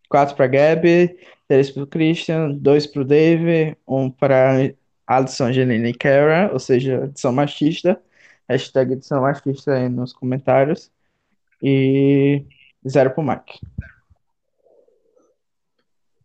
quatro 0.07 0.33
pra 0.33 0.47
Gabi, 0.47 1.19
três 1.45 1.69
pro 1.69 1.85
Christian, 1.85 2.51
dois 2.51 2.87
pro 2.87 3.03
Dave, 3.03 3.75
um 3.85 4.09
para 4.09 4.73
Alisson, 5.05 5.47
Angelina 5.47 5.89
e 5.89 5.93
Kara, 5.93 6.49
ou 6.53 6.59
seja, 6.59 7.03
edição 7.03 7.33
machista. 7.33 8.01
Hashtag 8.47 8.93
edição 8.93 9.21
machista 9.21 9.73
aí 9.73 9.89
nos 9.89 10.13
comentários. 10.13 10.89
E 11.61 12.45
zero 12.87 13.11
pro 13.11 13.21
Mike. 13.23 13.59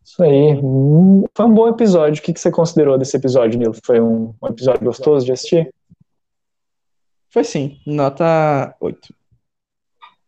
Isso 0.05 0.23
aí. 0.23 0.55
Hum, 0.63 1.25
foi 1.35 1.47
um 1.47 1.55
bom 1.55 1.69
episódio. 1.69 2.21
O 2.21 2.25
que 2.25 2.39
você 2.39 2.51
considerou 2.51 2.97
desse 2.97 3.17
episódio, 3.17 3.59
Nilo? 3.59 3.75
Foi 3.85 4.01
um, 4.01 4.35
um 4.41 4.47
episódio 4.49 4.85
gostoso 4.85 5.27
de 5.27 5.33
assistir? 5.33 5.75
Foi 7.29 7.43
sim. 7.43 7.81
Nota 7.87 8.75
8. 8.81 9.18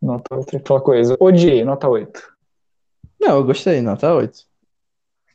Nota 0.01 0.35
8, 0.35 0.57
aquela 0.57 0.81
coisa. 0.81 1.17
Odiei, 1.21 1.65
nota 1.65 1.89
8. 1.89 2.23
Não, 3.21 3.37
eu 3.37 3.45
gostei, 3.45 3.83
nota 3.83 4.13
8. 4.15 4.47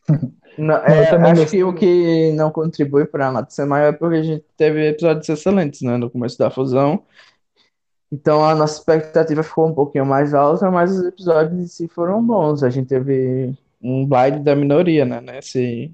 Não, 0.58 0.76
é, 0.76 1.10
acho 1.10 1.42
gostei. 1.42 1.60
que 1.60 1.64
o 1.66 1.74
que 1.74 2.32
não 2.32 2.50
contribui 2.50 3.06
para 3.06 3.28
a 3.28 3.32
nota 3.32 3.50
ser 3.52 3.66
maior 3.66 3.90
é 3.90 3.92
porque 3.92 4.16
a 4.16 4.24
gente 4.24 4.46
teve 4.56 4.88
episódios 4.88 5.28
excelentes, 5.28 5.82
né, 5.82 5.98
no 5.98 6.10
começo 6.10 6.38
da 6.38 6.50
fusão. 6.50 7.04
Então 8.10 8.42
a 8.46 8.56
nossa 8.56 8.78
expectativa 8.80 9.44
ficou 9.44 9.68
um 9.68 9.74
pouquinho 9.74 10.06
mais 10.06 10.34
alta, 10.34 10.72
mas 10.72 10.92
os 10.98 11.06
episódios 11.06 11.60
em 11.60 11.68
si 11.68 11.88
foram 11.90 12.26
bons. 12.26 12.64
A 12.64 12.70
gente 12.70 12.88
teve 12.88 13.54
um 13.82 14.06
baile 14.06 14.40
da 14.40 14.56
minoria, 14.56 15.04
né, 15.04 15.20
nesse, 15.20 15.94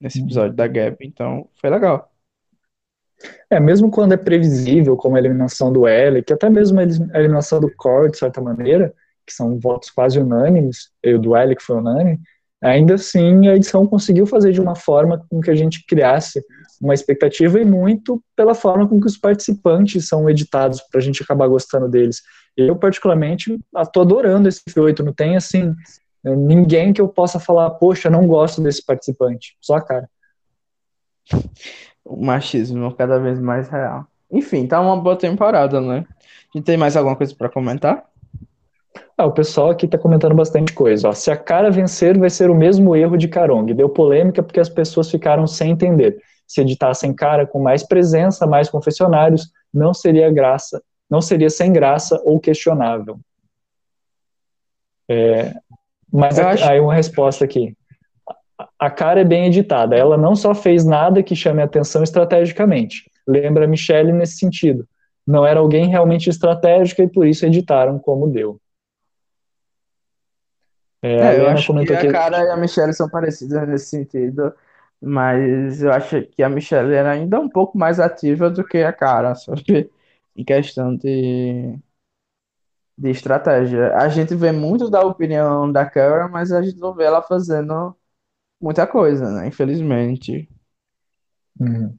nesse 0.00 0.18
uhum. 0.18 0.24
episódio 0.24 0.56
da 0.56 0.66
Gap, 0.66 1.06
então 1.06 1.48
foi 1.60 1.70
legal. 1.70 2.09
É, 3.50 3.60
mesmo 3.60 3.90
quando 3.90 4.12
é 4.12 4.16
previsível, 4.16 4.96
como 4.96 5.16
a 5.16 5.18
eliminação 5.18 5.72
do 5.72 5.82
que 6.24 6.32
até 6.32 6.48
mesmo 6.48 6.80
a 6.80 7.18
eliminação 7.18 7.60
do 7.60 7.70
Core, 7.76 8.10
de 8.10 8.18
certa 8.18 8.40
maneira, 8.40 8.94
que 9.26 9.32
são 9.32 9.58
votos 9.58 9.90
quase 9.90 10.18
unânimes, 10.18 10.90
e 11.04 11.14
o 11.14 11.18
do 11.18 11.32
que 11.56 11.62
foi 11.62 11.76
unânime, 11.76 12.18
ainda 12.62 12.94
assim 12.94 13.48
a 13.48 13.56
edição 13.56 13.86
conseguiu 13.86 14.26
fazer 14.26 14.52
de 14.52 14.60
uma 14.60 14.74
forma 14.74 15.24
com 15.28 15.40
que 15.40 15.50
a 15.50 15.54
gente 15.54 15.84
criasse 15.86 16.42
uma 16.80 16.94
expectativa 16.94 17.60
e 17.60 17.64
muito 17.64 18.22
pela 18.34 18.54
forma 18.54 18.88
com 18.88 19.00
que 19.00 19.06
os 19.06 19.18
participantes 19.18 20.08
são 20.08 20.28
editados 20.28 20.80
para 20.80 20.98
a 20.98 21.02
gente 21.02 21.22
acabar 21.22 21.46
gostando 21.46 21.88
deles. 21.88 22.22
Eu 22.56 22.76
particularmente 22.76 23.58
estou 23.76 24.02
adorando 24.02 24.48
esse 24.48 24.62
F8, 24.68 25.00
não 25.00 25.12
tem 25.12 25.36
assim 25.36 25.74
ninguém 26.24 26.92
que 26.92 27.00
eu 27.00 27.08
possa 27.08 27.38
falar, 27.38 27.70
poxa, 27.70 28.10
não 28.10 28.26
gosto 28.26 28.62
desse 28.62 28.84
participante, 28.84 29.56
só 29.60 29.76
a 29.76 29.82
cara. 29.82 30.08
O 32.04 32.16
machismo 32.24 32.94
cada 32.94 33.18
vez 33.18 33.38
mais 33.38 33.68
real. 33.68 34.06
Enfim, 34.30 34.66
tá 34.66 34.80
uma 34.80 34.96
boa 34.96 35.16
temporada, 35.16 35.80
né? 35.80 36.06
A 36.54 36.58
gente 36.58 36.64
tem 36.64 36.76
mais 36.76 36.96
alguma 36.96 37.16
coisa 37.16 37.34
para 37.34 37.48
comentar? 37.48 38.04
Ah, 39.16 39.26
o 39.26 39.32
pessoal 39.32 39.70
aqui 39.70 39.84
está 39.86 39.98
comentando 39.98 40.34
bastante 40.34 40.72
coisa. 40.72 41.08
Ó. 41.08 41.12
Se 41.12 41.30
a 41.30 41.36
cara 41.36 41.70
vencer, 41.70 42.18
vai 42.18 42.30
ser 42.30 42.50
o 42.50 42.54
mesmo 42.54 42.96
erro 42.96 43.16
de 43.16 43.28
Carong. 43.28 43.66
Deu 43.74 43.88
polêmica 43.88 44.42
porque 44.42 44.60
as 44.60 44.68
pessoas 44.68 45.10
ficaram 45.10 45.46
sem 45.46 45.72
entender. 45.72 46.18
Se 46.46 46.60
editassem 46.62 47.14
cara 47.14 47.46
com 47.46 47.60
mais 47.60 47.82
presença, 47.82 48.46
mais 48.46 48.70
confessionários, 48.70 49.52
não 49.72 49.94
seria 49.94 50.32
graça, 50.32 50.82
não 51.08 51.20
seria 51.20 51.50
sem 51.50 51.72
graça 51.72 52.20
ou 52.24 52.40
questionável. 52.40 53.20
É, 55.08 55.54
mas 56.12 56.38
a, 56.38 56.50
acho... 56.50 56.64
aí 56.64 56.80
uma 56.80 56.94
resposta 56.94 57.44
aqui. 57.44 57.76
A 58.78 58.90
cara 58.90 59.20
é 59.20 59.24
bem 59.24 59.46
editada. 59.46 59.96
Ela 59.96 60.16
não 60.16 60.34
só 60.34 60.54
fez 60.54 60.84
nada 60.84 61.22
que 61.22 61.36
chame 61.36 61.62
atenção 61.62 62.02
estrategicamente. 62.02 63.10
Lembra 63.26 63.64
a 63.64 63.68
Michelle 63.68 64.12
nesse 64.12 64.38
sentido. 64.38 64.86
Não 65.26 65.46
era 65.46 65.60
alguém 65.60 65.88
realmente 65.88 66.28
estratégica 66.28 67.02
e 67.02 67.08
por 67.08 67.26
isso 67.26 67.46
editaram 67.46 67.98
como 67.98 68.28
deu. 68.28 68.60
É, 71.02 71.16
é 71.16 71.40
eu 71.40 71.48
acho 71.48 71.72
que 71.84 71.92
a 71.92 72.12
cara 72.12 72.44
e 72.44 72.50
a 72.50 72.56
Michelle 72.56 72.92
são 72.92 73.08
parecidas 73.08 73.66
nesse 73.66 73.86
sentido, 73.86 74.52
mas 75.00 75.82
eu 75.82 75.92
acho 75.92 76.22
que 76.22 76.42
a 76.42 76.48
Michelle 76.48 76.92
era 76.92 77.10
ainda 77.12 77.40
um 77.40 77.48
pouco 77.48 77.78
mais 77.78 77.98
ativa 77.98 78.50
do 78.50 78.64
que 78.64 78.78
a 78.78 78.92
cara, 78.92 79.34
sabe? 79.34 79.90
Em 80.36 80.44
questão 80.44 80.94
de, 80.96 81.78
de 82.96 83.10
estratégia. 83.10 83.96
A 83.96 84.08
gente 84.08 84.34
vê 84.34 84.52
muito 84.52 84.90
da 84.90 85.00
opinião 85.02 85.70
da 85.70 85.86
Cara, 85.86 86.28
mas 86.28 86.52
a 86.52 86.62
gente 86.62 86.78
não 86.78 86.94
vê 86.94 87.04
ela 87.04 87.22
fazendo 87.22 87.96
muita 88.60 88.86
coisa, 88.86 89.30
né? 89.30 89.48
Infelizmente. 89.48 90.48
Uhum. 91.58 91.94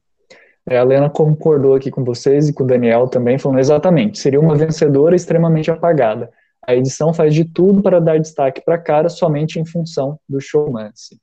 É, 0.67 0.77
a 0.77 0.83
Lena 0.83 1.09
concordou 1.09 1.75
aqui 1.75 1.89
com 1.89 2.03
vocês 2.03 2.47
e 2.47 2.53
com 2.53 2.63
o 2.63 2.67
Daniel 2.67 3.07
também, 3.07 3.37
falando 3.37 3.59
exatamente, 3.59 4.19
seria 4.19 4.39
uma 4.39 4.55
vencedora 4.55 5.15
extremamente 5.15 5.71
apagada. 5.71 6.31
A 6.65 6.75
edição 6.75 7.13
faz 7.13 7.33
de 7.33 7.43
tudo 7.43 7.81
para 7.81 7.99
dar 7.99 8.19
destaque 8.19 8.61
para 8.63 8.75
a 8.75 8.81
cara 8.81 9.09
somente 9.09 9.59
em 9.59 9.65
função 9.65 10.19
do 10.29 10.39
showmance. 10.39 11.19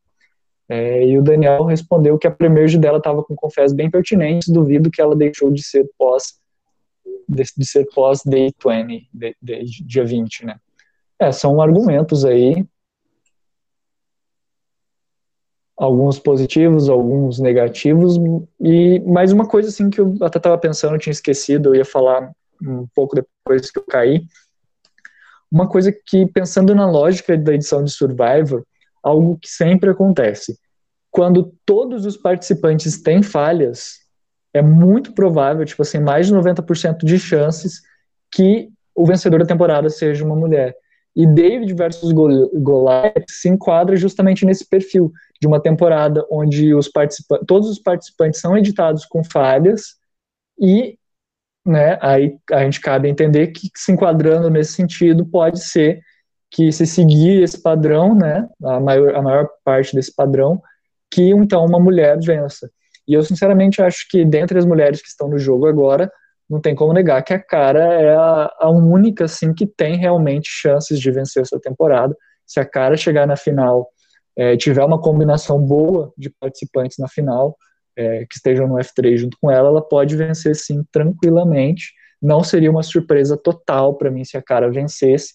É, 0.69 1.06
e 1.06 1.16
o 1.16 1.23
Daniel 1.23 1.65
respondeu 1.65 2.19
que 2.19 2.27
a 2.27 2.31
primeira 2.31 2.77
dela 2.77 2.98
estava 2.98 3.23
com 3.23 3.35
confés 3.35 3.73
bem 3.73 3.90
pertinentes, 3.90 4.48
duvido 4.48 4.90
que 4.90 5.01
ela 5.01 5.16
deixou 5.16 5.51
de 5.51 5.62
ser 5.62 5.89
pós 5.97 6.39
de, 7.28 7.43
de 7.56 7.66
ser 7.66 7.86
pós 7.94 8.23
day 8.24 8.52
20, 8.65 9.09
de, 9.12 9.36
de, 9.40 9.85
dia 9.85 10.05
20, 10.05 10.47
né? 10.47 10.56
É, 11.20 11.31
são 11.31 11.60
argumentos 11.60 12.24
aí, 12.24 12.65
alguns 15.78 16.18
positivos, 16.18 16.88
alguns 16.88 17.38
negativos, 17.38 18.16
e 18.60 18.98
mais 19.00 19.32
uma 19.32 19.46
coisa 19.46 19.68
assim 19.68 19.88
que 19.88 20.00
eu 20.00 20.16
até 20.20 20.38
estava 20.38 20.59
pensando, 20.59 20.96
eu 20.96 20.98
tinha 20.98 21.12
esquecido, 21.12 21.68
eu 21.68 21.76
ia 21.76 21.84
falar 21.84 22.32
um 22.60 22.86
pouco 22.92 23.14
depois 23.14 23.70
que 23.70 23.78
eu 23.78 23.84
caí, 23.84 24.22
uma 25.50 25.68
coisa 25.68 25.92
que, 25.92 26.26
pensando 26.26 26.74
na 26.74 26.90
lógica 26.90 27.38
da 27.38 27.55
edição 27.55 27.84
de 27.84 27.92
Survivor, 27.92 28.64
algo 29.02 29.38
que 29.40 29.48
sempre 29.48 29.88
acontece. 29.88 30.59
Quando 31.10 31.55
todos 31.64 32.05
os 32.05 32.16
participantes 32.16 33.00
têm 33.00 33.22
falhas, 33.22 33.98
é 34.52 34.60
muito 34.60 35.14
provável, 35.14 35.64
tipo 35.64 35.82
assim, 35.82 36.00
mais 36.00 36.26
de 36.26 36.34
90% 36.34 36.98
de 37.05 37.18
chances 37.18 37.80
que 38.30 38.68
o 38.94 39.06
vencedor 39.06 39.38
da 39.38 39.46
temporada 39.46 39.88
seja 39.88 40.24
uma 40.24 40.36
mulher. 40.36 40.74
E 41.16 41.26
David 41.26 41.72
versus 41.74 42.12
Goliath 42.12 43.24
se 43.28 43.48
enquadra 43.48 43.96
justamente 43.96 44.44
nesse 44.44 44.68
perfil 44.68 45.12
de 45.40 45.47
uma 45.47 45.60
temporada 45.60 46.27
onde 46.31 46.74
os 46.74 46.89
participantes, 46.89 47.47
todos 47.47 47.69
os 47.69 47.78
participantes 47.78 48.40
são 48.40 48.56
editados 48.56 49.05
com 49.05 49.23
falhas 49.23 49.97
e 50.60 50.98
né, 51.65 51.98
aí 52.01 52.36
a 52.51 52.65
gente 52.65 52.81
cabe 52.81 53.09
entender 53.09 53.48
que 53.48 53.69
se 53.77 53.93
enquadrando 53.93 54.48
nesse 54.48 54.73
sentido 54.73 55.24
pode 55.27 55.62
ser 55.62 56.01
que 56.51 56.73
se 56.73 56.86
seguir 56.86 57.43
esse 57.43 57.60
padrão, 57.60 58.15
né, 58.15 58.48
a 58.65 58.81
maior, 58.81 59.15
a 59.15 59.23
maior 59.23 59.48
parte 59.65 59.94
desse 59.94 60.15
padrão, 60.15 60.60
que 61.10 61.31
então 61.31 61.65
uma 61.65 61.78
mulher 61.78 62.19
vença. 62.20 62.70
E 63.06 63.12
eu 63.15 63.23
sinceramente 63.23 63.82
acho 63.82 64.06
que 64.09 64.24
dentre 64.24 64.59
as 64.59 64.65
mulheres 64.65 65.02
que 65.02 65.09
estão 65.09 65.28
no 65.28 65.39
jogo 65.39 65.66
agora, 65.66 66.10
não 66.48 66.60
tem 66.60 66.74
como 66.74 66.93
negar 66.93 67.23
que 67.23 67.35
a 67.35 67.39
cara 67.39 67.81
é 67.81 68.15
a, 68.15 68.51
a 68.60 68.70
única 68.70 69.27
assim 69.27 69.52
que 69.52 69.66
tem 69.66 69.97
realmente 69.97 70.48
chances 70.51 70.98
de 70.98 71.10
vencer 71.10 71.43
essa 71.43 71.60
temporada. 71.60 72.16
Se 72.47 72.59
a 72.59 72.65
cara 72.65 72.97
chegar 72.97 73.27
na 73.27 73.36
final, 73.36 73.89
é, 74.39 74.56
tiver 74.56 74.85
uma 74.85 75.01
combinação 75.01 75.60
boa 75.60 76.12
de 76.16 76.31
participantes 76.31 76.97
na 76.97 77.09
final, 77.09 77.56
é, 77.97 78.24
que 78.24 78.36
estejam 78.36 78.69
no 78.69 78.77
F3 78.77 79.16
junto 79.16 79.36
com 79.43 79.51
ela, 79.51 79.69
ela 79.69 79.82
pode 79.82 80.15
vencer 80.15 80.55
sim 80.55 80.85
tranquilamente. 80.93 81.93
Não 82.23 82.44
seria 82.44 82.70
uma 82.70 82.85
surpresa 82.85 83.36
total 83.36 83.97
para 83.97 84.12
mim 84.12 84.24
se 84.24 84.36
a 84.36 84.43
cara 84.43 84.70
vencesse, 84.70 85.35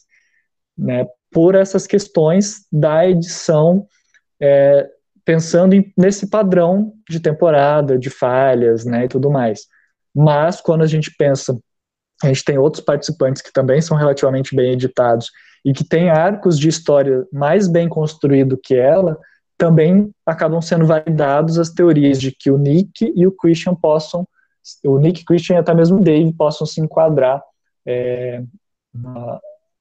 né, 0.78 1.06
por 1.30 1.54
essas 1.54 1.86
questões 1.86 2.66
da 2.72 3.06
edição, 3.06 3.86
é, 4.42 4.90
pensando 5.26 5.74
em, 5.74 5.92
nesse 5.98 6.30
padrão 6.30 6.94
de 7.10 7.20
temporada, 7.20 8.00
de 8.00 8.10
falhas 8.10 8.86
né, 8.86 9.04
e 9.04 9.08
tudo 9.10 9.30
mais. 9.30 9.66
Mas 10.16 10.62
quando 10.62 10.84
a 10.84 10.88
gente 10.88 11.14
pensa, 11.18 11.58
a 12.24 12.28
gente 12.28 12.46
tem 12.46 12.58
outros 12.58 12.82
participantes 12.82 13.42
que 13.42 13.52
também 13.52 13.82
são 13.82 13.98
relativamente 13.98 14.56
bem 14.56 14.72
editados 14.72 15.30
e 15.64 15.73
que 15.73 15.84
têm 15.84 16.10
arcos 16.10 16.60
de 16.60 16.68
história 16.68 17.26
mais 17.31 17.68
bem 17.68 17.88
construído 17.88 18.57
que 18.57 18.76
ela, 18.76 19.18
também 19.57 20.11
acabam 20.26 20.61
sendo 20.61 20.85
validados 20.85 21.57
as 21.57 21.69
teorias 21.69 22.19
de 22.19 22.31
que 22.31 22.52
o 22.52 22.57
Nick 22.57 23.14
e 23.15 23.26
o 23.26 23.31
Christian 23.31 23.76
possam, 23.76 24.27
o 24.84 24.98
Nick, 24.98 25.23
Christian 25.23 25.56
e 25.56 25.60
até 25.60 25.73
mesmo 25.73 25.99
o 25.99 26.03
Dave 26.03 26.34
possam 26.34 26.65
se 26.65 26.81
enquadrar 26.81 27.41
é, 27.85 28.44
na, 28.94 29.40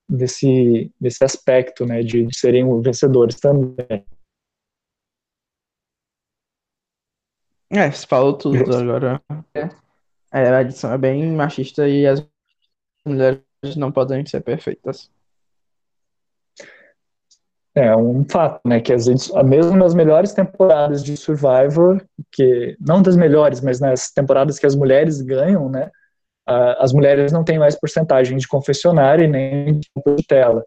desse, 0.09 0.93
desse 1.01 1.25
aspecto, 1.25 1.87
né, 1.87 2.03
de, 2.03 2.27
de 2.27 2.37
serem 2.37 2.81
vencedores 2.81 3.41
também. 3.41 4.05
É, 7.71 7.91
você 7.91 8.07
falou 8.07 8.35
tudo 8.35 8.59
Justo. 8.59 8.75
agora. 8.75 9.23
É, 10.33 10.49
a 10.49 10.61
edição 10.61 10.93
é 10.93 10.99
bem 10.99 11.33
machista 11.33 11.89
e 11.89 12.07
as 12.07 12.25
mulheres 13.05 13.43
não 13.77 13.91
podem 13.91 14.25
ser 14.27 14.43
perfeitas. 14.43 15.11
É 17.75 17.97
um 17.97 18.25
fato, 18.29 18.61
né? 18.67 18.81
Que 18.81 18.93
as 18.93 19.07
mesmo 19.45 19.77
nas 19.77 19.95
melhores 19.95 20.33
temporadas 20.33 21.03
de 21.03 21.17
Survivor, 21.17 22.05
que 22.31 22.77
não 22.79 23.01
das 23.01 23.17
melhores, 23.17 23.61
mas 23.61 23.81
nas 23.81 24.11
temporadas 24.11 24.59
que 24.59 24.67
as 24.67 24.75
mulheres 24.75 25.23
ganham, 25.23 25.69
né? 25.69 25.91
as 26.47 26.93
mulheres 26.93 27.33
não 27.33 27.45
têm 27.45 27.59
mais 27.59 27.79
porcentagem 27.79 28.37
de 28.37 28.49
confessionário 28.49 29.25
e 29.25 29.29
nem 29.29 29.79
de 29.81 30.27
tela. 30.27 30.65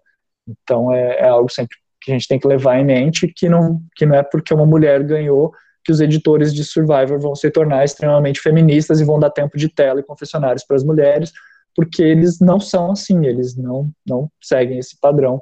Então 0.47 0.91
é, 0.91 1.19
é, 1.19 1.27
algo 1.27 1.49
sempre 1.51 1.75
que 2.01 2.11
a 2.11 2.13
gente 2.13 2.27
tem 2.27 2.39
que 2.39 2.47
levar 2.47 2.79
em 2.79 2.85
mente 2.85 3.27
que 3.27 3.49
não 3.49 3.81
que 3.95 4.05
não 4.05 4.15
é 4.15 4.23
porque 4.23 4.53
uma 4.53 4.65
mulher 4.65 5.03
ganhou 5.03 5.51
que 5.83 5.91
os 5.91 5.99
editores 5.99 6.53
de 6.53 6.63
Survivor 6.63 7.19
vão 7.19 7.35
se 7.35 7.49
tornar 7.51 7.83
extremamente 7.83 8.39
feministas 8.39 8.99
e 8.99 9.03
vão 9.03 9.19
dar 9.19 9.29
tempo 9.29 9.57
de 9.57 9.69
tela 9.69 9.99
e 9.99 10.03
confessionários 10.03 10.63
para 10.65 10.75
as 10.75 10.83
mulheres, 10.83 11.31
porque 11.75 12.01
eles 12.01 12.39
não 12.39 12.59
são 12.59 12.91
assim, 12.91 13.25
eles 13.25 13.55
não 13.55 13.89
não 14.05 14.29
seguem 14.41 14.79
esse 14.79 14.99
padrão. 14.99 15.41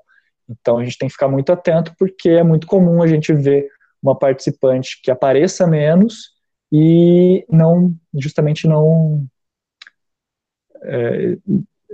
Então 0.50 0.78
a 0.78 0.84
gente 0.84 0.98
tem 0.98 1.08
que 1.08 1.14
ficar 1.14 1.28
muito 1.28 1.52
atento 1.52 1.94
porque 1.98 2.30
é 2.30 2.44
muito 2.44 2.68
comum 2.68 3.02
a 3.02 3.08
gente 3.08 3.34
ver 3.34 3.70
uma 4.02 4.18
participante 4.18 5.00
que 5.02 5.10
apareça 5.10 5.66
menos 5.66 6.32
e 6.72 7.46
não 7.50 7.96
justamente 8.14 8.68
não 8.68 9.26
é, 10.84 11.38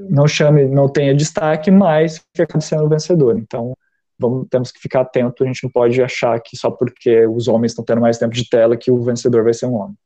não 0.09 0.27
chame, 0.27 0.65
não 0.65 0.87
tenha 0.87 1.13
destaque, 1.13 1.69
mas 1.69 2.23
que 2.33 2.41
acabe 2.41 2.63
sendo 2.63 2.87
vencedor. 2.87 3.37
Então, 3.37 3.75
vamos, 4.17 4.47
temos 4.49 4.71
que 4.71 4.79
ficar 4.79 5.01
atento, 5.01 5.43
a 5.43 5.47
gente 5.47 5.63
não 5.63 5.71
pode 5.71 6.01
achar 6.01 6.39
que 6.41 6.57
só 6.57 6.71
porque 6.71 7.27
os 7.27 7.47
homens 7.47 7.71
estão 7.71 7.85
tendo 7.85 8.01
mais 8.01 8.17
tempo 8.17 8.33
de 8.33 8.47
tela 8.47 8.77
que 8.77 8.91
o 8.91 9.01
vencedor 9.01 9.43
vai 9.43 9.53
ser 9.53 9.65
um 9.65 9.75
homem. 9.75 9.97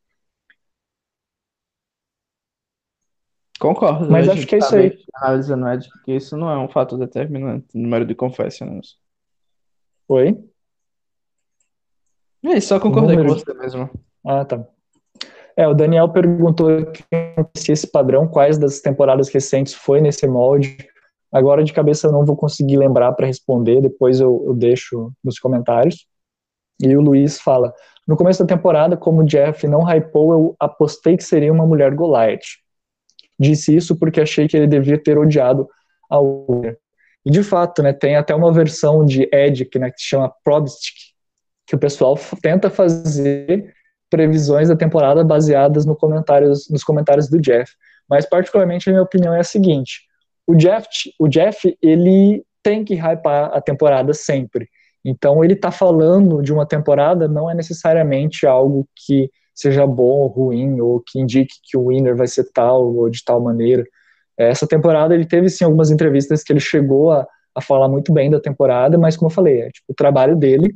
Concordo. 3.63 4.11
Mas 4.11 4.27
acho 4.27 4.45
que 4.45 4.55
é 4.55 4.57
isso 4.57 4.75
aí. 4.75 4.97
Analisando 5.15 5.67
é 5.67 5.77
de 5.77 5.89
que 6.03 6.11
isso 6.11 6.35
não 6.35 6.49
é 6.49 6.57
um 6.57 6.67
fato 6.67 6.97
determinante 6.97 7.65
no 7.73 7.83
número 7.83 8.05
de 8.05 8.13
confessions. 8.13 8.97
Oi? 10.09 10.37
É, 12.43 12.59
só 12.59 12.77
concordei 12.77 13.15
com 13.15 13.23
você 13.23 13.53
mesmo. 13.53 13.89
Ah, 14.25 14.43
tá. 14.43 14.67
É, 15.55 15.65
o 15.65 15.73
Daniel 15.73 16.09
perguntou 16.09 16.67
se 17.55 17.71
esse 17.71 17.89
padrão, 17.89 18.27
quais 18.27 18.57
das 18.57 18.81
temporadas 18.81 19.29
recentes 19.29 19.73
foi 19.73 20.01
nesse 20.01 20.27
molde. 20.27 20.75
Agora 21.31 21.63
de 21.63 21.71
cabeça 21.71 22.07
eu 22.07 22.11
não 22.11 22.25
vou 22.25 22.35
conseguir 22.35 22.75
lembrar 22.75 23.13
para 23.13 23.27
responder, 23.27 23.79
depois 23.79 24.19
eu, 24.19 24.43
eu, 24.45 24.53
deixo 24.53 25.13
nos 25.23 25.39
comentários. 25.39 26.05
E 26.81 26.97
o 26.97 27.01
Luiz 27.01 27.39
fala: 27.39 27.73
No 28.05 28.17
começo 28.17 28.43
da 28.43 28.55
temporada, 28.55 28.97
como 28.97 29.21
o 29.21 29.25
Jeff 29.25 29.65
não 29.67 29.83
hypou, 29.83 30.33
eu 30.33 30.55
apostei 30.59 31.15
que 31.15 31.23
seria 31.23 31.53
uma 31.53 31.65
mulher 31.65 31.95
Goliath. 31.95 32.62
Disse 33.39 33.75
isso 33.75 33.95
porque 33.97 34.21
achei 34.21 34.47
que 34.47 34.55
ele 34.55 34.67
devia 34.67 34.97
ter 34.97 35.17
odiado 35.17 35.67
a 36.09 36.19
Uber. 36.19 36.77
E 37.25 37.31
de 37.31 37.43
fato, 37.43 37.81
né, 37.81 37.93
tem 37.93 38.15
até 38.15 38.35
uma 38.35 38.51
versão 38.51 39.05
de 39.05 39.29
Ed 39.31 39.65
que, 39.65 39.79
né, 39.79 39.89
que 39.89 40.01
se 40.01 40.09
chama 40.09 40.33
Probstic, 40.43 40.95
que 41.65 41.75
o 41.75 41.79
pessoal 41.79 42.17
tenta 42.41 42.69
fazer 42.69 43.73
previsões 44.09 44.67
da 44.67 44.75
temporada 44.75 45.23
baseadas 45.23 45.85
no 45.85 45.95
comentários, 45.95 46.69
nos 46.69 46.83
comentários 46.83 47.29
do 47.29 47.39
Jeff. 47.39 47.71
Mas, 48.09 48.25
particularmente, 48.25 48.89
a 48.89 48.91
minha 48.91 49.01
opinião 49.01 49.33
é 49.33 49.39
a 49.39 49.43
seguinte: 49.43 50.01
o 50.45 50.55
Jeff, 50.55 50.87
o 51.17 51.27
Jeff 51.27 51.75
ele 51.81 52.45
tem 52.61 52.83
que 52.83 52.93
hypar 52.93 53.51
a 53.53 53.61
temporada 53.61 54.13
sempre. 54.13 54.69
Então, 55.03 55.43
ele 55.43 55.53
está 55.53 55.71
falando 55.71 56.41
de 56.41 56.53
uma 56.53 56.65
temporada 56.65 57.27
não 57.27 57.49
é 57.49 57.55
necessariamente 57.55 58.45
algo 58.45 58.87
que 58.95 59.29
seja 59.53 59.85
bom 59.85 60.21
ou 60.21 60.27
ruim, 60.27 60.79
ou 60.81 60.99
que 60.99 61.19
indique 61.19 61.55
que 61.63 61.77
o 61.77 61.87
winner 61.87 62.15
vai 62.15 62.27
ser 62.27 62.45
tal 62.53 62.93
ou 62.95 63.09
de 63.09 63.23
tal 63.23 63.41
maneira. 63.41 63.83
Essa 64.37 64.67
temporada 64.67 65.13
ele 65.13 65.25
teve 65.25 65.49
sim 65.49 65.63
algumas 65.63 65.91
entrevistas 65.91 66.43
que 66.43 66.51
ele 66.51 66.59
chegou 66.59 67.11
a, 67.11 67.27
a 67.55 67.61
falar 67.61 67.87
muito 67.87 68.11
bem 68.11 68.29
da 68.31 68.39
temporada, 68.39 68.97
mas 68.97 69.15
como 69.15 69.29
eu 69.29 69.33
falei, 69.33 69.61
é 69.61 69.69
tipo, 69.69 69.85
o 69.91 69.95
trabalho 69.95 70.35
dele 70.35 70.75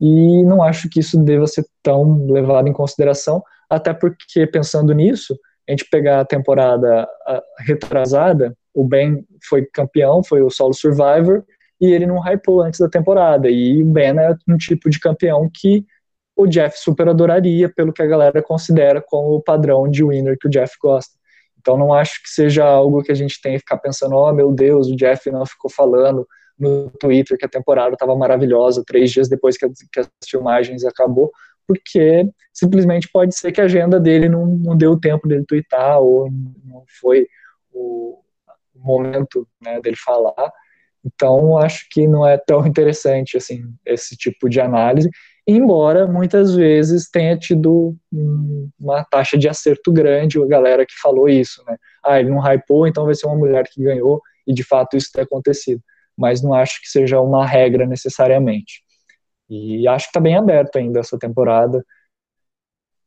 e 0.00 0.44
não 0.44 0.62
acho 0.62 0.88
que 0.88 1.00
isso 1.00 1.18
deva 1.22 1.46
ser 1.46 1.64
tão 1.82 2.26
levado 2.26 2.68
em 2.68 2.72
consideração, 2.72 3.42
até 3.70 3.92
porque, 3.92 4.46
pensando 4.46 4.92
nisso, 4.92 5.38
a 5.68 5.72
gente 5.72 5.88
pegar 5.90 6.20
a 6.20 6.24
temporada 6.24 7.08
retrasada, 7.60 8.56
o 8.74 8.84
Ben 8.84 9.24
foi 9.48 9.64
campeão, 9.72 10.22
foi 10.22 10.42
o 10.42 10.50
solo 10.50 10.74
survivor, 10.74 11.44
e 11.80 11.92
ele 11.92 12.06
não 12.06 12.18
hypou 12.18 12.60
antes 12.60 12.80
da 12.80 12.88
temporada, 12.88 13.48
e 13.48 13.82
o 13.82 13.86
Ben 13.86 14.18
é 14.18 14.36
um 14.48 14.56
tipo 14.56 14.90
de 14.90 15.00
campeão 15.00 15.48
que 15.52 15.84
o 16.36 16.46
Jeff 16.46 16.78
super 16.78 17.08
adoraria, 17.08 17.68
pelo 17.68 17.92
que 17.92 18.02
a 18.02 18.06
galera 18.06 18.42
considera 18.42 19.00
como 19.00 19.36
o 19.36 19.42
padrão 19.42 19.88
de 19.88 20.04
winner 20.04 20.36
que 20.38 20.48
o 20.48 20.50
Jeff 20.50 20.74
gosta. 20.80 21.14
Então 21.58 21.78
não 21.78 21.94
acho 21.94 22.22
que 22.22 22.28
seja 22.28 22.64
algo 22.64 23.02
que 23.02 23.12
a 23.12 23.14
gente 23.14 23.40
tenha 23.40 23.54
que 23.54 23.60
ficar 23.60 23.78
pensando, 23.78 24.16
oh 24.16 24.32
meu 24.32 24.52
Deus, 24.52 24.88
o 24.88 24.96
Jeff 24.96 25.30
não 25.30 25.46
ficou 25.46 25.70
falando 25.70 26.26
no 26.58 26.90
Twitter 26.90 27.38
que 27.38 27.46
a 27.46 27.48
temporada 27.48 27.94
estava 27.94 28.14
maravilhosa 28.14 28.84
três 28.86 29.10
dias 29.10 29.28
depois 29.28 29.56
que, 29.56 29.66
que, 29.92 30.00
as 30.00 30.08
filmagens 30.28 30.84
acabou, 30.84 31.32
porque 31.66 32.28
simplesmente 32.52 33.08
pode 33.12 33.34
ser 33.34 33.50
que 33.50 33.60
a 33.60 33.64
agenda 33.64 33.98
dele 33.98 34.28
não, 34.28 34.46
não 34.46 34.76
deu 34.76 34.98
tempo 34.98 35.26
dele 35.26 35.44
twittar 35.46 36.00
ou 36.00 36.30
não 36.64 36.84
foi 37.00 37.26
o 37.72 38.18
momento 38.74 39.48
né, 39.60 39.80
dele 39.80 39.96
falar. 39.96 40.52
Então, 41.04 41.58
acho 41.58 41.86
que 41.90 42.06
não 42.06 42.26
é 42.26 42.36
tão 42.38 42.66
interessante 42.66 43.36
assim 43.36 43.64
esse 43.84 44.16
tipo 44.16 44.48
de 44.48 44.60
análise, 44.60 45.08
embora 45.46 46.06
muitas 46.06 46.54
vezes 46.54 47.08
tenha 47.10 47.36
tido 47.36 47.96
uma 48.78 49.04
taxa 49.04 49.36
de 49.36 49.48
acerto 49.48 49.92
grande 49.92 50.42
a 50.42 50.46
galera 50.46 50.86
que 50.86 50.94
falou 51.00 51.28
isso, 51.28 51.62
né? 51.66 51.76
Ah, 52.04 52.20
ele 52.20 52.30
não 52.30 52.40
hypou, 52.40 52.86
então 52.86 53.04
vai 53.04 53.14
ser 53.14 53.26
uma 53.26 53.36
mulher 53.36 53.66
que 53.68 53.82
ganhou, 53.82 54.20
e 54.46 54.52
de 54.52 54.62
fato 54.62 54.96
isso 54.96 55.10
tem 55.12 55.22
acontecido 55.22 55.82
mas 56.16 56.42
não 56.42 56.54
acho 56.54 56.80
que 56.80 56.88
seja 56.88 57.20
uma 57.20 57.46
regra 57.46 57.86
necessariamente. 57.86 58.82
E 59.48 59.86
acho 59.88 60.06
que 60.06 60.10
está 60.10 60.20
bem 60.20 60.36
aberto 60.36 60.76
ainda 60.76 61.00
essa 61.00 61.18
temporada, 61.18 61.84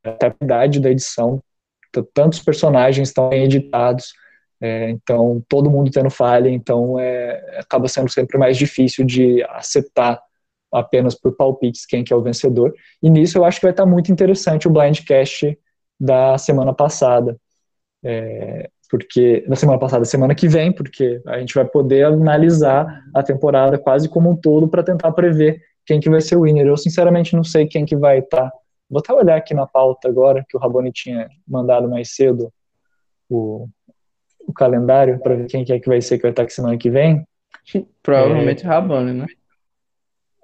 até 0.04 0.28
a 0.28 0.36
idade 0.44 0.80
da 0.80 0.92
edição, 0.92 1.42
tantos 2.14 2.40
personagens 2.40 3.10
estão 3.10 3.30
bem 3.30 3.46
editados, 3.46 4.14
é, 4.62 4.90
então 4.90 5.44
todo 5.48 5.70
mundo 5.70 5.92
tendo 5.92 6.10
falha, 6.10 6.50
então 6.50 7.00
é, 7.00 7.60
acaba 7.60 7.88
sendo 7.88 8.10
sempre 8.12 8.38
mais 8.38 8.58
difícil 8.58 9.06
de 9.06 9.44
acertar 9.44 10.22
apenas 10.80 11.16
por 11.16 11.36
palpites 11.36 11.86
quem 11.86 12.04
que 12.04 12.14
é 12.14 12.16
o 12.16 12.22
vencedor. 12.22 12.74
E 13.02 13.10
nisso 13.10 13.38
eu 13.38 13.46
acho 13.46 13.60
que 13.60 13.66
vai 13.66 13.72
estar 13.72 13.86
muito 13.86 14.12
interessante 14.12 14.68
o 14.68 14.72
blindcast 14.72 15.58
da 16.00 16.38
semana 16.38 16.74
passada. 16.74 17.38
É, 18.04 18.70
porque 18.90 19.44
na 19.48 19.56
semana 19.56 19.80
passada, 19.80 20.06
semana 20.06 20.34
que 20.34 20.48
vem, 20.48 20.72
porque 20.72 21.22
a 21.28 21.40
gente 21.40 21.54
vai 21.54 21.66
poder 21.66 22.06
analisar 22.06 23.04
a 23.14 23.22
temporada 23.22 23.78
quase 23.78 24.08
como 24.08 24.30
um 24.30 24.36
todo 24.36 24.68
para 24.68 24.84
tentar 24.84 25.12
prever 25.12 25.62
quem 25.86 26.00
que 26.00 26.10
vai 26.10 26.22
ser 26.22 26.36
o 26.36 26.42
winner. 26.42 26.68
Eu 26.68 26.78
sinceramente 26.78 27.36
não 27.36 27.44
sei 27.44 27.68
quem 27.68 27.86
que 27.86 27.96
vai 27.96 28.20
estar. 28.20 28.50
Tá. 28.50 28.52
Vou 28.90 29.00
até 29.00 29.14
olhar 29.14 29.36
aqui 29.36 29.54
na 29.54 29.68
pauta 29.68 30.08
agora, 30.08 30.46
que 30.48 30.56
o 30.56 30.60
Raboni 30.60 30.92
tinha 30.92 31.28
mandado 31.46 31.90
mais 31.90 32.16
cedo 32.16 32.52
o, 33.30 33.68
o 34.48 34.54
calendário 34.54 35.20
para 35.20 35.36
ver 35.36 35.48
quem 35.48 35.66
que 35.66 35.74
é 35.74 35.80
que 35.80 35.90
vai 35.90 36.02
ser 36.02 36.18
que 36.18 36.24
vai 36.24 36.32
estar 36.32 36.44
aqui 36.44 36.54
semana 36.54 36.78
que 36.78 36.90
vem. 36.90 37.28
Provavelmente 38.02 38.64
é, 38.66 38.68
Raboni, 38.68 39.14
né? 39.14 39.26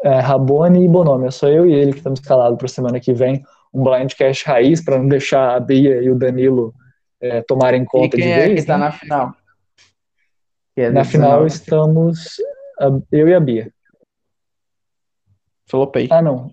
É, 0.04 0.20
Raboni 0.20 0.84
e 0.84 0.88
Bonomi, 0.88 1.28
é 1.28 1.32
só 1.32 1.48
eu 1.48 1.66
e 1.66 1.74
ele 1.74 1.94
que 1.94 2.00
estamos 2.00 2.20
escalados 2.20 2.58
para 2.58 2.68
semana 2.68 3.00
que 3.00 3.14
vem. 3.14 3.42
Um 3.74 3.84
blindcast 3.84 4.46
raiz 4.46 4.84
para 4.84 5.00
não 5.00 5.08
deixar 5.08 5.56
a 5.56 5.60
Bia 5.60 6.02
e 6.02 6.10
o 6.10 6.16
Danilo 6.16 6.74
é, 7.22 7.42
tomarem 7.42 7.86
conta 7.86 8.18
e 8.18 8.20
quem 8.20 8.28
de 8.28 8.34
é 8.34 8.40
vez. 8.40 8.54
que 8.54 8.60
está 8.60 8.78
né? 8.78 8.86
na 8.86 8.92
final? 8.92 9.34
É 10.76 10.90
na 10.90 11.06
final 11.06 11.48
estamos 11.48 12.36
eu 13.12 13.28
e 13.28 13.34
a 13.34 13.40
Bia. 13.40 13.72
Flopei. 15.70 16.08
Ah, 16.12 16.22
não. 16.22 16.52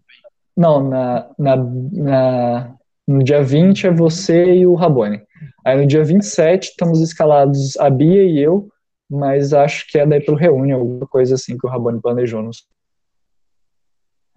Não, 0.57 0.89
na, 0.89 1.31
na, 1.39 1.57
na, 1.57 2.75
no 3.07 3.25
dia 3.25 3.43
20 3.43 3.89
é 3.89 3.91
você 3.91 4.55
e 4.55 4.67
o 4.67 4.75
Rabone. 4.75 5.23
Aí 5.65 5.77
no 5.77 5.87
dia 5.87 6.05
27 6.05 6.71
estamos 6.71 7.01
escalados 7.01 7.77
a 7.79 7.91
Bia 7.91 8.23
e 8.23 8.39
eu, 8.39 8.69
mas 9.11 9.53
acho 9.53 9.87
que 9.89 9.99
é 9.99 10.07
daí 10.07 10.21
pelo 10.21 10.37
reúne, 10.37 10.73
alguma 10.73 11.07
coisa 11.07 11.35
assim 11.35 11.59
que 11.59 11.67
o 11.67 11.71
Rabone 11.71 12.01
planejou. 12.01 12.43
Nos... 12.43 12.67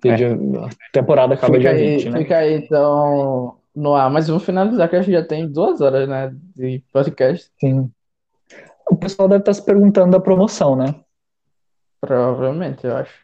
É. 0.05 0.13
A 0.13 0.69
temporada 0.91 1.33
acaba 1.33 1.57
fica 1.57 1.73
dia 1.73 1.79
aí, 1.79 1.97
20, 1.97 2.09
né? 2.09 2.19
Fica 2.19 2.37
aí, 2.37 2.53
então, 2.55 3.57
no 3.75 3.95
ar, 3.95 4.09
mas 4.09 4.27
vamos 4.27 4.43
finalizar 4.43 4.89
que 4.89 4.95
a 4.95 5.01
gente 5.01 5.13
já 5.13 5.23
tem 5.23 5.47
duas 5.47 5.81
horas, 5.81 6.07
né, 6.07 6.33
de 6.55 6.83
podcast. 6.91 7.49
Sim. 7.59 7.89
O 8.89 8.95
pessoal 8.95 9.27
deve 9.27 9.41
estar 9.41 9.53
se 9.53 9.63
perguntando 9.63 10.11
da 10.11 10.19
promoção, 10.19 10.75
né? 10.75 10.93
Provavelmente, 12.01 12.85
eu 12.85 12.97
acho. 12.97 13.23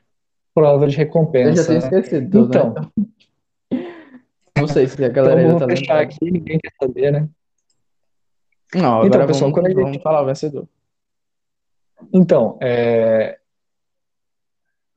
Prova 0.54 0.88
de 0.88 0.96
recompensa. 0.96 1.50
Eu 1.50 1.56
já 1.56 1.64
tinha 1.66 1.80
né? 1.80 1.86
esquecido 2.00 2.32
tudo, 2.32 2.48
então. 2.48 2.74
Né? 2.74 3.80
Não 4.58 4.68
sei 4.68 4.88
se 4.88 5.04
a 5.04 5.10
galera 5.10 5.42
então, 5.42 5.60
vamos 5.60 5.74
tá 5.74 5.78
fechar 5.78 6.02
aqui, 6.02 6.32
ninguém 6.32 6.60
quer 6.60 6.72
saber, 6.82 7.12
né? 7.12 7.30
Não, 8.76 9.02
agora 9.02 9.08
então, 9.08 9.28
pessoal, 9.28 9.52
vamos, 9.52 9.54
quando 9.54 9.66
a 9.66 9.70
gente... 9.70 9.82
vamos 9.82 10.02
falar 10.02 10.22
o 10.22 10.26
vencedor. 10.26 10.68
Então, 12.14 12.58
é... 12.62 13.39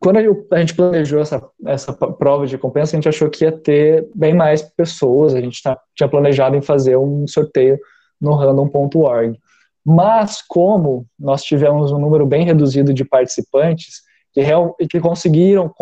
quando 0.03 0.17
a 0.51 0.59
gente 0.59 0.75
planejou 0.75 1.21
essa, 1.21 1.49
essa 1.65 1.93
prova 1.93 2.45
de 2.45 2.57
recompensa, 2.57 2.97
a 2.97 2.99
gente 2.99 3.09
achou 3.09 3.31
que 3.31 3.45
ia 3.45 3.53
ter 3.53 4.09
bem 4.13 4.35
mais 4.35 4.61
pessoas, 4.61 5.33
a 5.33 5.41
gente 5.41 5.63
tá, 5.63 5.81
tinha 5.95 6.09
planejado 6.09 6.57
em 6.57 6.61
fazer 6.61 6.97
um 6.97 7.25
sorteio 7.29 7.79
no 8.21 8.35
random.org. 8.35 9.39
Mas 9.85 10.43
como 10.43 11.07
nós 11.17 11.45
tivemos 11.45 11.93
um 11.93 12.01
número 12.01 12.27
bem 12.27 12.45
reduzido 12.45 12.93
de 12.93 13.05
participantes 13.05 14.03
que, 14.33 14.41
real, 14.41 14.75
que 14.91 14.99
conseguiram 14.99 15.73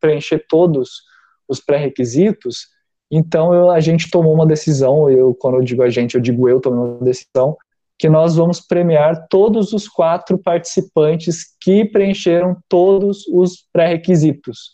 preencher 0.00 0.44
todos 0.48 1.02
os 1.48 1.60
pré-requisitos, 1.60 2.66
então 3.08 3.54
eu, 3.54 3.70
a 3.70 3.78
gente 3.78 4.10
tomou 4.10 4.34
uma 4.34 4.46
decisão, 4.46 5.08
eu 5.08 5.32
quando 5.32 5.58
eu 5.58 5.62
digo 5.62 5.84
a 5.84 5.90
gente, 5.90 6.16
eu 6.16 6.20
digo 6.20 6.48
eu 6.48 6.60
tomei 6.60 6.80
uma 6.80 7.04
decisão 7.04 7.56
que 8.00 8.08
nós 8.08 8.34
vamos 8.34 8.62
premiar 8.62 9.26
todos 9.28 9.74
os 9.74 9.86
quatro 9.86 10.38
participantes 10.38 11.54
que 11.60 11.84
preencheram 11.84 12.56
todos 12.66 13.26
os 13.26 13.66
pré-requisitos. 13.70 14.70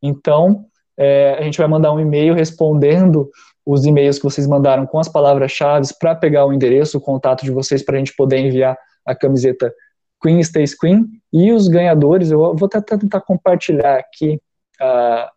Então, 0.00 0.64
é, 0.96 1.34
a 1.36 1.42
gente 1.42 1.58
vai 1.58 1.66
mandar 1.66 1.92
um 1.92 1.98
e-mail 1.98 2.34
respondendo 2.34 3.28
os 3.66 3.84
e-mails 3.84 4.18
que 4.18 4.24
vocês 4.24 4.46
mandaram 4.46 4.86
com 4.86 5.00
as 5.00 5.08
palavras-chave 5.08 5.88
para 5.98 6.14
pegar 6.14 6.46
o 6.46 6.52
endereço, 6.52 6.98
o 6.98 7.00
contato 7.00 7.44
de 7.44 7.50
vocês 7.50 7.82
para 7.84 7.96
a 7.96 7.98
gente 7.98 8.14
poder 8.14 8.38
enviar 8.38 8.78
a 9.04 9.12
camiseta 9.12 9.74
Queen 10.22 10.38
Stays 10.38 10.72
Queen. 10.72 11.04
E 11.32 11.50
os 11.50 11.66
ganhadores, 11.66 12.30
eu 12.30 12.54
vou 12.54 12.68
tentar, 12.68 12.96
tentar 12.96 13.20
compartilhar 13.22 13.96
aqui 13.96 14.40
a. 14.80 15.32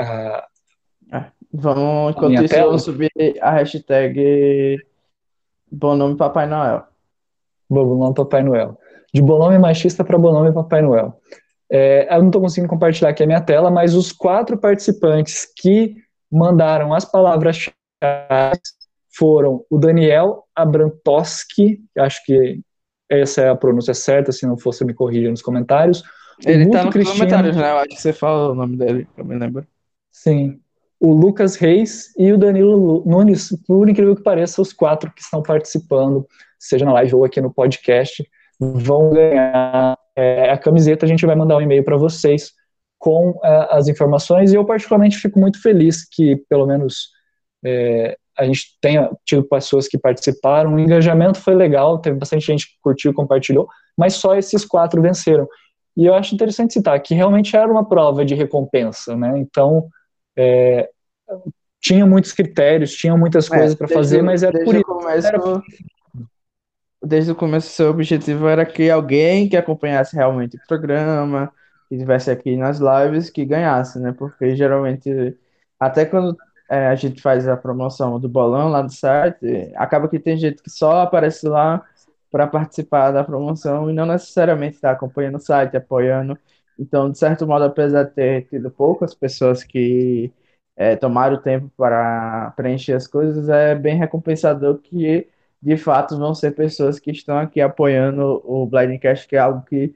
a 0.00 0.48
Vamos, 1.56 2.16
enquanto 2.16 2.42
isso, 2.42 2.54
eu 2.56 2.78
subir 2.80 3.12
a 3.40 3.52
hashtag 3.52 4.76
Bom 5.76 5.96
nome 5.96 6.16
Papai 6.16 6.46
Noel. 6.46 6.84
Bom 7.68 7.96
nome 7.96 8.14
Papai 8.14 8.44
Noel. 8.44 8.78
De 9.12 9.20
bom 9.20 9.38
nome 9.38 9.58
machista 9.58 10.04
para 10.04 10.16
bom 10.16 10.32
nome 10.32 10.52
Papai 10.52 10.80
Noel. 10.82 11.20
É, 11.70 12.14
eu 12.14 12.20
não 12.20 12.28
estou 12.28 12.40
conseguindo 12.40 12.68
compartilhar 12.68 13.10
aqui 13.10 13.24
a 13.24 13.26
minha 13.26 13.40
tela, 13.40 13.70
mas 13.70 13.94
os 13.94 14.12
quatro 14.12 14.56
participantes 14.56 15.48
que 15.56 15.96
mandaram 16.30 16.94
as 16.94 17.04
palavras-chave 17.04 17.74
foram 19.16 19.64
o 19.68 19.78
Daniel 19.78 20.44
Abrantoski, 20.54 21.80
acho 21.98 22.24
que 22.24 22.60
essa 23.08 23.42
é 23.42 23.48
a 23.48 23.56
pronúncia 23.56 23.94
certa, 23.94 24.30
se 24.30 24.46
não 24.46 24.56
fosse 24.56 24.84
me 24.84 24.94
corrigir 24.94 25.30
nos 25.30 25.42
comentários. 25.42 26.04
Ele 26.44 26.64
está 26.64 26.84
nos 26.84 26.92
Cristiano, 26.92 27.18
comentários, 27.18 27.56
né? 27.56 27.70
Eu 27.70 27.78
acho 27.78 27.88
que 27.88 28.00
você 28.00 28.12
fala 28.12 28.52
o 28.52 28.54
nome 28.54 28.76
dele, 28.76 29.08
eu 29.16 29.24
me 29.24 29.36
lembro. 29.36 29.66
Sim 30.12 30.60
o 31.00 31.12
Lucas 31.12 31.56
Reis 31.56 32.12
e 32.16 32.32
o 32.32 32.38
Danilo 32.38 33.02
Nunes, 33.04 33.50
por 33.66 33.88
incrível 33.88 34.16
que 34.16 34.22
pareça, 34.22 34.62
os 34.62 34.72
quatro 34.72 35.12
que 35.12 35.20
estão 35.20 35.42
participando, 35.42 36.26
seja 36.58 36.84
na 36.84 36.92
live 36.94 37.14
ou 37.14 37.24
aqui 37.24 37.40
no 37.40 37.52
podcast, 37.52 38.24
vão 38.58 39.10
ganhar 39.10 39.98
é, 40.16 40.50
a 40.50 40.58
camiseta. 40.58 41.04
A 41.04 41.08
gente 41.08 41.26
vai 41.26 41.36
mandar 41.36 41.56
um 41.56 41.60
e-mail 41.60 41.84
para 41.84 41.96
vocês 41.96 42.52
com 42.98 43.38
é, 43.44 43.68
as 43.70 43.88
informações 43.88 44.52
e 44.52 44.56
eu 44.56 44.64
particularmente 44.64 45.18
fico 45.18 45.38
muito 45.38 45.60
feliz 45.60 46.08
que 46.08 46.36
pelo 46.48 46.66
menos 46.66 47.10
é, 47.64 48.16
a 48.36 48.44
gente 48.44 48.78
tenha 48.80 49.10
tido 49.24 49.44
pessoas 49.44 49.86
que 49.86 49.98
participaram. 49.98 50.74
O 50.74 50.80
engajamento 50.80 51.38
foi 51.38 51.54
legal, 51.54 51.98
teve 51.98 52.18
bastante 52.18 52.46
gente 52.46 52.66
que 52.66 52.74
curtiu 52.82 53.10
e 53.10 53.14
compartilhou, 53.14 53.68
mas 53.96 54.14
só 54.14 54.34
esses 54.34 54.64
quatro 54.64 55.00
venceram. 55.00 55.46
E 55.96 56.06
eu 56.06 56.14
acho 56.14 56.34
interessante 56.34 56.72
citar 56.72 57.00
que 57.00 57.14
realmente 57.14 57.56
era 57.56 57.70
uma 57.70 57.88
prova 57.88 58.24
de 58.24 58.34
recompensa, 58.34 59.16
né? 59.16 59.38
Então, 59.38 59.88
é, 60.36 60.90
tinha 61.80 62.06
muitos 62.06 62.32
critérios, 62.32 62.94
tinha 62.94 63.16
muitas 63.16 63.50
é, 63.50 63.56
coisas 63.56 63.74
para 63.74 63.88
fazer, 63.88 64.22
mas 64.22 64.42
era 64.42 64.64
por 64.64 64.74
isso. 64.74 64.84
Começo, 64.84 65.26
era... 65.26 65.38
Desde 67.02 67.32
o 67.32 67.34
começo, 67.34 67.68
seu 67.68 67.90
objetivo 67.90 68.48
era 68.48 68.64
que 68.64 68.88
alguém 68.88 69.48
que 69.48 69.56
acompanhasse 69.56 70.16
realmente 70.16 70.56
o 70.56 70.60
programa, 70.66 71.52
que 71.88 71.96
estivesse 71.96 72.30
aqui 72.30 72.56
nas 72.56 72.78
lives, 72.78 73.28
que 73.28 73.44
ganhasse, 73.44 73.98
né? 73.98 74.14
Porque 74.16 74.56
geralmente, 74.56 75.36
até 75.78 76.06
quando 76.06 76.34
é, 76.70 76.86
a 76.86 76.94
gente 76.94 77.20
faz 77.20 77.46
a 77.46 77.56
promoção 77.56 78.18
do 78.18 78.28
bolão 78.28 78.70
lá 78.70 78.80
do 78.80 78.90
site, 78.90 79.70
acaba 79.76 80.08
que 80.08 80.18
tem 80.18 80.38
gente 80.38 80.62
que 80.62 80.70
só 80.70 81.02
aparece 81.02 81.46
lá 81.46 81.84
para 82.30 82.46
participar 82.46 83.10
da 83.10 83.22
promoção 83.22 83.90
e 83.90 83.92
não 83.92 84.06
necessariamente 84.06 84.76
está 84.76 84.90
acompanhando 84.90 85.36
o 85.36 85.40
site, 85.40 85.76
apoiando. 85.76 86.38
Então, 86.78 87.10
de 87.10 87.18
certo 87.18 87.46
modo, 87.46 87.64
apesar 87.64 88.04
de 88.04 88.12
ter 88.12 88.48
tido 88.48 88.70
poucas 88.70 89.14
pessoas 89.14 89.62
que 89.64 90.32
é, 90.76 90.96
tomaram 90.96 91.40
tempo 91.40 91.70
para 91.76 92.52
preencher 92.56 92.94
as 92.94 93.06
coisas, 93.06 93.48
é 93.48 93.74
bem 93.74 93.96
recompensador 93.96 94.78
que, 94.80 95.28
de 95.62 95.76
fato, 95.76 96.18
vão 96.18 96.34
ser 96.34 96.52
pessoas 96.54 96.98
que 96.98 97.10
estão 97.10 97.38
aqui 97.38 97.60
apoiando 97.60 98.42
o 98.44 98.66
Blindcast, 98.66 99.26
que 99.28 99.36
é 99.36 99.38
algo 99.38 99.62
que 99.64 99.94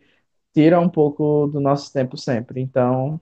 tira 0.54 0.80
um 0.80 0.88
pouco 0.88 1.46
do 1.48 1.60
nosso 1.60 1.92
tempo 1.92 2.16
sempre. 2.16 2.60
Então, 2.60 3.20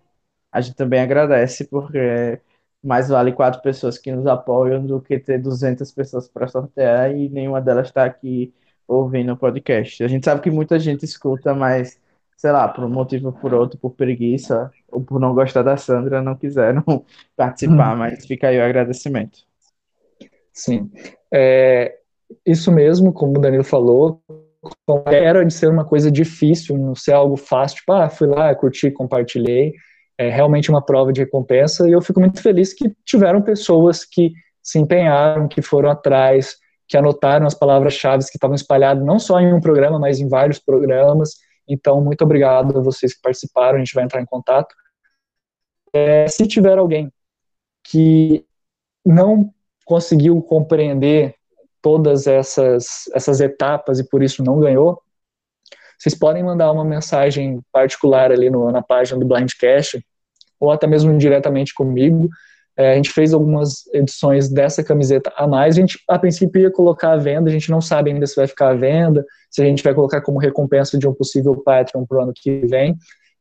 a 0.52 0.60
gente 0.60 0.76
também 0.76 1.00
agradece, 1.00 1.64
porque 1.66 2.40
mais 2.82 3.08
vale 3.08 3.32
quatro 3.32 3.60
pessoas 3.62 3.98
que 3.98 4.12
nos 4.12 4.26
apoiam 4.26 4.84
do 4.86 5.00
que 5.00 5.18
ter 5.18 5.38
200 5.40 5.90
pessoas 5.92 6.28
para 6.28 6.48
sortear 6.48 7.10
e 7.14 7.28
nenhuma 7.28 7.60
delas 7.60 7.88
está 7.88 8.04
aqui 8.04 8.54
ouvindo 8.86 9.32
o 9.32 9.36
podcast. 9.36 10.02
A 10.04 10.08
gente 10.08 10.24
sabe 10.24 10.40
que 10.42 10.50
muita 10.50 10.78
gente 10.78 11.04
escuta, 11.04 11.54
mas 11.54 12.00
sei 12.46 12.52
lá, 12.52 12.68
por 12.68 12.84
um 12.84 12.88
motivo 12.88 13.26
ou 13.26 13.32
por 13.32 13.52
outro, 13.52 13.76
por 13.76 13.90
preguiça 13.90 14.70
ou 14.88 15.00
por 15.00 15.18
não 15.18 15.34
gostar 15.34 15.62
da 15.62 15.76
Sandra, 15.76 16.22
não 16.22 16.36
quiseram 16.36 16.84
participar, 17.36 17.94
hum. 17.94 17.98
mas 17.98 18.24
fica 18.24 18.46
aí 18.46 18.60
o 18.60 18.64
agradecimento. 18.64 19.40
Sim. 20.52 20.88
É, 21.34 21.96
isso 22.46 22.70
mesmo, 22.70 23.12
como 23.12 23.36
o 23.36 23.40
Danilo 23.40 23.64
falou, 23.64 24.22
era 25.06 25.44
de 25.44 25.52
ser 25.52 25.66
uma 25.68 25.84
coisa 25.84 26.08
difícil, 26.08 26.78
não 26.78 26.94
ser 26.94 27.14
algo 27.14 27.36
fácil, 27.36 27.78
tipo, 27.78 27.92
ah, 27.92 28.08
fui 28.08 28.28
lá, 28.28 28.54
curti, 28.54 28.92
compartilhei, 28.92 29.72
é 30.16 30.30
realmente 30.30 30.70
uma 30.70 30.80
prova 30.80 31.12
de 31.12 31.22
recompensa, 31.22 31.88
e 31.88 31.92
eu 31.92 32.00
fico 32.00 32.20
muito 32.20 32.40
feliz 32.40 32.72
que 32.72 32.94
tiveram 33.04 33.42
pessoas 33.42 34.04
que 34.04 34.32
se 34.62 34.78
empenharam, 34.78 35.48
que 35.48 35.60
foram 35.60 35.90
atrás, 35.90 36.58
que 36.86 36.96
anotaram 36.96 37.44
as 37.44 37.54
palavras-chave 37.54 38.22
que 38.24 38.36
estavam 38.36 38.54
espalhadas 38.54 39.04
não 39.04 39.18
só 39.18 39.40
em 39.40 39.52
um 39.52 39.60
programa, 39.60 39.98
mas 39.98 40.20
em 40.20 40.28
vários 40.28 40.60
programas, 40.60 41.44
então, 41.68 42.00
muito 42.00 42.22
obrigado 42.22 42.78
a 42.78 42.82
vocês 42.82 43.14
que 43.14 43.20
participaram, 43.20 43.76
a 43.76 43.78
gente 43.78 43.94
vai 43.94 44.04
entrar 44.04 44.20
em 44.20 44.26
contato. 44.26 44.74
É, 45.92 46.28
se 46.28 46.46
tiver 46.46 46.78
alguém 46.78 47.12
que 47.82 48.44
não 49.04 49.52
conseguiu 49.84 50.40
compreender 50.42 51.34
todas 51.80 52.26
essas, 52.26 53.08
essas 53.14 53.40
etapas 53.40 53.98
e 53.98 54.08
por 54.08 54.22
isso 54.22 54.42
não 54.42 54.58
ganhou, 54.58 55.00
vocês 55.98 56.14
podem 56.14 56.42
mandar 56.42 56.72
uma 56.72 56.84
mensagem 56.84 57.60
particular 57.72 58.30
ali 58.30 58.50
no, 58.50 58.70
na 58.70 58.82
página 58.82 59.18
do 59.18 59.26
Blindcast, 59.26 60.04
ou 60.60 60.70
até 60.70 60.86
mesmo 60.86 61.16
diretamente 61.16 61.74
comigo. 61.74 62.28
É, 62.76 62.92
a 62.92 62.94
gente 62.96 63.10
fez 63.10 63.32
algumas 63.32 63.86
edições 63.92 64.48
dessa 64.48 64.84
camiseta 64.84 65.32
a 65.36 65.46
mais. 65.46 65.76
A 65.76 65.80
gente, 65.80 65.98
a 66.08 66.18
princípio, 66.18 66.60
ia 66.60 66.70
colocar 66.70 67.12
à 67.12 67.16
venda, 67.16 67.48
a 67.48 67.52
gente 67.52 67.70
não 67.70 67.80
sabe 67.80 68.10
ainda 68.10 68.26
se 68.26 68.36
vai 68.36 68.46
ficar 68.46 68.70
à 68.70 68.74
venda, 68.74 69.24
se 69.50 69.62
a 69.62 69.64
gente 69.64 69.82
vai 69.82 69.94
colocar 69.94 70.20
como 70.20 70.38
recompensa 70.38 70.98
de 70.98 71.08
um 71.08 71.14
possível 71.14 71.56
Patreon 71.62 72.04
para 72.04 72.18
o 72.18 72.22
ano 72.22 72.32
que 72.34 72.66
vem. 72.66 72.96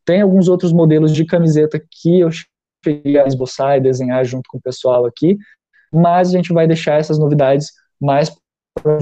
Tem 0.06 0.22
alguns 0.22 0.48
outros 0.48 0.72
modelos 0.72 1.14
de 1.14 1.26
camiseta 1.26 1.80
que 1.80 2.20
eu 2.20 2.30
cheguei 2.32 3.18
a 3.20 3.28
esboçar 3.28 3.78
e 3.78 3.82
desenhar 3.82 4.24
junto 4.24 4.48
com 4.48 4.58
o 4.58 4.62
pessoal 4.62 5.06
aqui, 5.06 5.38
mas 5.92 6.30
a 6.30 6.32
gente 6.32 6.54
vai 6.54 6.68
deixar 6.68 7.00
essas 7.00 7.18
novidades 7.20 7.72
mais 8.00 8.30
para 8.82 9.00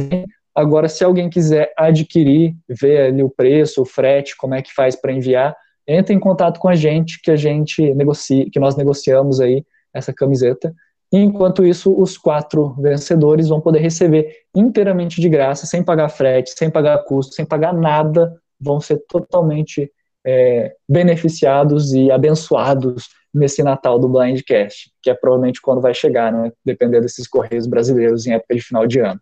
Agora, 0.55 0.87
se 0.87 1.03
alguém 1.03 1.29
quiser 1.29 1.73
adquirir, 1.75 2.55
ver 2.69 3.07
ali 3.07 3.23
o 3.23 3.29
preço, 3.29 3.81
o 3.81 3.85
frete, 3.85 4.37
como 4.37 4.53
é 4.53 4.61
que 4.61 4.71
faz 4.71 4.95
para 4.95 5.11
enviar, 5.11 5.55
entre 5.87 6.13
em 6.13 6.19
contato 6.19 6.59
com 6.59 6.69
a 6.69 6.75
gente, 6.75 7.19
que 7.21 7.31
a 7.31 7.35
gente 7.35 7.93
negocia, 7.95 8.45
que 8.51 8.59
nós 8.59 8.75
negociamos 8.75 9.41
aí 9.41 9.65
essa 9.93 10.13
camiseta. 10.13 10.73
Enquanto 11.11 11.65
isso, 11.65 11.95
os 11.95 12.17
quatro 12.17 12.73
vencedores 12.81 13.49
vão 13.49 13.61
poder 13.61 13.79
receber 13.79 14.35
inteiramente 14.55 15.21
de 15.21 15.29
graça, 15.29 15.65
sem 15.65 15.83
pagar 15.83 16.09
frete, 16.09 16.51
sem 16.57 16.71
pagar 16.71 17.03
custo, 17.03 17.35
sem 17.35 17.45
pagar 17.45 17.73
nada, 17.73 18.35
vão 18.59 18.81
ser 18.81 18.97
totalmente 19.07 19.91
é, 20.25 20.75
beneficiados 20.89 21.93
e 21.93 22.09
abençoados 22.11 23.09
nesse 23.33 23.61
Natal 23.61 23.99
do 23.99 24.07
Blindcast, 24.07 24.91
que 25.01 25.09
é 25.09 25.13
provavelmente 25.13 25.61
quando 25.61 25.81
vai 25.81 25.93
chegar, 25.93 26.31
né, 26.31 26.51
dependendo 26.63 27.01
desses 27.01 27.27
correios 27.27 27.67
brasileiros 27.67 28.25
em 28.25 28.33
época 28.33 28.55
de 28.55 28.61
final 28.61 28.87
de 28.87 28.99
ano. 28.99 29.19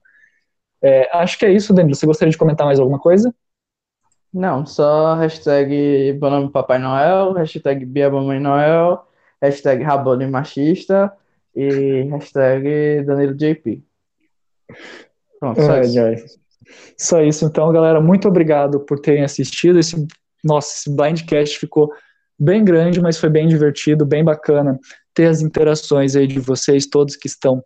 É, 0.82 1.10
acho 1.18 1.38
que 1.38 1.46
é 1.46 1.52
isso, 1.52 1.74
Danilo. 1.74 1.96
Você 1.96 2.06
gostaria 2.06 2.32
de 2.32 2.38
comentar 2.38 2.66
mais 2.66 2.80
alguma 2.80 3.00
coisa? 3.00 3.34
Não, 4.34 4.66
só 4.66 5.16
hashtag 5.16 6.14
Bonome 6.14 6.50
Papai 6.50 6.80
Noel, 6.80 7.34
hashtag 7.34 7.86
Bia 7.86 8.10
Mamãe 8.10 8.40
Noel, 8.40 9.06
hashtag 9.42 9.84
Rabone 9.84 10.28
Machista 10.28 11.12
e 11.56 12.04
hashtag 12.10 13.04
Danilo 13.06 13.36
JP. 13.36 13.84
Pronto, 15.40 15.62
só, 15.62 15.82
isso. 15.82 16.40
só 16.98 17.22
isso. 17.24 17.46
Então, 17.46 17.72
galera, 17.72 18.00
muito 18.00 18.28
obrigado 18.28 18.80
por 18.80 19.00
terem 19.00 19.24
assistido. 19.24 19.80
Esse, 19.80 20.08
nossa, 20.44 20.76
esse 20.76 20.96
Blindcast 20.96 21.60
ficou 21.60 21.92
bem 22.40 22.64
grande, 22.64 23.02
mas 23.02 23.18
foi 23.18 23.30
bem 23.30 23.48
divertido, 23.48 24.06
bem 24.06 24.24
bacana 24.24 24.80
ter 25.14 25.28
as 25.28 25.42
interações 25.42 26.16
aí 26.16 26.28
de 26.28 26.40
vocês, 26.40 26.88
todos 26.88 27.16
que 27.16 27.28
estão 27.28 27.62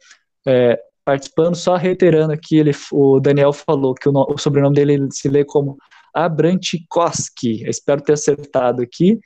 é, 0.47 0.80
participando. 1.03 1.56
Só 1.56 1.76
reiterando 1.76 2.34
aqui, 2.34 2.57
ele, 2.57 2.72
o 2.91 3.19
Daniel 3.19 3.53
falou 3.53 3.93
que 3.93 4.10
o, 4.10 4.14
o 4.14 4.38
sobrenome 4.38 4.76
dele 4.76 5.07
se 5.11 5.27
lê 5.27 5.45
como 5.45 5.77
Abrantikoski. 6.14 7.68
Espero 7.68 8.02
ter 8.02 8.14
acertado 8.14 8.81
aqui. 8.81 9.19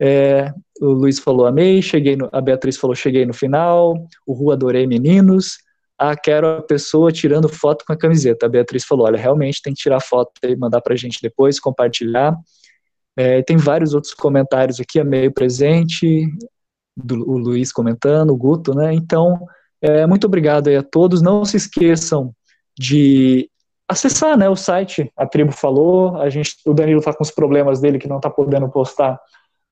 É, 0.00 0.52
o 0.80 0.86
Luiz 0.86 1.18
falou 1.18 1.46
amei, 1.46 1.80
cheguei 1.80 2.16
no, 2.16 2.28
a 2.32 2.40
Beatriz 2.40 2.76
falou 2.76 2.94
cheguei 2.94 3.24
no 3.24 3.32
final, 3.32 3.94
o 4.26 4.32
Ru 4.34 4.50
adorei 4.50 4.86
meninos, 4.86 5.58
ah, 5.98 6.14
quero 6.14 6.46
a 6.58 6.62
pessoa 6.62 7.10
tirando 7.10 7.48
foto 7.48 7.84
com 7.86 7.92
a 7.92 7.96
camiseta. 7.96 8.44
A 8.44 8.48
Beatriz 8.48 8.84
falou, 8.84 9.06
olha, 9.06 9.18
realmente 9.18 9.62
tem 9.62 9.72
que 9.72 9.80
tirar 9.80 10.00
foto 10.00 10.32
e 10.42 10.54
mandar 10.54 10.82
pra 10.82 10.94
gente 10.94 11.18
depois, 11.22 11.58
compartilhar. 11.58 12.36
É, 13.16 13.42
tem 13.42 13.56
vários 13.56 13.94
outros 13.94 14.12
comentários 14.12 14.78
aqui, 14.78 15.02
meio 15.02 15.32
presente, 15.32 16.28
do, 16.94 17.28
o 17.28 17.38
Luiz 17.38 17.72
comentando, 17.72 18.30
o 18.30 18.36
Guto, 18.36 18.74
né? 18.74 18.92
Então, 18.92 19.46
é, 19.80 20.06
muito 20.06 20.26
obrigado 20.26 20.68
aí 20.68 20.76
a 20.76 20.82
todos. 20.82 21.22
Não 21.22 21.46
se 21.46 21.56
esqueçam 21.56 22.34
de 22.78 23.50
acessar 23.88 24.36
né, 24.36 24.48
o 24.48 24.56
site, 24.56 25.10
a 25.16 25.26
tribo 25.26 25.52
falou, 25.52 26.16
a 26.16 26.28
gente, 26.28 26.56
o 26.66 26.74
Danilo 26.74 26.98
está 26.98 27.14
com 27.14 27.22
os 27.22 27.30
problemas 27.30 27.80
dele 27.80 27.98
que 27.98 28.08
não 28.08 28.16
está 28.16 28.28
podendo 28.28 28.68
postar 28.68 29.18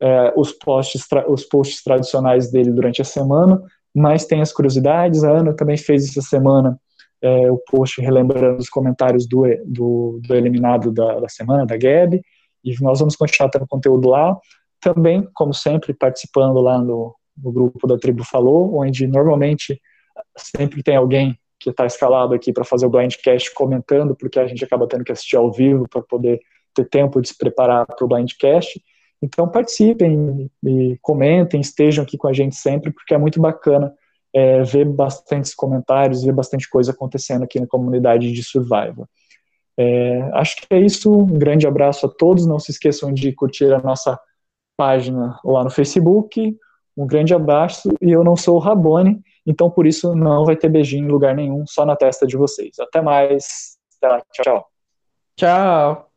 é, 0.05 0.35
os, 0.37 0.53
posts, 0.53 1.07
os 1.27 1.45
posts 1.45 1.83
tradicionais 1.83 2.51
dele 2.51 2.71
durante 2.71 3.01
a 3.01 3.05
semana, 3.05 3.63
mas 3.95 4.27
tem 4.27 4.43
as 4.43 4.53
curiosidades, 4.53 5.25
a 5.25 5.31
Ana 5.31 5.55
também 5.55 5.79
fez 5.79 6.11
essa 6.11 6.21
semana 6.21 6.79
é, 7.23 7.51
o 7.51 7.57
post 7.57 8.03
relembrando 8.03 8.59
os 8.59 8.69
comentários 8.69 9.27
do, 9.27 9.45
do, 9.65 10.21
do 10.23 10.35
eliminado 10.35 10.93
da, 10.93 11.21
da 11.21 11.29
semana, 11.29 11.65
da 11.65 11.79
Gabi, 11.79 12.21
e 12.63 12.75
nós 12.83 12.99
vamos 12.99 13.17
continuar 13.17 13.49
tendo 13.49 13.67
conteúdo 13.67 14.11
lá, 14.11 14.39
também, 14.79 15.27
como 15.33 15.55
sempre, 15.55 15.95
participando 15.95 16.61
lá 16.61 16.79
no, 16.79 17.15
no 17.43 17.51
grupo 17.51 17.87
da 17.87 17.97
Tribo 17.97 18.25
Falou, 18.25 18.79
onde 18.79 19.07
normalmente 19.07 19.81
sempre 20.37 20.83
tem 20.83 20.97
alguém 20.97 21.39
que 21.59 21.71
está 21.71 21.87
escalado 21.87 22.35
aqui 22.35 22.53
para 22.53 22.65
fazer 22.65 22.85
o 22.85 22.91
blindcast 22.91 23.55
comentando, 23.55 24.15
porque 24.15 24.39
a 24.39 24.47
gente 24.47 24.63
acaba 24.63 24.87
tendo 24.87 25.03
que 25.03 25.13
assistir 25.13 25.37
ao 25.37 25.51
vivo 25.51 25.89
para 25.89 26.03
poder 26.03 26.41
ter 26.75 26.85
tempo 26.85 27.23
de 27.23 27.29
se 27.29 27.39
preparar 27.39 27.87
para 27.87 28.05
o 28.05 28.09
blindcast. 28.09 28.79
Então 29.23 29.49
participem 29.49 30.51
e 30.63 30.99
comentem, 31.01 31.61
estejam 31.61 32.05
aqui 32.05 32.19
com 32.19 32.29
a 32.29 32.33
gente 32.33 32.57
sempre, 32.57 32.93
porque 32.93 33.15
é 33.15 33.19
muito 33.19 33.41
bacana 33.41 33.93
é, 34.35 34.63
ver 34.63 34.85
bastantes 34.85 35.55
comentários, 35.55 36.25
ver 36.25 36.33
bastante 36.33 36.69
coisa 36.69 36.93
acontecendo 36.93 37.45
aqui 37.45 37.61
na 37.61 37.67
comunidade 37.67 38.33
de 38.33 38.43
Survival. 38.43 39.09
É, 39.77 40.31
acho 40.35 40.57
que 40.57 40.67
é 40.71 40.81
isso. 40.81 41.13
Um 41.13 41.39
grande 41.39 41.67
abraço 41.67 42.07
a 42.07 42.09
todos. 42.09 42.47
Não 42.47 42.59
se 42.59 42.71
esqueçam 42.71 43.13
de 43.13 43.33
curtir 43.33 43.73
a 43.73 43.81
nossa 43.81 44.19
página 44.77 45.39
lá 45.45 45.65
no 45.65 45.71
Facebook. 45.71 46.57
Um 46.97 47.07
grande 47.07 47.35
abraço. 47.35 47.93
E 48.01 48.11
eu 48.11 48.25
não 48.25 48.37
sou 48.37 48.57
o 48.57 48.61
Rabone, 48.61 49.21
então 49.47 49.71
por 49.71 49.87
isso 49.87 50.15
não 50.15 50.45
vai 50.45 50.57
ter 50.57 50.69
beijinho 50.69 51.07
em 51.07 51.11
lugar 51.11 51.35
nenhum, 51.35 51.65
só 51.67 51.85
na 51.85 51.97
testa 51.97 52.27
de 52.27 52.37
vocês. 52.37 52.79
Até 52.79 53.01
mais. 53.01 53.77
Lá. 54.03 54.21
Tchau. 54.33 54.67
Tchau. 55.37 56.14